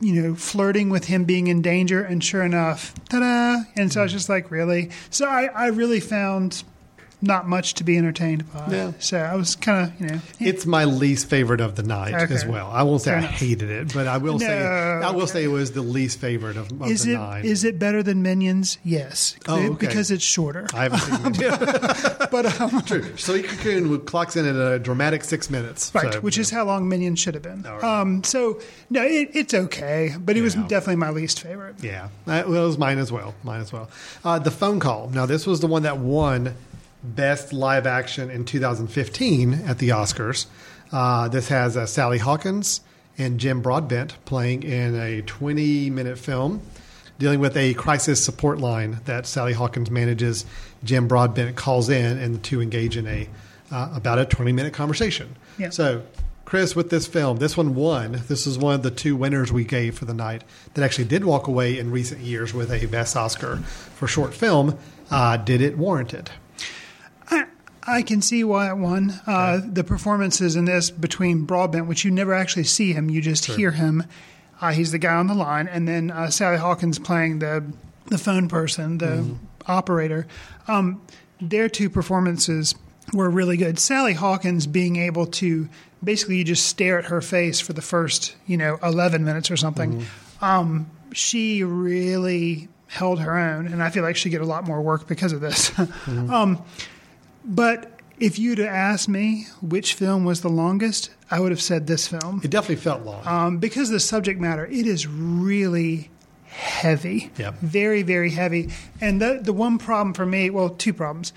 you 0.00 0.20
know, 0.20 0.34
flirting 0.34 0.90
with 0.90 1.06
him 1.06 1.24
being 1.24 1.46
in 1.46 1.62
danger. 1.62 2.02
And 2.02 2.22
sure 2.22 2.42
enough, 2.42 2.94
ta 3.08 3.20
da! 3.20 3.64
And 3.76 3.92
so 3.92 4.00
I 4.00 4.02
was 4.04 4.12
just 4.12 4.28
like, 4.28 4.50
really? 4.50 4.90
So 5.10 5.26
I, 5.26 5.44
I 5.46 5.66
really 5.66 6.00
found 6.00 6.64
not 7.24 7.48
much 7.48 7.74
to 7.74 7.84
be 7.84 7.96
entertained 7.98 8.50
by. 8.52 8.66
Yeah. 8.70 8.92
So 8.98 9.18
I 9.18 9.34
was 9.34 9.56
kind 9.56 9.88
of, 9.92 10.00
you 10.00 10.06
know, 10.08 10.20
It's 10.40 10.66
my 10.66 10.84
least 10.84 11.26
favorite 11.28 11.60
of 11.60 11.74
the 11.76 11.82
night 11.82 12.14
Okay. 12.14 12.34
as 12.34 12.44
well. 12.46 12.70
I 12.70 12.82
won't 12.82 13.02
say 13.02 13.14
I 13.14 13.20
hated 13.20 13.70
it, 13.70 13.92
but 13.92 14.06
I 14.06 14.18
will 14.18 14.38
say 14.38 14.58
No, 14.58 14.64
I 15.06 15.10
will 15.10 15.22
okay. 15.22 15.32
say 15.32 15.44
it 15.44 15.48
was 15.48 15.72
the 15.72 15.82
least 15.82 16.18
favorite 16.20 16.56
of, 16.56 16.70
of 16.80 16.90
is 16.90 17.04
the 17.04 17.12
it 17.12 17.18
nine. 17.18 17.44
is 17.44 17.64
it 17.64 17.78
better 17.78 18.02
than 18.02 18.22
Minions? 18.22 18.78
Yes, 18.84 19.36
Oh, 19.48 19.58
okay. 19.58 19.86
because 19.86 20.10
it's 20.10 20.22
shorter. 20.24 20.66
I 20.74 20.84
haven't 20.88 21.00
seen 21.34 21.44
it. 21.46 22.30
but 22.30 22.60
um, 22.60 22.82
True. 22.82 23.02
Cocoon 23.42 24.00
clocks 24.02 24.36
in 24.36 24.46
at 24.46 24.54
a 24.56 24.78
dramatic 24.78 25.24
six 25.24 25.50
minutes. 25.50 25.90
right, 25.94 26.12
so, 26.14 26.20
which 26.20 26.36
you 26.36 26.42
is 26.42 26.50
how 26.50 26.64
long 26.64 26.88
Minions 26.88 27.18
should 27.18 27.34
have 27.34 27.42
been. 27.42 27.62
Right. 27.62 27.82
Um, 27.82 28.22
so 28.24 28.60
no, 28.90 29.02
it, 29.02 29.30
it's 29.34 29.54
okay, 29.54 30.14
but 30.18 30.36
it 30.36 30.42
was 30.42 30.54
definitely 30.54 30.96
my 30.96 31.10
least 31.10 31.40
favorite. 31.40 31.82
Yeah, 31.82 32.08
that 32.26 32.48
was 32.48 32.78
mine 32.78 32.98
as 32.98 33.10
well. 33.10 33.34
Mine 33.42 33.60
as 33.60 33.72
well. 33.72 33.88
Uh, 34.24 34.38
the 34.38 34.50
phone 34.50 34.80
call. 34.80 35.08
Now, 35.10 35.26
this 35.26 35.46
was 35.46 35.60
the 35.60 35.66
one 35.66 35.82
that 35.82 35.98
won 35.98 36.54
Best 37.04 37.52
Live 37.52 37.86
Action 37.86 38.30
in 38.30 38.44
2015 38.44 39.54
at 39.66 39.78
the 39.78 39.90
Oscars. 39.90 40.46
Uh, 40.90 41.28
this 41.28 41.48
has 41.48 41.76
uh, 41.76 41.86
Sally 41.86 42.18
Hawkins 42.18 42.80
and 43.18 43.38
Jim 43.38 43.60
Broadbent 43.62 44.16
playing 44.24 44.62
in 44.62 44.94
a 44.94 45.22
20 45.22 45.90
minute 45.90 46.18
film 46.18 46.62
dealing 47.18 47.40
with 47.40 47.56
a 47.56 47.74
crisis 47.74 48.24
support 48.24 48.58
line 48.58 49.00
that 49.04 49.26
Sally 49.26 49.52
Hawkins 49.52 49.90
manages. 49.90 50.44
Jim 50.82 51.06
Broadbent 51.06 51.56
calls 51.56 51.88
in, 51.88 52.18
and 52.18 52.34
the 52.34 52.38
two 52.38 52.60
engage 52.60 52.96
in 52.96 53.06
a 53.06 53.28
uh, 53.70 53.90
about 53.94 54.18
a 54.18 54.24
20 54.24 54.52
minute 54.52 54.72
conversation. 54.72 55.36
Yeah. 55.58 55.70
So, 55.70 56.02
Chris, 56.44 56.76
with 56.76 56.90
this 56.90 57.06
film, 57.06 57.38
this 57.38 57.56
one 57.56 57.74
won. 57.74 58.22
This 58.28 58.46
is 58.46 58.58
one 58.58 58.74
of 58.74 58.82
the 58.82 58.90
two 58.90 59.16
winners 59.16 59.50
we 59.50 59.64
gave 59.64 59.98
for 59.98 60.04
the 60.04 60.14
night 60.14 60.44
that 60.74 60.84
actually 60.84 61.06
did 61.06 61.24
walk 61.24 61.46
away 61.46 61.78
in 61.78 61.90
recent 61.90 62.20
years 62.20 62.52
with 62.52 62.70
a 62.70 62.86
Best 62.86 63.16
Oscar 63.16 63.56
for 63.56 64.06
short 64.06 64.34
film. 64.34 64.78
Uh, 65.10 65.36
did 65.36 65.60
it 65.60 65.78
warrant 65.78 66.12
it? 66.12 66.30
I, 67.30 67.46
I 67.86 68.02
can 68.02 68.22
see 68.22 68.44
why 68.44 68.68
it 68.68 68.76
won. 68.76 69.20
Uh, 69.26 69.60
The 69.64 69.84
performances 69.84 70.56
in 70.56 70.64
this 70.64 70.90
between 70.90 71.44
Broadbent, 71.44 71.86
which 71.86 72.04
you 72.04 72.10
never 72.10 72.32
actually 72.34 72.64
see 72.64 72.92
him, 72.92 73.10
you 73.10 73.20
just 73.20 73.44
hear 73.46 73.70
him. 73.72 74.04
Uh, 74.60 74.72
he's 74.72 74.92
the 74.92 74.98
guy 74.98 75.14
on 75.14 75.26
the 75.26 75.34
line, 75.34 75.68
and 75.68 75.86
then 75.86 76.10
uh, 76.10 76.30
Sally 76.30 76.56
Hawkins 76.58 76.98
playing 76.98 77.40
the 77.40 77.64
the 78.06 78.18
phone 78.18 78.48
person, 78.48 78.98
the 78.98 79.36
operator. 79.66 80.26
Um, 80.68 81.02
their 81.40 81.68
two 81.68 81.90
performances 81.90 82.74
were 83.12 83.28
really 83.30 83.56
good. 83.56 83.78
Sally 83.78 84.12
Hawkins 84.14 84.66
being 84.66 84.96
able 84.96 85.26
to 85.26 85.68
basically 86.02 86.36
you 86.36 86.44
just 86.44 86.66
stare 86.66 86.98
at 86.98 87.06
her 87.06 87.20
face 87.20 87.60
for 87.60 87.72
the 87.72 87.82
first 87.82 88.36
you 88.46 88.56
know 88.56 88.78
eleven 88.82 89.24
minutes 89.24 89.50
or 89.50 89.56
something. 89.56 90.04
Um, 90.40 90.90
she 91.12 91.62
really 91.64 92.68
held 92.86 93.20
her 93.20 93.36
own, 93.36 93.66
and 93.66 93.82
I 93.82 93.90
feel 93.90 94.02
like 94.02 94.16
she 94.16 94.30
get 94.30 94.40
a 94.40 94.46
lot 94.46 94.64
more 94.64 94.80
work 94.80 95.08
because 95.08 95.32
of 95.32 95.40
this. 95.40 95.72
um, 96.06 96.62
but 97.44 97.90
if 98.18 98.38
you'd 98.38 98.58
have 98.58 98.68
asked 98.68 99.08
me 99.08 99.46
which 99.60 99.94
film 99.94 100.24
was 100.24 100.40
the 100.40 100.48
longest, 100.48 101.10
I 101.30 101.40
would 101.40 101.50
have 101.50 101.60
said 101.60 101.86
this 101.86 102.06
film. 102.06 102.40
It 102.44 102.50
definitely 102.50 102.76
felt 102.76 103.02
long. 103.02 103.26
Um, 103.26 103.58
because 103.58 103.88
of 103.88 103.94
the 103.94 104.00
subject 104.00 104.40
matter, 104.40 104.66
it 104.66 104.86
is 104.86 105.06
really 105.06 106.10
heavy. 106.44 107.30
Yep. 107.36 107.54
Very, 107.58 108.02
very 108.02 108.30
heavy. 108.30 108.70
And 109.00 109.20
the, 109.20 109.40
the 109.42 109.52
one 109.52 109.78
problem 109.78 110.14
for 110.14 110.24
me, 110.24 110.50
well, 110.50 110.70
two 110.70 110.92
problems. 110.92 111.32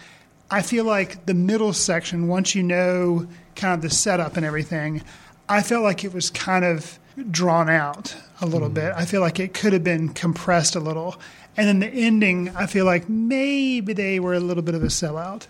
I 0.50 0.62
feel 0.62 0.86
like 0.86 1.26
the 1.26 1.34
middle 1.34 1.74
section, 1.74 2.28
once 2.28 2.56
you 2.56 2.64
know 2.64 3.28
kind 3.56 3.74
of 3.74 3.82
the 3.82 3.90
setup 3.90 4.38
and 4.38 4.46
everything, 4.46 5.04
I 5.50 5.64
felt 5.64 5.84
like 5.84 6.04
it 6.04 6.14
was 6.14 6.30
kind 6.30 6.64
of 6.64 7.00
drawn 7.32 7.70
out 7.70 8.16
a 8.40 8.46
little 8.46 8.70
bit. 8.70 8.94
I 8.96 9.06
feel 9.06 9.22
like 9.22 9.40
it 9.40 9.54
could 9.54 9.74
have 9.74 9.84
been 9.84 10.10
compressed 10.10 10.76
a 10.76 10.80
little. 10.80 11.20
And 11.58 11.68
then 11.68 11.80
the 11.80 11.88
ending, 11.88 12.50
I 12.56 12.68
feel 12.68 12.86
like 12.86 13.10
maybe 13.10 13.94
they 13.94 14.20
were 14.20 14.36
a 14.36 14.40
little 14.40 14.64
bit 14.64 14.76
of 14.76 14.84
a 14.84 14.88
sellout. 14.88 15.48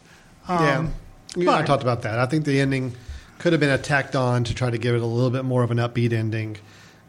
Yeah, 0.50 0.78
Um, 0.80 0.94
you 1.36 1.42
and 1.42 1.50
I 1.50 1.64
talked 1.66 1.84
about 1.84 2.02
that. 2.04 2.20
I 2.20 2.26
think 2.26 2.46
the 2.46 2.60
ending 2.60 2.94
could 3.40 3.54
have 3.54 3.60
been 3.60 3.70
a 3.70 3.78
tacked 3.78 4.16
on 4.16 4.44
to 4.46 4.54
try 4.56 4.70
to 4.70 4.78
give 4.78 4.96
it 4.96 5.02
a 5.02 5.06
little 5.06 5.30
bit 5.30 5.46
more 5.46 5.64
of 5.64 5.72
an 5.72 5.78
upbeat 5.78 6.14
ending. 6.14 6.58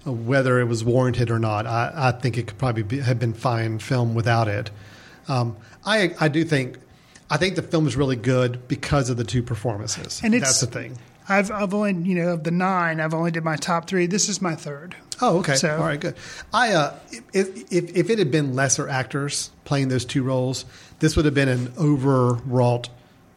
Uh, 0.07 0.13
Whether 0.13 0.61
it 0.61 0.65
was 0.67 0.85
warranted 0.85 1.31
or 1.31 1.39
not, 1.39 1.67
I, 1.67 1.93
I 1.95 2.13
think 2.13 2.37
it 2.39 2.47
could 2.47 2.59
probably 2.59 2.83
be, 2.83 2.99
have 3.01 3.19
been 3.19 3.33
fine 3.35 3.79
film 3.79 4.15
without 4.15 4.49
it. 4.49 4.71
Um, 5.29 5.57
I 5.87 6.15
I 6.21 6.29
do 6.29 6.45
think 6.45 6.79
I 7.31 7.37
think 7.37 7.57
the 7.57 7.63
film 7.63 7.87
is 7.87 7.97
really 7.97 8.17
good 8.17 8.69
because 8.69 9.11
of 9.11 9.17
the 9.17 9.25
two 9.25 9.43
performances. 9.43 10.21
And 10.25 10.35
it's 10.35 10.45
that's 10.45 10.61
the 10.61 10.67
thing. 10.67 10.99
I've, 11.31 11.51
I've 11.51 11.75
only, 11.75 11.93
you 12.09 12.15
know, 12.15 12.29
of 12.33 12.45
the 12.45 12.51
nine, 12.51 13.01
I've 13.01 13.13
only 13.13 13.31
did 13.31 13.45
my 13.45 13.57
top 13.57 13.87
three. 13.87 14.07
This 14.07 14.31
is 14.31 14.41
my 14.41 14.55
third. 14.55 14.97
Oh, 15.21 15.41
okay. 15.41 15.57
So- 15.57 15.77
All 15.77 15.85
right, 15.85 16.01
good. 16.01 16.15
I 16.55 16.73
uh, 16.73 16.95
if, 17.35 17.71
if 17.71 17.95
if 17.97 18.09
it 18.11 18.19
had 18.19 18.31
been 18.31 18.55
lesser 18.55 18.89
actors 18.89 19.51
playing 19.65 19.89
those 19.89 20.07
two 20.07 20.23
roles, 20.23 20.65
this 21.01 21.17
would 21.17 21.27
have 21.27 21.35
been 21.35 21.49
an 21.51 21.73
overwrought, 21.79 22.89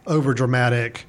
over 0.07 0.33
dramatic, 0.33 1.05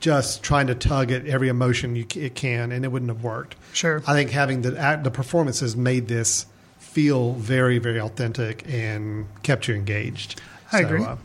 just 0.00 0.42
trying 0.42 0.66
to 0.68 0.74
tug 0.74 1.10
at 1.10 1.26
every 1.26 1.48
emotion 1.48 1.96
you, 1.96 2.06
it 2.14 2.34
can, 2.34 2.72
and 2.72 2.84
it 2.84 2.88
wouldn't 2.88 3.10
have 3.10 3.22
worked. 3.22 3.56
Sure. 3.72 4.02
I 4.06 4.12
think 4.12 4.30
having 4.30 4.62
the 4.62 4.78
act, 4.78 5.04
the 5.04 5.10
performances 5.10 5.76
made 5.76 6.08
this 6.08 6.46
feel 6.78 7.34
very 7.34 7.78
very 7.78 8.00
authentic 8.00 8.64
and 8.66 9.26
kept 9.42 9.68
you 9.68 9.74
engaged. 9.74 10.40
I 10.72 10.80
agree. 10.80 11.02
uh, 11.02 11.16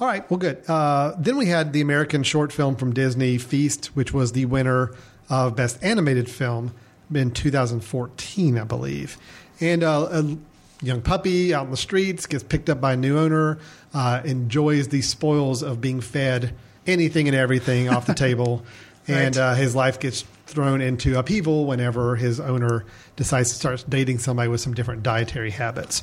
all 0.00 0.06
right, 0.06 0.28
well, 0.30 0.38
good. 0.38 0.62
Uh, 0.68 1.14
then 1.18 1.36
we 1.36 1.46
had 1.46 1.72
the 1.72 1.80
American 1.80 2.22
short 2.22 2.52
film 2.52 2.76
from 2.76 2.92
Disney, 2.92 3.38
Feast, 3.38 3.86
which 3.94 4.12
was 4.12 4.32
the 4.32 4.44
winner 4.44 4.92
of 5.28 5.56
Best 5.56 5.82
Animated 5.82 6.30
Film 6.30 6.72
in 7.12 7.30
2014, 7.30 8.58
I 8.58 8.64
believe. 8.64 9.18
And 9.60 9.82
uh, 9.82 10.08
a 10.10 10.36
young 10.84 11.02
puppy 11.02 11.54
out 11.54 11.64
in 11.64 11.70
the 11.70 11.76
streets 11.76 12.26
gets 12.26 12.44
picked 12.44 12.68
up 12.68 12.80
by 12.80 12.92
a 12.92 12.96
new 12.96 13.18
owner, 13.18 13.58
uh, 13.96 14.20
enjoys 14.24 14.88
the 14.88 15.00
spoils 15.00 15.62
of 15.62 15.80
being 15.80 16.00
fed 16.02 16.52
anything 16.86 17.26
and 17.28 17.36
everything 17.36 17.88
off 17.88 18.04
the 18.06 18.14
table, 18.26 18.62
and 19.08 19.36
Right. 19.36 19.42
uh, 19.42 19.54
his 19.54 19.74
life 19.74 19.98
gets 19.98 20.24
thrown 20.46 20.80
into 20.80 21.18
upheaval 21.18 21.64
whenever 21.66 22.14
his 22.16 22.38
owner 22.38 22.84
decides 23.16 23.48
to 23.50 23.54
start 23.56 23.84
dating 23.88 24.18
somebody 24.18 24.48
with 24.48 24.60
some 24.60 24.74
different 24.74 25.02
dietary 25.02 25.50
habits. 25.50 26.02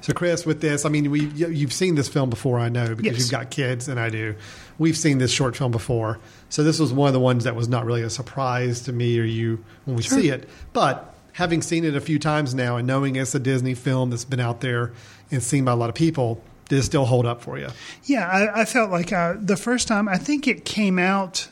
So, 0.00 0.12
Chris, 0.12 0.46
with 0.46 0.60
this, 0.60 0.84
I 0.84 0.88
mean, 0.88 1.10
we 1.10 1.26
you- 1.26 1.48
you've 1.48 1.72
seen 1.72 1.94
this 1.96 2.08
film 2.08 2.30
before, 2.30 2.58
I 2.58 2.68
know, 2.68 2.94
because 2.94 3.04
Yes. 3.04 3.18
you've 3.20 3.30
got 3.30 3.50
kids, 3.50 3.88
and 3.88 3.98
I 4.00 4.08
do. 4.08 4.34
We've 4.78 4.96
seen 4.96 5.18
this 5.18 5.30
short 5.30 5.56
film 5.56 5.70
before, 5.72 6.18
so 6.48 6.62
this 6.64 6.78
was 6.78 6.92
one 6.92 7.08
of 7.08 7.12
the 7.14 7.20
ones 7.20 7.44
that 7.44 7.54
was 7.56 7.68
not 7.68 7.84
really 7.84 8.02
a 8.02 8.10
surprise 8.10 8.80
to 8.82 8.92
me 8.92 9.18
or 9.18 9.24
you 9.24 9.58
when 9.84 9.96
we 9.96 10.02
see 10.02 10.28
it. 10.30 10.48
But 10.72 11.12
having 11.32 11.60
seen 11.62 11.84
it 11.84 11.94
a 11.96 12.00
few 12.00 12.18
times 12.18 12.54
now 12.54 12.76
and 12.78 12.86
knowing 12.86 13.16
it's 13.16 13.34
a 13.34 13.38
Disney 13.38 13.74
film 13.74 14.10
that's 14.10 14.24
been 14.24 14.40
out 14.40 14.60
there 14.60 14.92
and 15.30 15.42
seen 15.42 15.64
by 15.64 15.72
a 15.72 15.76
lot 15.76 15.88
of 15.88 15.94
people, 15.94 16.42
did 16.68 16.78
it 16.78 16.82
still 16.82 17.04
hold 17.04 17.26
up 17.26 17.42
for 17.42 17.58
you? 17.58 17.68
Yeah, 18.04 18.28
I, 18.28 18.62
I 18.62 18.64
felt 18.64 18.90
like 18.90 19.12
uh, 19.12 19.34
the 19.38 19.56
first 19.56 19.88
time, 19.88 20.08
I 20.08 20.16
think 20.16 20.46
it 20.46 20.64
came 20.64 20.98
out 20.98 21.48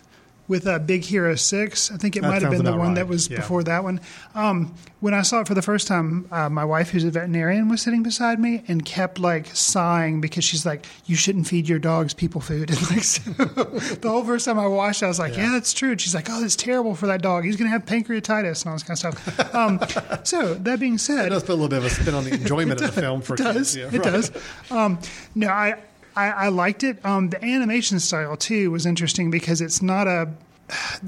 with 0.50 0.66
uh, 0.66 0.80
Big 0.80 1.04
Hero 1.04 1.36
Six. 1.36 1.92
I 1.92 1.96
think 1.96 2.16
it 2.16 2.22
That 2.22 2.28
might 2.28 2.42
have 2.42 2.50
been 2.50 2.64
the 2.64 2.72
one 2.72 2.88
right, 2.88 2.94
that 2.96 3.06
was 3.08 3.30
yeah. 3.30 3.36
before 3.36 3.62
that 3.62 3.84
one. 3.84 4.00
Um, 4.34 4.74
when 4.98 5.14
I 5.14 5.22
saw 5.22 5.40
it 5.40 5.46
for 5.46 5.54
the 5.54 5.62
first 5.62 5.86
time, 5.86 6.26
uh, 6.32 6.50
my 6.50 6.64
wife, 6.64 6.90
who's 6.90 7.04
a 7.04 7.10
veterinarian, 7.10 7.68
was 7.68 7.80
sitting 7.80 8.02
beside 8.02 8.40
me 8.40 8.64
and 8.66 8.84
kept 8.84 9.20
like 9.20 9.46
sighing 9.54 10.20
because 10.20 10.42
she's 10.42 10.66
like, 10.66 10.84
"You 11.06 11.14
shouldn't 11.14 11.46
feed 11.46 11.68
your 11.68 11.78
dogs 11.78 12.12
people 12.12 12.40
food." 12.40 12.68
And 12.80 12.90
like, 12.90 13.04
so, 13.04 13.30
the 13.30 14.08
whole 14.10 14.24
first 14.24 14.44
time 14.44 14.58
I 14.58 14.66
watched, 14.66 15.02
it, 15.02 15.04
I 15.06 15.08
was 15.08 15.20
like, 15.20 15.36
"Yeah, 15.36 15.50
that's 15.52 15.72
true." 15.72 15.92
And 15.92 16.00
she's 16.00 16.16
like, 16.16 16.26
"Oh, 16.28 16.40
that's 16.40 16.56
terrible 16.56 16.96
for 16.96 17.06
that 17.06 17.22
dog. 17.22 17.44
He's 17.44 17.56
going 17.56 17.70
to 17.70 17.72
have 17.72 17.86
pancreatitis 17.86 18.62
and 18.62 18.70
all 18.70 18.74
this 18.74 18.82
kind 18.82 19.14
of 19.14 19.18
stuff." 19.18 19.54
Um, 19.54 19.78
so 20.24 20.54
that 20.54 20.80
being 20.80 20.98
said, 20.98 21.26
It 21.26 21.30
does 21.30 21.44
put 21.44 21.52
a 21.52 21.54
little 21.54 21.68
bit 21.68 21.78
of 21.78 21.84
a 21.84 21.90
spin 21.90 22.12
on 22.14 22.24
the 22.24 22.34
enjoyment 22.34 22.80
of 22.80 22.92
the 22.92 23.00
film 23.00 23.22
for 23.22 23.34
it 23.34 23.38
does. 23.38 23.54
kids. 23.54 23.76
Yeah, 23.76 23.86
it 23.86 23.92
right. 23.92 24.02
does. 24.02 24.32
Um, 24.70 24.98
no, 25.36 25.48
I, 25.48 25.78
I 26.28 26.46
I 26.46 26.48
liked 26.48 26.82
it. 26.84 27.04
Um, 27.04 27.30
the 27.30 27.42
animation 27.44 28.00
style 28.00 28.36
too 28.36 28.70
was 28.70 28.86
interesting 28.86 29.30
because 29.30 29.60
it's 29.60 29.80
not 29.82 30.06
a. 30.06 30.28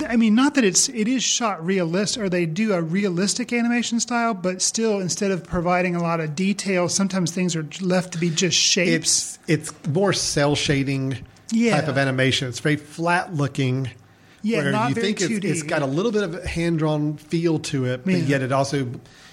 I 0.08 0.16
mean, 0.16 0.34
not 0.34 0.54
that 0.56 0.64
it's 0.64 0.88
it 0.88 1.06
is 1.06 1.22
shot 1.22 1.64
realist, 1.64 2.18
or 2.18 2.28
they 2.28 2.46
do 2.46 2.72
a 2.72 2.82
realistic 2.82 3.52
animation 3.52 4.00
style, 4.00 4.34
but 4.34 4.60
still, 4.60 4.98
instead 4.98 5.30
of 5.30 5.44
providing 5.44 5.94
a 5.94 6.02
lot 6.02 6.18
of 6.18 6.34
detail, 6.34 6.88
sometimes 6.88 7.30
things 7.30 7.54
are 7.54 7.66
left 7.80 8.12
to 8.14 8.18
be 8.18 8.28
just 8.30 8.56
shapes. 8.56 9.38
It's 9.46 9.70
it's 9.70 9.88
more 9.88 10.12
cel 10.12 10.56
shading 10.56 11.18
Yeah. 11.52 11.76
type 11.80 11.88
of 11.88 11.96
animation. 11.98 12.48
It's 12.48 12.58
very 12.58 12.74
flat 12.76 13.34
looking. 13.34 13.90
Yeah, 14.44 14.58
where 14.58 14.72
not 14.72 14.88
you 14.88 14.94
very 14.96 15.12
think 15.12 15.18
2D. 15.20 15.44
it's 15.44 15.62
got 15.62 15.82
a 15.82 15.86
little 15.86 16.10
bit 16.10 16.24
of 16.24 16.42
hand 16.44 16.80
drawn 16.80 17.16
feel 17.16 17.60
to 17.60 17.84
it, 17.84 18.04
but 18.04 18.14
Yeah. 18.14 18.18
yet 18.24 18.42
it 18.42 18.50
also 18.50 18.88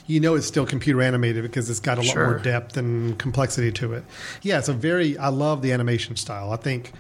you 0.10 0.20
know 0.20 0.36
it's 0.36 0.47
still 0.47 0.66
computer 0.66 1.01
animated 1.01 1.43
because 1.43 1.70
it's 1.70 1.80
got 1.80 1.97
a 1.97 2.01
lot 2.01 2.12
Sure. 2.12 2.26
more 2.32 2.39
depth 2.39 2.76
and 2.78 3.18
complexity 3.20 3.72
to 3.74 3.93
it. 3.93 4.03
Yeah, 4.41 4.57
it's 4.60 4.68
a 4.68 4.74
very 4.74 5.18
I 5.18 5.28
love 5.30 5.62
the 5.62 5.72
animation 5.72 6.16
style. 6.16 6.51
I 6.51 6.57
think 6.57 6.91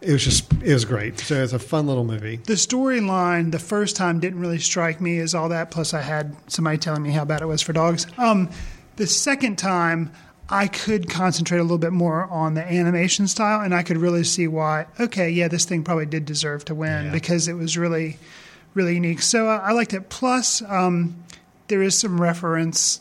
it 0.00 0.12
was 0.12 0.22
just 0.24 0.52
it 0.62 0.72
was 0.72 0.84
great. 0.84 1.18
So 1.20 1.42
it's 1.42 1.52
a 1.52 1.58
fun 1.58 1.86
little 1.86 2.04
movie. 2.04 2.36
the 2.44 2.54
storyline 2.54 3.52
the 3.52 3.58
first 3.58 3.96
time 3.96 4.20
didn't 4.20 4.40
really 4.40 4.58
strike 4.58 5.00
me 5.00 5.18
as 5.20 5.34
all 5.34 5.48
that. 5.50 5.70
Plus, 5.70 5.94
I 5.94 6.02
had 6.02 6.36
somebody 6.48 6.76
telling 6.78 7.02
me 7.02 7.10
how 7.12 7.24
bad 7.24 7.40
it 7.40 7.46
was 7.46 7.62
for 7.62 7.72
dogs. 7.72 8.06
Um, 8.18 8.50
the 8.96 9.06
second 9.06 9.56
time, 9.56 10.10
I 10.48 10.66
could 10.68 11.08
concentrate 11.10 11.58
a 11.58 11.62
little 11.62 11.78
bit 11.78 11.92
more 11.92 12.24
on 12.30 12.54
the 12.54 12.64
animation 12.64 13.26
style, 13.28 13.60
and 13.60 13.74
I 13.74 13.82
could 13.82 13.96
really 13.98 14.24
see 14.24 14.46
why. 14.48 14.86
Okay, 15.00 15.30
yeah, 15.30 15.48
this 15.48 15.64
thing 15.64 15.82
probably 15.82 16.06
did 16.06 16.24
deserve 16.24 16.64
to 16.66 16.74
win 16.74 17.06
Yeah. 17.06 17.12
because 17.12 17.46
it 17.48 17.54
was 17.54 17.76
really, 17.76 18.16
really 18.74 18.94
unique. 18.94 19.22
So 19.22 19.48
uh, 19.48 19.60
I 19.62 19.72
liked 19.72 19.92
it. 19.92 20.08
Plus, 20.08 20.62
um, 20.68 21.16
there 21.68 21.82
is 21.82 21.98
some 21.98 22.20
reference 22.20 23.00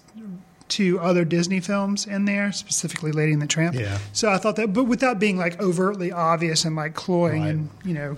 to 0.67 0.99
other 0.99 1.23
Disney 1.23 1.59
films 1.59 2.07
in 2.07 2.25
there, 2.25 2.51
specifically 2.51 3.11
Lady 3.11 3.33
and 3.33 3.41
the 3.41 3.45
Tramp. 3.47 3.75
Yeah. 3.75 3.99
So 4.13 4.29
I 4.31 4.37
thought 4.37 4.55
that, 4.55 4.73
but 4.73 4.85
without 4.85 5.19
being 5.19 5.37
like 5.37 5.61
overtly 5.61 6.11
obvious 6.11 6.65
and 6.65 6.75
like 6.75 6.95
cloying 6.95 7.41
Right. 7.41 7.49
and 7.49 7.69
you 7.83 7.93
know 7.93 8.17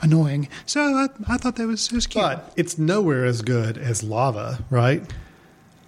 annoying. 0.00 0.48
So 0.66 0.80
I, 0.80 1.08
I 1.28 1.36
thought 1.36 1.56
that 1.56 1.66
was 1.66 1.86
it 1.88 1.92
was 1.92 2.06
cute. 2.06 2.22
But 2.24 2.52
it's 2.56 2.78
nowhere 2.78 3.24
as 3.26 3.42
good 3.42 3.76
as 3.76 4.02
Lava, 4.02 4.64
right? 4.70 5.02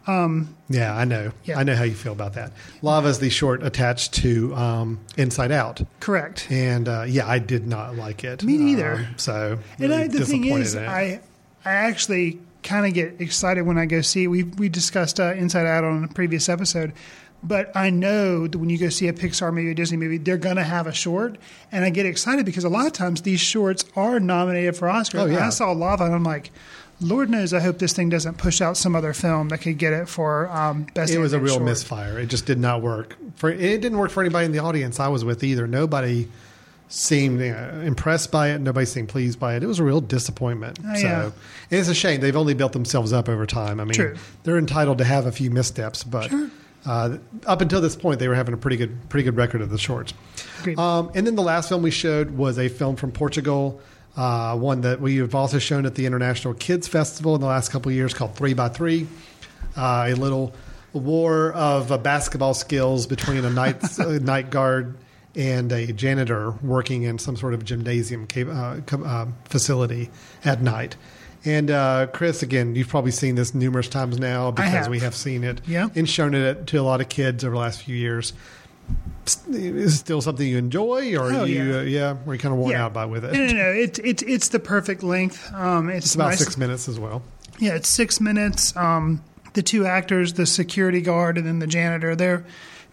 Um, 0.06 0.54
yeah, 0.68 0.94
I 0.94 1.04
know. 1.04 1.32
yeah. 1.44 1.58
I 1.58 1.64
know 1.64 1.74
how 1.74 1.82
you 1.82 1.94
feel 1.94 2.12
about 2.12 2.34
that. 2.34 2.52
Lava 2.80 3.08
is 3.08 3.18
the 3.18 3.28
short 3.30 3.64
attached 3.64 4.12
to 4.14 4.54
um, 4.54 5.00
Inside 5.16 5.50
Out. 5.50 5.80
Correct. 5.98 6.46
And 6.48 6.88
uh, 6.88 7.04
yeah, 7.08 7.26
I 7.26 7.40
did 7.40 7.66
not 7.66 7.96
like 7.96 8.22
it. 8.22 8.44
Me 8.44 8.56
neither. 8.56 8.92
Um, 8.94 9.06
so 9.16 9.58
And 9.78 9.90
really 9.90 10.02
I, 10.04 10.08
the 10.08 10.24
thing 10.24 10.44
is. 10.44 10.76
I 10.76 11.20
I 11.64 11.70
actually 11.72 12.38
kind 12.66 12.86
of 12.86 12.92
get 12.94 13.20
excited 13.20 13.62
when 13.62 13.78
I 13.78 13.86
go 13.86 14.00
see 14.00 14.24
it. 14.24 14.26
We 14.26 14.42
we 14.42 14.68
discussed 14.68 15.20
uh, 15.20 15.32
Inside 15.34 15.66
Out 15.66 15.84
on 15.84 16.04
a 16.04 16.08
previous 16.08 16.48
episode, 16.48 16.92
but 17.42 17.74
I 17.74 17.90
know 17.90 18.46
that 18.46 18.58
when 18.58 18.68
you 18.68 18.78
go 18.78 18.88
see 18.88 19.08
a 19.08 19.12
Pixar 19.12 19.52
movie, 19.52 19.70
a 19.70 19.74
Disney 19.74 19.96
movie, 19.96 20.18
they're 20.18 20.36
going 20.36 20.56
to 20.56 20.64
have 20.64 20.86
a 20.86 20.92
short, 20.92 21.38
and 21.72 21.84
I 21.84 21.90
get 21.90 22.06
excited 22.06 22.44
because 22.44 22.64
a 22.64 22.68
lot 22.68 22.86
of 22.86 22.92
times 22.92 23.22
these 23.22 23.40
shorts 23.40 23.84
are 23.94 24.20
nominated 24.20 24.76
for 24.76 24.88
Oscars. 24.88 25.20
Oh, 25.20 25.26
yeah. 25.26 25.46
I 25.46 25.50
saw 25.50 25.72
Lava, 25.72 26.04
and 26.04 26.14
I'm 26.14 26.24
like. 26.24 26.50
Lord 26.98 27.28
knows, 27.28 27.52
I 27.52 27.60
hope 27.60 27.78
this 27.78 27.92
thing 27.92 28.08
doesn't 28.08 28.38
push 28.38 28.62
out 28.62 28.78
some 28.78 28.96
other 28.96 29.12
film 29.12 29.50
that 29.50 29.58
could 29.58 29.76
get 29.76 29.92
it 29.92 30.08
for 30.08 30.48
um, 30.48 30.86
best. 30.94 31.12
it 31.12 31.18
was 31.18 31.34
a 31.34 31.38
real 31.38 31.56
short. 31.56 31.64
misfire. 31.66 32.18
It 32.18 32.28
just 32.28 32.46
did 32.46 32.58
not 32.58 32.80
work. 32.80 33.18
For 33.34 33.50
it 33.50 33.82
didn't 33.82 33.98
work 33.98 34.10
for 34.10 34.22
anybody 34.22 34.46
in 34.46 34.52
the 34.52 34.60
audience 34.60 34.98
I 34.98 35.08
was 35.08 35.22
with 35.22 35.44
either. 35.44 35.66
Nobody 35.66 36.26
seemed 36.88 37.40
uh, 37.40 37.80
impressed 37.84 38.30
by 38.30 38.50
it. 38.50 38.60
Nobody 38.60 38.86
seemed 38.86 39.08
pleased 39.08 39.40
by 39.40 39.56
it. 39.56 39.62
It 39.62 39.66
was 39.66 39.78
a 39.78 39.84
real 39.84 40.00
disappointment. 40.00 40.78
Oh, 40.84 40.94
so 40.94 41.06
yeah. 41.06 41.30
it's 41.78 41.88
a 41.88 41.94
shame. 41.94 42.20
They've 42.20 42.36
only 42.36 42.54
built 42.54 42.72
themselves 42.72 43.12
up 43.12 43.28
over 43.28 43.46
time. 43.46 43.80
I 43.80 43.84
mean, 43.84 43.94
True. 43.94 44.16
they're 44.44 44.58
entitled 44.58 44.98
to 44.98 45.04
have 45.04 45.26
a 45.26 45.32
few 45.32 45.50
missteps, 45.50 46.04
but 46.04 46.32
uh, 46.86 47.18
up 47.46 47.60
until 47.60 47.80
this 47.80 47.96
point, 47.96 48.20
they 48.20 48.28
were 48.28 48.34
having 48.34 48.54
a 48.54 48.56
pretty 48.56 48.76
good, 48.76 49.08
pretty 49.08 49.24
good 49.24 49.36
record 49.36 49.60
of 49.60 49.70
the 49.70 49.78
shorts. 49.78 50.14
Um, 50.78 51.10
and 51.14 51.26
then 51.26 51.34
the 51.34 51.42
last 51.42 51.68
film 51.68 51.82
we 51.82 51.90
showed 51.90 52.30
was 52.32 52.58
a 52.58 52.68
film 52.68 52.96
from 52.96 53.12
Portugal, 53.12 53.80
uh, 54.16 54.56
one 54.56 54.82
that 54.82 55.00
we 55.00 55.16
have 55.16 55.34
also 55.34 55.58
shown 55.58 55.86
at 55.86 55.94
the 55.94 56.06
International 56.06 56.54
Kids 56.54 56.86
Festival 56.86 57.34
in 57.34 57.40
the 57.40 57.46
last 57.46 57.70
couple 57.70 57.90
of 57.90 57.96
years 57.96 58.14
called 58.14 58.34
Three 58.36 58.54
by 58.54 58.68
Three. 58.68 59.06
Uh, 59.76 60.06
a 60.08 60.14
little 60.14 60.54
war 60.92 61.52
of 61.52 61.92
uh, 61.92 61.98
basketball 61.98 62.54
skills 62.54 63.06
between 63.06 63.44
a 63.44 63.50
night, 63.50 63.98
uh, 63.98 64.18
night 64.18 64.50
guard 64.50 64.96
and 65.36 65.70
a 65.72 65.92
janitor 65.92 66.52
working 66.62 67.02
in 67.02 67.18
some 67.18 67.36
sort 67.36 67.54
of 67.54 67.64
gymnasium 67.64 68.26
uh, 68.36 68.80
uh, 69.04 69.26
facility 69.44 70.10
at 70.44 70.62
night. 70.62 70.96
And 71.44 71.70
uh, 71.70 72.08
Chris, 72.12 72.42
again, 72.42 72.74
you've 72.74 72.88
probably 72.88 73.12
seen 73.12 73.34
this 73.36 73.54
numerous 73.54 73.88
times 73.88 74.18
now 74.18 74.50
because 74.50 74.70
have. 74.72 74.88
we 74.88 74.98
have 75.00 75.14
seen 75.14 75.44
it 75.44 75.60
Yeah. 75.66 75.88
and 75.94 76.08
shown 76.08 76.34
it 76.34 76.66
to 76.68 76.78
a 76.78 76.82
lot 76.82 77.00
of 77.00 77.08
kids 77.08 77.44
over 77.44 77.54
the 77.54 77.60
last 77.60 77.82
few 77.82 77.94
years. 77.94 78.32
Is 79.26 79.94
it 79.94 79.98
still 79.98 80.20
something 80.22 80.46
you 80.46 80.58
enjoy, 80.58 81.16
or 81.16 81.32
Oh, 81.32 81.44
you, 81.44 81.62
yeah. 81.64 81.78
uh, 81.78 81.82
yeah, 81.82 82.16
or 82.24 82.34
you 82.34 82.38
kind 82.40 82.52
of 82.54 82.58
worn 82.60 82.74
out 82.76 82.92
by 82.92 83.04
with 83.04 83.24
it? 83.24 83.32
No, 83.32 83.46
no, 83.46 83.52
no. 83.52 83.70
It's 83.72 83.98
it's 83.98 84.22
it's 84.22 84.48
the 84.50 84.60
perfect 84.60 85.02
length. 85.02 85.52
Um, 85.52 85.88
it's, 85.88 86.06
It's 86.06 86.14
about 86.14 86.28
nice. 86.30 86.38
six 86.38 86.56
minutes 86.56 86.88
as 86.88 86.98
well. 87.00 87.22
Yeah, 87.58 87.74
it's 87.74 87.88
six 87.88 88.20
minutes. 88.20 88.76
Um, 88.76 89.22
the 89.54 89.62
two 89.62 89.86
actors, 89.86 90.34
the 90.34 90.46
security 90.46 91.00
guard 91.00 91.36
and 91.38 91.46
then 91.46 91.58
the 91.58 91.66
janitor, 91.66 92.14
they're 92.14 92.44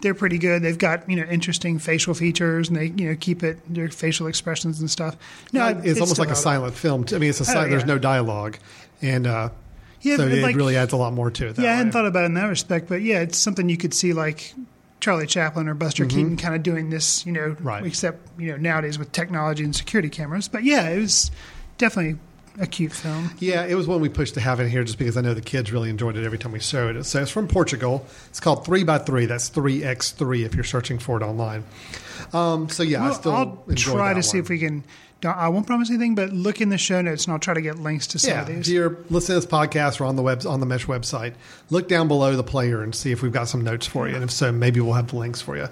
they're 0.04 0.14
pretty 0.14 0.38
good. 0.38 0.62
They've 0.62 0.78
got 0.78 1.10
you 1.10 1.16
know 1.16 1.24
interesting 1.24 1.80
facial 1.80 2.14
features, 2.14 2.68
and 2.68 2.76
they 2.76 2.86
you 2.96 3.08
know 3.08 3.16
keep 3.18 3.42
it 3.42 3.58
their 3.72 3.88
facial 3.88 4.28
expressions 4.28 4.78
and 4.78 4.88
stuff. 4.88 5.16
No, 5.52 5.66
it's, 5.68 5.86
it's 5.86 6.00
almost 6.00 6.20
like 6.20 6.30
a 6.30 6.36
silent 6.36 6.74
film. 6.74 7.04
I 7.12 7.18
mean, 7.18 7.30
it's 7.30 7.40
a 7.40 7.58
Oh, 7.58 7.68
there's 7.68 7.82
yeah. 7.82 7.86
no 7.86 7.98
dialogue, 7.98 8.58
and 9.02 9.26
uh, 9.26 9.48
Yeah, 10.02 10.16
so 10.18 10.28
it 10.28 10.42
like- 10.42 10.54
really 10.54 10.76
adds 10.76 10.92
a 10.92 10.96
lot 10.96 11.12
more 11.12 11.30
to 11.32 11.48
it. 11.48 11.58
Yeah, 11.58 11.72
I 11.72 11.76
hadn't 11.76 11.90
thought 11.92 12.06
about 12.06 12.22
it 12.22 12.26
in 12.26 12.34
that 12.34 12.46
respect, 12.46 12.88
but 12.88 13.02
yeah, 13.02 13.20
it's 13.20 13.38
something 13.38 13.68
you 13.68 13.76
could 13.78 13.94
see 13.94 14.12
like 14.12 14.54
Charlie 15.00 15.26
Chaplin 15.26 15.68
or 15.68 15.74
Buster 15.74 16.04
Keaton 16.06 16.36
kind 16.36 16.54
of 16.54 16.62
doing 16.62 16.90
this, 16.90 17.26
you 17.26 17.32
know, 17.32 17.40
Mm-hmm. 17.50 17.66
Right. 17.66 17.84
except 17.86 18.28
you 18.38 18.48
know 18.52 18.56
nowadays 18.56 18.98
with 18.98 19.10
technology 19.12 19.64
and 19.64 19.74
security 19.74 20.08
cameras. 20.10 20.46
But 20.48 20.62
yeah, 20.64 20.88
it 20.90 20.98
was 21.00 21.30
definitely 21.78 22.18
a 22.60 22.66
cute 22.66 22.92
film. 22.92 23.30
Yeah, 23.38 23.64
it 23.64 23.74
was 23.74 23.86
one 23.86 24.00
we 24.00 24.08
pushed 24.08 24.34
to 24.34 24.40
have 24.40 24.60
in 24.60 24.68
here 24.68 24.84
just 24.84 24.98
because 24.98 25.16
I 25.16 25.20
know 25.20 25.34
the 25.34 25.40
kids 25.40 25.72
really 25.72 25.90
enjoyed 25.90 26.16
it 26.16 26.24
every 26.24 26.38
time 26.38 26.52
we 26.52 26.60
showed 26.60 26.96
it. 26.96 27.04
So 27.04 27.20
it's 27.22 27.30
from 27.30 27.48
Portugal. 27.48 28.06
It's 28.28 28.40
called 28.40 28.64
Three 28.64 28.84
by 28.84 28.98
Three. 28.98 29.26
That's 29.26 29.48
three 29.48 29.82
x 29.84 30.10
three 30.12 30.44
if 30.44 30.54
you're 30.54 30.64
searching 30.64 30.98
for 30.98 31.16
it 31.20 31.24
online. 31.24 31.64
Um, 32.32 32.68
so 32.68 32.82
yeah, 32.82 33.04
I 33.04 33.12
still 33.12 33.32
enjoy 33.34 33.42
it. 33.42 33.56
Well, 33.66 33.76
still 33.76 33.92
I'll 33.92 33.98
try 33.98 34.14
to 34.14 34.22
see 34.22 34.38
if 34.38 34.48
we 34.48 34.58
can. 34.58 34.84
I 35.24 35.48
won't 35.48 35.66
promise 35.66 35.88
anything, 35.88 36.14
but 36.14 36.34
look 36.34 36.60
in 36.60 36.68
the 36.68 36.76
show 36.76 37.00
notes 37.00 37.24
and 37.24 37.32
I'll 37.32 37.38
try 37.38 37.54
to 37.54 37.62
get 37.62 37.78
links 37.78 38.08
to 38.08 38.18
some 38.18 38.30
Yeah, 38.30 38.42
of 38.42 38.50
if 38.50 38.56
these. 38.56 38.70
you're 38.70 38.98
listening 39.08 39.40
to 39.40 39.46
this 39.46 39.50
podcast 39.50 39.98
or 39.98 40.04
on 40.04 40.16
the 40.16 40.22
web 40.22 40.44
on 40.46 40.60
the 40.60 40.66
Mesh 40.66 40.84
website, 40.84 41.32
look 41.70 41.88
down 41.88 42.08
below 42.08 42.36
the 42.36 42.42
player 42.44 42.82
and 42.82 42.94
see 42.94 43.10
if 43.10 43.22
we've 43.22 43.32
got 43.32 43.48
some 43.48 43.62
notes 43.62 43.86
for 43.86 44.06
you. 44.06 44.14
And 44.16 44.22
if 44.24 44.30
so, 44.30 44.52
maybe 44.52 44.80
we'll 44.80 44.92
have 44.92 45.08
the 45.08 45.16
links 45.16 45.40
for 45.40 45.56
you. 45.56 45.68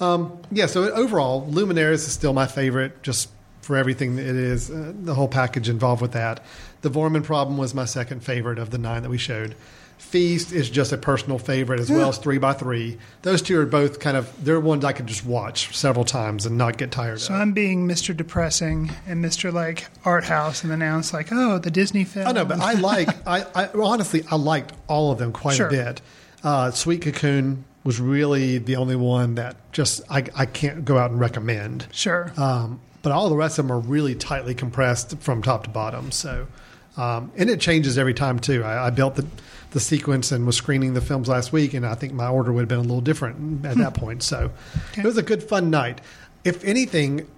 Um, 0.00 0.36
yeah. 0.50 0.66
So 0.66 0.90
overall, 0.90 1.46
Luminaris 1.48 1.94
is 1.94 2.10
still 2.10 2.32
my 2.32 2.46
favorite, 2.48 3.00
just 3.04 3.28
for 3.66 3.76
everything 3.76 4.14
that 4.16 4.22
it 4.26 4.36
is, 4.36 4.70
uh, 4.70 4.92
the 5.02 5.14
whole 5.14 5.26
package 5.28 5.68
involved 5.68 6.00
with 6.00 6.12
that. 6.12 6.40
The 6.82 6.88
Voorman 6.90 7.24
Problem 7.24 7.56
was 7.58 7.74
my 7.74 7.84
second 7.84 8.20
favorite 8.22 8.58
of 8.60 8.70
the 8.70 8.78
nine 8.78 9.02
that 9.02 9.10
we 9.10 9.18
showed. 9.18 9.56
Feast 9.98 10.52
is 10.52 10.70
just 10.70 10.92
a 10.92 10.96
personal 10.98 11.38
favorite 11.38 11.80
as 11.80 11.90
well 11.90 12.10
as 12.10 12.18
Three 12.18 12.38
by 12.38 12.52
Three. 12.52 12.98
Those 13.22 13.40
two 13.42 13.58
are 13.58 13.66
both 13.66 13.98
kind 13.98 14.16
of 14.16 14.30
they're 14.44 14.60
ones 14.60 14.84
I 14.84 14.92
could 14.92 15.06
just 15.06 15.24
watch 15.24 15.74
several 15.76 16.04
times 16.04 16.44
and 16.46 16.56
not 16.58 16.76
get 16.76 16.92
tired 16.92 17.14
of. 17.14 17.22
So 17.22 17.34
of. 17.34 17.40
I'm 17.40 17.52
being 17.52 17.88
Mr. 17.88 18.16
Depressing 18.16 18.90
and 19.08 19.24
Mr. 19.24 19.52
like 19.52 19.88
art 20.04 20.24
house, 20.24 20.62
and 20.62 20.70
then 20.70 20.78
now 20.80 20.98
it's 20.98 21.12
like, 21.14 21.28
oh, 21.32 21.58
the 21.58 21.70
Disney 21.70 22.04
film. 22.04 22.28
I 22.28 22.32
know, 22.32 22.44
but 22.44 22.60
I 22.60 22.72
like. 22.92 23.08
I, 23.26 23.46
I 23.54 23.70
well, 23.74 23.88
honestly, 23.88 24.22
I 24.30 24.36
liked 24.36 24.74
all 24.86 25.10
of 25.12 25.18
them 25.18 25.32
quite 25.32 25.56
Sure. 25.56 25.66
a 25.68 25.70
bit. 25.70 26.02
Uh, 26.44 26.70
Sweet 26.70 27.00
Cocoon 27.02 27.64
was 27.82 27.98
really 27.98 28.58
the 28.58 28.76
only 28.76 28.96
one 28.96 29.36
that 29.36 29.56
just 29.72 30.02
I, 30.10 30.24
I 30.36 30.44
can't 30.46 30.84
go 30.84 30.98
out 30.98 31.10
and 31.10 31.18
recommend. 31.18 31.86
sure. 31.90 32.32
Um, 32.36 32.80
but 33.06 33.12
all 33.12 33.28
the 33.28 33.36
rest 33.36 33.56
of 33.56 33.68
them 33.68 33.76
are 33.76 33.78
really 33.78 34.16
tightly 34.16 34.52
compressed 34.52 35.16
from 35.18 35.40
top 35.40 35.62
to 35.62 35.70
bottom. 35.70 36.10
So, 36.10 36.48
um, 36.96 37.30
and 37.36 37.48
it 37.48 37.60
changes 37.60 37.98
every 37.98 38.14
time 38.14 38.40
too. 38.40 38.64
I, 38.64 38.88
I 38.88 38.90
built 38.90 39.14
the 39.14 39.24
the 39.70 39.78
sequence 39.78 40.32
and 40.32 40.44
was 40.44 40.56
screening 40.56 40.94
the 40.94 41.00
films 41.00 41.28
last 41.28 41.52
week, 41.52 41.72
and 41.72 41.86
I 41.86 41.94
think 41.94 42.14
my 42.14 42.26
order 42.26 42.52
would 42.52 42.62
have 42.62 42.68
been 42.68 42.80
a 42.80 42.82
little 42.82 43.00
different 43.00 43.64
at 43.64 43.76
that 43.76 43.94
point. 43.94 44.24
So, 44.24 44.50
it 44.98 45.04
was 45.04 45.16
a 45.16 45.22
good 45.22 45.40
fun 45.44 45.70
night. 45.70 46.00
If 46.42 46.64
anything, 46.64 47.28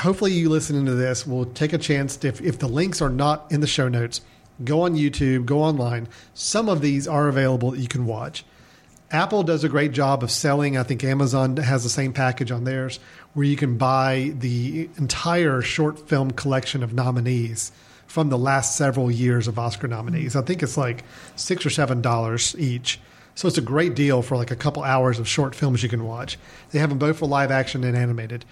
hopefully 0.00 0.32
you 0.32 0.48
listening 0.48 0.86
to 0.86 0.94
this 0.94 1.26
will 1.26 1.44
take 1.44 1.74
a 1.74 1.78
chance. 1.78 2.16
To, 2.16 2.28
if 2.28 2.40
if 2.40 2.58
the 2.58 2.66
links 2.66 3.02
are 3.02 3.10
not 3.10 3.52
in 3.52 3.60
the 3.60 3.66
show 3.66 3.86
notes, 3.86 4.22
go 4.64 4.80
on 4.80 4.94
YouTube, 4.94 5.44
go 5.44 5.62
online. 5.62 6.08
Some 6.32 6.70
of 6.70 6.80
these 6.80 7.06
are 7.06 7.28
available 7.28 7.72
that 7.72 7.80
you 7.80 7.88
can 7.88 8.06
watch. 8.06 8.46
Apple 9.10 9.42
does 9.42 9.64
a 9.64 9.68
great 9.68 9.92
job 9.92 10.22
of 10.22 10.30
selling. 10.30 10.76
I 10.76 10.82
think 10.82 11.02
Amazon 11.02 11.56
has 11.56 11.82
the 11.82 11.90
same 11.90 12.12
package 12.14 12.50
on 12.50 12.64
theirs 12.64 12.98
where 13.38 13.46
you 13.46 13.54
can 13.54 13.76
buy 13.76 14.32
the 14.40 14.90
entire 14.96 15.62
short 15.62 16.08
film 16.08 16.32
collection 16.32 16.82
of 16.82 16.92
nominees 16.92 17.70
from 18.08 18.30
the 18.30 18.36
last 18.36 18.74
several 18.74 19.12
years 19.12 19.46
of 19.46 19.60
Oscar 19.60 19.86
nominees. 19.86 20.34
I 20.34 20.42
think 20.42 20.60
it's 20.60 20.76
like 20.76 21.04
six 21.36 21.64
or 21.64 21.70
seven 21.70 22.02
dollars 22.02 22.56
each. 22.58 22.98
So 23.36 23.46
it's 23.46 23.56
a 23.56 23.60
great 23.60 23.94
deal 23.94 24.22
for 24.22 24.36
like 24.36 24.50
a 24.50 24.56
couple 24.56 24.82
hours 24.82 25.20
of 25.20 25.28
short 25.28 25.54
films 25.54 25.84
you 25.84 25.88
can 25.88 26.04
watch. 26.04 26.36
They 26.72 26.80
have 26.80 26.88
them 26.88 26.98
both 26.98 27.20
for 27.20 27.26
live 27.26 27.52
action 27.52 27.84
and 27.84 27.96
animated. 27.96 28.44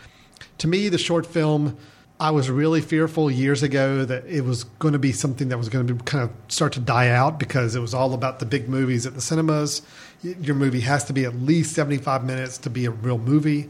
To 0.59 0.69
me, 0.69 0.89
the 0.89 0.99
short 0.99 1.27
film, 1.27 1.77
I 2.21 2.31
was 2.31 2.49
really 2.49 2.81
fearful 2.81 3.29
years 3.29 3.65
ago 3.65 4.05
that 4.05 4.25
it 4.27 4.43
was 4.43 4.63
going 4.63 4.93
to 4.93 5.01
be 5.01 5.11
something 5.11 5.49
that 5.49 5.59
was 5.59 5.69
going 5.69 5.89
to 5.89 5.95
be 5.95 6.05
kind 6.05 6.23
of 6.23 6.31
start 6.47 6.75
to 6.75 6.81
die 6.81 7.09
out 7.09 7.41
because 7.41 7.75
it 7.75 7.81
was 7.81 7.93
all 7.93 8.15
about 8.15 8.39
the 8.39 8.47
big 8.47 8.69
movies 8.69 9.05
at 9.05 9.15
the 9.15 9.21
cinemas. 9.21 9.83
Your 10.23 10.55
movie 10.55 10.83
has 10.83 11.03
to 11.07 11.13
be 11.13 11.25
at 11.25 11.35
least 11.35 11.75
75 11.75 12.23
minutes 12.23 12.57
to 12.59 12.71
be 12.71 12.87
a 12.87 12.93
real 12.93 13.19
movie. 13.19 13.69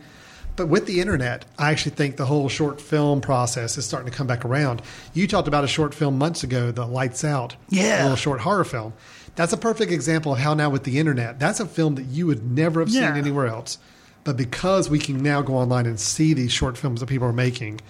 But 0.57 0.69
with 0.69 0.87
the 0.87 1.01
internet, 1.01 1.45
I 1.59 1.71
actually 1.71 1.95
think 1.95 2.17
the 2.17 2.25
whole 2.27 2.49
short 2.49 2.81
film 2.81 3.21
process 3.21 3.77
is 3.77 3.85
starting 3.85 4.11
to 4.11 4.17
come 4.17 4.27
back 4.27 4.45
around. 4.45 4.81
You 5.13 5.27
talked 5.27 5.49
about 5.49 5.65
a 5.65 5.69
short 5.69 5.95
film 5.95 6.17
months 6.19 6.43
ago, 6.43 6.73
the 6.73 6.87
Lights 6.87 7.25
Out, 7.25 7.57
Yeah. 7.69 8.01
a 8.01 8.05
little 8.05 8.17
short 8.17 8.41
horror 8.41 8.65
film. 8.65 8.95
That's 9.37 9.53
a 9.53 9.59
perfect 9.59 9.93
example 9.93 10.33
of 10.33 10.39
how 10.39 10.55
now 10.55 10.71
with 10.71 10.85
the 10.85 10.99
internet, 10.99 11.39
that's 11.39 11.61
a 11.61 11.67
film 11.67 11.95
that 11.97 12.07
you 12.07 12.27
would 12.27 12.51
never 12.51 12.81
have 12.81 12.89
Yeah. 12.89 13.09
seen 13.13 13.19
anywhere 13.19 13.47
else. 13.47 13.77
But 14.25 14.39
because 14.39 14.89
we 14.89 14.99
can 14.99 15.23
now 15.23 15.43
go 15.43 15.55
online 15.57 15.85
and 15.87 16.01
see 16.01 16.33
these 16.33 16.53
short 16.53 16.79
films 16.79 17.01
that 17.01 17.07
people 17.07 17.29
are 17.29 17.33
making, 17.35 17.81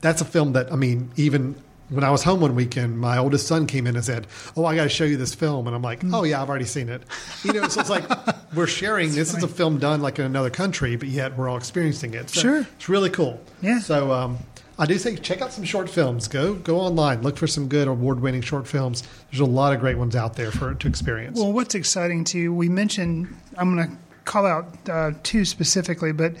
that's 0.00 0.20
a 0.20 0.24
film 0.24 0.52
that 0.54 0.72
I 0.72 0.76
mean, 0.76 1.10
even 1.16 1.54
when 1.90 2.04
I 2.04 2.10
was 2.10 2.22
home 2.22 2.40
one 2.40 2.54
weekend, 2.54 2.98
my 2.98 3.18
oldest 3.18 3.46
son 3.46 3.66
came 3.66 3.86
in 3.86 3.96
and 3.96 4.04
said, 4.04 4.26
"Oh, 4.56 4.64
I 4.64 4.74
got 4.76 4.82
to 4.84 4.88
show 4.88 5.04
you 5.04 5.16
this 5.16 5.34
film," 5.34 5.66
and 5.66 5.74
I'm 5.74 5.82
like, 5.82 6.00
"Oh 6.12 6.24
yeah, 6.24 6.42
I've 6.42 6.48
already 6.48 6.64
seen 6.66 6.88
it." 6.88 7.02
You 7.44 7.52
know, 7.54 7.68
so 7.68 7.80
it's 7.80 7.90
like 7.90 8.04
we're 8.54 8.66
sharing. 8.66 9.12
this 9.12 9.34
is 9.34 9.42
a 9.42 9.48
film 9.48 9.78
done 9.78 10.00
like 10.02 10.18
in 10.18 10.24
another 10.26 10.50
country, 10.50 10.96
but 10.96 11.08
yet 11.08 11.36
we're 11.36 11.48
all 11.48 11.56
experiencing 11.56 12.14
it. 12.14 12.30
So 12.30 12.40
Sure. 12.40 12.60
it's 12.76 12.88
really 12.88 13.10
cool. 13.10 13.40
Yeah. 13.62 13.80
So 13.80 14.12
um, 14.12 14.38
I 14.78 14.86
do 14.86 14.96
say 14.98 15.16
check 15.16 15.40
out 15.42 15.52
some 15.52 15.64
short 15.64 15.88
films. 15.90 16.28
Go 16.28 16.54
go 16.54 16.78
online, 16.78 17.22
look 17.22 17.36
for 17.36 17.46
some 17.46 17.68
good 17.68 17.88
award-winning 17.88 18.42
short 18.42 18.66
films. 18.66 19.02
There's 19.30 19.40
a 19.40 19.44
lot 19.44 19.72
of 19.72 19.80
great 19.80 19.96
ones 19.98 20.14
out 20.14 20.34
there 20.36 20.50
for 20.50 20.74
to 20.74 20.88
experience. 20.88 21.38
Well, 21.38 21.52
what's 21.52 21.74
exciting 21.74 22.24
too, 22.24 22.52
we 22.54 22.68
mentioned, 22.68 23.34
I'm 23.56 23.74
going 23.74 23.88
to 23.90 23.96
call 24.24 24.46
out 24.46 24.66
uh, 24.90 25.12
two 25.22 25.44
specifically, 25.44 26.12
but 26.12 26.34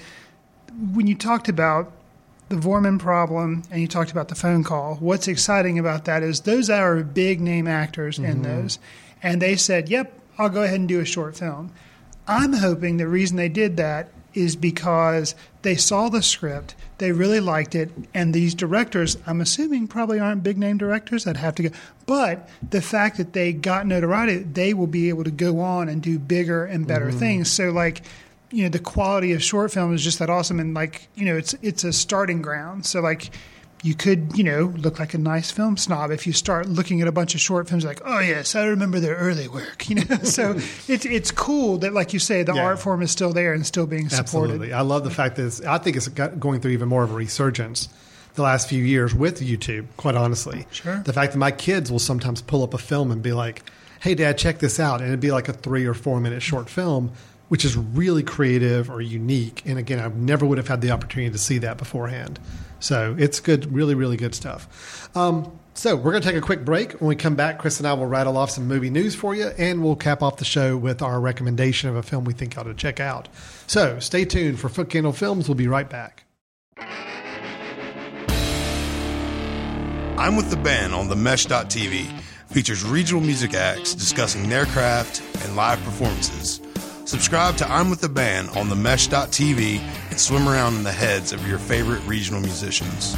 when 0.92 1.06
you 1.06 1.14
talked 1.14 1.48
about 1.48 1.90
the 2.48 2.56
Voorman 2.56 2.98
problem 2.98 3.62
and 3.70 3.80
you 3.80 3.88
talked 3.88 4.10
about 4.10 4.28
the 4.28 4.34
phone 4.34 4.64
call, 4.64 4.96
what's 4.96 5.28
exciting 5.28 5.78
about 5.78 6.04
that 6.06 6.22
is 6.22 6.40
those 6.40 6.70
are 6.70 7.02
big 7.02 7.40
name 7.40 7.66
actors 7.66 8.18
in 8.18 8.24
mm-hmm. 8.24 8.42
those. 8.42 8.78
And 9.22 9.42
they 9.42 9.56
said, 9.56 9.88
yep, 9.88 10.12
I'll 10.38 10.48
go 10.48 10.62
ahead 10.62 10.78
and 10.80 10.88
do 10.88 11.00
a 11.00 11.04
short 11.04 11.36
film. 11.36 11.72
I'm 12.26 12.54
hoping 12.54 12.96
the 12.96 13.08
reason 13.08 13.36
they 13.36 13.48
did 13.48 13.76
that 13.78 14.10
is 14.34 14.54
because 14.54 15.34
they 15.62 15.74
saw 15.74 16.08
the 16.08 16.22
script, 16.22 16.74
they 16.98 17.10
really 17.10 17.40
liked 17.40 17.74
it, 17.74 17.90
and 18.14 18.32
these 18.32 18.54
directors, 18.54 19.16
I'm 19.26 19.40
assuming, 19.40 19.88
probably 19.88 20.20
aren't 20.20 20.42
big 20.42 20.58
name 20.58 20.78
directors. 20.78 21.26
I'd 21.26 21.38
have 21.38 21.56
to 21.56 21.64
go. 21.64 21.76
But 22.06 22.48
the 22.68 22.82
fact 22.82 23.16
that 23.16 23.32
they 23.32 23.52
got 23.52 23.86
notoriety, 23.86 24.38
they 24.38 24.74
will 24.74 24.86
be 24.86 25.08
able 25.08 25.24
to 25.24 25.30
go 25.30 25.60
on 25.60 25.88
and 25.88 26.02
do 26.02 26.18
bigger 26.18 26.64
and 26.64 26.86
better 26.86 27.08
mm-hmm. 27.08 27.18
things. 27.18 27.50
So, 27.50 27.70
like, 27.70 28.02
you 28.50 28.62
know, 28.64 28.68
the 28.68 28.78
quality 28.78 29.32
of 29.32 29.42
short 29.42 29.72
film 29.72 29.94
is 29.94 30.02
just 30.02 30.18
that 30.20 30.30
awesome, 30.30 30.58
and 30.60 30.74
like, 30.74 31.08
you 31.14 31.24
know, 31.26 31.36
it's 31.36 31.54
it's 31.62 31.84
a 31.84 31.92
starting 31.92 32.40
ground. 32.42 32.86
So, 32.86 33.00
like, 33.00 33.30
you 33.82 33.94
could, 33.94 34.36
you 34.36 34.42
know, 34.42 34.72
look 34.76 34.98
like 34.98 35.14
a 35.14 35.18
nice 35.18 35.50
film 35.52 35.76
snob 35.76 36.10
if 36.10 36.26
you 36.26 36.32
start 36.32 36.68
looking 36.68 37.00
at 37.00 37.06
a 37.06 37.12
bunch 37.12 37.34
of 37.36 37.40
short 37.40 37.68
films 37.68 37.84
like, 37.84 38.00
oh 38.04 38.18
yes, 38.18 38.56
I 38.56 38.64
remember 38.64 38.98
their 39.00 39.14
early 39.14 39.46
work, 39.48 39.88
you 39.88 39.96
know. 39.96 40.16
so 40.24 40.52
it's 40.88 41.04
it's 41.06 41.30
cool 41.30 41.78
that, 41.78 41.92
like 41.92 42.12
you 42.12 42.18
say, 42.18 42.42
the 42.42 42.54
Yeah. 42.54 42.64
art 42.64 42.80
form 42.80 43.02
is 43.02 43.10
still 43.10 43.32
there 43.32 43.52
and 43.52 43.64
still 43.66 43.86
being 43.86 44.08
supported. 44.08 44.52
Absolutely. 44.54 44.72
I 44.72 44.80
love 44.80 45.04
the 45.04 45.10
fact 45.10 45.36
that 45.36 45.46
it's, 45.46 45.60
I 45.62 45.78
think 45.78 45.96
it's 45.96 46.08
got- 46.08 46.40
going 46.40 46.60
through 46.60 46.72
even 46.72 46.88
more 46.88 47.04
of 47.04 47.12
a 47.12 47.14
resurgence 47.14 47.88
the 48.34 48.42
last 48.42 48.68
few 48.68 48.82
years 48.82 49.14
with 49.14 49.40
YouTube, 49.40 49.86
quite 49.96 50.14
honestly. 50.14 50.66
Sure. 50.70 50.98
The 51.04 51.12
fact 51.12 51.32
that 51.32 51.38
my 51.38 51.50
kids 51.50 51.90
will 51.92 51.98
sometimes 51.98 52.40
pull 52.42 52.62
up 52.62 52.72
a 52.74 52.78
film 52.78 53.10
and 53.10 53.20
be 53.22 53.32
like, 53.32 53.62
hey, 54.00 54.14
dad, 54.14 54.38
check 54.38 54.58
this 54.60 54.78
out. 54.80 55.00
And 55.00 55.08
it'd 55.08 55.20
be 55.20 55.32
like 55.32 55.48
a 55.48 55.52
three 55.52 55.86
or 55.86 55.94
four 55.94 56.18
minute 56.20 56.40
short 56.42 56.68
film, 56.70 57.12
which 57.48 57.64
is 57.64 57.76
really 57.76 58.22
creative 58.22 58.90
or 58.90 59.00
unique. 59.00 59.62
And 59.64 59.78
again, 59.78 59.98
I 59.98 60.08
never 60.08 60.46
would 60.46 60.58
have 60.58 60.68
had 60.68 60.80
the 60.80 60.90
opportunity 60.90 61.32
to 61.32 61.38
see 61.38 61.58
that 61.58 61.78
beforehand. 61.78 62.38
So 62.80 63.16
it's 63.18 63.40
good, 63.40 63.72
really, 63.72 63.94
really 63.94 64.16
good 64.16 64.34
stuff. 64.34 65.08
Um, 65.16 65.58
so 65.74 65.94
we're 65.94 66.10
going 66.10 66.22
to 66.22 66.28
take 66.28 66.36
a 66.36 66.44
quick 66.44 66.64
break. 66.64 66.92
When 67.00 67.08
we 67.08 67.16
come 67.16 67.36
back, 67.36 67.58
Chris 67.58 67.78
and 67.78 67.86
I 67.86 67.92
will 67.92 68.06
rattle 68.06 68.36
off 68.36 68.50
some 68.50 68.66
movie 68.66 68.90
news 68.90 69.14
for 69.14 69.34
you, 69.34 69.46
and 69.58 69.82
we'll 69.82 69.96
cap 69.96 70.22
off 70.22 70.38
the 70.38 70.44
show 70.44 70.76
with 70.76 71.02
our 71.02 71.20
recommendation 71.20 71.88
of 71.88 71.96
a 71.96 72.02
film 72.02 72.24
we 72.24 72.32
think 72.32 72.54
you 72.54 72.60
ought 72.60 72.64
to 72.64 72.74
check 72.74 72.98
out. 73.00 73.28
So 73.66 73.98
stay 74.00 74.24
tuned 74.24 74.58
for 74.58 74.68
Footcandle 74.68 75.14
Films. 75.14 75.48
We'll 75.48 75.54
be 75.54 75.68
right 75.68 75.88
back. 75.88 76.24
I'm 80.18 80.34
with 80.34 80.50
the 80.50 80.56
band 80.56 80.94
on 80.94 81.08
the 81.08 81.14
Mesh.tv. 81.14 82.06
Features 82.48 82.82
regional 82.82 83.22
music 83.22 83.54
acts 83.54 83.94
discussing 83.94 84.48
their 84.48 84.66
craft 84.66 85.22
and 85.44 85.54
live 85.54 85.80
performances. 85.84 86.60
Subscribe 87.08 87.56
to 87.56 87.66
I'm 87.66 87.88
with 87.88 88.02
the 88.02 88.08
band 88.10 88.50
on 88.50 88.68
the 88.68 88.76
Mesh.tv 88.76 89.78
and 90.10 90.20
swim 90.20 90.46
around 90.46 90.74
in 90.74 90.82
the 90.82 90.92
heads 90.92 91.32
of 91.32 91.48
your 91.48 91.56
favorite 91.56 92.00
regional 92.00 92.42
musicians. 92.42 93.16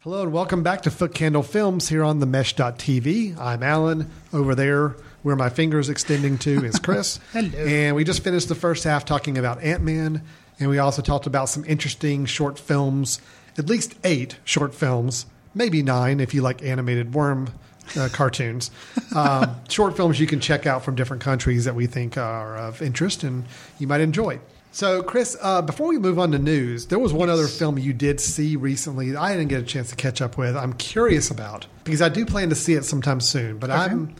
Hello 0.00 0.24
and 0.24 0.32
welcome 0.32 0.64
back 0.64 0.82
to 0.82 0.90
Footcandle 0.90 1.46
Films 1.46 1.88
here 1.88 2.02
on 2.02 2.18
the 2.18 2.26
Mesh.tv. 2.26 3.38
I'm 3.38 3.62
Alan. 3.62 4.10
Over 4.32 4.56
there, 4.56 4.96
where 5.22 5.36
my 5.36 5.48
finger's 5.48 5.88
extending 5.88 6.36
to, 6.38 6.64
is 6.64 6.78
Chris. 6.82 7.20
Hello. 7.32 7.56
And 7.56 7.94
we 7.94 8.02
just 8.02 8.24
finished 8.24 8.48
the 8.48 8.56
first 8.56 8.82
half 8.82 9.04
talking 9.04 9.38
about 9.38 9.62
Ant 9.62 9.84
Man, 9.84 10.22
and 10.58 10.68
we 10.68 10.80
also 10.80 11.02
talked 11.02 11.28
about 11.28 11.48
some 11.48 11.64
interesting 11.66 12.26
short 12.26 12.58
films, 12.58 13.20
at 13.56 13.68
least 13.68 13.94
eight 14.02 14.40
short 14.42 14.74
films, 14.74 15.26
maybe 15.54 15.84
nine 15.84 16.18
if 16.18 16.34
you 16.34 16.42
like 16.42 16.64
animated 16.64 17.14
worm 17.14 17.52
uh, 17.96 18.08
cartoons. 18.12 18.70
Um, 19.14 19.56
short 19.68 19.96
films 19.96 20.20
you 20.20 20.26
can 20.26 20.40
check 20.40 20.66
out 20.66 20.84
from 20.84 20.94
different 20.94 21.22
countries 21.22 21.64
that 21.64 21.74
we 21.74 21.86
think 21.86 22.16
are 22.16 22.56
of 22.56 22.82
interest 22.82 23.22
and 23.22 23.44
you 23.78 23.86
might 23.86 24.00
enjoy. 24.00 24.38
So, 24.70 25.02
Chris, 25.02 25.36
uh, 25.40 25.62
before 25.62 25.88
we 25.88 25.98
move 25.98 26.18
on 26.18 26.30
to 26.32 26.38
news, 26.38 26.86
there 26.86 26.98
was 26.98 27.12
one 27.12 27.30
other 27.30 27.46
film 27.46 27.78
you 27.78 27.92
did 27.92 28.20
see 28.20 28.54
recently 28.54 29.10
that 29.12 29.20
I 29.20 29.32
didn't 29.32 29.48
get 29.48 29.60
a 29.60 29.64
chance 29.66 29.90
to 29.90 29.96
catch 29.96 30.20
up 30.20 30.36
with. 30.36 30.56
I'm 30.56 30.74
curious 30.74 31.30
about 31.30 31.66
because 31.84 32.02
I 32.02 32.10
do 32.10 32.26
plan 32.26 32.50
to 32.50 32.54
see 32.54 32.74
it 32.74 32.84
sometime 32.84 33.20
soon, 33.20 33.58
but 33.58 33.70
I'm 33.70 34.14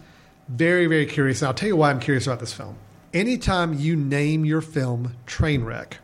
very, 0.49 0.87
very 0.87 1.07
curious. 1.07 1.43
And 1.43 1.49
I'll 1.49 1.55
tell 1.55 1.69
you 1.69 1.77
why 1.77 1.91
I'm 1.91 2.01
curious 2.01 2.27
about 2.27 2.41
this 2.41 2.53
film. 2.53 2.77
Anytime 3.13 3.75
you 3.75 3.95
name 3.95 4.45
your 4.45 4.61
film 4.61 5.15
Trainwreck, 5.27 5.95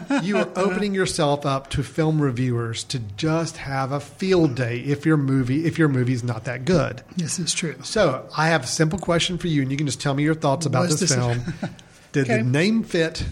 you 0.22 0.36
are 0.38 0.48
opening 0.56 0.94
yourself 0.94 1.44
up 1.46 1.70
to 1.70 1.82
film 1.82 2.20
reviewers 2.20 2.84
to 2.84 2.98
just 3.16 3.56
have 3.58 3.92
a 3.92 4.00
field 4.00 4.54
day 4.54 4.78
if 4.80 5.04
your 5.06 5.16
movie 5.16 5.64
if 5.64 5.78
your 5.78 5.88
movie's 5.88 6.22
not 6.24 6.44
that 6.44 6.64
good. 6.64 7.02
This 7.16 7.38
is 7.38 7.52
true. 7.54 7.76
So 7.82 8.28
I 8.36 8.48
have 8.48 8.64
a 8.64 8.66
simple 8.66 8.98
question 8.98 9.38
for 9.38 9.48
you, 9.48 9.62
and 9.62 9.70
you 9.70 9.76
can 9.76 9.86
just 9.86 10.00
tell 10.00 10.14
me 10.14 10.22
your 10.22 10.34
thoughts 10.34 10.66
about 10.66 10.88
this, 10.88 11.00
this- 11.00 11.14
film. 11.14 11.40
Did 12.12 12.24
Okay. 12.26 12.38
the 12.38 12.42
name 12.44 12.82
fit, 12.82 13.24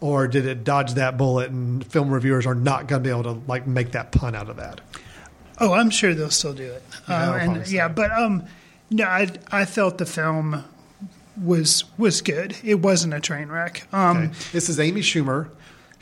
or 0.00 0.28
did 0.28 0.44
it 0.46 0.64
dodge 0.64 0.92
that 0.94 1.16
bullet? 1.16 1.50
And 1.50 1.82
film 1.86 2.10
reviewers 2.10 2.44
are 2.44 2.54
not 2.54 2.86
going 2.86 3.02
to 3.02 3.08
be 3.08 3.10
able 3.10 3.22
to 3.22 3.40
like 3.48 3.66
make 3.66 3.92
that 3.92 4.12
pun 4.12 4.34
out 4.34 4.50
of 4.50 4.56
that. 4.56 4.82
Oh, 5.58 5.72
I'm 5.72 5.88
sure 5.88 6.12
they'll 6.14 6.28
still 6.30 6.52
do 6.52 6.64
it. 6.72 6.82
Yeah, 7.08 7.30
Uh, 7.30 7.34
and 7.36 7.66
yeah, 7.68 7.88
but 7.88 8.10
um, 8.12 8.42
no, 8.90 9.04
I 9.04 9.30
I 9.50 9.64
felt 9.64 9.96
the 9.96 10.04
film 10.04 10.62
was 11.42 11.84
was 11.96 12.20
good. 12.20 12.54
It 12.62 12.80
wasn't 12.80 13.14
a 13.14 13.20
train 13.20 13.48
wreck. 13.48 13.86
Um, 13.94 14.16
Okay. 14.16 14.30
This 14.52 14.68
is 14.68 14.78
Amy 14.78 15.00
Schumer. 15.00 15.48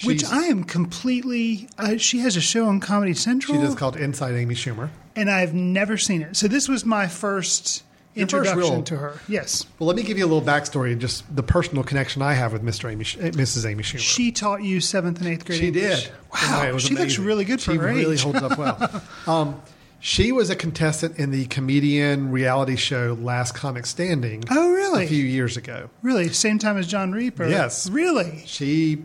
Which 0.04 0.24
I 0.24 0.44
am 0.46 0.64
completely. 0.64 1.68
Uh, 1.78 1.96
she 1.96 2.18
has 2.20 2.36
a 2.36 2.40
show 2.40 2.66
on 2.66 2.80
Comedy 2.80 3.14
Central, 3.14 3.56
she 3.58 3.62
does 3.62 3.74
called 3.74 3.96
Inside 3.96 4.34
Amy 4.34 4.54
Schumer. 4.54 4.90
and 5.16 5.30
I've 5.30 5.54
never 5.54 5.96
seen 5.98 6.22
it. 6.22 6.36
So 6.36 6.48
this 6.48 6.68
was 6.68 6.84
my 6.84 7.06
first 7.06 7.82
Your 8.14 8.26
first 8.26 8.34
introduction 8.50 8.74
real- 8.76 8.82
to 8.84 8.96
her. 8.96 9.20
Yes, 9.28 9.66
Well, 9.78 9.86
let 9.86 9.96
me 9.96 10.02
give 10.02 10.16
you 10.18 10.24
a 10.24 10.30
little 10.32 10.42
backstory, 10.42 10.92
and 10.92 11.00
just 11.00 11.24
the 11.34 11.42
personal 11.42 11.84
connection 11.84 12.22
I 12.22 12.32
have 12.34 12.52
with 12.52 12.62
Mr. 12.62 12.90
Amy, 12.90 13.04
eh, 13.20 13.30
Mrs. 13.32 13.68
Amy 13.68 13.82
Schumer. 13.82 13.98
she 13.98 14.32
taught 14.32 14.62
you 14.62 14.80
seventh 14.80 15.18
and 15.20 15.28
eighth 15.28 15.44
grade. 15.44 15.58
She 15.60 15.66
English. 15.68 16.04
did. 16.04 16.12
Wow, 16.32 16.72
was 16.72 16.82
she 16.82 16.94
looks 16.94 17.18
really 17.18 17.44
good 17.44 17.60
for 17.60 17.72
she 17.72 17.76
her 17.78 17.86
really 17.86 18.16
holds 18.16 18.42
up 18.42 18.56
well. 18.58 19.02
um, 19.26 19.60
she 20.02 20.32
was 20.32 20.48
a 20.48 20.56
contestant 20.56 21.18
in 21.18 21.30
the 21.30 21.44
comedian 21.46 22.32
reality 22.32 22.76
show 22.76 23.18
Last 23.20 23.52
Comic 23.54 23.84
Standing. 23.84 24.42
Oh, 24.50 24.70
really? 24.72 25.04
A 25.04 25.08
few 25.08 25.22
years 25.24 25.58
ago. 25.58 25.90
Really, 26.02 26.28
same 26.30 26.58
time 26.58 26.78
as 26.78 26.86
Jon 26.86 27.12
Reep. 27.12 27.38
Yes. 27.38 27.88
really. 27.90 28.42
She, 28.46 29.02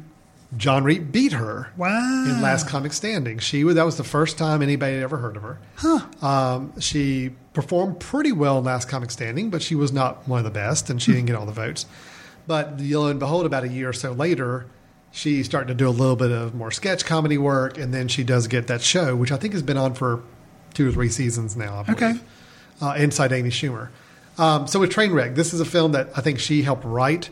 Jon 0.57 0.83
Reep 0.83 1.11
beat 1.11 1.33
her. 1.33 1.71
Wow. 1.75 2.25
In 2.29 2.41
Last 2.41 2.67
Comic 2.67 2.93
Standing, 2.93 3.39
she 3.39 3.63
that 3.63 3.85
was 3.85 3.97
the 3.97 4.03
first 4.03 4.37
time 4.37 4.61
anybody 4.61 4.93
had 4.93 5.03
ever 5.03 5.17
heard 5.17 5.35
of 5.37 5.43
her. 5.43 5.59
Huh. 5.75 6.05
Um, 6.25 6.79
she 6.79 7.31
performed 7.53 7.99
pretty 7.99 8.31
well 8.31 8.59
in 8.59 8.63
Last 8.63 8.87
Comic 8.87 9.11
Standing, 9.11 9.49
but 9.49 9.61
she 9.61 9.75
was 9.75 9.91
not 9.91 10.27
one 10.27 10.37
of 10.39 10.45
the 10.45 10.51
best, 10.51 10.89
and 10.89 11.01
she 11.01 11.11
didn't 11.11 11.25
get 11.27 11.35
all 11.35 11.45
the 11.45 11.51
votes. 11.51 11.85
But 12.47 12.79
lo 12.79 13.07
and 13.07 13.19
behold, 13.19 13.45
about 13.45 13.63
a 13.63 13.67
year 13.67 13.89
or 13.89 13.93
so 13.93 14.11
later, 14.11 14.67
she 15.11 15.43
started 15.43 15.67
to 15.69 15.73
do 15.73 15.87
a 15.87 15.91
little 15.91 16.15
bit 16.15 16.31
of 16.31 16.53
more 16.53 16.71
sketch 16.71 17.05
comedy 17.05 17.37
work, 17.37 17.77
and 17.77 17.93
then 17.93 18.07
she 18.07 18.23
does 18.23 18.47
get 18.47 18.67
that 18.67 18.81
show, 18.81 19.15
which 19.15 19.31
I 19.31 19.37
think 19.37 19.53
has 19.53 19.63
been 19.63 19.77
on 19.77 19.93
for 19.95 20.21
two 20.73 20.89
or 20.89 20.91
three 20.91 21.09
seasons 21.09 21.55
now. 21.57 21.79
I 21.79 21.83
believe, 21.83 22.01
Okay. 22.01 22.19
uh, 22.81 22.93
Inside 22.97 23.31
Amy 23.33 23.49
Schumer. 23.49 23.89
Um, 24.37 24.67
so 24.67 24.79
with 24.79 24.91
Trainwreck, 24.91 25.35
this 25.35 25.53
is 25.53 25.59
a 25.61 25.65
film 25.65 25.93
that 25.93 26.09
I 26.15 26.21
think 26.21 26.39
she 26.39 26.61
helped 26.61 26.83
write, 26.85 27.29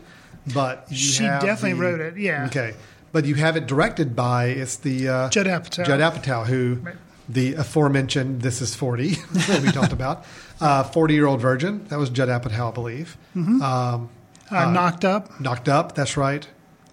but 0.54 0.86
you 0.90 0.96
She 0.96 1.22
definitely 1.24 1.74
the- 1.74 1.78
wrote 1.80 2.00
it, 2.00 2.16
yeah. 2.16 2.46
Okay, 2.46 2.74
But 3.14 3.24
you 3.24 3.36
have 3.36 3.56
it 3.56 3.66
directed 3.66 4.14
by 4.16 4.46
it's 4.46 4.76
the 4.76 5.08
uh, 5.08 5.28
Judd 5.30 5.46
Apatow. 5.46 5.86
Judd 5.86 6.00
Apatow, 6.00 6.46
who 6.46 6.74
Right. 6.82 6.96
the 7.28 7.54
aforementioned 7.54 8.42
"This 8.42 8.60
Is 8.60 8.74
40" 8.74 9.10
that 9.32 9.62
we 9.62 9.70
talked 9.70 9.92
about, 9.92 10.26
forty-year-old 10.92 11.40
virgin. 11.40 11.86
That 11.90 11.98
was 12.00 12.10
Judd 12.10 12.28
Apatow, 12.28 12.70
I 12.70 12.74
believe. 12.74 13.16
Mm-hmm. 13.36 13.62
Um, 13.62 14.08
Uh, 14.50 14.70
knocked 14.70 15.04
up, 15.06 15.40
knocked 15.40 15.68
up. 15.68 15.94
That's 15.94 16.16
right. 16.18 16.46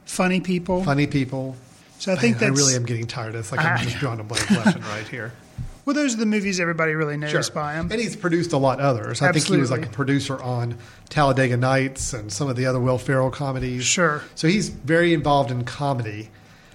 funny 0.05 0.39
people. 0.39 0.84
Funny 0.84 1.07
people. 1.07 1.55
So 1.99 2.11
I 2.13 2.15
think 2.15 2.39
Man, 2.39 2.49
that's 2.51 2.59
I 2.61 2.63
really 2.63 2.76
am 2.76 2.86
getting 2.86 3.07
tired 3.07 3.30
of 3.36 3.41
this. 3.41 3.51
Like 3.51 3.65
I'm 3.65 3.78
I- 3.80 3.84
just 3.84 3.97
drawing 3.97 4.19
a 4.19 4.24
blank 4.24 4.49
left 4.51 4.76
and 4.76 4.86
right 4.86 5.07
here. 5.07 5.34
well. 5.86 5.94
Those 5.96 6.16
are 6.16 6.18
the 6.18 6.26
movies 6.26 6.60
everybody 6.60 6.94
really 6.94 7.18
knows 7.18 7.50
by 7.50 7.74
him. 7.74 7.92
And 7.92 8.00
he's 8.00 8.16
produced 8.16 8.54
a 8.54 8.58
lot 8.58 8.80
others. 8.80 9.22
Absolutely. 9.22 9.28
I 9.28 9.32
think 9.34 9.46
he 9.56 9.58
was 9.58 9.72
like 9.72 9.86
a 9.86 9.90
producer 9.90 10.42
on 10.42 10.78
Talladega 11.10 11.58
Nights 11.58 12.14
and 12.14 12.32
some 12.32 12.50
of 12.50 12.56
the 12.56 12.66
other 12.66 12.80
Will 12.80 12.98
Ferrell 12.98 13.32
comedies. 13.32 13.84
Sure. 13.84 14.22
So 14.36 14.48
he's 14.48 14.70
very 14.70 15.14
involved 15.14 15.52
in 15.52 15.64
comedy. 15.64 16.30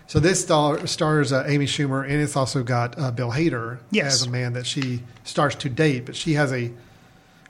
So 0.08 0.20
this 0.20 0.40
star, 0.42 0.86
stars 0.86 1.32
uh, 1.32 1.44
Amy 1.48 1.66
Schumer, 1.66 2.04
and 2.04 2.14
it's 2.22 2.36
also 2.36 2.62
got 2.62 2.96
uh, 2.98 3.10
Bill 3.10 3.32
Hader 3.32 3.78
Yes. 3.90 4.14
as 4.20 4.26
a 4.26 4.30
man 4.30 4.52
that 4.52 4.64
she 4.66 5.02
starts 5.24 5.56
to 5.56 5.68
date, 5.68 6.06
but 6.06 6.14
she 6.14 6.34
has 6.34 6.52
a, 6.52 6.70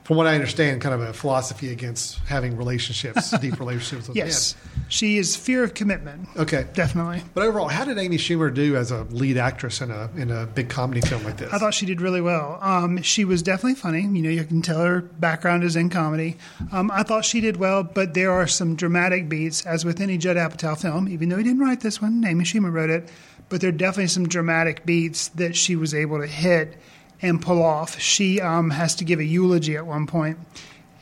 from 0.07 0.15
what 0.15 0.25
I 0.25 0.35
understand, 0.35 0.79
kind 0.79 0.95
of 0.95 1.01
a 1.01 1.11
philosophy 1.11 1.69
against 1.69 2.19
having 2.19 2.55
relationships, 2.55 3.37
deep 3.41 3.59
relationships 3.59 4.07
with 4.07 4.15
Yes, 4.15 4.55
she 4.87 5.17
is 5.17 5.35
fear 5.35 5.65
of 5.65 5.73
commitment. 5.73 6.29
Okay. 6.37 6.65
Definitely. 6.73 7.23
But 7.33 7.43
overall, 7.43 7.67
how 7.67 7.83
did 7.83 7.97
Amy 7.97 8.15
Schumer 8.15 8.53
do 8.53 8.77
as 8.77 8.89
a 8.89 9.03
lead 9.09 9.35
actress 9.35 9.81
in 9.81 9.91
a 9.91 10.09
in 10.15 10.31
a 10.31 10.45
big 10.45 10.69
comedy 10.69 11.01
film 11.01 11.25
like 11.25 11.35
this? 11.35 11.51
I 11.51 11.57
thought 11.57 11.73
she 11.73 11.85
did 11.85 11.99
really 11.99 12.21
well. 12.21 12.57
Um, 12.61 13.01
she 13.01 13.25
was 13.25 13.43
definitely 13.43 13.75
funny. 13.75 14.03
You 14.03 14.21
know, 14.21 14.29
you 14.29 14.45
can 14.45 14.61
tell 14.61 14.79
her 14.79 15.01
background 15.01 15.65
is 15.65 15.75
in 15.75 15.89
comedy. 15.89 16.37
Um, 16.71 16.89
I 16.89 17.03
thought 17.03 17.25
she 17.25 17.41
did 17.41 17.57
well, 17.57 17.83
but 17.83 18.13
there 18.13 18.31
are 18.31 18.47
some 18.47 18.77
dramatic 18.77 19.27
beats, 19.27 19.65
as 19.65 19.83
with 19.83 19.99
any 19.99 20.17
Judd 20.17 20.37
Apatow 20.37 20.79
film. 20.79 21.09
Even 21.09 21.27
though 21.27 21.37
he 21.37 21.43
didn't 21.43 21.59
write 21.59 21.81
this 21.81 22.01
one, 22.01 22.23
Amy 22.25 22.45
Schumer 22.45 22.71
wrote 22.71 22.89
it. 22.89 23.09
But 23.49 23.59
there 23.59 23.71
are 23.71 23.73
definitely 23.73 24.07
some 24.07 24.29
dramatic 24.29 24.85
beats 24.85 25.27
that 25.29 25.57
she 25.57 25.75
was 25.75 25.93
able 25.93 26.21
to 26.21 26.27
hit 26.27 26.77
and 27.21 27.41
pull 27.41 27.63
off. 27.63 27.99
She 27.99 28.39
um, 28.41 28.69
has 28.69 28.95
to 28.95 29.05
give 29.05 29.19
a 29.19 29.23
eulogy 29.25 29.75
at 29.77 29.85
one 29.85 30.07
point, 30.07 30.37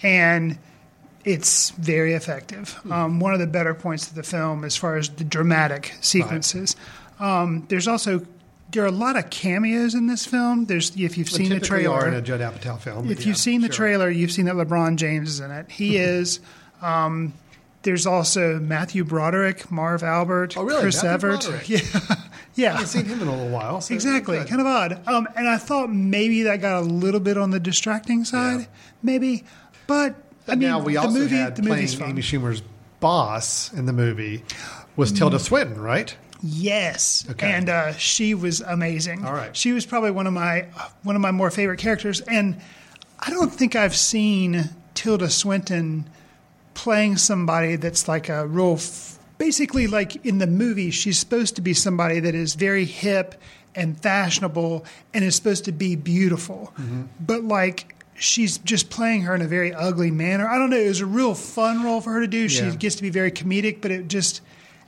and 0.02 0.58
it's 1.24 1.72
very 1.72 2.14
effective. 2.14 2.80
Um, 2.90 3.20
one 3.20 3.34
of 3.34 3.40
the 3.40 3.48
better 3.48 3.74
points 3.74 4.08
of 4.08 4.16
the 4.16 4.24
film, 4.24 4.64
as 4.64 4.76
far 4.78 4.96
as 4.98 5.10
the 5.10 5.24
dramatic 5.24 5.94
sequences. 6.02 6.76
Um, 7.20 7.66
there's 7.70 7.88
also 7.88 8.26
there 8.72 8.84
are 8.84 8.88
a 8.88 8.92
lot 8.92 9.16
of 9.16 9.30
cameos 9.30 9.96
in 9.96 10.08
this 10.08 10.26
film. 10.26 10.66
There's 10.66 10.96
if 10.96 11.18
you've 11.18 11.28
But 11.28 11.36
seen 11.36 11.50
the 11.50 11.60
trailer. 11.60 12.08
in 12.08 12.14
a 12.14 12.22
Judd 12.22 12.42
Apatow 12.42 12.80
film. 12.80 13.10
if 13.10 13.18
but 13.18 13.26
you've 13.26 13.38
seen 13.38 13.62
the 13.62 13.68
sure. 13.68 13.76
trailer, 13.88 14.10
you've 14.10 14.32
seen 14.32 14.46
that 14.46 14.56
LeBron 14.56 14.98
James 14.98 15.30
is 15.30 15.40
in 15.40 15.52
it. 15.52 15.70
He 15.72 15.98
is. 15.98 16.40
Um, 16.82 17.34
there's 17.86 18.06
also 18.06 18.60
Matthew 18.60 19.06
Broderick, 19.06 19.72
Marv 19.72 20.04
Albert, 20.04 20.58
Oh, 20.58 20.64
really? 20.64 20.82
Chris 20.82 21.02
Matthew 21.02 21.30
Evert. 21.30 21.42
Broderick? 21.46 21.70
Yeah, 21.70 21.80
yeah. 22.56 22.70
I 22.70 22.72
haven't 22.74 22.88
seen 22.88 23.06
him 23.06 23.22
in 23.22 23.28
a 23.28 23.32
little 23.32 23.50
while. 23.50 23.80
so 23.82 23.94
Exactly, 23.94 24.44
kind 24.46 24.60
of 24.62 24.68
odd. 24.68 25.02
Um, 25.08 25.28
and 25.38 25.48
I 25.48 25.58
thought 25.58 25.90
maybe 25.92 26.44
that 26.44 26.62
got 26.62 26.80
a 26.80 26.86
little 26.86 27.20
bit 27.22 27.38
on 27.38 27.52
the 27.52 27.60
distracting 27.60 28.26
side, 28.26 28.60
Yeah. 28.62 28.66
maybe. 29.04 29.44
But 29.88 30.16
I 30.48 30.52
mean, 30.56 30.68
now 30.70 30.80
we 30.80 30.94
the 30.94 31.00
also 31.00 31.18
movie, 31.20 31.36
had 31.38 31.56
the 31.56 31.64
playing 31.64 31.88
fun. 31.88 32.10
Amy 32.10 32.22
Schumer's 32.22 32.62
boss 33.00 33.72
in 33.74 33.86
the 33.86 33.94
movie 33.94 34.44
was 34.96 35.12
Mm. 35.14 35.18
Tilda 35.18 35.40
Swinton, 35.40 35.82
right? 35.82 36.16
Yes, 36.42 37.26
Okay. 37.32 37.52
and 37.52 37.70
uh, 37.70 37.94
she 37.94 38.34
was 38.36 38.62
amazing. 38.62 39.26
All 39.26 39.34
right. 39.34 39.56
she 39.56 39.72
was 39.72 39.86
probably 39.86 40.12
one 40.12 40.28
of 40.28 40.34
my 40.34 40.68
one 41.04 41.16
of 41.16 41.22
my 41.22 41.32
more 41.32 41.50
favorite 41.52 41.80
characters, 41.80 42.22
and 42.22 42.58
I 43.20 43.30
don't 43.32 43.52
think 43.52 43.76
I've 43.76 43.96
seen 43.96 44.70
Tilda 44.94 45.30
Swinton 45.30 46.08
playing 46.76 47.18
somebody 47.18 47.76
that's 47.78 48.08
like 48.08 48.30
a 48.30 48.46
real. 48.46 48.74
F- 48.76 49.18
basically, 49.40 49.88
like 49.88 50.24
in 50.26 50.38
the 50.38 50.46
movie, 50.48 50.92
she's 50.92 51.18
supposed 51.18 51.56
to 51.56 51.62
be 51.62 51.74
somebody 51.74 52.20
that 52.20 52.36
is 52.36 52.54
very 52.54 52.86
hip 52.86 53.34
and 53.74 54.00
fashionable, 54.00 54.86
and 55.14 55.24
is 55.26 55.36
supposed 55.36 55.66
to 55.66 55.72
be 55.72 55.96
beautiful, 55.96 56.72
Mm-hmm. 56.80 57.04
but 57.20 57.44
like. 57.44 57.92
She's 58.18 58.60
just 58.60 58.90
playing 58.90 59.24
her 59.24 59.36
in 59.36 59.42
a 59.42 59.46
very 59.48 59.74
ugly 59.74 60.10
manner. 60.10 60.48
I 60.48 60.58
don't 60.58 60.70
know. 60.70 60.78
It 60.78 60.88
was 60.88 61.02
a 61.02 61.06
real 61.06 61.36
fun 61.36 61.84
role 61.84 62.00
for 62.00 62.14
her 62.14 62.22
to 62.22 62.28
do. 62.28 62.48
She 62.48 62.72
gets 62.78 62.96
to 62.96 63.02
be 63.02 63.10
very 63.10 63.30
comedic, 63.30 63.82
but 63.82 63.92
it 63.92 64.08
just, 64.08 64.40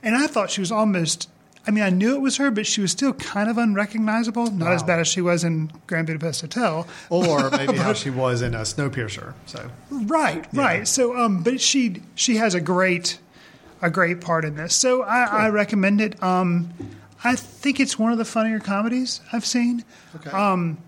and 0.02 0.16
I 0.16 0.26
thought 0.28 0.50
she 0.50 0.62
was 0.62 0.72
almost. 0.72 1.28
I 1.66 1.70
mean, 1.70 1.84
I 1.84 1.90
knew 1.90 2.14
it 2.14 2.20
was 2.20 2.36
her, 2.38 2.50
but 2.50 2.66
she 2.66 2.80
was 2.80 2.90
still 2.92 3.12
kind 3.12 3.50
of 3.50 3.58
unrecognizable. 3.58 4.50
Not 4.50 4.72
as 4.72 4.82
bad 4.82 5.00
as 5.00 5.08
she 5.08 5.20
was 5.20 5.44
in 5.44 5.70
Grand 5.86 6.06
Budapest 6.06 6.40
Hotel. 6.40 6.86
Or 7.10 7.50
maybe 7.50 7.76
how 7.76 7.92
she 7.92 8.10
was 8.10 8.40
in 8.42 8.54
a 8.54 8.60
Snowpiercer. 8.60 9.34
So 9.46 9.70
Right, 9.90 10.46
right. 10.54 10.88
So, 10.88 11.16
um, 11.18 11.42
but 11.42 11.60
she 11.60 12.02
she 12.14 12.36
has 12.36 12.54
a 12.54 12.60
great 12.60 13.18
a 13.82 13.90
great 13.90 14.20
part 14.20 14.44
in 14.44 14.56
this. 14.56 14.74
So 14.74 15.02
I, 15.02 15.24
I 15.24 15.48
recommend 15.50 16.00
it. 16.00 16.20
Um, 16.22 16.70
I 17.22 17.36
think 17.36 17.80
it's 17.80 17.98
one 17.98 18.12
of 18.12 18.18
the 18.18 18.24
funnier 18.24 18.60
comedies 18.60 19.20
I've 19.32 19.44
seen. 19.44 19.84
okay. 20.16 20.30
Um, 20.30 20.78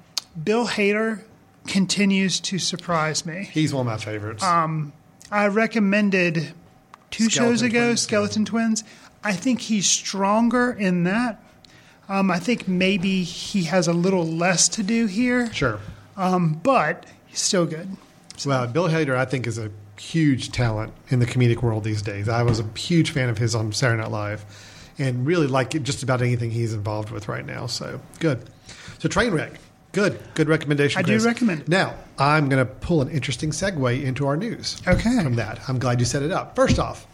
Bill 0.42 0.66
Hader 0.66 1.20
continues 1.66 2.40
to 2.40 2.58
surprise 2.58 3.26
me. 3.26 3.48
he's 3.52 3.74
one 3.74 3.86
of 3.86 3.92
my 3.92 3.98
favorites. 3.98 4.42
Um, 4.42 4.92
I 5.30 5.46
recommended 5.48 6.52
two 7.10 7.28
shows 7.28 7.62
ago, 7.62 7.86
Twins, 7.88 8.00
Skeleton 8.02 8.44
Twins. 8.44 8.84
I 9.22 9.32
think 9.32 9.60
he's 9.60 9.86
stronger 9.86 10.72
in 10.72 11.04
that. 11.04 11.42
Um, 12.08 12.30
I 12.30 12.38
think 12.38 12.66
maybe 12.66 13.22
he 13.22 13.64
has 13.64 13.86
a 13.86 13.92
little 13.92 14.26
less 14.26 14.68
to 14.70 14.82
do 14.82 15.06
here, 15.06 15.52
sure. 15.52 15.78
um, 16.16 16.54
but 16.54 17.06
he's 17.26 17.40
still 17.40 17.66
good. 17.66 17.88
Well, 18.44 18.66
Bill 18.66 18.88
Hader, 18.88 19.14
I 19.16 19.26
think, 19.26 19.46
is 19.46 19.58
a 19.58 19.70
huge 19.96 20.50
talent 20.50 20.92
in 21.10 21.20
the 21.20 21.26
comedic 21.26 21.62
world 21.62 21.84
these 21.84 22.02
days. 22.02 22.28
I 22.28 22.42
was 22.42 22.58
a 22.58 22.66
huge 22.76 23.10
fan 23.10 23.28
of 23.28 23.38
his 23.38 23.54
on 23.54 23.70
Saturday 23.72 24.02
Night 24.02 24.10
Live, 24.10 24.44
and 24.98 25.24
really 25.26 25.46
like 25.46 25.70
just 25.82 26.02
about 26.02 26.20
anything 26.20 26.50
he's 26.50 26.72
involved 26.74 27.10
with 27.10 27.28
right 27.28 27.46
now. 27.46 27.66
So 27.66 28.00
good. 28.18 28.48
So 28.98 29.08
Trainwreck, 29.08 29.56
good, 29.92 30.18
good 30.34 30.48
recommendation. 30.48 30.98
I 30.98 31.02
do 31.02 31.18
recommend 31.18 31.60
it. 31.62 31.68
Now 31.68 31.94
I'm 32.18 32.48
going 32.48 32.64
to 32.64 32.70
pull 32.70 33.02
an 33.02 33.08
interesting 33.08 33.50
segue 33.50 34.02
into 34.02 34.26
our 34.26 34.36
news. 34.36 34.80
Okay. 34.86 35.22
From 35.22 35.36
that, 35.36 35.60
I'm 35.68 35.78
glad 35.78 36.00
you 36.00 36.06
set 36.06 36.22
it 36.22 36.32
up. 36.32 36.56
First 36.56 36.78
off, 36.78 37.06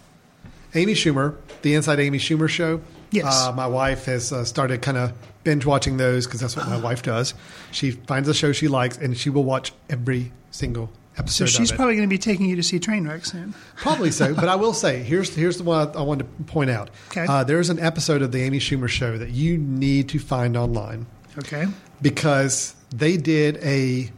Amy 0.77 0.95
Schumer, 0.95 1.37
the 1.62 1.74
Inside 1.74 2.01
Amy 2.01 2.18
Schumer 2.18 2.49
show. 2.49 2.81
Yes. 3.11 3.47
Uh, 3.47 3.53
my 3.53 3.66
wife 3.66 4.05
has 4.07 4.33
uh, 4.33 4.45
started 4.45 4.83
kind 4.83 4.97
of 4.99 5.12
binge 5.45 5.64
watching 5.64 5.97
those 5.97 6.27
because 6.27 6.41
that's 6.41 6.57
what 6.57 6.68
my 6.68 6.79
wife 6.79 7.03
does. 7.03 7.35
She 7.70 7.93
finds 7.93 8.29
a 8.29 8.35
show 8.35 8.53
she 8.53 8.68
likes 8.68 8.97
and 8.99 9.16
she 9.16 9.31
will 9.31 9.45
watch 9.45 9.72
every 9.89 10.33
single 10.51 10.91
episode. 11.16 11.47
So 11.47 11.59
she's 11.59 11.72
probably 11.72 11.95
going 11.97 12.09
to 12.09 12.12
be 12.12 12.18
taking 12.18 12.47
you 12.47 12.57
to 12.57 12.62
see 12.62 12.79
Trainwreck 12.79 13.24
soon. 13.24 13.55
Probably 13.77 14.11
so, 14.11 14.35
but 14.35 14.49
I 14.49 14.57
will 14.57 14.72
say 14.85 15.03
here's 15.03 15.35
here's 15.35 15.57
the 15.57 15.64
one 15.64 15.89
I, 15.89 16.01
I 16.01 16.03
wanted 16.03 16.27
to 16.39 16.45
point 16.45 16.68
out. 16.70 16.91
Okay. 17.11 17.27
Uh, 17.29 17.45
there's 17.45 17.70
an 17.70 17.79
episode 17.79 18.22
of 18.22 18.33
the 18.33 18.43
Amy 18.43 18.59
Schumer 18.59 18.89
show 18.89 19.16
that 19.16 19.31
you 19.31 19.57
need 19.57 20.09
to 20.11 20.18
find 20.18 20.57
online 20.57 21.07
Okay. 21.39 21.66
because 22.03 22.74
they 22.91 23.16
did 23.16 23.57
a 23.59 24.11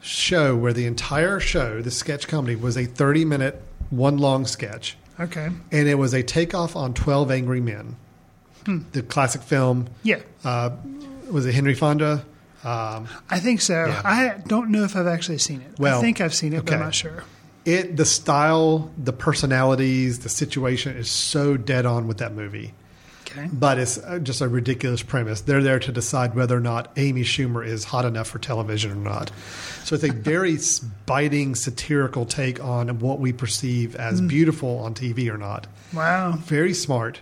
show 0.00 0.54
where 0.56 0.72
the 0.72 0.86
entire 0.86 1.40
show, 1.40 1.80
the 1.80 1.90
sketch 1.90 2.28
comedy, 2.28 2.56
was 2.56 2.76
a 2.76 2.84
30 2.84 3.24
minute 3.24 3.62
one 3.90 4.18
long 4.18 4.44
sketch, 4.44 4.96
Okay. 5.20 5.48
and 5.70 5.88
it 5.88 5.94
was 5.96 6.12
a 6.14 6.22
takeoff 6.22 6.74
on 6.76 6.92
12 6.94 7.30
Angry 7.30 7.60
Men, 7.60 7.96
Hmm. 8.66 8.78
the 8.92 9.02
classic 9.02 9.42
film. 9.42 9.88
Yeah. 10.02 10.20
Uh, 10.44 10.70
was 11.30 11.46
it 11.46 11.54
Henry 11.54 11.74
Fonda? 11.74 12.24
Um, 12.64 13.08
I 13.30 13.38
think 13.40 13.60
so. 13.60 13.84
Yeah. 13.86 14.00
I 14.04 14.40
don't 14.46 14.70
know 14.70 14.84
if 14.84 14.96
I've 14.96 15.06
actually 15.06 15.38
seen 15.38 15.60
it. 15.60 15.78
Well, 15.78 15.98
I 15.98 16.00
think 16.00 16.20
I've 16.20 16.34
seen 16.34 16.52
it, 16.54 16.64
but 16.64 16.74
I'm 16.74 16.80
not 16.80 16.94
sure. 16.94 17.22
it 17.66 17.96
the 17.96 18.06
style, 18.06 18.90
the 18.96 19.12
personalities, 19.12 20.20
the 20.20 20.28
situation 20.30 20.96
is 20.96 21.10
so 21.10 21.56
dead 21.58 21.84
on 21.86 22.08
with 22.08 22.18
that 22.18 22.32
movie. 22.34 22.72
Okay. 23.36 23.48
But 23.52 23.78
it's 23.78 23.98
uh, 23.98 24.18
just 24.20 24.40
a 24.40 24.48
ridiculous 24.48 25.02
premise. 25.02 25.40
They're 25.40 25.62
there 25.62 25.80
to 25.80 25.90
decide 25.92 26.34
whether 26.34 26.56
or 26.56 26.60
not 26.60 26.92
Amy 26.96 27.22
Schumer 27.22 27.66
is 27.66 27.84
hot 27.84 28.04
enough 28.04 28.28
for 28.28 28.38
television 28.38 28.92
or 28.92 28.94
not. 28.96 29.32
So 29.84 29.94
it's 29.96 30.04
a 30.04 30.12
very 30.12 30.56
biting, 31.06 31.54
satirical 31.56 32.26
take 32.26 32.62
on 32.62 33.00
what 33.00 33.18
we 33.18 33.32
perceive 33.32 33.96
as 33.96 34.20
Hmm. 34.20 34.28
beautiful 34.28 34.78
on 34.78 34.94
TV 34.94 35.28
or 35.32 35.36
not. 35.38 35.66
Wow. 35.92 36.32
Very 36.32 36.74
smart, 36.74 37.20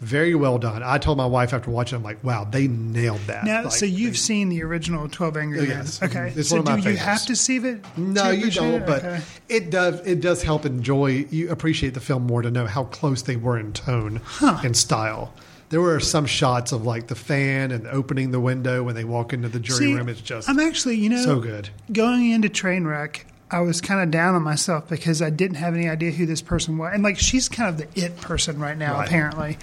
very 0.00 0.34
well 0.34 0.58
done. 0.58 0.82
I 0.84 0.98
told 0.98 1.18
my 1.18 1.26
wife 1.26 1.52
after 1.52 1.70
watching, 1.72 1.96
I'm 1.96 2.02
like, 2.04 2.22
wow, 2.22 2.44
they 2.44 2.68
nailed 2.68 3.20
that. 3.26 3.44
Now, 3.44 3.64
Like, 3.64 3.72
so 3.72 3.84
you've 3.84 4.12
they- 4.12 4.16
seen 4.16 4.48
the 4.48 4.62
original 4.62 5.08
Twelve 5.08 5.36
Angry 5.36 5.58
Oh, 5.58 5.62
Men? 5.62 5.70
yes. 5.70 6.00
Okay. 6.02 6.32
It's 6.36 6.50
so 6.50 6.56
one 6.62 6.68
of 6.68 6.78
my 6.78 6.80
do 6.84 6.90
you 6.92 6.96
have 6.98 7.26
to 7.26 7.34
see 7.34 7.56
it? 7.56 7.84
No, 7.96 8.30
you 8.30 8.50
don't. 8.52 8.74
it? 8.82 8.86
But 8.86 9.04
Okay. 9.04 9.20
it 9.48 9.70
does. 9.70 10.00
It 10.06 10.20
does 10.20 10.42
help 10.44 10.64
enjoy. 10.64 11.26
You 11.30 11.50
appreciate 11.50 11.94
the 11.94 12.00
film 12.00 12.26
more 12.28 12.42
to 12.42 12.50
know 12.50 12.66
how 12.66 12.84
close 12.84 13.22
they 13.22 13.34
were 13.36 13.58
in 13.58 13.72
tone 13.72 14.20
and 14.40 14.76
style. 14.76 15.32
There 15.70 15.80
were 15.82 16.00
some 16.00 16.24
shots 16.26 16.72
of 16.72 16.84
like 16.86 17.08
the 17.08 17.14
fan 17.14 17.70
and 17.72 17.86
opening 17.88 18.30
the 18.30 18.40
window 18.40 18.82
when 18.82 18.94
they 18.94 19.04
walk 19.04 19.32
into 19.34 19.48
the 19.48 19.60
jury 19.60 19.78
See, 19.78 19.94
room. 19.94 20.08
It's 20.08 20.20
just 20.20 20.48
I'm 20.48 20.58
actually, 20.58 20.96
you 20.96 21.10
know, 21.10 21.22
so 21.22 21.40
good. 21.40 21.68
going 21.92 22.30
into 22.30 22.48
Trainwreck, 22.48 23.24
I 23.50 23.60
was 23.60 23.80
kind 23.82 24.00
of 24.02 24.10
down 24.10 24.34
on 24.34 24.42
myself 24.42 24.88
because 24.88 25.20
I 25.20 25.30
didn't 25.30 25.56
have 25.56 25.74
any 25.74 25.88
idea 25.88 26.10
who 26.10 26.24
this 26.26 26.40
person 26.42 26.78
was, 26.78 26.92
and 26.94 27.02
like 27.02 27.18
she's 27.18 27.48
kind 27.48 27.68
of 27.68 27.76
the 27.94 28.04
it 28.04 28.16
person 28.18 28.58
right 28.58 28.76
now, 28.78 28.94
Right. 28.94 29.06
apparently. 29.08 29.58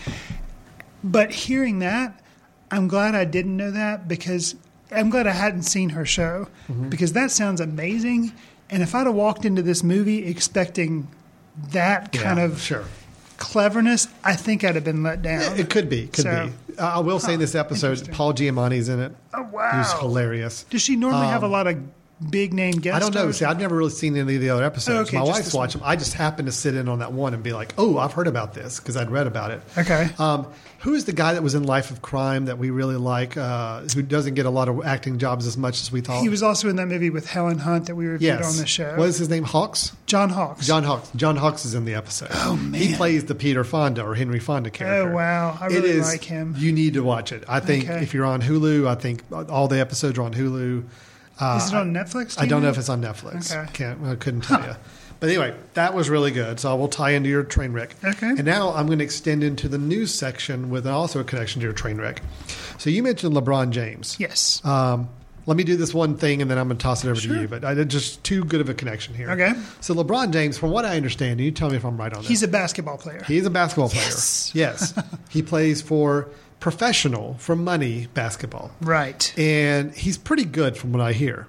But 1.04 1.32
hearing 1.32 1.80
that, 1.80 2.20
I'm 2.72 2.88
glad 2.88 3.16
I 3.16 3.26
didn't 3.26 3.58
know 3.58 3.72
that 3.72 4.08
because 4.08 4.56
I'm 4.92 5.10
glad 5.10 5.28
I 5.28 5.32
hadn't 5.32 5.64
seen 5.64 5.90
her 5.90 6.06
show 6.06 6.48
Mm-hmm. 6.70 6.90
because 6.90 7.14
that 7.14 7.32
sounds 7.32 7.62
amazing. 7.62 8.32
And 8.70 8.82
if 8.82 8.96
I'd 8.96 9.06
have 9.06 9.16
walked 9.16 9.46
into 9.46 9.62
this 9.62 9.84
movie 9.84 10.26
expecting 10.26 11.08
that 11.72 12.12
kind 12.12 12.40
Yeah, 12.40 12.46
of 12.46 12.60
sure. 12.62 12.86
Cleverness, 13.38 14.08
I 14.24 14.36
think 14.36 14.64
I'd 14.64 14.76
have 14.76 14.84
been 14.84 15.04
let 15.04 15.22
down. 15.22 15.58
It 15.58 15.70
could 15.70 15.90
be, 15.90 16.08
could 16.08 16.24
So- 16.24 16.48
be. 16.48 16.78
I 16.78 17.00
will 17.00 17.20
say 17.20 17.36
in 17.36 17.40
this 17.40 17.56
episode. 17.56 18.12
Paul 18.12 18.34
Giamatti's 18.34 18.90
in 18.90 19.00
it. 19.00 19.14
Oh, 19.34 19.44
wow. 19.44 19.78
he's 19.78 19.94
hilarious. 19.94 20.66
Does 20.70 20.82
she 20.82 20.98
normally 20.98 21.28
have 21.28 21.44
um, 21.44 21.50
a 21.50 21.54
lot 21.54 21.68
of 21.68 21.78
big 22.30 22.54
name 22.54 22.74
guests? 22.74 22.88
Um, 22.88 22.96
I 22.96 23.00
don't 23.00 23.26
know. 23.26 23.32
See, 23.32 23.46
I've 23.46 23.60
never 23.60 23.76
really 23.76 23.92
seen 23.92 24.16
any 24.16 24.36
of 24.36 24.42
the 24.42 24.50
other 24.50 24.64
episodes. 24.64 25.10
Okay, 25.10 25.18
My 25.18 25.24
wife's 25.24 25.54
watched 25.54 25.74
them. 25.74 25.82
I 25.86 25.96
just 25.96 26.14
happened 26.14 26.48
to 26.48 26.52
sit 26.52 26.76
in 26.76 26.88
on 26.88 27.00
that 27.00 27.12
one 27.14 27.34
and 27.34 27.44
be 27.44 27.54
like, 27.54 27.74
"Oh, 27.78 27.98
I've 27.98 28.14
heard 28.14 28.28
about 28.28 28.54
this" 28.54 28.80
because 28.80 28.98
I'd 28.98 29.12
read 29.12 29.28
about 29.28 29.52
it. 29.52 29.62
Okay. 29.78 30.10
Um, 30.18 30.48
who 30.80 30.94
is 30.94 31.06
the 31.06 31.14
guy 31.14 31.34
that 31.34 31.42
was 31.42 31.56
in 31.56 31.64
Life 31.64 31.90
of 31.90 32.04
Crime 32.04 32.46
that 32.46 32.60
we 32.60 32.70
really 32.70 32.96
like? 32.96 33.36
Uh, 33.36 33.82
who 33.82 34.04
doesn't 34.04 34.36
get 34.36 34.46
a 34.46 34.52
lot 34.52 34.70
of 34.70 34.86
acting 34.86 35.18
jobs 35.18 35.48
as 35.48 35.58
much 35.58 35.82
as 35.82 35.92
we 35.92 36.02
thought? 36.02 36.22
He 36.22 36.30
was 36.30 36.44
also 36.44 36.70
in 36.70 36.76
that 36.76 36.86
movie 36.88 37.10
with 37.10 37.28
Helen 37.28 37.58
Hunt 37.58 37.88
that 37.88 37.96
we 37.96 38.06
reviewed 38.06 38.40
yes. 38.40 38.54
on 38.54 38.62
the 38.62 38.68
show. 38.68 38.96
What 38.96 39.10
is 39.10 39.18
his 39.18 39.28
name? 39.30 39.44
Hawks. 39.44 39.94
John 40.06 40.30
Hawkes. 40.30 40.68
John 40.68 40.84
Hawkes. 40.84 41.10
John 41.16 41.38
Hawkes 41.38 41.66
is 41.66 41.74
in 41.74 41.86
the 41.86 41.96
episode. 41.96 42.30
Oh 42.32 42.56
man. 42.56 42.80
He 42.80 42.94
plays 42.96 43.26
the 43.26 43.34
Peter 43.34 43.64
Fonda 43.64 44.04
or 44.06 44.14
Henry 44.14 44.40
Fonda 44.40 44.70
character. 44.70 45.10
Oh, 45.10 45.16
wow. 45.16 45.58
I 45.60 45.68
really 45.68 45.90
is- 45.90 46.06
like 46.08 46.24
him. 46.24 46.54
You 46.58 46.72
need 46.72 46.94
to 46.94 47.04
watch 47.04 47.32
it. 47.32 47.44
I 47.48 47.60
think 47.62 47.86
Okay. 47.90 48.04
if 48.04 48.14
you're 48.14 48.26
on 48.26 48.42
Hulu, 48.42 48.88
I 48.88 48.96
think 48.96 49.24
all 49.50 49.68
the 49.68 49.80
episodes 49.80 50.20
are 50.20 50.24
on 50.24 50.34
Hulu. 50.34 50.84
Uh, 51.40 51.60
Is 51.62 51.72
it 51.72 51.76
on 51.76 51.94
Netflix? 51.94 52.40
I 52.40 52.46
don't 52.46 52.62
know 52.62 52.70
if 52.70 52.78
it's 52.78 52.90
on 52.90 53.02
Netflix. 53.02 53.56
Okay. 53.56 53.72
Can't. 53.74 54.04
I 54.06 54.16
couldn't 54.16 54.42
tell 54.42 54.62
you. 54.62 54.76
But 55.20 55.30
anyway, 55.30 55.56
that 55.74 55.94
was 55.94 56.10
really 56.10 56.32
good. 56.32 56.60
So 56.60 56.72
I 56.72 56.74
will 56.76 56.88
tie 56.88 57.12
into 57.12 57.30
your 57.30 57.44
train 57.44 57.72
wreck. 57.72 57.96
Okay. 58.04 58.28
And 58.28 58.46
now 58.46 58.74
I'm 58.74 58.86
going 58.86 59.00
to 59.00 59.06
extend 59.06 59.44
into 59.44 59.68
the 59.68 59.78
news 59.78 60.14
section 60.14 60.70
with 60.70 60.86
also 60.86 61.20
a 61.20 61.24
connection 61.24 61.62
to 61.62 61.64
your 61.64 61.74
train 61.74 61.98
wreck. 61.98 62.22
So 62.78 62.90
you 62.90 63.02
mentioned 63.02 63.34
LeBron 63.34 63.72
James. 63.72 64.18
Yes. 64.20 64.64
Um, 64.66 65.10
let 65.46 65.58
me 65.58 65.64
do 65.64 65.78
this 65.78 65.94
one 65.94 66.18
thing, 66.18 66.42
and 66.42 66.50
then 66.50 66.58
I'm 66.58 66.68
going 66.68 66.78
to 66.78 66.84
toss 66.84 67.04
it 67.06 67.10
over 67.10 67.22
to 67.22 67.42
you. 67.42 67.48
But 67.48 67.64
I 67.64 67.76
did 67.76 67.90
just 67.90 68.24
too 68.24 68.44
good 68.44 68.62
of 68.62 68.70
a 68.70 68.74
connection 68.74 69.14
here. 69.14 69.30
Okay. 69.32 69.54
So 69.80 69.94
LeBron 69.94 70.32
James, 70.32 70.58
from 70.58 70.72
what 70.72 70.86
I 70.86 70.98
understand, 70.98 71.34
and 71.34 71.42
you 71.42 71.52
tell 71.52 71.70
me 71.70 71.78
if 71.78 71.86
I'm 71.86 71.98
right 71.98 72.12
on 72.12 72.20
this. 72.20 72.28
He's 72.28 72.44
a 72.44 72.48
basketball 72.48 72.98
player. 72.98 73.24
He's 73.28 73.46
a 73.46 73.52
basketball 73.52 73.90
player. 73.90 74.04
Yes. 74.04 74.52
Yes. 74.56 74.94
he 75.30 75.42
plays 75.44 75.82
for 75.82 76.30
professional, 76.60 77.36
for 77.40 77.56
money 77.56 78.08
basketball. 78.14 78.72
right. 78.82 79.34
And 79.38 79.94
he's 79.94 80.18
pretty 80.18 80.46
good 80.46 80.78
from 80.78 80.92
what 80.92 81.02
I 81.02 81.14
hear. 81.14 81.48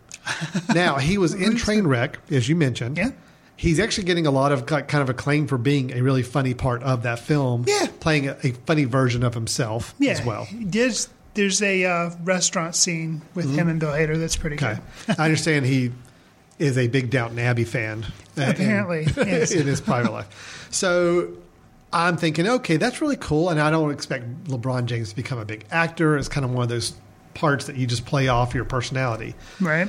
Now, 0.74 0.96
he 0.98 1.16
was 1.18 1.32
in 1.46 1.52
Trainwreck, 1.54 2.16
as 2.30 2.48
you 2.48 2.56
mentioned. 2.56 2.98
Yeah. 2.98 3.10
He's 3.56 3.80
actually 3.80 4.04
getting 4.04 4.26
a 4.26 4.30
lot 4.30 4.52
of 4.52 4.66
kind 4.66 4.90
of 4.96 5.08
acclaim 5.08 5.46
for 5.46 5.56
being 5.56 5.92
a 5.94 6.02
really 6.02 6.22
funny 6.22 6.52
part 6.52 6.82
of 6.82 7.04
that 7.04 7.18
film. 7.20 7.64
Yeah. 7.66 7.86
Playing 8.00 8.28
a, 8.28 8.36
a 8.42 8.50
funny 8.66 8.84
version 8.84 9.22
of 9.22 9.32
himself 9.32 9.94
yeah. 9.98 10.12
as 10.12 10.24
well. 10.26 10.46
There's, 10.52 11.08
there's 11.32 11.62
a 11.62 11.84
uh, 11.86 12.10
restaurant 12.22 12.74
scene 12.74 13.22
with 13.34 13.50
him 13.54 13.68
and 13.68 13.80
Bill 13.80 13.92
Hader 13.92 14.18
that's 14.18 14.36
pretty 14.36 14.56
Okay. 14.56 14.78
good. 15.06 15.18
I 15.18 15.24
understand 15.24 15.64
he 15.64 15.92
is 16.58 16.76
a 16.76 16.88
big 16.88 17.08
Downton 17.08 17.38
Abbey 17.38 17.64
fan. 17.64 18.04
uh, 18.36 18.42
in- 18.42 18.50
Apparently, 18.50 19.06
yes. 19.16 19.52
in 19.52 19.66
his 19.66 19.80
private 19.80 20.12
life. 20.12 20.68
So 20.70 21.32
I'm 21.96 22.18
thinking, 22.18 22.46
okay, 22.46 22.76
that's 22.76 23.00
really 23.00 23.16
cool. 23.16 23.48
And 23.48 23.58
I 23.58 23.70
don't 23.70 23.90
expect 23.90 24.44
LeBron 24.44 24.84
James 24.84 25.10
to 25.10 25.16
become 25.16 25.38
a 25.38 25.46
big 25.46 25.64
actor. 25.70 26.18
It's 26.18 26.28
kind 26.28 26.44
of 26.44 26.52
one 26.52 26.62
of 26.62 26.68
those 26.68 26.92
parts 27.32 27.66
that 27.66 27.76
you 27.76 27.86
just 27.86 28.04
play 28.04 28.28
off 28.28 28.54
your 28.54 28.66
personality. 28.66 29.34
Right. 29.62 29.88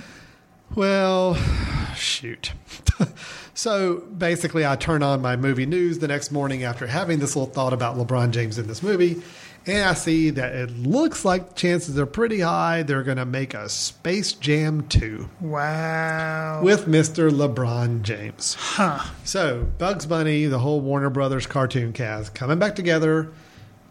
Well, 0.73 1.35
shoot. 1.95 2.53
so 3.53 3.97
basically, 4.17 4.65
I 4.65 4.77
turn 4.77 5.03
on 5.03 5.21
my 5.21 5.35
movie 5.35 5.65
news 5.65 5.99
the 5.99 6.07
next 6.07 6.31
morning 6.31 6.63
after 6.63 6.87
having 6.87 7.19
this 7.19 7.35
little 7.35 7.51
thought 7.51 7.73
about 7.73 7.97
LeBron 7.97 8.31
James 8.31 8.57
in 8.57 8.67
this 8.67 8.81
movie, 8.81 9.21
and 9.67 9.83
I 9.89 9.93
see 9.93 10.29
that 10.31 10.55
it 10.55 10.71
looks 10.77 11.25
like 11.25 11.55
chances 11.55 11.97
are 11.99 12.05
pretty 12.05 12.39
high 12.39 12.83
they're 12.83 13.03
going 13.03 13.17
to 13.17 13.25
make 13.25 13.53
a 13.53 13.67
Space 13.69 14.31
Jam 14.33 14.87
2 14.87 15.29
Wow. 15.41 16.61
with 16.63 16.85
Mr. 16.87 17.29
LeBron 17.29 18.01
James. 18.03 18.55
huh. 18.57 19.03
So, 19.23 19.67
Bugs 19.77 20.05
Bunny, 20.05 20.45
the 20.45 20.59
whole 20.59 20.79
Warner 20.81 21.09
Brothers 21.09 21.47
cartoon 21.47 21.93
cast, 21.93 22.33
coming 22.33 22.59
back 22.59 22.75
together 22.75 23.29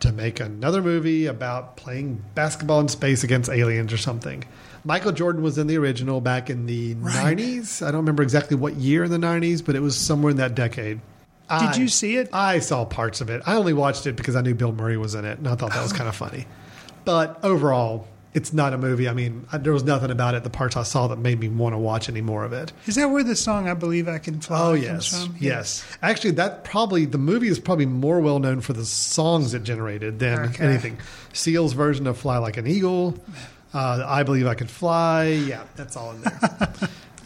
to 0.01 0.13
make 0.13 0.41
another 0.41 0.83
movie 0.83 1.27
about 1.27 1.77
playing 1.77 2.23
basketball 2.35 2.81
in 2.81 2.89
space 2.89 3.25
against 3.25 3.49
aliens 3.51 3.93
or 3.93 3.97
something. 3.97 4.45
Michael 4.85 5.13
Jordan 5.13 5.43
was 5.43 5.59
in 5.59 5.67
the 5.67 5.79
original 5.79 6.21
back 6.21 6.49
in 6.51 6.67
the 6.67 6.95
Right. 6.95 7.37
90s. 7.37 7.83
I 7.83 7.87
don't 7.91 8.01
remember 8.03 8.23
exactly 8.23 8.57
what 8.57 8.77
year 8.77 9.05
in 9.05 9.11
the 9.11 9.19
90s, 9.19 9.61
but 9.65 9.75
it 9.75 9.81
was 9.81 9.97
somewhere 9.97 10.31
in 10.31 10.37
that 10.37 10.55
decade. 10.55 11.01
Did 11.49 11.55
I- 11.71 11.77
you 11.77 11.89
see 11.89 12.17
it? 12.17 12.29
I 12.33 12.59
saw 12.59 12.85
parts 12.85 13.21
of 13.21 13.31
it. 13.31 13.43
I 13.47 13.55
only 13.57 13.73
watched 13.73 14.07
it 14.07 14.17
because 14.17 14.35
I 14.37 14.41
knew 14.41 14.55
Bill 14.55 14.73
Murray 14.73 14.97
was 14.97 15.15
in 15.15 15.25
it, 15.25 15.39
and 15.39 15.47
I 15.49 15.55
thought 15.55 15.73
that 15.73 15.83
was 15.83 15.93
kind 15.93 16.09
of 16.09 16.17
funny. 16.17 16.47
But 17.05 17.39
overall, 17.45 18.09
it's 18.35 18.53
not 18.53 18.73
a 18.73 18.79
movie. 18.79 19.09
I 19.09 19.13
mean, 19.15 19.47
I, 19.53 19.59
there 19.59 19.73
was 19.73 19.85
nothing 19.85 20.11
about 20.11 20.35
it, 20.35 20.43
the 20.43 20.51
parts 20.51 20.77
I 20.77 20.83
saw, 20.83 21.07
that 21.07 21.19
made 21.19 21.39
me 21.39 21.49
want 21.49 21.73
to 21.75 21.79
watch 21.79 22.09
any 22.09 22.21
more 22.21 22.45
of 22.45 22.53
it. 22.53 22.73
Is 22.87 22.97
that 22.97 23.11
where 23.11 23.23
the 23.23 23.37
song 23.37 23.69
"I 23.69 23.75
Believe 23.75 24.09
I 24.09 24.19
Can 24.19 24.41
Fly" 24.41 24.59
Oh 24.61 24.73
comes 24.73 24.83
yes, 24.85 25.25
from? 25.25 25.37
yes. 25.39 25.85
Actually, 26.03 26.33
that 26.33 26.65
probably 26.65 27.05
the 27.05 27.17
movie 27.19 27.49
is 27.49 27.59
probably 27.61 27.87
more 27.87 28.21
well 28.21 28.41
known 28.41 28.61
for 28.61 28.73
the 28.73 28.85
songs 28.85 29.55
it 29.55 29.63
generated 29.63 30.19
than 30.19 30.41
Okay. 30.51 30.65
anything. 30.65 30.99
Seal's 31.33 31.73
version 31.75 32.07
of 32.09 32.19
"Fly 32.19 32.39
Like 32.39 32.57
an 32.57 32.67
Eagle," 32.67 33.17
uh, 33.73 34.03
"I 34.05 34.25
Believe 34.25 34.47
I 34.49 34.55
Can 34.55 34.67
Fly." 34.67 35.27
Yeah, 35.29 35.63
that's 35.77 35.97
all 35.97 36.11
in 36.11 36.23
there. 36.23 36.41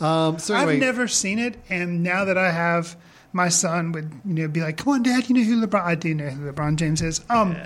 um, 0.07 0.39
so 0.39 0.55
anyway, 0.55 0.75
I've 0.75 0.81
never 0.81 1.09
seen 1.09 1.39
it, 1.39 1.57
and 1.71 2.03
now 2.03 2.27
that 2.27 2.37
I 2.39 2.51
have, 2.53 2.95
my 3.33 3.49
son 3.49 3.93
would 3.93 4.11
you 4.25 4.35
know 4.35 4.49
be 4.49 4.61
like, 4.61 4.77
"Come 4.79 4.95
on, 4.95 5.03
Dad, 5.03 5.29
you 5.29 5.35
know 5.37 5.43
who 5.43 5.67
LeBron? 5.67 5.83
I 5.85 5.95
do 5.95 6.15
know 6.15 6.29
who 6.29 6.51
LeBron 6.53 6.77
James 6.77 7.03
is." 7.03 7.21
Um, 7.31 7.57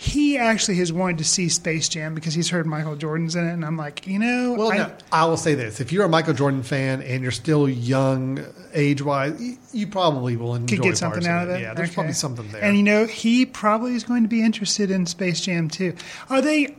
he 0.00 0.38
actually 0.38 0.76
has 0.76 0.92
wanted 0.92 1.18
to 1.18 1.24
see 1.24 1.48
Space 1.48 1.88
Jam 1.88 2.14
because 2.14 2.32
he's 2.32 2.48
heard 2.50 2.66
Michael 2.66 2.94
Jordan's 2.94 3.34
in 3.34 3.44
it, 3.48 3.52
and 3.52 3.64
I'm 3.64 3.76
like, 3.76 4.06
you 4.06 4.20
know, 4.20 4.54
well, 4.56 4.70
I, 4.70 4.76
no, 4.76 4.92
I 5.10 5.24
will 5.24 5.36
say 5.36 5.54
this: 5.56 5.80
if 5.80 5.90
you're 5.90 6.04
a 6.04 6.08
Michael 6.08 6.34
Jordan 6.34 6.62
fan 6.62 7.02
and 7.02 7.20
you're 7.22 7.32
still 7.32 7.68
young, 7.68 8.38
age-wise, 8.74 9.42
you, 9.42 9.58
you 9.72 9.86
probably 9.88 10.36
will 10.36 10.54
enjoy 10.54 10.76
could 10.76 10.82
get 10.84 10.98
something 10.98 11.26
out 11.26 11.48
of 11.48 11.56
it. 11.56 11.62
Yeah, 11.62 11.74
there's 11.74 11.88
Okay. 11.88 11.94
probably 11.94 12.12
something 12.12 12.48
there. 12.52 12.62
And 12.62 12.76
you 12.76 12.84
know, 12.84 13.06
he 13.06 13.44
probably 13.44 13.94
is 13.96 14.04
going 14.04 14.22
to 14.22 14.28
be 14.28 14.40
interested 14.44 14.90
in 14.92 15.04
Space 15.06 15.40
Jam 15.40 15.68
too. 15.68 15.94
Are 16.30 16.40
they? 16.40 16.76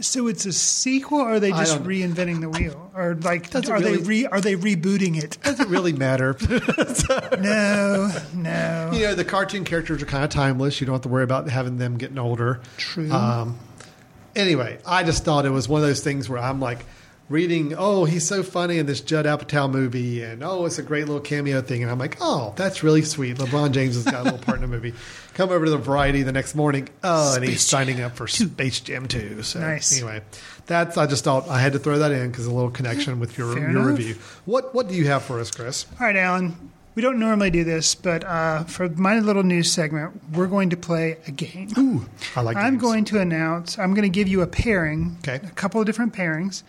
So 0.00 0.26
it's 0.26 0.44
a 0.44 0.52
sequel, 0.52 1.20
or 1.20 1.34
are 1.34 1.40
they 1.40 1.50
just 1.50 1.82
reinventing 1.84 2.40
the 2.40 2.48
wheel, 2.48 2.90
or 2.94 3.14
like 3.14 3.50
Doesn't 3.50 3.72
are 3.72 3.80
they 3.80 3.96
re, 3.98 4.26
are 4.26 4.40
they 4.40 4.56
rebooting 4.56 5.22
it? 5.22 5.38
doesn't 5.42 5.68
really 5.68 5.92
matter. 5.92 6.36
no, 7.40 8.10
no. 8.34 8.90
you 8.92 9.06
know, 9.06 9.14
the 9.14 9.24
cartoon 9.24 9.64
characters 9.64 10.02
are 10.02 10.06
kind 10.06 10.24
of 10.24 10.30
timeless. 10.30 10.80
You 10.80 10.86
don't 10.86 10.94
have 10.94 11.02
to 11.02 11.08
worry 11.08 11.22
about 11.22 11.48
having 11.48 11.78
them 11.78 11.96
getting 11.96 12.18
older. 12.18 12.60
True. 12.76 13.10
Um, 13.12 13.58
anyway, 14.34 14.78
I 14.84 15.04
just 15.04 15.24
thought 15.24 15.46
it 15.46 15.50
was 15.50 15.68
one 15.68 15.80
of 15.80 15.86
those 15.86 16.02
things 16.02 16.28
where 16.28 16.40
I'm 16.40 16.60
like 16.60 16.84
reading, 17.28 17.74
oh, 17.76 18.04
he's 18.04 18.26
so 18.26 18.42
funny 18.42 18.78
in 18.78 18.86
this 18.86 19.00
Judd 19.00 19.26
Apatow 19.26 19.70
movie, 19.70 20.22
and 20.22 20.42
oh, 20.42 20.66
it's 20.66 20.78
a 20.78 20.82
great 20.82 21.06
little 21.06 21.20
cameo 21.20 21.62
thing, 21.62 21.82
and 21.82 21.90
I'm 21.90 21.98
like, 21.98 22.18
oh, 22.20 22.52
that's 22.56 22.82
really 22.82 23.02
sweet. 23.02 23.36
LeBron 23.38 23.72
James 23.72 23.94
has 23.94 24.04
got 24.04 24.20
a 24.20 24.24
little 24.24 24.38
part 24.38 24.56
in 24.56 24.62
the 24.62 24.68
movie. 24.68 24.94
Come 25.34 25.50
over 25.50 25.64
to 25.64 25.70
the 25.70 25.78
Variety 25.78 26.22
the 26.22 26.32
next 26.32 26.54
morning, 26.54 26.88
oh, 27.02 27.34
and 27.34 27.44
he's 27.44 27.60
signing 27.62 28.00
up 28.00 28.16
for 28.16 28.26
Space 28.28 28.80
Jam 28.80 29.08
2. 29.08 29.42
So 29.42 29.60
Nice. 29.60 29.92
anyway, 29.96 30.22
that's 30.66 30.96
I 30.96 31.06
just 31.06 31.24
thought 31.24 31.48
I 31.48 31.60
had 31.60 31.72
to 31.72 31.78
throw 31.78 31.98
that 31.98 32.12
in 32.12 32.30
because 32.30 32.46
a 32.46 32.52
little 32.52 32.70
connection 32.70 33.18
with 33.20 33.36
your 33.36 33.52
Fair 33.54 33.70
your 33.70 33.80
enough. 33.82 33.98
review. 33.98 34.14
What 34.44 34.74
what 34.74 34.88
do 34.88 34.94
you 34.94 35.06
have 35.08 35.22
for 35.24 35.40
us, 35.40 35.50
Chris? 35.50 35.86
All 36.00 36.06
right, 36.06 36.16
Alan. 36.16 36.70
We 36.94 37.02
don't 37.02 37.18
normally 37.18 37.50
do 37.50 37.64
this, 37.64 37.96
but 37.96 38.22
uh, 38.22 38.62
for 38.62 38.88
my 38.88 39.18
little 39.18 39.42
news 39.42 39.72
segment, 39.72 40.12
we're 40.32 40.46
going 40.46 40.70
to 40.70 40.76
play 40.76 41.16
a 41.26 41.32
game. 41.32 41.70
Ooh, 41.76 42.06
I 42.36 42.40
like. 42.40 42.56
I'm 42.56 42.74
games. 42.74 42.82
going 42.82 43.04
to 43.06 43.18
announce. 43.18 43.76
I'm 43.80 43.94
going 43.94 44.04
to 44.04 44.08
give 44.08 44.28
you 44.28 44.42
a 44.42 44.46
pairing, 44.46 45.16
Okay. 45.18 45.44
a 45.44 45.50
couple 45.50 45.80
of 45.80 45.86
different 45.86 46.14
pairings 46.14 46.62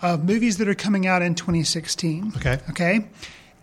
of 0.00 0.24
movies 0.24 0.58
that 0.58 0.68
are 0.68 0.74
coming 0.76 1.08
out 1.08 1.20
in 1.22 1.34
2016. 1.34 2.34
Okay. 2.36 2.60
Okay. 2.70 3.06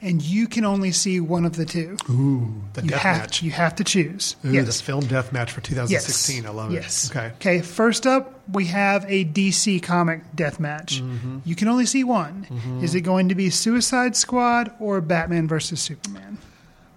And 0.01 0.21
you 0.21 0.47
can 0.47 0.63
only 0.63 0.93
see 0.93 1.19
one 1.19 1.43
of 1.45 1.57
the 1.57 1.65
two. 1.65 1.97
Ooh, 2.09 2.53
the 2.73 2.83
you 2.83 2.89
death 2.89 3.01
have 3.01 3.17
match. 3.17 3.43
you 3.43 3.51
have 3.51 3.75
to 3.75 3.83
choose. 3.83 4.37
Ooh, 4.45 4.51
yes. 4.51 4.65
this 4.65 4.79
film 4.81 5.05
death 5.05 5.33
match 5.33 5.51
for 5.51 5.59
2016. 5.59 6.45
I 6.45 6.49
love 6.49 6.71
it. 6.71 6.75
yes. 6.75 7.11
Okay. 7.11 7.33
Okay. 7.35 7.61
First 7.61 8.07
up, 8.07 8.39
we 8.53 8.65
have 8.65 9.03
a 9.09 9.25
DC 9.25 9.83
comic 9.83 10.21
death 10.33 10.57
match. 10.59 11.01
Mm-hmm. 11.01 11.39
You 11.43 11.55
can 11.55 11.67
only 11.67 11.85
see 11.85 12.05
one. 12.05 12.79
Is 12.81 12.95
it 12.95 13.01
going 13.01 13.27
to 13.29 13.35
be 13.35 13.49
Suicide 13.49 14.15
Squad 14.15 14.71
or 14.79 15.01
Batman 15.01 15.47
versus 15.49 15.81
Superman? 15.81 16.37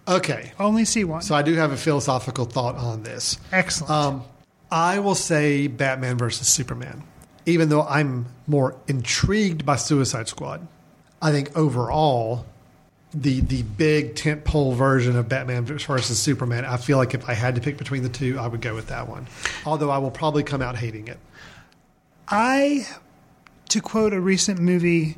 Okay. 0.06 0.52
Only 0.60 0.84
see 0.84 1.04
one. 1.04 1.22
So 1.22 1.34
I 1.34 1.42
do 1.42 1.54
have 1.54 1.72
a 1.72 1.76
philosophical 1.76 2.44
thought 2.44 2.76
on 2.76 3.02
this. 3.02 3.36
Excellent. 3.50 3.90
Um, 3.90 4.22
I 4.70 5.00
will 5.00 5.14
say 5.14 5.66
Batman 5.66 6.16
versus 6.18 6.48
Superman, 6.48 7.02
even 7.46 7.68
though 7.68 7.82
I'm 7.82 8.26
more 8.46 8.76
intrigued 8.88 9.66
by 9.66 9.76
Suicide 9.76 10.28
Squad. 10.28 10.66
I 11.20 11.30
think 11.30 11.56
overall, 11.56 12.46
the 13.14 13.40
the 13.40 13.62
big 13.62 14.14
tentpole 14.14 14.74
version 14.74 15.16
of 15.16 15.28
Batman 15.28 15.64
versus 15.64 16.18
Superman, 16.18 16.64
I 16.64 16.76
feel 16.76 16.98
like 16.98 17.14
if 17.14 17.28
I 17.28 17.34
had 17.34 17.54
to 17.56 17.60
pick 17.60 17.76
between 17.78 18.02
the 18.02 18.08
two, 18.08 18.38
I 18.38 18.46
would 18.46 18.60
go 18.60 18.74
with 18.74 18.88
that 18.88 19.08
one. 19.08 19.26
Although 19.66 19.90
I 19.90 19.98
will 19.98 20.10
probably 20.10 20.42
come 20.42 20.62
out 20.62 20.76
hating 20.76 21.08
it. 21.08 21.18
I, 22.28 22.86
to 23.68 23.80
quote 23.80 24.12
a 24.14 24.20
recent 24.20 24.58
movie, 24.60 25.16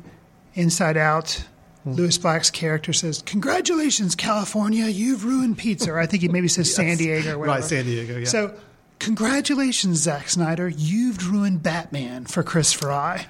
Inside 0.53 0.97
Out, 0.97 1.43
Hmm. 1.83 1.91
Lewis 1.93 2.17
Black's 2.17 2.49
character 2.49 2.91
says, 2.93 3.21
"Congratulations, 3.27 4.15
California, 4.15 4.87
you've 4.87 5.23
ruined 5.23 5.57
pizza." 5.59 5.91
Or 5.91 5.99
I 5.99 6.07
think 6.07 6.23
he 6.23 6.27
maybe 6.29 6.47
says 6.47 6.73
San 6.73 6.97
Diego 6.97 7.35
or 7.35 7.37
whatever. 7.37 7.59
Right, 7.59 7.63
San 7.63 7.85
Diego. 7.85 8.17
Yeah. 8.17 8.25
So, 8.25 8.55
congratulations, 8.99 9.99
Zack 9.99 10.27
Snyder, 10.29 10.67
you've 10.67 11.29
ruined 11.31 11.61
Batman 11.61 12.25
for 12.25 12.41
Chris 12.41 12.73
Fry. 12.73 13.27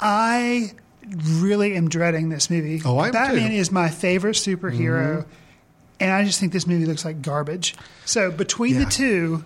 I 0.00 0.72
really 1.40 1.74
am 1.76 1.88
dreading 1.88 2.28
this 2.28 2.50
movie. 2.50 2.80
Oh, 2.84 2.98
I 2.98 3.06
am 3.08 3.12
Batman 3.12 3.50
too. 3.50 3.56
is 3.56 3.70
my 3.72 3.88
favorite 3.88 4.36
superhero. 4.36 5.24
and 6.00 6.10
I 6.10 6.24
just 6.24 6.40
think 6.40 6.52
this 6.52 6.66
movie 6.66 6.84
looks 6.86 7.04
like 7.04 7.22
garbage. 7.22 7.74
So 8.04 8.30
between 8.30 8.74
Yeah. 8.74 8.84
the 8.84 8.90
two, 8.90 9.44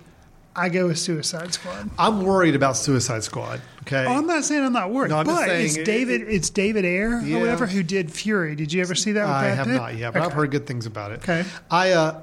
I 0.55 0.71
go 0.71 0.87
with 0.87 0.99
Suicide 0.99 1.53
Squad. 1.53 1.91
I'm 1.99 2.23
worried 2.23 2.55
about 2.55 2.79
Suicide 2.79 3.23
Squad. 3.25 3.61
Okay. 3.83 4.07
Oh, 4.07 4.15
I'm 4.17 4.27
not 4.27 4.43
saying 4.45 4.65
I'm 4.65 4.73
not 4.73 4.91
worried, 4.91 5.11
No, 5.11 5.19
I'm 5.19 5.27
but 5.27 5.45
saying 5.45 5.67
it's 5.67 5.77
it- 5.77 5.85
David. 5.85 6.23
it's 6.29 6.49
David 6.49 6.85
Ayer 6.87 7.21
Yeah. 7.21 7.37
or 7.37 7.41
whatever 7.41 7.67
who 7.67 7.83
did 7.83 8.11
Fury. 8.11 8.55
Did 8.55 8.73
you 8.73 8.81
ever 8.81 8.95
see 8.95 9.13
that? 9.13 9.23
With 9.27 9.31
I 9.31 9.41
Brad 9.43 9.57
have 9.59 9.67
Pitt? 9.67 9.77
not 9.77 9.97
yet, 9.99 10.13
but 10.15 10.23
I've 10.23 10.33
heard 10.33 10.51
good 10.51 10.67
things 10.67 10.87
about 10.87 11.13
it. 11.13 11.19
Okay. 11.19 11.45
I 11.71 11.91
uh, 11.93 12.21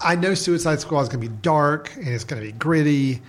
I 0.00 0.14
know 0.16 0.34
Suicide 0.34 0.80
Squad 0.80 1.00
is 1.02 1.08
going 1.08 1.20
to 1.22 1.28
be 1.28 1.36
dark 1.42 1.90
and 1.96 2.08
it's 2.08 2.24
going 2.24 2.40
to 2.40 2.46
be 2.46 2.52
gritty, 2.52 3.20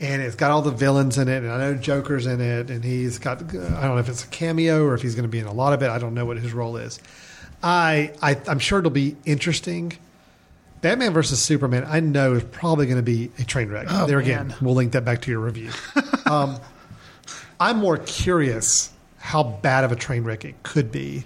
and 0.00 0.22
it's 0.22 0.34
got 0.34 0.50
all 0.50 0.62
the 0.62 0.70
villains 0.70 1.18
in 1.18 1.28
it, 1.28 1.42
and 1.42 1.52
I 1.52 1.58
know 1.58 1.74
Joker's 1.74 2.26
in 2.26 2.40
it, 2.40 2.70
and 2.70 2.82
he's 2.82 3.18
got 3.18 3.42
I 3.42 3.42
don't 3.42 3.54
know 3.54 3.98
if 3.98 4.08
it's 4.08 4.24
a 4.24 4.28
cameo 4.28 4.84
or 4.84 4.94
if 4.94 5.02
he's 5.02 5.14
going 5.14 5.24
to 5.24 5.28
be 5.30 5.38
in 5.38 5.46
a 5.46 5.52
lot 5.52 5.72
of 5.72 5.82
it. 5.82 5.90
I 5.90 5.98
don't 5.98 6.14
know 6.14 6.24
what 6.24 6.38
his 6.38 6.52
role 6.52 6.76
is. 6.76 6.98
I, 7.62 8.12
I 8.22 8.40
I'm 8.48 8.58
sure 8.58 8.78
it'll 8.78 8.90
be 8.90 9.16
interesting. 9.24 9.92
Batman 10.80 11.12
versus 11.12 11.42
Superman, 11.42 11.84
I 11.86 12.00
know 12.00 12.32
is 12.32 12.44
probably 12.44 12.86
going 12.86 12.96
to 12.96 13.02
be 13.02 13.30
a 13.38 13.44
train 13.44 13.68
wreck. 13.68 13.88
Oh, 13.90 14.06
there 14.06 14.18
again, 14.18 14.48
man. 14.48 14.56
we'll 14.62 14.74
link 14.74 14.92
that 14.92 15.04
back 15.04 15.20
to 15.22 15.30
your 15.30 15.40
review. 15.40 15.70
um, 16.24 16.58
I'm 17.60 17.76
more 17.76 17.98
curious 17.98 18.90
how 19.18 19.42
bad 19.42 19.84
of 19.84 19.92
a 19.92 19.96
train 19.96 20.24
wreck 20.24 20.46
it 20.46 20.62
could 20.62 20.90
be. 20.90 21.24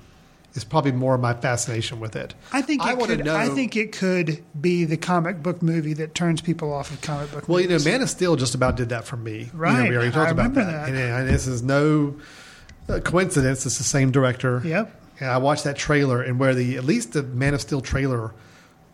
Is 0.54 0.62
probably 0.62 0.92
more 0.92 1.16
of 1.16 1.20
my 1.20 1.34
fascination 1.34 1.98
with 1.98 2.14
it. 2.14 2.32
I 2.52 2.62
think 2.62 2.80
it 2.82 2.86
I 2.86 2.94
could, 2.94 3.24
know. 3.24 3.34
I 3.34 3.48
think 3.48 3.74
it 3.74 3.90
could 3.90 4.44
be 4.60 4.84
the 4.84 4.96
comic 4.96 5.42
book 5.42 5.62
movie 5.62 5.94
that 5.94 6.14
turns 6.14 6.40
people 6.40 6.72
off 6.72 6.92
of 6.92 7.00
comic 7.00 7.32
book. 7.32 7.48
Well, 7.48 7.58
you 7.60 7.66
know. 7.66 7.78
Man 7.84 8.02
of 8.02 8.08
Steel 8.08 8.36
just 8.36 8.54
about 8.54 8.76
did 8.76 8.90
that 8.90 9.04
for 9.04 9.16
me. 9.16 9.32
You 9.38 9.44
know, 9.46 9.50
Right. 9.54 9.90
we 9.90 9.96
already 9.96 10.12
talked 10.12 10.28
I 10.28 10.30
about 10.30 10.54
that. 10.54 10.64
that. 10.66 10.88
And, 10.90 10.96
and 10.96 11.28
this 11.28 11.48
is 11.48 11.62
no 11.64 12.14
uh, 12.88 13.00
coincidence. 13.00 13.66
It's 13.66 13.78
the 13.78 13.84
same 13.84 14.12
director. 14.12 14.62
Yep. 14.64 15.00
And 15.18 15.28
I 15.30 15.38
watched 15.38 15.64
that 15.64 15.76
trailer, 15.76 16.22
and 16.22 16.38
where 16.38 16.54
the 16.54 16.76
at 16.76 16.84
least 16.84 17.14
the 17.14 17.24
Man 17.24 17.52
of 17.54 17.60
Steel 17.60 17.80
trailer 17.80 18.32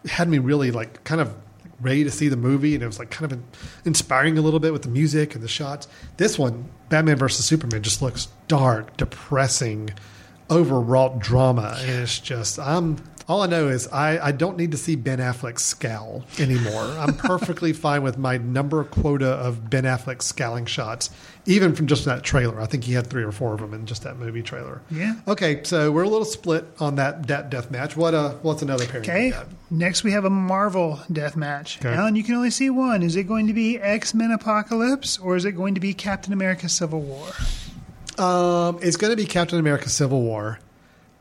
had 0.06 0.28
me 0.30 0.38
really 0.38 0.70
like 0.70 1.04
kind 1.04 1.20
of 1.20 1.34
ready 1.82 2.04
to 2.04 2.11
see 2.11 2.28
the 2.28 2.36
movie, 2.38 2.74
and 2.74 2.82
it 2.82 2.86
was 2.86 2.98
like 2.98 3.11
kind 3.11 3.32
of 3.32 3.38
inspiring 3.84 4.38
a 4.38 4.40
little 4.40 4.61
bit 4.61 4.72
with 4.72 4.82
the 4.82 4.88
music 4.88 5.34
and 5.34 5.44
the 5.44 5.48
shots. 5.48 5.88
This 6.16 6.38
one, 6.38 6.70
Batman 6.88 7.16
versus 7.16 7.44
Superman, 7.44 7.82
just 7.82 8.00
looks 8.00 8.28
dark, 8.48 8.96
depressing, 8.96 9.90
overwrought 10.51 11.18
drama, 11.18 11.76
and 11.80 12.03
it's 12.03 12.18
just 12.18 12.59
I'm. 12.59 12.96
All 13.28 13.42
I 13.42 13.46
know 13.46 13.68
is 13.68 13.86
I, 13.86 14.18
I 14.18 14.32
don't 14.32 14.57
need 14.57 14.72
to 14.72 14.76
see 14.76 14.96
Ben 14.96 15.20
Affleck 15.20 15.61
scowl 15.61 16.24
anymore. 16.40 16.82
I'm 16.82 17.14
perfectly 17.14 17.72
fine 17.74 18.03
with 18.03 18.18
my 18.18 18.38
number 18.38 18.82
quota 18.82 19.28
of 19.28 19.70
Ben 19.70 19.84
Affleck 19.84 20.20
scowling 20.20 20.66
shots, 20.66 21.11
even 21.46 21.76
from 21.76 21.86
just 21.86 22.07
that 22.07 22.24
trailer. 22.24 22.61
I 22.61 22.66
think 22.66 22.82
he 22.82 22.92
had 22.92 23.07
three 23.07 23.22
or 23.22 23.30
four 23.30 23.55
of 23.55 23.61
them 23.61 23.72
in 23.72 23.86
just 23.86 24.03
that 24.03 24.16
movie 24.16 24.42
trailer. 24.42 24.82
Yeah. 24.90 25.14
Okay, 25.28 25.62
so 25.62 25.92
we're 25.92 26.03
a 26.03 26.09
little 26.09 26.24
split 26.24 26.64
on 26.80 26.96
that, 26.96 27.28
that 27.28 27.51
death 27.51 27.70
match. 27.70 27.96
What 27.96 28.14
uh, 28.14 28.30
what's 28.42 28.62
another 28.62 28.84
pairing? 28.84 29.09
Okay. 29.09 29.32
Next, 29.70 30.03
we 30.03 30.11
have 30.11 30.24
a 30.24 30.30
Marvel 30.30 30.98
death 31.12 31.36
match. 31.36 31.78
Okay. 31.78 31.94
Alan, 31.94 32.16
you 32.16 32.24
can 32.24 32.34
only 32.34 32.51
see 32.51 32.68
one. 32.68 33.05
Is 33.05 33.14
it 33.14 33.28
going 33.28 33.46
to 33.46 33.53
be 33.53 33.78
X 33.78 34.12
Men 34.12 34.32
Apocalypse 34.32 35.18
or 35.18 35.36
is 35.36 35.44
it 35.44 35.53
going 35.53 35.74
to 35.74 35.80
be 35.80 35.94
Captain 35.94 36.32
America 36.32 36.68
Civil 36.68 37.01
War? 37.01 37.28
Um, 38.20 38.78
it's 38.82 38.96
going 38.96 39.10
to 39.10 39.16
be 39.16 39.24
Captain 39.24 39.58
America: 39.58 39.88
Civil 39.88 40.22
War 40.22 40.58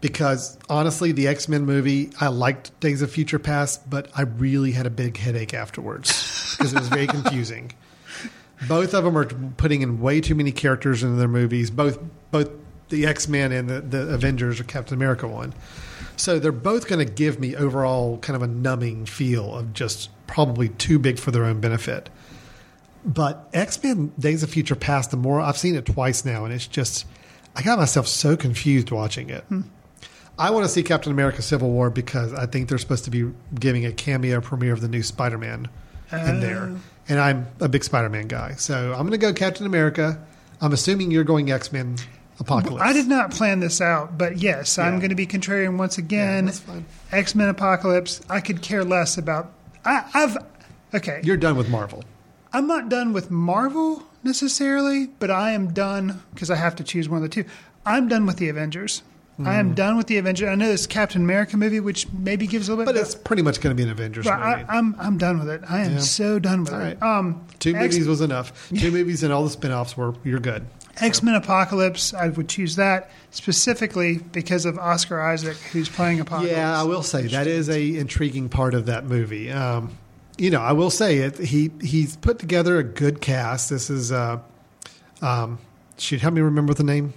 because 0.01 0.57
honestly, 0.69 1.11
the 1.11 1.27
X 1.27 1.47
Men 1.47 1.65
movie 1.65 2.11
I 2.19 2.27
liked 2.27 2.77
Days 2.79 3.01
of 3.01 3.11
Future 3.11 3.39
Past, 3.39 3.89
but 3.89 4.09
I 4.15 4.23
really 4.23 4.71
had 4.71 4.85
a 4.85 4.89
big 4.89 5.17
headache 5.17 5.53
afterwards 5.53 6.09
because 6.57 6.73
it 6.73 6.79
was 6.79 6.89
very 6.89 7.07
confusing. 7.07 7.71
Both 8.67 8.93
of 8.93 9.05
them 9.05 9.17
are 9.17 9.25
putting 9.25 9.81
in 9.81 10.01
way 10.01 10.19
too 10.19 10.35
many 10.35 10.51
characters 10.51 11.01
into 11.03 11.15
their 11.15 11.29
movies. 11.29 11.71
Both 11.71 11.99
both 12.31 12.49
the 12.89 13.05
X 13.05 13.27
Men 13.27 13.51
and 13.51 13.69
the, 13.69 13.81
the 13.81 14.13
Avengers 14.13 14.59
or 14.59 14.63
Captain 14.65 14.95
America 14.95 15.27
one. 15.27 15.53
So 16.17 16.37
they're 16.37 16.51
both 16.51 16.87
going 16.87 17.05
to 17.05 17.11
give 17.11 17.39
me 17.39 17.55
overall 17.55 18.17
kind 18.17 18.35
of 18.35 18.41
a 18.41 18.47
numbing 18.47 19.05
feel 19.05 19.55
of 19.55 19.73
just 19.73 20.09
probably 20.27 20.67
too 20.67 20.99
big 20.99 21.17
for 21.17 21.31
their 21.31 21.45
own 21.45 21.61
benefit. 21.61 22.09
But 23.05 23.49
X 23.53 23.81
Men 23.83 24.11
Days 24.19 24.43
of 24.43 24.49
Future 24.49 24.75
Past, 24.75 25.11
the 25.11 25.17
more 25.17 25.39
I've 25.39 25.57
seen 25.57 25.75
it 25.75 25.85
twice 25.85 26.25
now, 26.25 26.45
and 26.45 26.53
it's 26.53 26.67
just, 26.67 27.05
I 27.55 27.61
got 27.61 27.79
myself 27.79 28.07
so 28.07 28.35
confused 28.35 28.91
watching 28.91 29.29
it. 29.29 29.43
Hmm. 29.45 29.61
I 30.37 30.51
want 30.51 30.65
to 30.65 30.69
see 30.69 30.83
Captain 30.83 31.11
America 31.11 31.41
Civil 31.41 31.69
War 31.69 31.89
because 31.89 32.33
I 32.33 32.45
think 32.45 32.69
they're 32.69 32.77
supposed 32.77 33.03
to 33.05 33.11
be 33.11 33.29
giving 33.59 33.85
a 33.85 33.91
cameo 33.91 34.39
premiere 34.39 34.71
of 34.71 34.79
the 34.79 34.87
new 34.87 35.03
Spider 35.03 35.37
Man 35.37 35.67
in 36.13 36.37
oh. 36.37 36.39
there. 36.39 36.71
And 37.09 37.19
I'm 37.19 37.47
a 37.59 37.67
big 37.67 37.83
Spider 37.83 38.09
Man 38.09 38.27
guy. 38.27 38.53
So 38.53 38.93
I'm 38.93 38.99
going 38.99 39.11
to 39.11 39.17
go 39.17 39.33
Captain 39.33 39.65
America. 39.65 40.25
I'm 40.61 40.71
assuming 40.71 41.11
you're 41.11 41.25
going 41.25 41.51
X 41.51 41.73
Men 41.73 41.97
Apocalypse. 42.39 42.81
I 42.81 42.93
did 42.93 43.07
not 43.07 43.31
plan 43.31 43.59
this 43.59 43.81
out, 43.81 44.17
but 44.17 44.37
yes, 44.37 44.77
I'm 44.77 44.99
going 44.99 45.09
to 45.09 45.15
be 45.15 45.27
contrarian 45.27 45.77
once 45.77 45.97
again. 45.97 46.45
that's 46.45 46.59
fine. 46.59 46.85
X 47.11 47.35
Men 47.35 47.49
Apocalypse. 47.49 48.21
I 48.29 48.39
could 48.39 48.61
care 48.61 48.85
less 48.85 49.17
about. 49.17 49.51
I, 49.83 50.09
I've 50.13 50.37
okay. 50.93 51.19
You're 51.23 51.37
done 51.37 51.57
with 51.57 51.69
Marvel. 51.69 52.03
I'm 52.53 52.67
not 52.67 52.89
done 52.89 53.13
with 53.13 53.29
Marvel 53.31 54.03
necessarily, 54.23 55.07
but 55.19 55.29
I 55.31 55.51
am 55.51 55.73
done 55.73 56.21
because 56.33 56.49
I 56.49 56.55
have 56.55 56.75
to 56.77 56.83
choose 56.83 57.07
one 57.09 57.17
of 57.17 57.23
the 57.23 57.29
two. 57.29 57.45
I'm 57.85 58.07
done 58.07 58.25
with 58.25 58.37
the 58.37 58.49
Avengers. 58.49 59.01
I 59.37 59.41
Hmm. 59.43 59.47
am 59.47 59.73
done 59.73 59.95
with 59.95 60.07
the 60.07 60.17
Avengers. 60.17 60.49
I 60.49 60.55
know 60.55 60.67
this 60.67 60.85
Captain 60.85 61.21
America 61.21 61.55
movie, 61.55 61.79
which 61.79 62.07
maybe 62.11 62.45
gives 62.45 62.67
a 62.67 62.71
little 62.73 62.83
bit, 62.85 62.93
But 62.93 63.01
it's 63.01 63.15
pretty 63.15 63.41
much 63.41 63.61
going 63.61 63.73
to 63.73 63.75
be 63.81 63.83
an 63.83 63.89
Avengers 63.89 64.25
but 64.25 64.37
movie. 64.37 64.63
I, 64.67 64.77
I'm 64.77 64.95
I'm 64.99 65.17
done 65.17 65.39
with 65.39 65.47
it. 65.49 65.61
I 65.69 65.79
am 65.85 65.93
Yeah. 65.93 65.99
so 65.99 66.39
done 66.39 66.63
with 66.65 66.73
All 66.73 66.79
it. 66.81 66.97
right. 66.99 67.01
Um, 67.01 67.41
Two 67.59 67.73
X- 67.73 67.93
movies 67.95 68.07
was 68.07 68.19
enough. 68.19 68.51
Two 68.77 68.91
movies 68.91 69.23
and 69.23 69.31
all 69.31 69.43
the 69.45 69.49
spin 69.49 69.71
offs 69.71 69.95
were, 69.95 70.13
you're 70.25 70.41
good. 70.41 70.65
X 70.99 71.23
Men 71.23 71.35
Apocalypse. 71.35 72.13
I 72.13 72.27
would 72.27 72.49
choose 72.49 72.75
that 72.75 73.09
specifically 73.31 74.17
because 74.17 74.65
of 74.65 74.77
Oscar 74.77 75.21
Isaac, 75.21 75.55
who's 75.71 75.87
playing 75.87 76.19
Apocalypse. 76.19 76.51
Yeah, 76.57 76.77
I 76.77 76.83
will 76.83 77.03
say 77.03 77.27
that 77.27 77.47
is 77.47 77.69
a 77.69 77.95
intriguing 77.95 78.49
part 78.49 78.73
of 78.73 78.87
that 78.87 79.05
movie. 79.05 79.49
Um, 79.49 79.91
you 80.39 80.49
know, 80.49 80.61
I 80.61 80.71
will 80.71 80.89
say 80.89 81.17
it. 81.19 81.37
He 81.37 81.71
he's 81.81 82.15
put 82.15 82.39
together 82.39 82.77
a 82.79 82.83
good 82.83 83.21
cast. 83.21 83.69
This 83.69 83.89
is 83.89 84.11
uh, 84.11 84.39
um, 85.21 85.59
should 85.97 86.21
help 86.21 86.33
me 86.33 86.41
remember 86.41 86.73
the 86.73 86.83
name. 86.83 87.13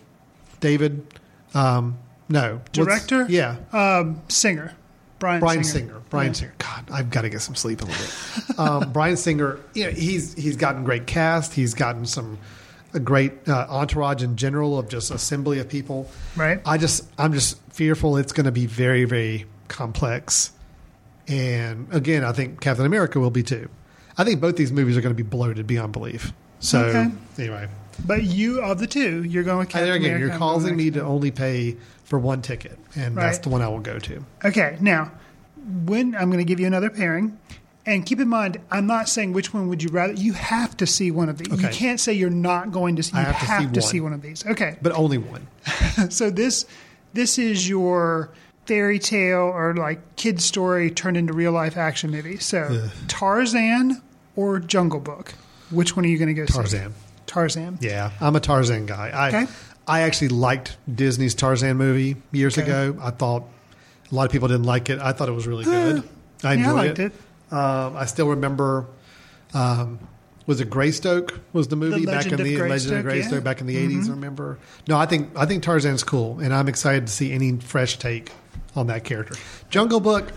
David. 0.61 1.07
Um, 1.55 1.99
no 2.29 2.55
What's- 2.57 2.71
Director? 2.73 3.27
Yeah, 3.29 3.57
Um, 3.73 4.23
singer. 4.29 4.75
Bryan, 5.19 5.41
Bryan 5.41 5.63
Singer. 5.65 5.87
Singer. 5.89 6.01
Bryan 6.11 6.29
Yeah. 6.29 6.33
Singer. 6.33 6.55
God, 6.59 6.85
I've 6.91 7.11
got 7.11 7.23
to 7.23 7.29
get 7.29 7.43
some 7.43 7.55
sleep 7.55 7.81
a 7.83 7.85
little 7.85 8.05
bit. 8.49 8.59
Um, 8.59 8.93
Bryan 8.93 9.17
Singer. 9.17 9.61
You 9.75 9.85
know, 9.85 9.91
he's 9.91 10.35
he's 10.35 10.57
gotten 10.57 10.83
great 10.85 11.07
cast. 11.07 11.53
He's 11.55 11.75
gotten 11.75 12.07
some 12.07 12.39
a 12.95 12.99
great 13.01 13.49
uh, 13.49 13.67
entourage 13.71 14.23
in 14.23 14.37
general 14.37 14.79
of 14.79 14.89
just 14.89 15.11
assembly 15.13 15.59
of 15.61 15.69
people. 15.69 16.11
Right. 16.37 16.61
I 16.67 16.77
just 16.79 17.05
I'm 17.19 17.33
just 17.33 17.59
fearful 17.73 18.17
it's 18.17 18.33
going 18.33 18.47
to 18.47 18.53
be 18.53 18.67
very 18.67 19.05
very 19.05 19.47
complex. 19.69 20.53
And 21.29 21.89
again, 21.93 22.25
I 22.25 22.33
think 22.33 22.61
Captain 22.61 22.85
America 22.87 23.21
will 23.21 23.31
be 23.31 23.43
too. 23.43 23.69
I 24.19 24.25
think 24.25 24.41
both 24.41 24.57
these 24.57 24.73
movies 24.73 24.97
are 24.97 25.01
going 25.01 25.15
to 25.15 25.23
be 25.23 25.29
bloated 25.29 25.67
beyond 25.67 25.93
belief. 25.93 26.33
So 26.61 26.81
Okay. 26.81 27.11
anyway, 27.39 27.69
But 28.07 28.25
you 28.25 28.61
of 28.61 28.79
the 28.79 28.87
two, 28.87 29.23
you're 29.25 29.43
going 29.45 29.59
with 29.59 29.69
Captain 29.69 29.89
again, 29.91 30.05
America. 30.17 30.27
you're 30.27 30.39
causing 30.39 30.77
me 30.77 30.91
to 30.93 31.03
only 31.03 31.31
pay 31.31 31.77
for 32.05 32.19
one 32.19 32.43
ticket, 32.43 32.79
and 32.95 33.17
that's 33.17 33.39
the 33.39 33.49
one 33.49 33.63
I 33.63 33.69
will 33.69 33.81
go 33.81 33.99
to. 33.99 34.25
Okay, 34.45 34.77
now 34.81 35.11
when 35.85 36.15
I'm 36.15 36.27
going 36.29 36.39
to 36.39 36.45
give 36.45 36.61
you 36.61 36.67
another 36.67 36.91
pairing, 36.91 37.39
and 37.87 38.05
keep 38.07 38.21
in 38.21 38.29
mind, 38.29 38.59
I'm 38.71 38.87
not 38.87 39.09
saying 39.09 39.33
which 39.33 39.53
one 39.55 39.69
would 39.69 39.83
you 39.83 39.89
rather. 39.91 40.13
You 40.13 40.35
have 40.35 40.77
to 40.77 40.87
see 40.87 41.11
one 41.11 41.29
of 41.29 41.39
these. 41.39 41.49
You 41.61 41.69
can't 41.69 41.99
say 41.99 42.13
you're 42.13 42.31
not 42.31 42.71
going 42.71 42.97
to 42.97 43.03
see. 43.03 43.13
You 43.17 43.21
I 43.23 43.25
have 43.33 43.73
to 43.73 43.83
see 43.83 44.01
one. 44.01 44.11
one 44.11 44.19
of 44.19 44.23
these. 44.23 44.47
Okay, 44.47 44.77
But 44.83 44.93
only 44.93 45.19
one. 45.19 45.47
so 46.11 46.31
this 46.31 46.65
this 47.13 47.39
is 47.39 47.69
your 47.69 48.31
fairy 48.67 48.99
tale 48.99 49.41
or 49.41 49.75
like 49.75 50.17
kid 50.17 50.41
story 50.41 50.91
turned 50.91 51.17
into 51.17 51.33
real 51.33 51.53
life 51.53 51.77
action 51.77 52.11
movie. 52.11 52.39
So 52.39 52.89
Tarzan 53.09 54.01
or 54.37 54.59
Jungle 54.61 55.01
Book. 55.01 55.35
Which 55.71 55.97
one 55.97 56.05
are 56.05 56.09
you 56.09 56.19
going 56.19 56.29
to 56.29 56.35
go 56.35 56.47
see? 56.47 56.53
Tarzan. 56.55 56.95
Tarzan. 57.27 57.79
Yeah, 57.81 58.11
I'm 58.21 58.37
a 58.37 58.41
Tarzan 58.41 58.87
guy. 58.87 59.11
I 59.11 59.29
Okay. 59.29 59.53
I 59.89 60.03
actually 60.03 60.29
liked 60.29 60.77
Disney's 60.93 61.35
Tarzan 61.35 61.77
movie 61.77 62.17
years 62.31 62.57
Okay. 62.57 62.67
ago. 62.71 62.99
I 63.03 63.11
thought 63.11 63.45
a 64.11 64.15
lot 64.15 64.27
of 64.27 64.31
people 64.33 64.47
didn't 64.49 64.65
like 64.65 64.91
it. 64.91 65.01
I 65.01 65.13
thought 65.13 65.29
it 65.29 65.33
was 65.33 65.47
really 65.47 65.65
good. 65.65 65.99
I 65.99 66.03
yeah, 66.45 66.51
I 66.51 66.53
enjoyed 66.55 66.75
liked 66.75 66.99
it. 67.01 67.13
Um, 67.51 67.97
I 67.97 68.05
still 68.07 68.29
remember. 68.29 68.87
Um, 69.55 69.99
was 70.47 70.61
it 70.61 70.71
Greystoke? 70.71 71.41
Was 71.53 71.69
the 71.69 71.77
movie 71.77 72.07
back 72.07 72.27
in 72.27 72.37
the 72.37 72.59
Legend 72.59 72.99
of 72.99 73.05
Greystoke, 73.05 73.31
yeah. 73.31 73.37
Mm-hmm. 73.37 73.45
back 73.45 73.61
in 73.61 73.67
the 73.67 73.77
80s? 73.77 74.07
I 74.07 74.11
remember. 74.11 74.59
No, 74.89 74.99
I 74.99 75.07
think 75.07 75.31
I 75.37 75.47
think 75.47 75.63
Tarzan's 75.63 76.03
cool, 76.03 76.41
and 76.41 76.53
I'm 76.53 76.69
excited 76.69 77.07
to 77.07 77.13
see 77.13 77.33
any 77.33 77.57
fresh 77.59 77.99
take 77.99 78.33
on 78.75 78.89
that 78.89 79.05
character. 79.05 79.35
Jungle 79.71 80.01
Book. 80.01 80.33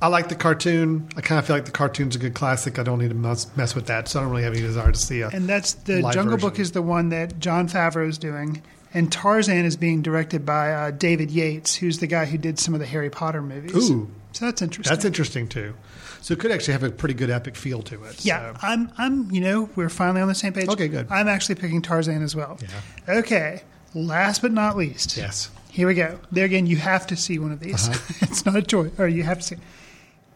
I 0.00 0.08
like 0.08 0.28
the 0.28 0.34
cartoon. 0.34 1.08
I 1.16 1.20
kind 1.20 1.38
of 1.38 1.46
feel 1.46 1.54
like 1.54 1.64
the 1.64 1.70
cartoon's 1.70 2.16
a 2.16 2.18
good 2.18 2.34
classic. 2.34 2.80
I 2.80 2.82
don't 2.82 2.98
need 2.98 3.10
to 3.10 3.14
mess, 3.14 3.46
mess 3.56 3.76
with 3.76 3.86
that, 3.86 4.08
so 4.08 4.18
I 4.18 4.22
don't 4.24 4.32
really 4.32 4.42
have 4.42 4.52
any 4.52 4.62
desire 4.62 4.90
to 4.90 4.98
see 4.98 5.20
a. 5.20 5.28
And 5.28 5.48
that's 5.48 5.74
the 5.74 6.00
Jungle 6.00 6.38
version. 6.38 6.40
Book 6.40 6.58
is 6.58 6.72
the 6.72 6.82
one 6.82 7.10
that 7.10 7.38
Jon 7.38 7.68
Favreau 7.68 8.08
is 8.08 8.18
doing, 8.18 8.62
and 8.92 9.12
Tarzan 9.12 9.64
is 9.64 9.76
being 9.76 10.02
directed 10.02 10.44
by 10.44 10.72
uh, 10.72 10.90
David 10.90 11.30
Yates, 11.30 11.76
who's 11.76 12.00
the 12.00 12.08
guy 12.08 12.24
who 12.24 12.36
did 12.36 12.58
some 12.58 12.74
of 12.74 12.80
the 12.80 12.86
Harry 12.86 13.10
Potter 13.10 13.42
movies. 13.42 13.90
Ooh. 13.90 14.10
so 14.32 14.46
that's 14.46 14.60
interesting. 14.60 14.92
That's 14.92 15.04
interesting 15.04 15.46
too. 15.46 15.74
So 16.22 16.32
it 16.32 16.40
could 16.40 16.50
actually 16.52 16.72
have 16.72 16.82
a 16.84 16.90
pretty 16.90 17.14
good 17.14 17.28
epic 17.30 17.56
feel 17.56 17.82
to 17.82 18.02
it. 18.04 18.24
Yeah, 18.24 18.52
So. 18.54 18.58
I'm. 18.62 18.90
I'm. 18.96 19.30
You 19.30 19.40
know, 19.42 19.68
we're 19.76 19.88
finally 19.90 20.22
on 20.22 20.28
the 20.28 20.34
same 20.34 20.52
page. 20.54 20.68
Okay, 20.68 20.88
good. 20.88 21.06
I'm 21.10 21.28
actually 21.28 21.56
picking 21.56 21.82
Tarzan 21.82 22.22
as 22.22 22.34
well. 22.34 22.58
Yeah. 22.62 23.16
Okay. 23.18 23.62
Last 23.94 24.40
but 24.40 24.52
not 24.52 24.76
least. 24.76 25.16
Yes. 25.16 25.50
Here 25.70 25.86
we 25.86 25.94
go. 25.94 26.18
There 26.30 26.44
again, 26.46 26.66
you 26.66 26.76
have 26.76 27.06
to 27.08 27.16
see 27.16 27.38
one 27.38 27.50
of 27.52 27.60
these. 27.60 27.88
Uh-huh. 27.88 28.14
it's 28.22 28.46
not 28.46 28.56
a 28.56 28.62
choice, 28.62 28.92
or 28.98 29.08
you 29.08 29.22
have 29.24 29.38
to 29.38 29.44
see. 29.44 29.56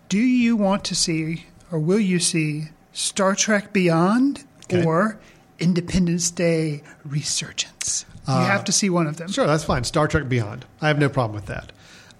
Do 0.08 0.18
you 0.18 0.56
want 0.56 0.84
to 0.84 0.94
see, 0.94 1.46
or 1.72 1.78
will 1.78 2.00
you 2.00 2.18
see, 2.18 2.64
Star 2.92 3.34
Trek 3.34 3.72
Beyond 3.72 4.44
Okay. 4.64 4.84
or 4.84 5.18
Independence 5.58 6.30
Day 6.30 6.82
Resurgence? 7.04 8.04
You 8.28 8.34
have 8.34 8.64
to 8.64 8.72
see 8.72 8.90
one 8.90 9.06
of 9.06 9.18
them. 9.18 9.28
Uh, 9.28 9.32
Sure, 9.32 9.46
that's 9.46 9.62
fine. 9.62 9.84
Star 9.84 10.08
Trek 10.08 10.28
Beyond. 10.28 10.64
I 10.80 10.88
have 10.88 10.98
no 10.98 11.08
problem 11.08 11.34
with 11.36 11.46
that. 11.46 11.70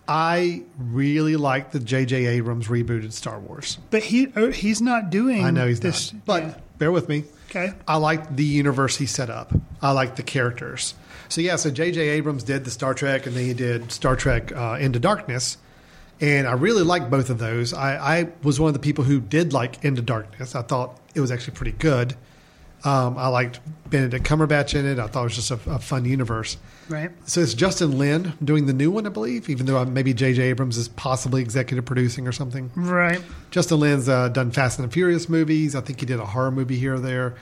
I 0.09 0.63
really 0.79 1.37
like 1.37 1.73
the 1.73 1.81
J.J. 1.81 2.27
Abrams 2.27 2.69
rebooted 2.69 3.13
Star 3.13 3.41
Wars. 3.41 3.79
But 3.91 4.05
he 4.05 4.29
uh, 4.35 4.49
he's 4.49 4.81
not 4.81 5.11
doing. 5.11 5.45
I 5.45 5.51
know 5.51 5.67
he's 5.67 5.81
this, 5.81 6.13
not. 6.13 6.25
But 6.25 6.43
yeah. 6.43 6.55
bear 6.79 6.93
with 6.93 7.09
me. 7.09 7.25
Okay. 7.51 7.73
I 7.87 7.97
like 7.97 8.35
the 8.37 8.45
universe 8.45 8.97
he 8.97 9.07
set 9.07 9.31
up. 9.31 9.53
I 9.81 9.93
like 9.93 10.17
the 10.17 10.23
characters. 10.23 10.95
So 11.29 11.41
yeah, 11.41 11.57
so 11.57 11.71
J.J. 11.71 12.01
Abrams 12.01 12.45
did 12.45 12.65
the 12.65 12.71
Star 12.71 12.95
Trek, 12.95 13.27
and 13.27 13.35
then 13.35 13.45
he 13.45 13.55
did 13.55 13.91
Star 13.91 14.15
Trek 14.15 14.53
uh, 14.53 14.77
Into 14.81 15.01
Darkness, 15.01 15.59
and 16.21 16.47
I 16.47 16.53
really 16.53 16.83
liked 16.83 17.11
both 17.11 17.31
of 17.31 17.39
those. 17.39 17.73
I, 17.73 18.21
I 18.21 18.29
was 18.43 18.61
one 18.61 18.69
of 18.69 18.75
the 18.75 18.81
people 18.81 19.05
who 19.05 19.21
did 19.21 19.53
like 19.53 19.85
Into 19.85 20.03
Darkness. 20.03 20.55
I 20.55 20.63
thought 20.63 21.01
it 21.15 21.21
was 21.21 21.31
actually 21.31 21.55
pretty 21.55 21.73
good. 21.73 22.15
Um, 22.85 23.19
I 23.19 23.29
liked 23.29 23.61
Benedict 23.91 24.25
Cumberbatch 24.25 24.79
in 24.79 24.87
it. 24.87 24.99
I 24.99 25.09
thought 25.09 25.23
it 25.23 25.25
was 25.25 25.35
just 25.35 25.51
a, 25.51 25.59
a 25.71 25.79
fun 25.79 26.05
universe. 26.05 26.57
Right. 26.89 27.11
So 27.27 27.41
it's 27.41 27.55
Justin 27.55 27.99
Lin 27.99 28.35
doing 28.43 28.67
the 28.67 28.73
new 28.73 28.91
one, 28.91 29.07
I 29.07 29.11
believe, 29.11 29.49
even 29.49 29.67
though 29.67 29.85
maybe 29.85 30.15
J.J. 30.15 30.43
Abrams 30.43 30.77
is 30.77 30.89
possibly 30.89 31.43
executive 31.43 31.85
producing 31.85 32.27
or 32.27 32.33
something. 32.33 32.71
Right. 32.75 33.21
Justin 33.51 33.81
Lin's 33.81 34.09
uh, 34.09 34.29
done 34.29 34.51
Fast 34.51 34.79
and 34.79 34.93
Furious 34.93 35.29
movies. 35.29 35.75
I 35.75 35.81
think 35.81 36.01
he 36.01 36.07
did 36.07 36.21
a 36.21 36.27
horror 36.27 36.51
movie 36.51 36.79
here 36.79 36.95
or 36.95 37.01
there. 37.01 37.37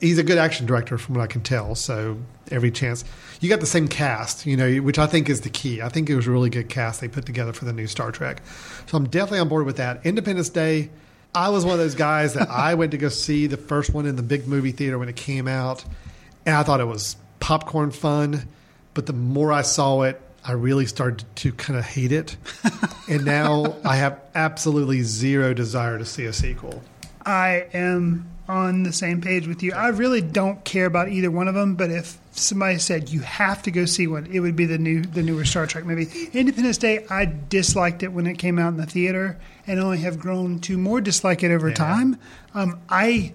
He's 0.00 0.18
a 0.18 0.24
good 0.24 0.38
action 0.38 0.66
director, 0.66 0.98
from 0.98 1.14
what 1.14 1.22
I 1.22 1.28
can 1.28 1.42
tell. 1.42 1.74
So 1.76 2.18
every 2.50 2.72
chance 2.72 3.04
you 3.40 3.48
got 3.48 3.60
the 3.60 3.66
same 3.66 3.86
cast, 3.86 4.44
you 4.44 4.56
know, 4.56 4.78
which 4.78 4.98
I 4.98 5.06
think 5.06 5.28
is 5.28 5.42
the 5.42 5.50
key. 5.50 5.80
I 5.80 5.88
think 5.88 6.10
it 6.10 6.16
was 6.16 6.26
a 6.26 6.30
really 6.30 6.50
good 6.50 6.68
cast 6.68 7.00
they 7.00 7.08
put 7.08 7.24
together 7.24 7.52
for 7.52 7.64
the 7.64 7.72
new 7.72 7.86
Star 7.86 8.10
Trek. 8.10 8.42
So 8.86 8.96
I'm 8.96 9.08
definitely 9.08 9.38
on 9.40 9.48
board 9.48 9.66
with 9.66 9.76
that. 9.76 10.04
Independence 10.04 10.48
Day. 10.48 10.90
I 11.32 11.50
was 11.50 11.64
one 11.64 11.74
of 11.74 11.78
those 11.78 11.94
guys 11.94 12.34
that 12.34 12.50
I 12.50 12.74
went 12.74 12.90
to 12.90 12.98
go 12.98 13.08
see 13.08 13.46
the 13.46 13.56
first 13.56 13.94
one 13.94 14.04
in 14.06 14.16
the 14.16 14.22
big 14.22 14.48
movie 14.48 14.72
theater 14.72 14.98
when 14.98 15.08
it 15.08 15.14
came 15.14 15.46
out, 15.46 15.84
and 16.44 16.56
I 16.56 16.64
thought 16.64 16.80
it 16.80 16.86
was 16.86 17.16
popcorn 17.38 17.92
fun. 17.92 18.48
But 19.00 19.06
the 19.06 19.12
more 19.14 19.50
I 19.50 19.62
saw 19.62 20.02
it, 20.02 20.20
I 20.44 20.52
really 20.52 20.84
started 20.84 21.24
to 21.36 21.52
kind 21.54 21.78
of 21.78 21.86
hate 21.86 22.12
it. 22.12 22.36
and 23.08 23.24
now 23.24 23.76
I 23.82 23.96
have 23.96 24.20
absolutely 24.34 25.00
zero 25.04 25.54
desire 25.54 25.96
to 25.96 26.04
see 26.04 26.26
a 26.26 26.34
sequel. 26.34 26.82
I 27.24 27.66
am 27.72 28.28
on 28.46 28.82
the 28.82 28.92
same 28.92 29.22
page 29.22 29.46
with 29.46 29.62
you. 29.62 29.72
I 29.72 29.88
really 29.88 30.20
don't 30.20 30.62
care 30.66 30.84
about 30.84 31.08
either 31.08 31.30
one 31.30 31.48
of 31.48 31.54
them, 31.54 31.76
but 31.76 31.90
if 31.90 32.18
somebody 32.32 32.76
said 32.78 33.08
you 33.08 33.20
have 33.20 33.62
to 33.62 33.70
go 33.70 33.86
see 33.86 34.06
one, 34.06 34.26
it 34.30 34.40
would 34.40 34.54
be 34.54 34.66
the 34.66 34.76
new 34.76 35.00
the 35.00 35.22
newer 35.22 35.46
Star 35.46 35.66
Trek 35.66 35.86
movie. 35.86 36.28
Independence 36.34 36.76
Day, 36.76 37.06
I 37.08 37.24
disliked 37.48 38.02
it 38.02 38.08
when 38.12 38.26
it 38.26 38.34
came 38.36 38.58
out 38.58 38.68
in 38.68 38.76
the 38.76 38.84
theater 38.84 39.38
and 39.66 39.80
only 39.80 40.00
have 40.00 40.18
grown 40.18 40.58
to 40.60 40.76
more 40.76 41.00
dislike 41.00 41.42
it 41.42 41.50
over 41.50 41.70
Yeah. 41.70 41.74
time. 41.74 42.18
Um, 42.52 42.78
I 42.90 43.32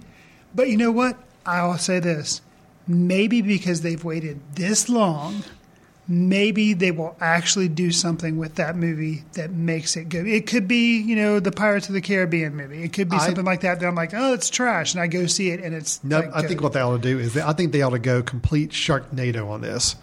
but 0.54 0.70
you 0.70 0.78
know 0.78 0.92
what? 0.92 1.18
I'll 1.44 1.80
say 1.80 2.00
this. 2.00 2.42
Maybe 2.88 3.42
because 3.42 3.82
they've 3.82 4.04
waited 4.04 4.40
this 4.54 4.90
long, 4.90 5.44
maybe 6.08 6.74
they 6.74 6.92
will 6.92 7.16
actually 7.20 7.68
do 7.68 7.92
something 7.92 8.38
with 8.38 8.56
that 8.56 8.76
movie 8.76 9.24
that 9.34 9.50
makes 9.52 9.96
it 9.98 10.08
good. 10.10 10.28
It 10.28 10.46
could 10.46 10.68
be, 10.68 11.00
you 11.00 11.16
know, 11.16 11.40
the 11.40 11.52
Pirates 11.52 11.88
of 11.88 11.94
the 11.96 12.02
Caribbean 12.02 12.56
movie. 12.56 12.84
It 12.84 12.94
could 12.94 13.10
be 13.10 13.18
I- 13.18 13.26
something 13.26 13.46
like 13.46 13.62
that. 13.62 13.80
That 13.80 13.88
I'm 13.88 13.96
like, 13.96 14.14
oh, 14.14 14.34
it's 14.34 14.50
trash, 14.52 14.94
and 14.94 15.02
I 15.02 15.08
go 15.08 15.26
see 15.26 15.50
it, 15.50 15.62
and 15.62 15.74
it's 15.74 16.04
No, 16.04 16.20
like, 16.20 16.36
I 16.36 16.48
think 16.48 16.62
what 16.62 16.74
they 16.74 16.80
ought 16.80 16.98
to 16.98 17.02
do 17.02 17.18
is 17.18 17.34
they, 17.34 17.42
I 17.42 17.54
think 17.54 17.72
they 17.72 17.82
ought 17.82 17.90
to 17.92 18.00
go 18.00 18.22
complete 18.22 18.70
Sharknado 18.70 19.50
on 19.50 19.62
this. 19.62 19.96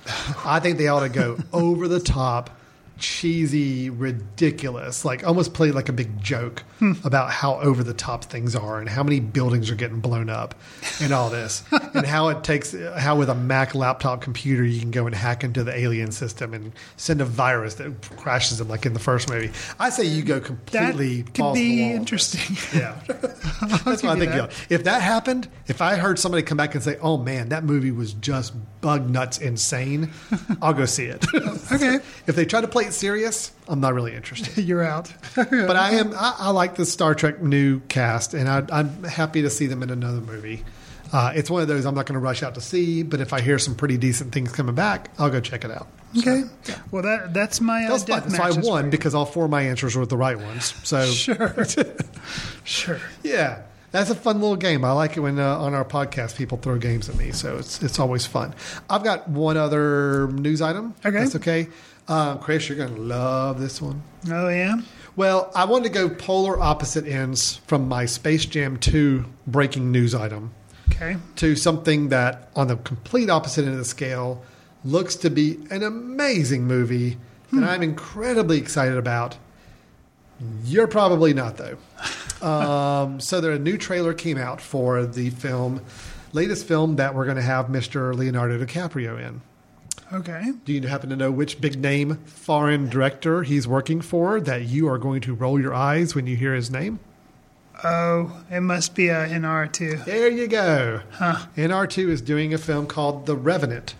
I 0.44 0.58
think 0.58 0.78
they 0.78 0.88
ought 0.88 1.00
to 1.00 1.08
go 1.08 1.38
over 1.52 1.86
the 1.86 2.00
top, 2.00 2.50
cheesy, 2.98 3.90
ridiculous, 3.90 5.04
like 5.04 5.26
almost 5.26 5.54
play 5.54 5.72
like 5.72 5.88
a 5.88 5.92
big 5.92 6.20
joke 6.20 6.60
hmm. 6.78 6.92
about 7.04 7.30
how 7.30 7.60
over 7.60 7.82
the 7.82 7.94
top 7.94 8.24
things 8.24 8.54
are 8.54 8.78
and 8.78 8.88
how 8.88 9.02
many 9.02 9.20
buildings 9.20 9.70
are 9.70 9.74
getting 9.74 10.00
blown 10.00 10.28
up 10.28 10.54
and 11.00 11.12
all 11.12 11.30
this 11.30 11.64
and 11.94 12.06
how 12.06 12.28
it 12.28 12.44
takes 12.44 12.74
how 12.96 13.16
with 13.16 13.28
a 13.28 13.34
Mac 13.34 13.74
laptop 13.74 14.20
computer 14.20 14.64
you 14.64 14.80
can 14.80 14.90
go 14.90 15.06
and 15.06 15.14
hack 15.14 15.44
into 15.44 15.64
the 15.64 15.76
alien 15.76 16.12
system 16.12 16.54
and 16.54 16.72
send 16.96 17.20
a 17.20 17.24
virus 17.24 17.74
that 17.74 18.00
crashes 18.16 18.58
them 18.58 18.68
like 18.68 18.86
in 18.86 18.92
the 18.92 19.00
first 19.00 19.28
movie. 19.28 19.50
I 19.78 19.90
say 19.90 20.04
you 20.04 20.22
go 20.22 20.40
completely. 20.40 21.22
that 21.22 21.26
could 21.26 21.34
balls 21.34 21.58
to 21.58 21.62
the 21.62 21.70
be 21.70 21.82
wall 21.82 21.86
on 21.86 21.92
this. 21.92 21.98
interesting. 21.98 22.56
Yeah. 22.72 22.98
That's 23.06 24.02
what 24.02 24.16
I 24.16 24.18
think. 24.18 24.32
that. 24.32 24.52
If 24.70 24.84
that 24.84 25.02
happened, 25.02 25.48
if 25.66 25.82
I 25.82 25.96
heard 25.96 26.18
somebody 26.18 26.42
come 26.42 26.56
back 26.56 26.74
and 26.74 26.82
say, 26.82 26.96
"Oh 27.00 27.18
man, 27.18 27.50
that 27.50 27.64
movie 27.64 27.90
was 27.90 28.12
just 28.14 28.54
bug 28.80 29.08
nuts 29.10 29.38
insane," 29.38 30.10
I'll 30.60 30.72
go 30.72 30.86
see 30.86 31.06
it. 31.06 31.24
okay, 31.72 31.98
if 32.26 32.34
they 32.34 32.44
try 32.44 32.60
to 32.60 32.68
play 32.68 32.81
serious, 32.90 33.52
I'm 33.68 33.80
not 33.80 33.94
really 33.94 34.14
interested. 34.14 34.64
you're 34.64 34.82
out. 34.82 35.12
But 35.34 35.76
I 35.76 35.92
am. 35.92 36.12
I, 36.14 36.34
I 36.38 36.50
like 36.50 36.74
the 36.74 36.84
Star 36.86 37.14
Trek 37.14 37.40
new 37.42 37.80
cast, 37.80 38.34
and 38.34 38.48
I, 38.48 38.64
I'm 38.70 39.04
happy 39.04 39.42
to 39.42 39.50
see 39.50 39.66
them 39.66 39.82
in 39.82 39.90
another 39.90 40.20
movie. 40.20 40.64
Uh, 41.12 41.30
it's 41.34 41.50
one 41.50 41.60
of 41.60 41.68
those 41.68 41.84
I'm 41.84 41.94
not 41.94 42.06
going 42.06 42.14
to 42.14 42.20
rush 42.20 42.42
out 42.42 42.54
to 42.54 42.60
see, 42.62 43.02
but 43.02 43.20
if 43.20 43.32
I 43.34 43.40
hear 43.42 43.58
some 43.58 43.74
pretty 43.74 43.98
decent 43.98 44.32
things 44.32 44.50
coming 44.52 44.74
back, 44.74 45.10
I'll 45.18 45.28
go 45.30 45.40
check 45.40 45.64
it 45.64 45.70
out. 45.70 45.86
okay, 46.18 46.44
well 46.90 47.02
that 47.02 47.32
that's 47.34 47.60
my 47.60 47.84
uh, 47.84 47.88
That 47.88 47.92
was 47.92 48.04
fun. 48.04 48.20
death 48.22 48.32
So 48.36 48.42
I 48.42 48.50
won 48.70 48.90
because 48.90 49.14
all 49.14 49.26
four 49.26 49.44
of 49.44 49.50
my 49.50 49.62
answers 49.62 49.94
were 49.94 50.06
the 50.06 50.16
right 50.16 50.38
ones. 50.38 50.74
So 50.84 51.04
Sure, 51.10 51.64
sure. 52.64 53.00
Yeah, 53.22 53.62
that's 53.90 54.08
a 54.10 54.14
fun 54.14 54.40
little 54.40 54.56
game. 54.56 54.84
I 54.86 54.92
like 54.92 55.16
it 55.16 55.20
when 55.20 55.38
uh, 55.38 55.58
on 55.58 55.74
our 55.74 55.84
podcast 55.84 56.36
people 56.36 56.56
throw 56.58 56.78
games 56.78 57.08
at 57.10 57.16
me, 57.16 57.32
so 57.32 57.58
it's 57.58 57.82
it's 57.82 57.98
always 57.98 58.24
fun. 58.26 58.54
I've 58.88 59.04
got 59.04 59.28
one 59.28 59.56
other 59.58 60.28
news 60.28 60.62
item. 60.62 60.94
Okay. 61.04 61.18
that's 61.18 61.36
okay. 61.36 61.68
Uh, 62.08 62.36
Chris, 62.36 62.68
you're 62.68 62.78
going 62.78 62.94
to 62.94 63.00
love 63.00 63.60
this 63.60 63.80
one. 63.80 64.02
Oh 64.30 64.48
yeah. 64.48 64.76
Well, 65.14 65.50
I 65.54 65.64
wanted 65.66 65.84
to 65.84 65.90
go 65.94 66.08
polar 66.08 66.58
opposite 66.60 67.06
ends 67.06 67.56
from 67.66 67.86
my 67.88 68.06
Space 68.06 68.44
Jam 68.46 68.78
2 68.78 69.24
breaking 69.46 69.92
news 69.92 70.14
item 70.14 70.52
Okay. 70.90 71.16
to 71.36 71.54
something 71.54 72.08
that, 72.08 72.48
on 72.56 72.66
the 72.68 72.76
complete 72.76 73.28
opposite 73.30 73.62
end 73.64 73.72
of 73.72 73.78
the 73.78 73.84
scale, 73.84 74.42
looks 74.84 75.14
to 75.16 75.30
be 75.30 75.58
an 75.70 75.82
amazing 75.82 76.64
movie 76.66 77.18
that 77.52 77.62
I'm 77.64 77.82
incredibly 77.82 78.58
excited 78.58 78.96
about. 78.96 79.36
You're 80.64 80.86
probably 80.88 81.34
not, 81.34 81.56
though. 81.58 81.76
um, 82.46 83.20
so, 83.20 83.40
there 83.40 83.52
a 83.52 83.58
new 83.58 83.76
trailer 83.78 84.14
came 84.14 84.38
out 84.38 84.60
for 84.60 85.04
the 85.06 85.30
film, 85.30 85.82
latest 86.32 86.66
film 86.66 86.96
that 86.96 87.14
we're 87.14 87.26
going 87.26 87.36
to 87.36 87.42
have 87.42 87.66
Mr. 87.66 88.14
Leonardo 88.14 88.58
DiCaprio 88.64 89.20
in. 89.20 89.42
Okay. 90.12 90.52
Do 90.66 90.72
you 90.74 90.86
happen 90.86 91.08
to 91.10 91.16
know 91.16 91.30
which 91.30 91.60
big 91.60 91.80
name 91.80 92.16
foreign 92.26 92.90
director 92.90 93.44
he's 93.44 93.66
working 93.66 94.02
for 94.02 94.40
that 94.40 94.64
you 94.64 94.86
are 94.88 94.98
going 94.98 95.22
to 95.22 95.34
roll 95.34 95.58
your 95.58 95.72
eyes 95.72 96.14
when 96.14 96.26
you 96.26 96.36
hear 96.36 96.54
his 96.54 96.70
name? 96.70 97.00
Oh, 97.82 98.44
it 98.50 98.60
must 98.60 98.94
be 98.94 99.08
a 99.08 99.26
Iñárritu. 99.26 100.04
There 100.04 100.28
you 100.28 100.46
go. 100.46 101.00
Huh. 101.12 101.46
Iñárritu 101.56 102.08
is 102.08 102.20
doing 102.20 102.52
a 102.52 102.58
film 102.58 102.86
called 102.86 103.24
The 103.24 103.34
Revenant, 103.34 103.94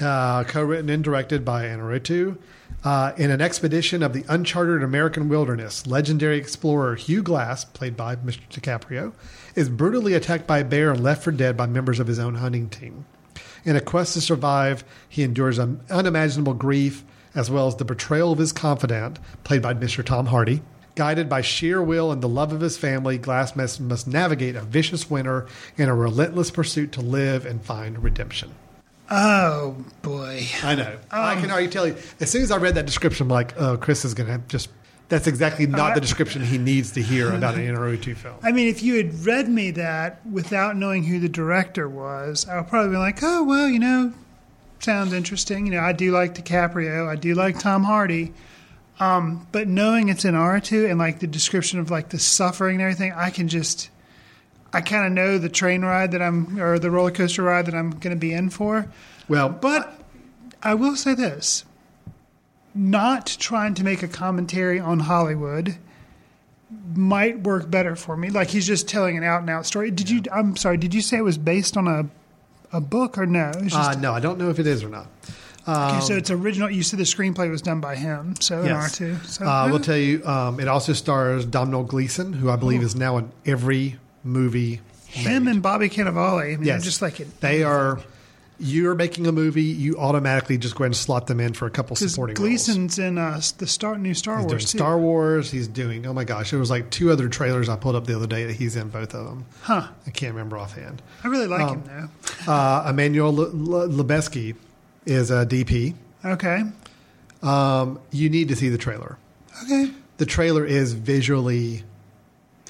uh, 0.00 0.44
co 0.44 0.62
written 0.62 0.90
and 0.90 1.02
directed 1.02 1.44
by 1.44 1.64
Iñárritu. 1.64 2.36
Uh, 2.84 3.12
in 3.16 3.30
an 3.30 3.40
expedition 3.40 4.02
of 4.02 4.12
the 4.12 4.24
uncharted 4.28 4.82
American 4.82 5.28
wilderness, 5.28 5.86
legendary 5.86 6.36
explorer 6.36 6.96
Hugh 6.96 7.22
Glass, 7.22 7.64
played 7.64 7.96
by 7.96 8.16
Mr. 8.16 8.40
DiCaprio, 8.50 9.12
is 9.54 9.68
brutally 9.68 10.14
attacked 10.14 10.46
by 10.46 10.58
a 10.58 10.64
bear 10.64 10.90
and 10.90 11.02
left 11.02 11.22
for 11.22 11.30
dead 11.30 11.56
by 11.56 11.66
members 11.66 12.00
of 12.00 12.06
his 12.06 12.18
own 12.18 12.36
hunting 12.36 12.68
team. 12.68 13.06
In 13.64 13.76
a 13.76 13.80
quest 13.80 14.14
to 14.14 14.20
survive, 14.20 14.84
he 15.08 15.22
endures 15.22 15.58
un- 15.58 15.80
unimaginable 15.90 16.54
grief 16.54 17.04
as 17.34 17.50
well 17.50 17.66
as 17.66 17.76
the 17.76 17.84
betrayal 17.84 18.32
of 18.32 18.38
his 18.38 18.52
confidant, 18.52 19.18
played 19.44 19.62
by 19.62 19.74
Mr. 19.74 20.04
Tom 20.04 20.26
Hardy. 20.26 20.62
Guided 20.94 21.28
by 21.28 21.40
sheer 21.40 21.82
will 21.82 22.12
and 22.12 22.22
the 22.22 22.28
love 22.28 22.52
of 22.52 22.60
his 22.60 22.76
family, 22.76 23.16
Glass 23.16 23.56
must, 23.56 23.80
must 23.80 24.06
navigate 24.06 24.56
a 24.56 24.60
vicious 24.60 25.08
winter 25.08 25.46
in 25.78 25.88
a 25.88 25.94
relentless 25.94 26.50
pursuit 26.50 26.92
to 26.92 27.00
live 27.00 27.46
and 27.46 27.64
find 27.64 28.02
redemption. 28.02 28.54
Oh 29.10 29.76
boy. 30.02 30.46
I 30.62 30.74
know. 30.74 30.96
I 31.10 31.34
um, 31.34 31.40
can 31.40 31.50
already 31.50 31.68
tell 31.68 31.86
you. 31.86 31.96
As 32.20 32.30
soon 32.30 32.42
as 32.42 32.50
I 32.50 32.56
read 32.58 32.74
that 32.74 32.86
description, 32.86 33.24
I'm 33.24 33.30
like, 33.30 33.54
oh, 33.58 33.76
Chris 33.76 34.04
is 34.04 34.14
going 34.14 34.28
to 34.28 34.38
just. 34.48 34.68
That's 35.12 35.26
exactly 35.26 35.66
not 35.66 35.94
the 35.94 36.00
description 36.00 36.42
he 36.42 36.56
needs 36.56 36.92
to 36.92 37.02
hear 37.02 37.30
about 37.34 37.56
an 37.56 37.60
Iñárritu 37.60 38.16
film. 38.16 38.36
I 38.42 38.50
mean, 38.50 38.68
if 38.68 38.82
you 38.82 38.96
had 38.96 39.26
read 39.26 39.46
me 39.46 39.70
that 39.72 40.24
without 40.24 40.74
knowing 40.74 41.04
who 41.04 41.18
the 41.18 41.28
director 41.28 41.86
was, 41.86 42.48
I 42.48 42.56
would 42.56 42.68
probably 42.68 42.92
be 42.92 42.96
like, 42.96 43.22
oh, 43.22 43.42
well, 43.44 43.68
you 43.68 43.78
know, 43.78 44.14
sounds 44.78 45.12
interesting. 45.12 45.66
You 45.66 45.72
know, 45.72 45.80
I 45.80 45.92
do 45.92 46.12
like 46.12 46.34
DiCaprio. 46.34 47.06
I 47.06 47.16
do 47.16 47.34
like 47.34 47.58
Tom 47.58 47.84
Hardy. 47.84 48.32
Um, 49.00 49.46
but 49.52 49.68
knowing 49.68 50.08
it's 50.08 50.24
Iñárritu 50.24 50.88
and 50.88 50.98
like 50.98 51.20
the 51.20 51.26
description 51.26 51.78
of 51.78 51.90
like 51.90 52.08
the 52.08 52.18
suffering 52.18 52.76
and 52.76 52.82
everything, 52.82 53.12
I 53.12 53.28
can 53.28 53.48
just, 53.48 53.90
I 54.72 54.80
kind 54.80 55.04
of 55.04 55.12
know 55.12 55.36
the 55.36 55.50
train 55.50 55.82
ride 55.82 56.12
that 56.12 56.22
I'm, 56.22 56.58
or 56.58 56.78
the 56.78 56.90
roller 56.90 57.10
coaster 57.10 57.42
ride 57.42 57.66
that 57.66 57.74
I'm 57.74 57.90
going 57.90 58.16
to 58.16 58.18
be 58.18 58.32
in 58.32 58.48
for. 58.48 58.90
Well, 59.28 59.50
But 59.50 59.92
I 60.62 60.72
will 60.72 60.96
say 60.96 61.14
this 61.14 61.66
not 62.74 63.26
trying 63.38 63.74
to 63.74 63.84
make 63.84 64.02
a 64.02 64.08
commentary 64.08 64.80
on 64.80 65.00
Hollywood 65.00 65.76
might 66.94 67.40
work 67.40 67.70
better 67.70 67.94
for 67.96 68.16
me. 68.16 68.30
Like 68.30 68.48
he's 68.48 68.66
just 68.66 68.88
telling 68.88 69.16
an 69.16 69.24
out 69.24 69.40
and 69.40 69.50
out 69.50 69.66
story. 69.66 69.90
Did 69.90 70.08
you, 70.08 70.22
I'm 70.32 70.56
sorry, 70.56 70.76
did 70.78 70.94
you 70.94 71.02
say 71.02 71.18
it 71.18 71.24
was 71.24 71.36
based 71.38 71.76
on 71.76 71.86
a, 71.86 72.08
a 72.76 72.80
book 72.80 73.18
or 73.18 73.26
no? 73.26 73.52
Just, 73.64 73.76
Uh, 73.76 73.94
no, 73.94 74.12
I 74.12 74.20
don't 74.20 74.38
know 74.38 74.48
if 74.48 74.58
it 74.58 74.66
is 74.66 74.82
or 74.82 74.88
not. 74.88 75.06
okay, 75.68 76.00
so 76.00 76.16
it's 76.16 76.30
original. 76.30 76.70
You 76.70 76.82
said 76.82 76.98
the 76.98 77.04
screenplay 77.04 77.50
was 77.50 77.60
done 77.62 77.80
by 77.80 77.94
him, 77.96 78.34
so 78.40 78.60
an 78.60 78.66
Yes. 78.66 78.98
R2. 78.98 79.24
So, 79.26 79.46
Uh, 79.46 79.68
we'll 79.70 79.80
tell 79.80 79.96
you, 79.98 80.24
um, 80.26 80.58
it 80.60 80.66
also 80.68 80.92
stars 80.94 81.44
Domhnall 81.44 81.84
Gleeson, 81.84 82.32
who 82.32 82.50
I 82.50 82.56
believe 82.56 82.82
is 82.82 82.96
now 82.96 83.18
in 83.18 83.30
every 83.44 83.98
movie. 84.24 84.80
him 85.06 85.44
made. 85.44 85.50
and 85.52 85.62
Bobby 85.62 85.90
Cannavale. 85.90 86.54
I 86.54 86.56
mean, 86.56 86.64
Yes. 86.64 86.80
they're 86.80 86.84
just 86.86 87.02
like 87.02 87.20
it. 87.20 87.40
They 87.42 87.62
are. 87.64 87.98
You're 88.60 88.94
making 88.94 89.26
a 89.26 89.32
movie. 89.32 89.62
You 89.62 89.96
automatically 89.98 90.56
just 90.56 90.74
go 90.76 90.84
ahead 90.84 90.90
and 90.90 90.96
slot 90.96 91.26
them 91.26 91.40
in 91.40 91.52
for 91.52 91.66
a 91.66 91.70
couple 91.70 91.96
supporting 91.96 92.34
roles. 92.36 92.48
Gleeson's 92.48 92.98
in 92.98 93.18
uh, 93.18 93.40
the 93.58 93.66
Star 93.66 93.98
new 93.98 94.14
Star 94.14 94.36
He's 94.36 94.42
Wars. 94.46 94.50
doing 94.50 94.60
too. 94.60 94.78
Star 94.78 94.98
Wars. 94.98 95.50
He's 95.50 95.66
doing. 95.66 96.06
Oh 96.06 96.12
my 96.12 96.24
gosh, 96.24 96.50
there 96.50 96.60
was 96.60 96.70
like 96.70 96.90
two 96.90 97.10
other 97.10 97.28
trailers 97.28 97.68
I 97.68 97.76
pulled 97.76 97.96
up 97.96 98.06
the 98.06 98.14
other 98.14 98.26
day 98.28 98.44
that 98.44 98.54
he's 98.54 98.76
in 98.76 98.88
both 98.88 99.14
of 99.14 99.24
them. 99.26 99.46
Huh. 99.62 99.88
I 100.06 100.10
can't 100.10 100.32
remember 100.34 100.58
offhand. 100.58 101.02
I 101.24 101.28
really 101.28 101.46
like 101.48 101.62
Um, 101.62 101.82
him 101.82 102.08
though. 102.46 102.52
Uh, 102.52 102.86
Emmanuel 102.90 103.32
Le- 103.34 103.50
Le- 103.52 103.88
Lubezki 103.88 104.54
is 105.06 105.30
a 105.30 105.46
DP. 105.46 105.94
Okay. 106.24 106.62
Um, 107.42 108.00
you 108.10 108.28
need 108.30 108.48
to 108.48 108.56
see 108.56 108.68
the 108.68 108.78
trailer. 108.78 109.16
Okay. 109.64 109.90
The 110.18 110.26
trailer 110.26 110.64
is 110.64 110.92
visually 110.92 111.82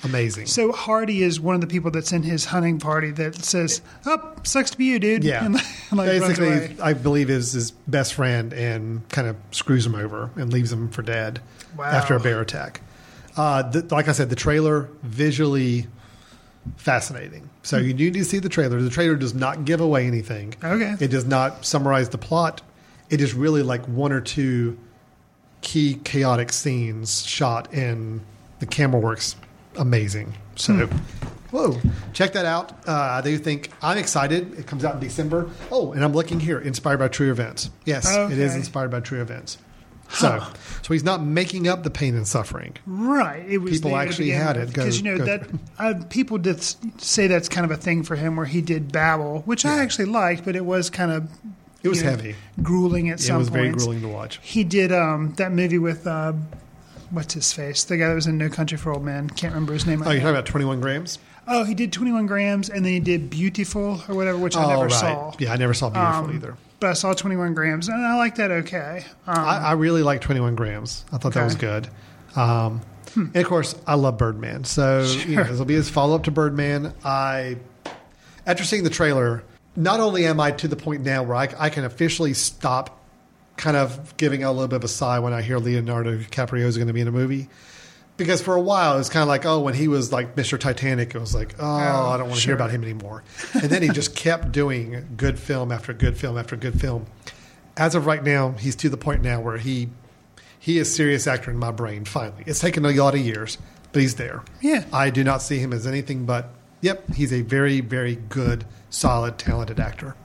amazing. 0.04 0.46
So 0.46 0.72
Hardy 0.72 1.22
is 1.22 1.38
one 1.40 1.54
of 1.54 1.60
the 1.60 1.66
people 1.66 1.90
that's 1.90 2.12
in 2.12 2.22
his 2.22 2.44
hunting 2.46 2.78
party 2.78 3.10
that 3.12 3.36
says, 3.44 3.80
"Oh, 4.06 4.32
sucks 4.42 4.70
to 4.70 4.78
be 4.78 4.86
you, 4.86 4.98
dude." 4.98 5.24
Yeah. 5.24 5.44
and, 5.44 5.54
like, 5.92 6.08
Basically. 6.08 6.80
I 6.80 6.92
believe 6.92 7.30
is 7.30 7.52
his 7.52 7.70
best 7.70 8.14
friend 8.14 8.52
and 8.52 9.08
kind 9.10 9.28
of 9.28 9.36
screws 9.50 9.86
him 9.86 9.94
over 9.94 10.30
and 10.36 10.52
leaves 10.52 10.72
him 10.72 10.88
for 10.90 11.02
dead 11.02 11.40
Wow. 11.76 11.84
after 11.84 12.14
a 12.14 12.20
bear 12.20 12.40
attack. 12.40 12.80
Uh, 13.36 13.62
the, 13.62 13.82
like 13.94 14.08
I 14.08 14.12
said, 14.12 14.28
the 14.30 14.36
trailer 14.36 14.88
visually 15.02 15.86
fascinating. 16.76 17.48
So 17.62 17.78
Hmm. 17.78 17.86
you 17.86 17.94
need 17.94 18.14
to 18.14 18.24
see 18.24 18.38
the 18.38 18.48
trailer. 18.48 18.80
The 18.80 18.90
trailer 18.90 19.16
does 19.16 19.34
not 19.34 19.64
give 19.64 19.80
away 19.80 20.06
anything. 20.06 20.54
Okay. 20.62 20.96
It 21.00 21.08
does 21.08 21.24
not 21.24 21.64
summarize 21.64 22.10
the 22.10 22.18
plot. 22.18 22.62
It 23.10 23.20
is 23.20 23.34
really 23.34 23.62
like 23.62 23.84
one 23.86 24.12
or 24.12 24.20
two 24.20 24.78
key 25.60 25.94
chaotic 26.04 26.52
scenes 26.52 27.24
shot, 27.24 27.72
and 27.72 28.20
the 28.58 28.66
camera 28.66 29.00
works 29.00 29.36
amazing. 29.76 30.34
So, 30.56 30.86
Hmm. 30.86 30.96
whoa, 31.50 31.78
check 32.12 32.32
that 32.34 32.44
out. 32.46 32.72
Uh, 32.86 32.92
I 32.92 33.20
do 33.22 33.36
think 33.38 33.70
I'm 33.82 33.98
excited. 33.98 34.58
It 34.58 34.66
comes 34.66 34.84
out 34.84 34.94
in 34.94 35.00
December. 35.00 35.48
Oh, 35.70 35.92
and 35.92 36.04
I'm 36.04 36.12
looking 36.12 36.40
here, 36.40 36.58
inspired 36.58 36.98
by 36.98 37.08
true 37.08 37.30
events. 37.30 37.70
Yes, 37.84 38.06
it 38.10 38.32
is 38.38 38.50
Okay. 38.52 38.58
inspired 38.58 38.90
by 38.90 39.00
true 39.00 39.20
events. 39.22 39.58
So, 40.10 40.42
so 40.82 40.92
he's 40.92 41.04
not 41.04 41.24
making 41.24 41.68
up 41.68 41.84
the 41.84 41.90
pain 41.90 42.14
and 42.14 42.26
suffering. 42.28 42.74
Right. 42.86 43.46
It 43.48 43.58
was 43.58 43.72
People 43.72 43.92
there 43.92 44.02
to 44.02 44.06
actually 44.08 44.24
begin 44.26 44.42
had 44.42 44.56
with. 44.58 44.68
it. 44.68 44.74
Go- 44.74 44.82
because 44.82 44.98
you 44.98 45.04
know 45.04 45.16
go 45.18 45.24
that 45.24 45.48
uh, 45.78 45.94
people 46.10 46.36
did 46.36 46.58
s- 46.58 46.76
say 46.98 47.28
that's 47.28 47.48
kind 47.48 47.64
of 47.64 47.70
a 47.70 47.78
thing 47.78 48.02
for 48.02 48.14
him 48.14 48.36
where 48.36 48.44
he 48.44 48.60
did 48.60 48.92
Babel, 48.92 49.40
which 49.46 49.64
I 49.64 49.78
actually 49.78 50.04
liked, 50.06 50.44
but 50.44 50.54
it 50.54 50.66
was 50.66 50.90
kind 50.90 51.10
of 51.12 51.30
It 51.82 51.88
was 51.88 52.00
you 52.00 52.04
know, 52.04 52.10
heavy. 52.10 52.34
grueling 52.62 53.08
at 53.08 53.20
some 53.20 53.20
point. 53.20 53.22
It 53.24 53.26
some 53.28 53.38
was 53.38 53.48
very 53.48 53.68
points. 53.70 53.84
grueling 53.84 54.02
to 54.02 54.08
watch. 54.08 54.38
He 54.42 54.64
did 54.64 54.92
um, 54.92 55.32
that 55.38 55.50
movie 55.50 55.78
with 55.78 56.06
uh, 56.06 56.34
what's 57.12 57.34
his 57.34 57.52
face, 57.52 57.84
the 57.84 57.96
guy 57.96 58.08
that 58.08 58.14
was 58.14 58.26
in 58.26 58.38
No 58.38 58.48
Country 58.48 58.76
for 58.78 58.92
Old 58.92 59.04
Men. 59.04 59.28
Can't 59.30 59.54
remember 59.54 59.72
his 59.74 59.86
name. 59.86 60.02
Oh, 60.02 60.10
you're 60.10 60.20
talking 60.20 60.30
about 60.30 60.46
21 60.46 60.80
grams? 60.80 61.18
Oh, 61.46 61.64
he 61.64 61.74
did 61.74 61.92
21 61.92 62.26
grams, 62.26 62.70
and 62.70 62.84
then 62.84 62.92
he 62.92 63.00
did 63.00 63.30
Biutiful 63.30 64.08
or 64.08 64.14
whatever, 64.14 64.38
which 64.38 64.56
I 64.56 64.64
oh, 64.64 64.68
never 64.68 64.82
right. 64.84 64.92
saw. 64.92 65.32
Yeah, 65.38 65.52
I 65.52 65.56
never 65.56 65.74
saw 65.74 65.90
Biutiful 65.90 66.28
Um, 66.28 66.34
either. 66.34 66.56
But 66.80 66.90
I 66.90 66.92
saw 66.94 67.12
21 67.12 67.54
grams, 67.54 67.88
and 67.88 68.04
I 68.04 68.16
like 68.16 68.36
that 68.36 68.50
okay. 68.50 69.04
Um, 69.26 69.38
I, 69.38 69.58
I 69.58 69.72
really 69.72 70.02
like 70.02 70.20
21 70.20 70.56
grams. 70.56 71.04
I 71.12 71.18
thought 71.18 71.34
that 71.34 71.44
was 71.44 71.54
good. 71.54 71.88
Um, 72.34 72.80
And 73.14 73.36
of 73.36 73.46
course, 73.46 73.74
I 73.86 73.94
love 73.94 74.16
Birdman. 74.16 74.64
So 74.64 75.02
you 75.26 75.36
know, 75.36 75.44
this 75.44 75.58
will 75.58 75.66
be 75.66 75.74
his 75.74 75.90
follow 75.90 76.16
up 76.16 76.24
to 76.24 76.30
Birdman. 76.30 76.94
I, 77.04 77.58
after 78.46 78.64
seeing 78.64 78.84
the 78.84 78.90
trailer, 78.90 79.44
not 79.76 80.00
only 80.00 80.24
am 80.26 80.40
I 80.40 80.52
to 80.52 80.68
the 80.68 80.76
point 80.76 81.02
now 81.02 81.22
where 81.22 81.36
I, 81.36 81.48
I 81.58 81.68
can 81.68 81.84
officially 81.84 82.32
stop 82.34 83.01
kind 83.62 83.76
of 83.76 84.16
giving 84.16 84.42
a 84.42 84.50
little 84.50 84.66
bit 84.66 84.74
of 84.74 84.84
a 84.84 84.88
sigh 84.88 85.20
when 85.20 85.32
I 85.32 85.40
hear 85.40 85.56
Leonardo 85.56 86.18
DiCaprio 86.18 86.64
is 86.64 86.76
going 86.76 86.88
to 86.88 86.92
be 86.92 87.00
in 87.00 87.06
a 87.06 87.12
movie. 87.12 87.48
Because 88.16 88.42
for 88.42 88.56
a 88.56 88.60
while 88.60 88.96
it 88.96 88.98
was 88.98 89.08
kind 89.08 89.22
of 89.22 89.28
like, 89.28 89.46
oh, 89.46 89.60
when 89.60 89.74
he 89.74 89.86
was 89.86 90.12
like 90.12 90.34
Mr. 90.34 90.58
Titanic, 90.58 91.14
it 91.14 91.18
was 91.18 91.32
like, 91.32 91.54
oh, 91.60 91.64
oh 91.64 92.08
I 92.08 92.16
don't 92.16 92.26
want 92.26 92.34
to 92.34 92.40
sure. 92.40 92.48
hear 92.50 92.54
about 92.56 92.72
him 92.72 92.82
anymore. 92.82 93.22
And 93.54 93.70
then 93.70 93.82
he 93.82 93.90
just 93.90 94.16
kept 94.16 94.50
doing 94.50 95.14
good 95.16 95.38
film 95.38 95.70
after 95.70 95.92
good 95.92 96.18
film 96.18 96.36
after 96.36 96.56
good 96.56 96.80
film. 96.80 97.06
As 97.76 97.94
of 97.94 98.04
right 98.04 98.22
now, 98.22 98.50
he's 98.50 98.74
to 98.76 98.88
the 98.88 98.96
point 98.96 99.22
now 99.22 99.40
where 99.40 99.58
he 99.58 99.90
he 100.58 100.78
is 100.78 100.92
serious 100.94 101.28
actor 101.28 101.50
in 101.52 101.56
my 101.56 101.70
brain. 101.70 102.04
Finally, 102.04 102.42
it's 102.46 102.58
taken 102.58 102.84
a 102.84 102.90
lot 102.90 103.14
of 103.14 103.20
years, 103.20 103.58
but 103.92 104.02
he's 104.02 104.16
there. 104.16 104.42
Yeah. 104.60 104.84
I 104.92 105.10
do 105.10 105.22
not 105.22 105.40
see 105.40 105.58
him 105.58 105.72
as 105.72 105.86
anything 105.86 106.26
but. 106.26 106.50
Yep, 106.80 107.14
he's 107.14 107.32
a 107.32 107.42
very, 107.42 107.80
very 107.80 108.16
good, 108.16 108.64
solid, 108.90 109.38
talented 109.38 109.78
actor. 109.78 110.16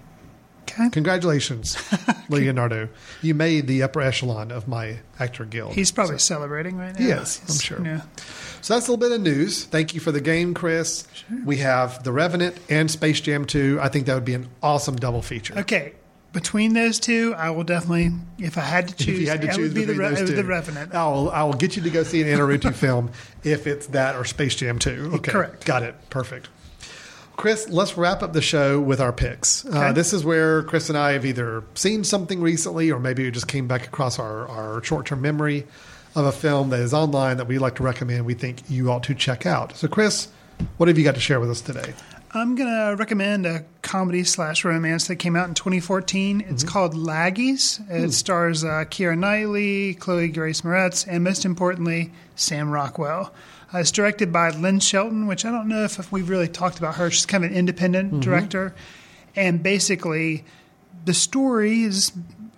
Okay. 0.70 0.90
Congratulations, 0.90 1.78
Leonardo. 2.30 2.90
You 3.22 3.34
made 3.34 3.68
the 3.68 3.84
upper 3.84 4.02
echelon 4.02 4.52
of 4.52 4.68
my 4.68 5.00
actor 5.20 5.46
guild. 5.46 5.74
He's 5.74 5.92
probably 5.92 6.20
celebrating 6.20 6.78
right 6.78 6.98
now. 6.98 7.06
Yes, 7.06 7.42
I'm 7.50 7.58
sure. 7.60 7.86
Yeah. 7.86 8.02
So 8.62 8.74
that's 8.74 8.88
a 8.88 8.92
little 8.92 8.98
bit 8.98 9.12
of 9.16 9.22
news. 9.22 9.64
Thank 9.66 9.94
you 9.94 10.00
for 10.00 10.12
the 10.12 10.20
game, 10.22 10.54
Chris. 10.54 11.08
We 11.46 11.58
have 11.58 12.04
The 12.04 12.12
Revenant 12.12 12.58
and 12.70 12.92
Space 12.92 13.22
Jam 13.22 13.46
2. 13.46 13.80
I 13.82 13.88
think 13.90 14.08
that 14.08 14.16
would 14.16 14.26
be 14.26 14.34
an 14.34 14.50
awesome 14.62 14.96
double 14.98 15.22
feature. 15.22 15.58
Okay. 15.60 15.94
Between 16.34 16.74
those 16.74 17.00
two, 17.00 17.34
I 17.38 17.50
will 17.52 17.64
definitely, 17.64 18.12
if 18.38 18.58
I 18.58 18.62
had 18.62 18.90
to 18.90 18.96
choose, 18.96 19.22
If 19.22 19.28
had 19.30 19.42
to 19.42 19.48
choose 19.48 19.58
would 19.58 19.74
be 19.74 19.86
the, 19.86 19.96
Re- 19.96 20.14
the 20.14 20.44
Revenant. 20.44 20.94
I 20.94 21.08
will, 21.08 21.32
I 21.32 21.44
will 21.44 21.54
get 21.54 21.78
you 21.78 21.82
to 21.84 21.90
go 21.90 22.04
see 22.04 22.22
an 22.22 22.28
Iñárritu 22.28 22.74
film 22.76 23.12
if 23.44 23.66
it's 23.66 23.88
that 23.88 24.16
or 24.16 24.26
Space 24.26 24.54
Jam 24.56 24.78
2. 24.78 25.12
Okay, 25.16 25.32
Correct. 25.32 25.66
Got 25.66 25.84
it. 25.84 25.96
Perfect. 26.10 26.50
Chris, 27.38 27.70
let's 27.70 27.96
wrap 27.98 28.24
up 28.24 28.34
the 28.34 28.42
show 28.42 28.82
with 28.82 29.00
our 29.00 29.14
picks. 29.14 29.64
Uh, 29.66 29.94
this 29.94 30.12
is 30.12 30.26
where 30.26 30.64
Chris 30.64 30.90
and 30.90 30.98
I 30.98 31.12
have 31.14 31.24
either 31.26 31.64
seen 31.76 32.04
something 32.04 32.42
recently 32.42 32.92
or 32.92 33.00
maybe 33.00 33.24
we 33.24 33.32
just 33.32 33.48
came 33.48 33.68
back 33.68 33.86
across 33.86 34.18
our, 34.18 34.48
our 34.48 34.84
short 34.84 35.06
term 35.06 35.22
memory 35.22 35.66
of 36.16 36.26
a 36.26 36.32
film 36.32 36.72
that 36.72 36.80
is 36.80 36.96
online 36.96 37.38
that 37.38 37.46
we 37.48 37.60
like 37.60 37.76
to 37.76 37.84
recommend, 37.84 38.26
we 38.26 38.34
think 38.34 38.68
you 38.70 38.92
ought 38.92 39.04
to 39.04 39.14
check 39.14 39.46
out. 39.46 39.78
So, 39.78 39.88
Chris, 39.88 40.30
what 40.78 40.88
have 40.90 40.98
you 40.98 41.04
got 41.04 41.14
to 41.14 41.22
share 41.22 41.40
with 41.40 41.52
us 41.52 41.62
today? 41.62 41.94
I'm 42.32 42.56
going 42.56 42.70
to 42.70 42.96
recommend 42.98 43.46
a 43.46 43.64
comedy 43.84 44.24
slash 44.24 44.66
romance 44.66 45.08
that 45.08 45.18
came 45.18 45.36
out 45.36 45.48
in 45.48 45.54
2014. 45.54 46.42
It's 46.42 46.64
Mm-hmm. 46.64 46.68
called 46.68 46.94
Laggies. 46.96 47.80
It 47.90 48.12
stars 48.14 48.64
uh, 48.64 48.86
Keira 48.90 49.18
Knightley, 49.18 49.94
Chloe 49.94 50.28
Grace 50.30 50.62
Moretz, 50.62 51.06
and 51.08 51.24
most 51.24 51.46
importantly, 51.46 52.12
Sam 52.36 52.70
Rockwell. 52.72 53.32
Uh, 53.74 53.80
it's 53.80 53.92
directed 53.92 54.32
by 54.32 54.50
Lynn 54.52 54.80
Shelton, 54.80 55.28
which 55.28 55.44
I 55.46 55.52
don't 55.52 55.68
know 55.68 55.84
if, 55.84 56.00
if 56.00 56.12
we've 56.12 56.30
really 56.30 56.48
talked 56.48 56.78
about 56.80 56.96
her. 56.96 57.12
She's 57.12 57.26
kind 57.26 57.44
of 57.44 57.52
an 57.52 57.58
independent 57.58 58.12
Mm-hmm. 58.12 58.20
director. 58.22 58.74
And 59.36 59.62
basically, 59.62 60.46
the 61.06 61.14
story 61.14 61.82
is 61.84 62.12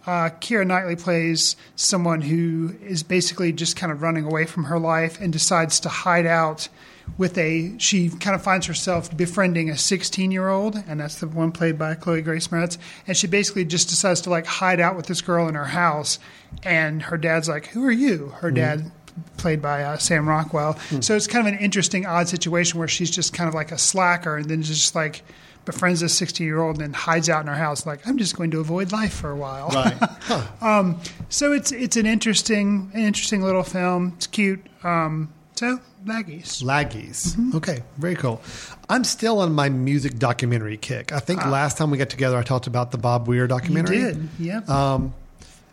uh, 0.05 0.30
Keira 0.39 0.66
Knightley 0.66 0.95
plays 0.95 1.55
someone 1.76 2.22
who 2.22 2.76
is 2.82 3.03
basically 3.03 3.51
just 3.51 3.76
kind 3.76 3.91
of 3.91 4.01
running 4.01 4.24
away 4.26 4.45
from 4.45 4.66
her 4.66 4.80
life 4.80 5.20
and 5.20 5.34
decides 5.34 5.80
to 5.82 5.89
hide 5.89 6.26
out 6.26 6.70
with 7.18 7.38
a. 7.38 7.78
She 7.80 8.10
kind 8.10 8.36
of 8.36 8.41
finds 8.43 8.68
herself 8.68 9.16
befriending 9.18 9.70
a 9.70 9.78
16 9.78 10.32
year 10.32 10.47
old, 10.47 10.82
and 10.88 10.99
that's 10.99 11.16
the 11.20 11.28
one 11.28 11.51
played 11.51 11.78
by 11.78 11.95
Chloe 11.95 12.22
Grace 12.22 12.47
Moretz. 12.49 12.78
And 13.07 13.18
she 13.18 13.28
basically 13.28 13.66
just 13.66 13.89
decides 13.89 14.22
to 14.22 14.30
like 14.30 14.45
hide 14.45 14.80
out 14.80 14.95
with 14.95 15.07
this 15.07 15.22
girl 15.22 15.48
in 15.48 15.56
her 15.56 15.65
house, 15.65 16.18
and 16.64 17.02
her 17.03 17.18
dad's 17.18 17.49
like, 17.49 17.68
"Who 17.68 17.84
are 17.86 17.91
you?" 17.91 18.34
Her 18.40 18.52
dad. 18.52 18.91
Played 19.38 19.61
by 19.61 19.84
uh, 19.84 19.98
Sam 19.98 20.27
Rockwell. 20.27 20.77
So 21.02 21.15
it's 21.15 21.27
kind 21.27 21.48
of 21.48 21.53
an 21.53 21.60
interesting, 21.60 22.06
odd 22.06 22.27
situation 22.27 22.80
where 22.80 22.88
she's 22.88 23.10
just 23.11 23.34
kind 23.34 23.48
of 23.48 23.53
like 23.53 23.72
a 23.72 23.77
slacker 23.77 24.38
and 24.38 24.45
then 24.49 24.61
just 24.61 24.95
like 24.95 25.23
befriends 25.65 25.99
this 25.99 26.18
60 26.18 26.44
year 26.44 26.60
old 26.61 26.77
and 26.77 26.81
then 26.86 26.94
hides 26.94 27.30
out 27.30 27.41
in 27.41 27.48
her 27.48 27.53
house 27.53 27.86
like 27.86 27.99
i'm 28.07 28.18
just 28.18 28.36
going 28.36 28.49
to 28.49 28.60
avoid 28.60 28.91
life 28.91 29.14
for 29.14 29.30
a 29.30 29.36
while 29.36 29.68
Right. 29.69 30.95
so 31.30 31.52
it's 31.53 31.72
it's 31.72 31.95
an 31.95 32.07
interesting 32.07 32.90
an 32.95 33.02
interesting 33.02 33.44
little 33.44 33.61
film 33.61 34.14
it's 34.18 34.26
cute 34.26 34.65
um, 34.84 35.31
so 35.56 35.80
laggies 36.06 36.64
Laggies. 36.64 37.36
Mm-hmm. 37.36 37.57
Okay, 37.57 37.84
very 37.98 38.15
cool. 38.15 38.41
I'm 38.90 39.03
still 39.03 39.40
on 39.41 39.53
my 39.53 39.69
music 39.69 40.18
documentary 40.18 40.77
kick. 40.77 41.11
I 41.11 41.19
think 41.19 41.45
last 41.45 41.77
time 41.77 41.91
we 41.91 41.98
got 41.99 42.10
together, 42.10 42.38
I 42.38 42.44
talked 42.44 42.65
about 42.65 42.90
the 42.91 42.98
Bob 42.98 43.27
Weir 43.27 43.41
Ah. 43.41 43.44
you 43.44 43.48
documentary. 43.49 43.98
did 43.98 44.30
yep 44.40 44.64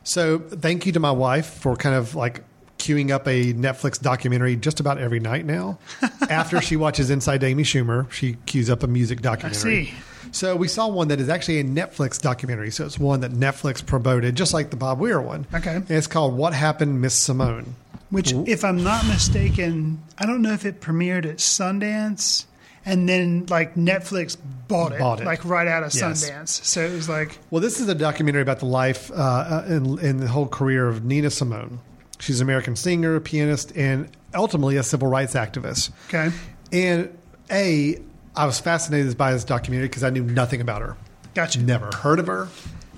So 0.05 0.39
thank 0.41 0.85
you 0.87 0.93
to 0.93 1.01
my 1.01 1.13
wife 1.13 1.47
for 1.47 1.75
kind 1.77 1.95
of 1.95 2.15
like 2.15 2.43
queuing 2.79 3.11
up 3.11 3.27
a 3.27 3.53
Netflix 3.55 4.01
documentary 4.01 4.57
just 4.57 4.81
about 4.81 4.99
every 4.99 5.21
night 5.21 5.45
now. 5.45 5.79
After 6.31 6.61
she 6.61 6.77
watches 6.77 7.11
Inside 7.11 7.43
Amy 7.45 7.63
Schumer, 7.63 8.11
she 8.13 8.37
queues 8.47 8.69
up 8.71 8.83
a 8.83 8.87
music 8.87 9.23
documentary. 9.23 9.81
I 9.81 9.85
see. 9.85 9.95
So 10.33 10.55
we 10.57 10.69
saw 10.69 10.89
one 10.89 11.09
that 11.09 11.21
is 11.21 11.29
actually 11.29 11.61
a 11.61 11.65
Netflix 11.65 12.21
documentary. 12.21 12.71
So 12.71 12.85
it's 12.85 12.99
one 12.99 13.21
that 13.21 13.31
Netflix 13.33 13.85
promoted, 13.85 14.35
just 14.35 14.53
like 14.53 14.71
the 14.71 14.77
Bob 14.77 14.99
Weir 14.99 15.21
one. 15.21 15.47
Okay. 15.55 15.77
And 15.77 15.91
it's 15.91 16.07
called 16.09 16.37
What 16.37 16.53
Happened, 16.53 17.01
Miss 17.01 17.15
Simone. 17.15 17.75
which 18.11 18.33
if 18.47 18.63
i'm 18.65 18.85
not 18.85 19.05
mistaken 19.09 20.01
i 20.19 20.25
don't 20.27 20.41
know 20.41 20.53
if 20.53 20.65
it 20.65 20.81
premiered 20.81 21.25
at 21.27 21.39
sundance 21.39 22.45
and 22.85 23.09
then 23.09 23.45
like 23.49 23.75
netflix 23.75 24.37
bought 24.69 24.93
it, 24.93 24.99
Bought 25.01 25.21
it. 25.21 25.27
like 25.27 25.45
right 25.45 25.67
out 25.67 25.83
of 25.83 25.93
Yes. 25.93 26.25
sundance 26.31 26.49
so 26.65 26.83
it 26.83 26.93
was 26.93 27.09
like 27.09 27.37
Well, 27.51 27.61
this 27.61 27.81
is 27.81 27.89
a 27.89 27.95
documentary 27.97 28.43
about 28.43 28.61
the 28.61 28.67
life 28.67 29.11
uh, 29.11 29.15
uh, 29.15 29.65
and, 29.67 29.99
and 29.99 30.21
the 30.21 30.29
whole 30.29 30.47
career 30.47 30.87
of 30.89 31.05
Nina 31.05 31.31
Simone. 31.31 31.81
She's 32.19 32.41
an 32.41 32.47
American 32.47 32.77
singer, 32.77 33.21
pianist, 33.21 33.77
and 33.77 34.09
ultimately 34.35 34.77
a 34.77 34.83
civil 34.83 35.09
rights 35.09 35.35
activist. 35.35 35.91
okay 36.09 36.35
And 36.73 37.17
A, 37.51 38.01
I 38.35 38.47
was 38.47 38.59
fascinated 38.61 39.17
by 39.19 39.33
this 39.33 39.45
documentary 39.45 39.89
because 39.89 40.03
I 40.05 40.11
knew 40.11 40.23
nothing 40.25 40.61
about 40.61 40.83
her. 40.83 40.97
gotcha 41.35 41.61
Never 41.61 41.91
heard 41.95 42.19
of 42.19 42.27
her. 42.27 42.49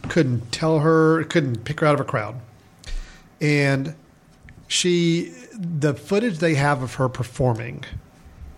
couldn't 0.08 0.50
tell 0.52 0.78
her, 0.80 1.24
couldn't 1.24 1.64
pick 1.64 1.80
her 1.80 1.86
out 1.86 1.94
of 1.94 2.00
a 2.00 2.04
crowd. 2.04 2.36
And 3.40 3.94
she, 4.66 5.32
the 5.54 5.94
footage 5.94 6.38
they 6.38 6.54
have 6.54 6.82
of 6.82 6.94
her 6.94 7.08
performing 7.08 7.84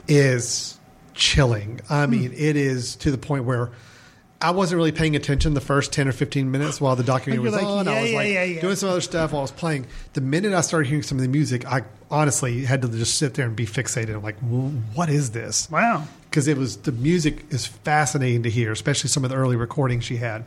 is 0.09 0.79
chilling. 1.15 1.81
I 1.91 2.05
Hmm. 2.05 2.11
mean, 2.13 2.33
it 2.35 2.57
is 2.57 2.97
to 2.97 3.11
the 3.11 3.19
point 3.19 3.45
where 3.45 3.71
I 4.43 4.53
wasn't 4.53 4.79
really 4.79 4.93
paying 4.93 5.17
attention 5.17 5.53
the 5.53 5.61
first 5.61 5.93
10 5.93 6.09
or 6.09 6.13
15 6.13 6.51
minutes 6.51 6.81
while 6.81 6.97
the 6.97 7.03
documentary 7.03 7.45
was 7.45 7.53
like, 7.53 7.65
on. 7.65 7.87
I 7.87 8.01
was 8.01 8.11
yeah, 8.11 8.17
like 8.17 8.29
yeah, 8.29 8.45
yeah. 8.45 8.61
doing 8.63 8.77
some 8.77 8.89
other 8.89 9.03
stuff 9.03 9.33
while 9.33 9.41
I 9.41 9.43
was 9.43 9.51
playing. 9.51 9.87
The 10.15 10.23
minute 10.23 10.55
I 10.55 10.63
started 10.63 10.89
hearing 10.89 11.03
some 11.03 11.19
of 11.19 11.23
the 11.23 11.29
music, 11.29 11.67
I 11.67 11.83
honestly 12.11 12.65
had 12.65 12.81
to 12.83 12.89
just 12.89 13.19
sit 13.19 13.35
there 13.35 13.47
and 13.47 13.55
be 13.55 13.67
fixated. 13.67 14.15
I'm 14.15 14.23
like, 14.23 14.39
what 14.95 15.11
is 15.11 15.33
this? 15.33 15.71
Wow. 15.71 16.05
because 16.31 16.49
it 16.49 16.57
was 16.57 16.79
the 16.79 16.93
music 16.93 17.45
is 17.51 17.67
fascinating 17.67 18.45
to 18.45 18.51
hear, 18.51 18.73
especially 18.73 19.09
some 19.09 19.25
of 19.25 19.31
the 19.31 19.37
early 19.37 19.57
recordings 19.57 20.05
she 20.05 20.17
had. 20.17 20.45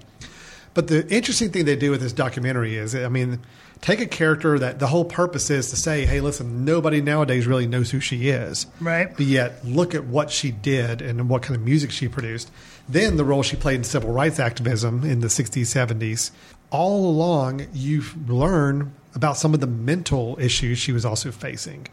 But 0.74 0.88
the 0.88 1.08
interesting 1.14 1.52
thing 1.52 1.66
they 1.66 1.76
do 1.76 1.92
with 1.92 2.02
this 2.02 2.14
documentary 2.14 2.78
is, 2.78 2.96
I 2.96 3.08
mean, 3.10 3.40
take 3.82 4.00
a 4.00 4.08
character 4.08 4.58
that 4.58 4.80
the 4.80 4.88
whole 4.88 5.06
purpose 5.06 5.52
is 5.52 5.70
to 5.70 5.76
say, 5.76 6.06
hey, 6.06 6.20
listen, 6.20 6.66
nobody 6.66 7.00
nowadays 7.00 7.46
really 7.46 7.68
knows 7.68 7.92
who 7.92 8.00
she 8.00 8.30
is. 8.30 8.66
Right. 8.80 9.08
But 9.16 9.28
yet, 9.28 9.64
look 9.64 9.94
at 9.94 10.06
what 10.06 10.32
she 10.32 10.50
did 10.52 11.02
and 11.02 11.30
what 11.30 11.44
kind 11.44 11.56
of 11.56 11.64
music 11.64 11.92
she 11.92 12.08
produced. 12.08 12.50
Then 12.88 13.18
the 13.18 13.26
role 13.26 13.44
she 13.44 13.56
played 13.56 13.76
in 13.76 13.84
civil 13.84 14.12
rights 14.12 14.40
activism 14.40 15.04
in 15.04 15.22
the 15.22 15.28
60s, 15.28 15.62
70s. 15.62 16.32
All 16.70 17.10
along, 17.10 17.68
you 17.74 18.04
learn 18.28 18.94
about 19.16 19.38
some 19.38 19.54
of 19.54 19.60
the 19.60 19.68
mental 19.68 20.38
issues 20.40 20.80
she 20.80 20.92
was 20.92 21.06
also 21.06 21.32
facing 21.32 21.88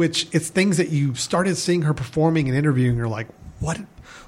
which 0.00 0.26
it's 0.32 0.48
things 0.48 0.78
that 0.78 0.88
you 0.88 1.14
started 1.14 1.56
seeing 1.56 1.82
her 1.82 1.92
performing 1.92 2.48
and 2.48 2.56
interviewing. 2.56 2.96
You're 2.96 3.06
like, 3.06 3.28
what, 3.58 3.78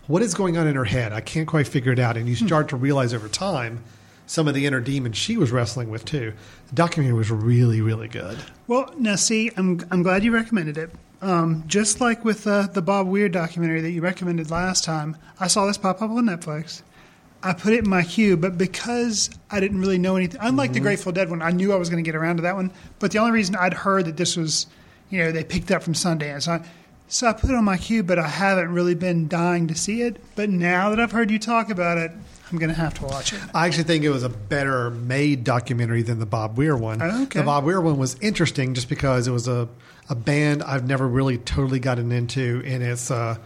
what 0.07 0.20
is 0.20 0.35
going 0.35 0.59
on 0.59 0.66
in 0.66 0.77
her 0.77 0.85
head? 0.85 1.15
I 1.15 1.23
can't 1.23 1.49
quite 1.49 1.66
figure 1.66 1.93
it 1.93 1.99
out. 1.99 2.19
And 2.19 2.29
you 2.29 2.37
hmm. 2.37 2.47
start 2.47 2.69
to 2.69 2.77
realize 2.77 3.15
over 3.15 3.27
time 3.27 3.83
some 4.27 4.47
of 4.47 4.53
the 4.53 4.66
inner 4.66 4.81
demons 4.81 5.16
she 5.16 5.39
was 5.39 5.51
wrestling 5.51 5.89
with 5.89 6.05
too. 6.05 6.35
The 6.69 6.74
documentary 6.74 7.16
was 7.16 7.31
really, 7.31 7.81
really 7.81 8.07
good. 8.07 8.37
Well, 8.66 8.93
now 8.99 9.16
see, 9.16 9.51
I'm 9.57 9.81
I'm 9.91 10.03
glad 10.03 10.24
you 10.24 10.33
recommended 10.35 10.77
it. 10.77 10.91
Um, 11.23 11.62
just 11.69 12.01
like 12.01 12.24
with 12.24 12.47
uh, 12.49 12.66
the 12.66 12.82
Bob 12.82 13.07
Weir 13.07 13.28
documentary 13.28 13.81
that 13.81 13.93
you 13.93 14.03
recommended 14.03 14.51
last 14.51 14.82
time, 14.82 15.16
I 15.39 15.47
saw 15.47 15.66
this 15.66 15.78
pop 15.78 16.03
up 16.03 16.11
on 16.11 16.24
Netflix. 16.27 16.82
I 17.44 17.53
put 17.55 17.73
it 17.73 17.85
in 17.85 17.89
my 17.89 18.03
queue, 18.03 18.36
but 18.36 18.59
because 18.59 19.31
I 19.51 19.61
didn't 19.61 19.81
really 19.81 19.99
know 19.99 20.16
anything, 20.16 20.40
unlike 20.43 20.73
the 20.73 20.81
Grateful 20.81 21.12
Dead 21.12 21.31
one, 21.31 21.40
I 21.40 21.51
knew 21.51 21.73
I 21.73 21.77
was 21.77 21.89
going 21.90 22.03
to 22.03 22.09
get 22.09 22.16
around 22.16 22.36
to 22.36 22.43
that 22.43 22.55
one. 22.57 22.73
But 22.99 23.12
the 23.12 23.19
only 23.19 23.32
reason 23.32 23.57
I'd 23.57 23.73
heard 23.74 24.05
that 24.07 24.16
this 24.16 24.36
was, 24.36 24.66
you 25.11 25.19
know, 25.19 25.32
they 25.32 25.44
picked 25.44 25.70
up 25.70 25.82
from 25.82 25.94
Sundance, 25.94 26.47
I, 26.49 26.65
so 27.09 27.27
I 27.27 27.32
put 27.32 27.51
it 27.51 27.57
on 27.57 27.65
my 27.65 27.77
queue, 27.77 28.03
but 28.03 28.19
I 28.19 28.27
haven't 28.27 28.73
really 28.73 28.94
been 28.94 29.28
dying 29.28 29.69
to 29.69 29.74
see 29.74 30.03
it. 30.03 30.16
But 30.35 30.51
now 30.51 30.90
that 30.90 30.99
I've 30.99 31.12
heard 31.12 31.31
you 31.31 31.39
talk 31.39 31.70
about 31.70 31.99
it, 31.99 32.11
I'm 32.51 32.59
going 32.59 32.70
to 32.70 32.77
have 32.77 32.94
to 32.94 33.05
watch 33.05 33.32
it. 33.32 33.40
I 33.55 33.66
actually 33.66 33.85
think 33.85 34.05
it 34.05 34.11
was 34.11 34.23
a 34.23 34.28
better 34.28 34.90
made 34.90 35.44
documentary 35.44 36.03
than 36.03 36.20
the 36.20 36.27
Bob 36.27 36.57
Weir 36.57 36.77
one. 36.77 37.03
Okay. 37.03 37.40
The 37.40 37.44
Bob 37.44 37.65
Weir 37.65 37.81
one 37.81 37.99
was 37.99 38.16
interesting 38.20 38.74
just 38.74 38.89
because 38.89 39.28
it 39.28 39.31
was 39.31 39.47
a, 39.47 39.69
a 40.09 40.15
band 40.15 40.62
I've 40.62 40.87
never 40.87 41.07
really 41.07 41.39
totally 41.39 41.79
gotten 41.81 42.12
into, 42.12 42.62
and 42.65 42.83
it's 42.83 43.11
uh, 43.11 43.37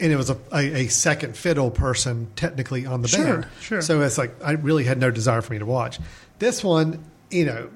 and 0.00 0.12
it 0.12 0.16
was 0.16 0.30
a, 0.30 0.38
a, 0.52 0.82
a 0.84 0.88
second 0.88 1.36
fiddle 1.36 1.70
person 1.70 2.28
technically 2.36 2.86
on 2.86 3.02
the 3.02 3.08
Sure, 3.08 3.24
band. 3.24 3.46
sure. 3.60 3.80
So 3.82 4.00
it's 4.02 4.18
like 4.18 4.32
I 4.44 4.52
really 4.52 4.84
had 4.84 4.98
no 4.98 5.10
desire 5.10 5.42
for 5.42 5.52
me 5.52 5.58
to 5.58 5.66
watch 5.66 5.98
this 6.38 6.62
one. 6.62 7.04
You 7.30 7.46
know, 7.46 7.70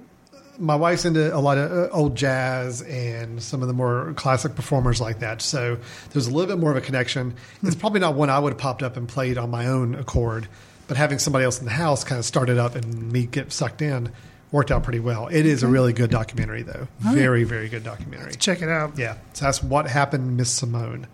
my 0.59 0.77
wife's 0.77 1.05
into 1.05 1.35
a 1.35 1.41
lot 1.41 1.59
of 1.59 1.73
uh, 1.73 1.89
old 1.93 2.15
jazz 2.17 2.81
and 2.83 3.43
some 3.43 3.61
of 3.63 3.69
the 3.69 3.75
more 3.75 4.13
classic 4.15 4.55
performers 4.55 5.01
like 5.01 5.19
that. 5.21 5.43
So 5.43 5.79
there's 6.13 6.27
a 6.29 6.31
little 6.31 6.47
bit 6.55 6.61
more 6.61 6.71
of 6.71 6.77
a 6.77 6.81
connection. 6.81 7.35
It's 7.63 7.75
probably 7.75 8.01
not 8.01 8.15
one 8.15 8.31
I 8.31 8.39
would 8.39 8.53
have 8.53 8.61
popped 8.61 8.83
up 8.83 8.97
and 8.97 9.09
played 9.09 9.37
on 9.37 9.51
my 9.51 9.67
own 9.67 9.95
accord, 9.97 10.47
but 10.87 10.97
having 10.97 11.19
somebody 11.19 11.45
else 11.45 11.59
in 11.59 11.65
the 11.65 11.73
house 11.73 12.05
kind 12.05 12.19
of 12.19 12.25
started 12.25 12.59
up 12.59 12.77
and 12.77 13.11
me 13.13 13.27
get 13.27 13.53
sucked 13.53 13.83
in 13.83 14.13
worked 14.53 14.71
out 14.71 14.85
pretty 14.85 15.01
well. 15.01 15.27
It 15.29 15.47
is 15.47 15.63
a 15.63 15.67
really 15.67 15.93
good 15.93 16.11
documentary, 16.11 16.63
though. 16.63 16.87
Very, 17.01 17.43
very 17.45 17.69
good 17.69 17.83
documentary. 17.83 18.35
Check 18.35 18.63
it 18.63 18.69
out. 18.69 18.99
Yeah. 18.99 19.17
So 19.33 19.47
that's 19.47 19.63
what 19.63 19.89
happened, 19.89 20.37
Miss 20.37 20.51
Simone. 20.51 21.09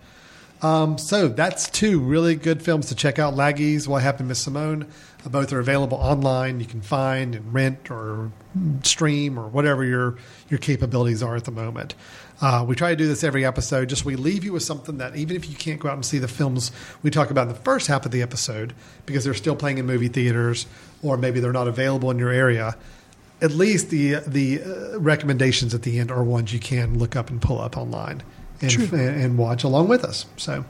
Um, 0.60 0.98
so 0.98 1.28
that's 1.28 1.70
two 1.70 2.00
really 2.00 2.34
good 2.34 2.62
films 2.62 2.86
to 2.88 2.96
check 2.96 3.20
out. 3.20 3.34
Laggies, 3.34 3.86
What 3.86 4.02
Happened, 4.02 4.28
Miss 4.28 4.40
Simone. 4.40 4.88
Uh, 5.24 5.28
both 5.28 5.52
are 5.52 5.60
available 5.60 5.98
online. 5.98 6.58
You 6.58 6.66
can 6.66 6.80
find 6.80 7.36
and 7.36 7.54
rent 7.54 7.92
or 7.92 8.32
stream 8.82 9.38
or 9.38 9.46
whatever 9.46 9.84
your 9.84 10.16
your 10.48 10.58
capabilities 10.58 11.22
are 11.22 11.36
at 11.36 11.44
the 11.44 11.52
moment. 11.52 11.94
Uh, 12.40 12.64
we 12.66 12.74
try 12.74 12.90
to 12.90 12.96
do 12.96 13.06
this 13.06 13.22
every 13.22 13.44
episode. 13.44 13.88
Just 13.88 14.04
we 14.04 14.16
leave 14.16 14.44
you 14.44 14.52
with 14.52 14.62
something 14.62 14.98
that 14.98 15.14
even 15.16 15.36
if 15.36 15.48
you 15.48 15.54
can't 15.56 15.80
go 15.80 15.88
out 15.88 15.94
and 15.94 16.04
see 16.04 16.18
the 16.18 16.28
films 16.28 16.72
we 17.02 17.10
talk 17.10 17.30
about 17.30 17.42
in 17.42 17.48
the 17.48 17.60
first 17.60 17.86
half 17.86 18.04
of 18.04 18.10
the 18.10 18.22
episode 18.22 18.74
because 19.06 19.24
they're 19.24 19.34
still 19.34 19.56
playing 19.56 19.78
in 19.78 19.86
movie 19.86 20.08
theaters 20.08 20.66
or 21.02 21.16
maybe 21.16 21.38
they're 21.40 21.52
not 21.52 21.68
available 21.68 22.10
in 22.10 22.18
your 22.18 22.30
area, 22.30 22.76
at 23.40 23.52
least 23.52 23.90
the 23.90 24.14
the 24.26 24.62
uh, 24.62 24.98
recommendations 24.98 25.74
at 25.74 25.82
the 25.82 25.98
end 25.98 26.10
are 26.10 26.22
ones 26.22 26.52
you 26.52 26.60
can 26.60 26.98
look 26.98 27.16
up 27.16 27.30
and 27.30 27.40
pull 27.40 27.60
up 27.60 27.76
online 27.76 28.22
and, 28.60 28.92
and, 28.92 28.92
and 28.92 29.38
watch 29.38 29.64
along 29.64 29.88
with 29.88 30.04
us. 30.04 30.26
So, 30.36 30.64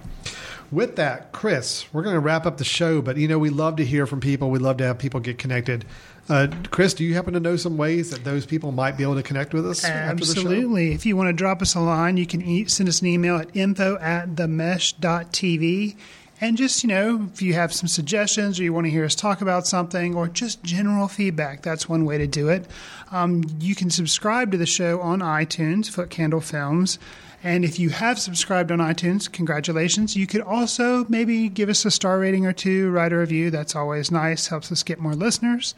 with 0.70 0.96
that, 0.96 1.32
Chris, 1.32 1.86
we're 1.92 2.02
going 2.02 2.14
to 2.14 2.20
wrap 2.20 2.44
up 2.44 2.58
the 2.58 2.64
show. 2.64 3.00
But 3.00 3.16
you 3.16 3.28
know, 3.28 3.38
we 3.38 3.50
love 3.50 3.76
to 3.76 3.84
hear 3.84 4.06
from 4.06 4.20
people. 4.20 4.50
We 4.50 4.58
love 4.58 4.76
to 4.78 4.84
have 4.84 4.98
people 4.98 5.20
get 5.20 5.38
connected. 5.38 5.84
Uh, 6.28 6.48
Chris, 6.70 6.92
do 6.92 7.04
you 7.04 7.14
happen 7.14 7.32
to 7.32 7.40
know 7.40 7.56
some 7.56 7.78
ways 7.78 8.10
that 8.10 8.22
those 8.22 8.44
people 8.44 8.70
might 8.70 8.98
be 8.98 9.02
able 9.02 9.14
to 9.14 9.22
connect 9.22 9.54
with 9.54 9.66
us? 9.66 9.82
after 9.84 10.16
the 10.16 10.26
show? 10.26 10.40
Absolutely. 10.40 10.92
If 10.92 11.06
you 11.06 11.16
want 11.16 11.28
to 11.28 11.32
drop 11.32 11.62
us 11.62 11.74
a 11.74 11.80
line, 11.80 12.18
you 12.18 12.26
can 12.26 12.42
e- 12.42 12.66
send 12.66 12.88
us 12.88 13.00
an 13.00 13.06
email 13.06 13.36
at 13.38 13.56
info 13.56 13.96
at 13.96 14.34
themesh.tv. 14.34 15.96
And 16.40 16.56
just, 16.56 16.84
you 16.84 16.88
know, 16.88 17.28
if 17.32 17.42
you 17.42 17.54
have 17.54 17.72
some 17.72 17.88
suggestions 17.88 18.60
or 18.60 18.62
you 18.62 18.72
want 18.72 18.86
to 18.86 18.90
hear 18.90 19.04
us 19.04 19.16
talk 19.16 19.40
about 19.40 19.66
something 19.66 20.14
or 20.14 20.28
just 20.28 20.62
general 20.62 21.08
feedback, 21.08 21.62
that's 21.62 21.88
one 21.88 22.04
way 22.04 22.16
to 22.18 22.28
do 22.28 22.48
it. 22.48 22.66
Um, 23.10 23.42
you 23.58 23.74
can 23.74 23.90
subscribe 23.90 24.52
to 24.52 24.56
the 24.58 24.66
show 24.66 25.00
on 25.00 25.18
iTunes, 25.20 25.86
Footcandle 25.86 26.42
Films. 26.42 26.98
And 27.42 27.64
if 27.64 27.78
you 27.78 27.90
have 27.90 28.18
subscribed 28.18 28.72
on 28.72 28.78
iTunes, 28.78 29.30
congratulations. 29.30 30.16
You 30.16 30.26
could 30.26 30.40
also 30.40 31.06
maybe 31.08 31.48
give 31.48 31.68
us 31.68 31.84
a 31.84 31.90
star 31.90 32.18
rating 32.18 32.46
or 32.46 32.52
two, 32.52 32.90
write 32.90 33.12
a 33.12 33.18
review. 33.18 33.50
That's 33.50 33.76
always 33.76 34.10
nice, 34.10 34.48
helps 34.48 34.72
us 34.72 34.82
get 34.82 34.98
more 34.98 35.14
listeners. 35.14 35.74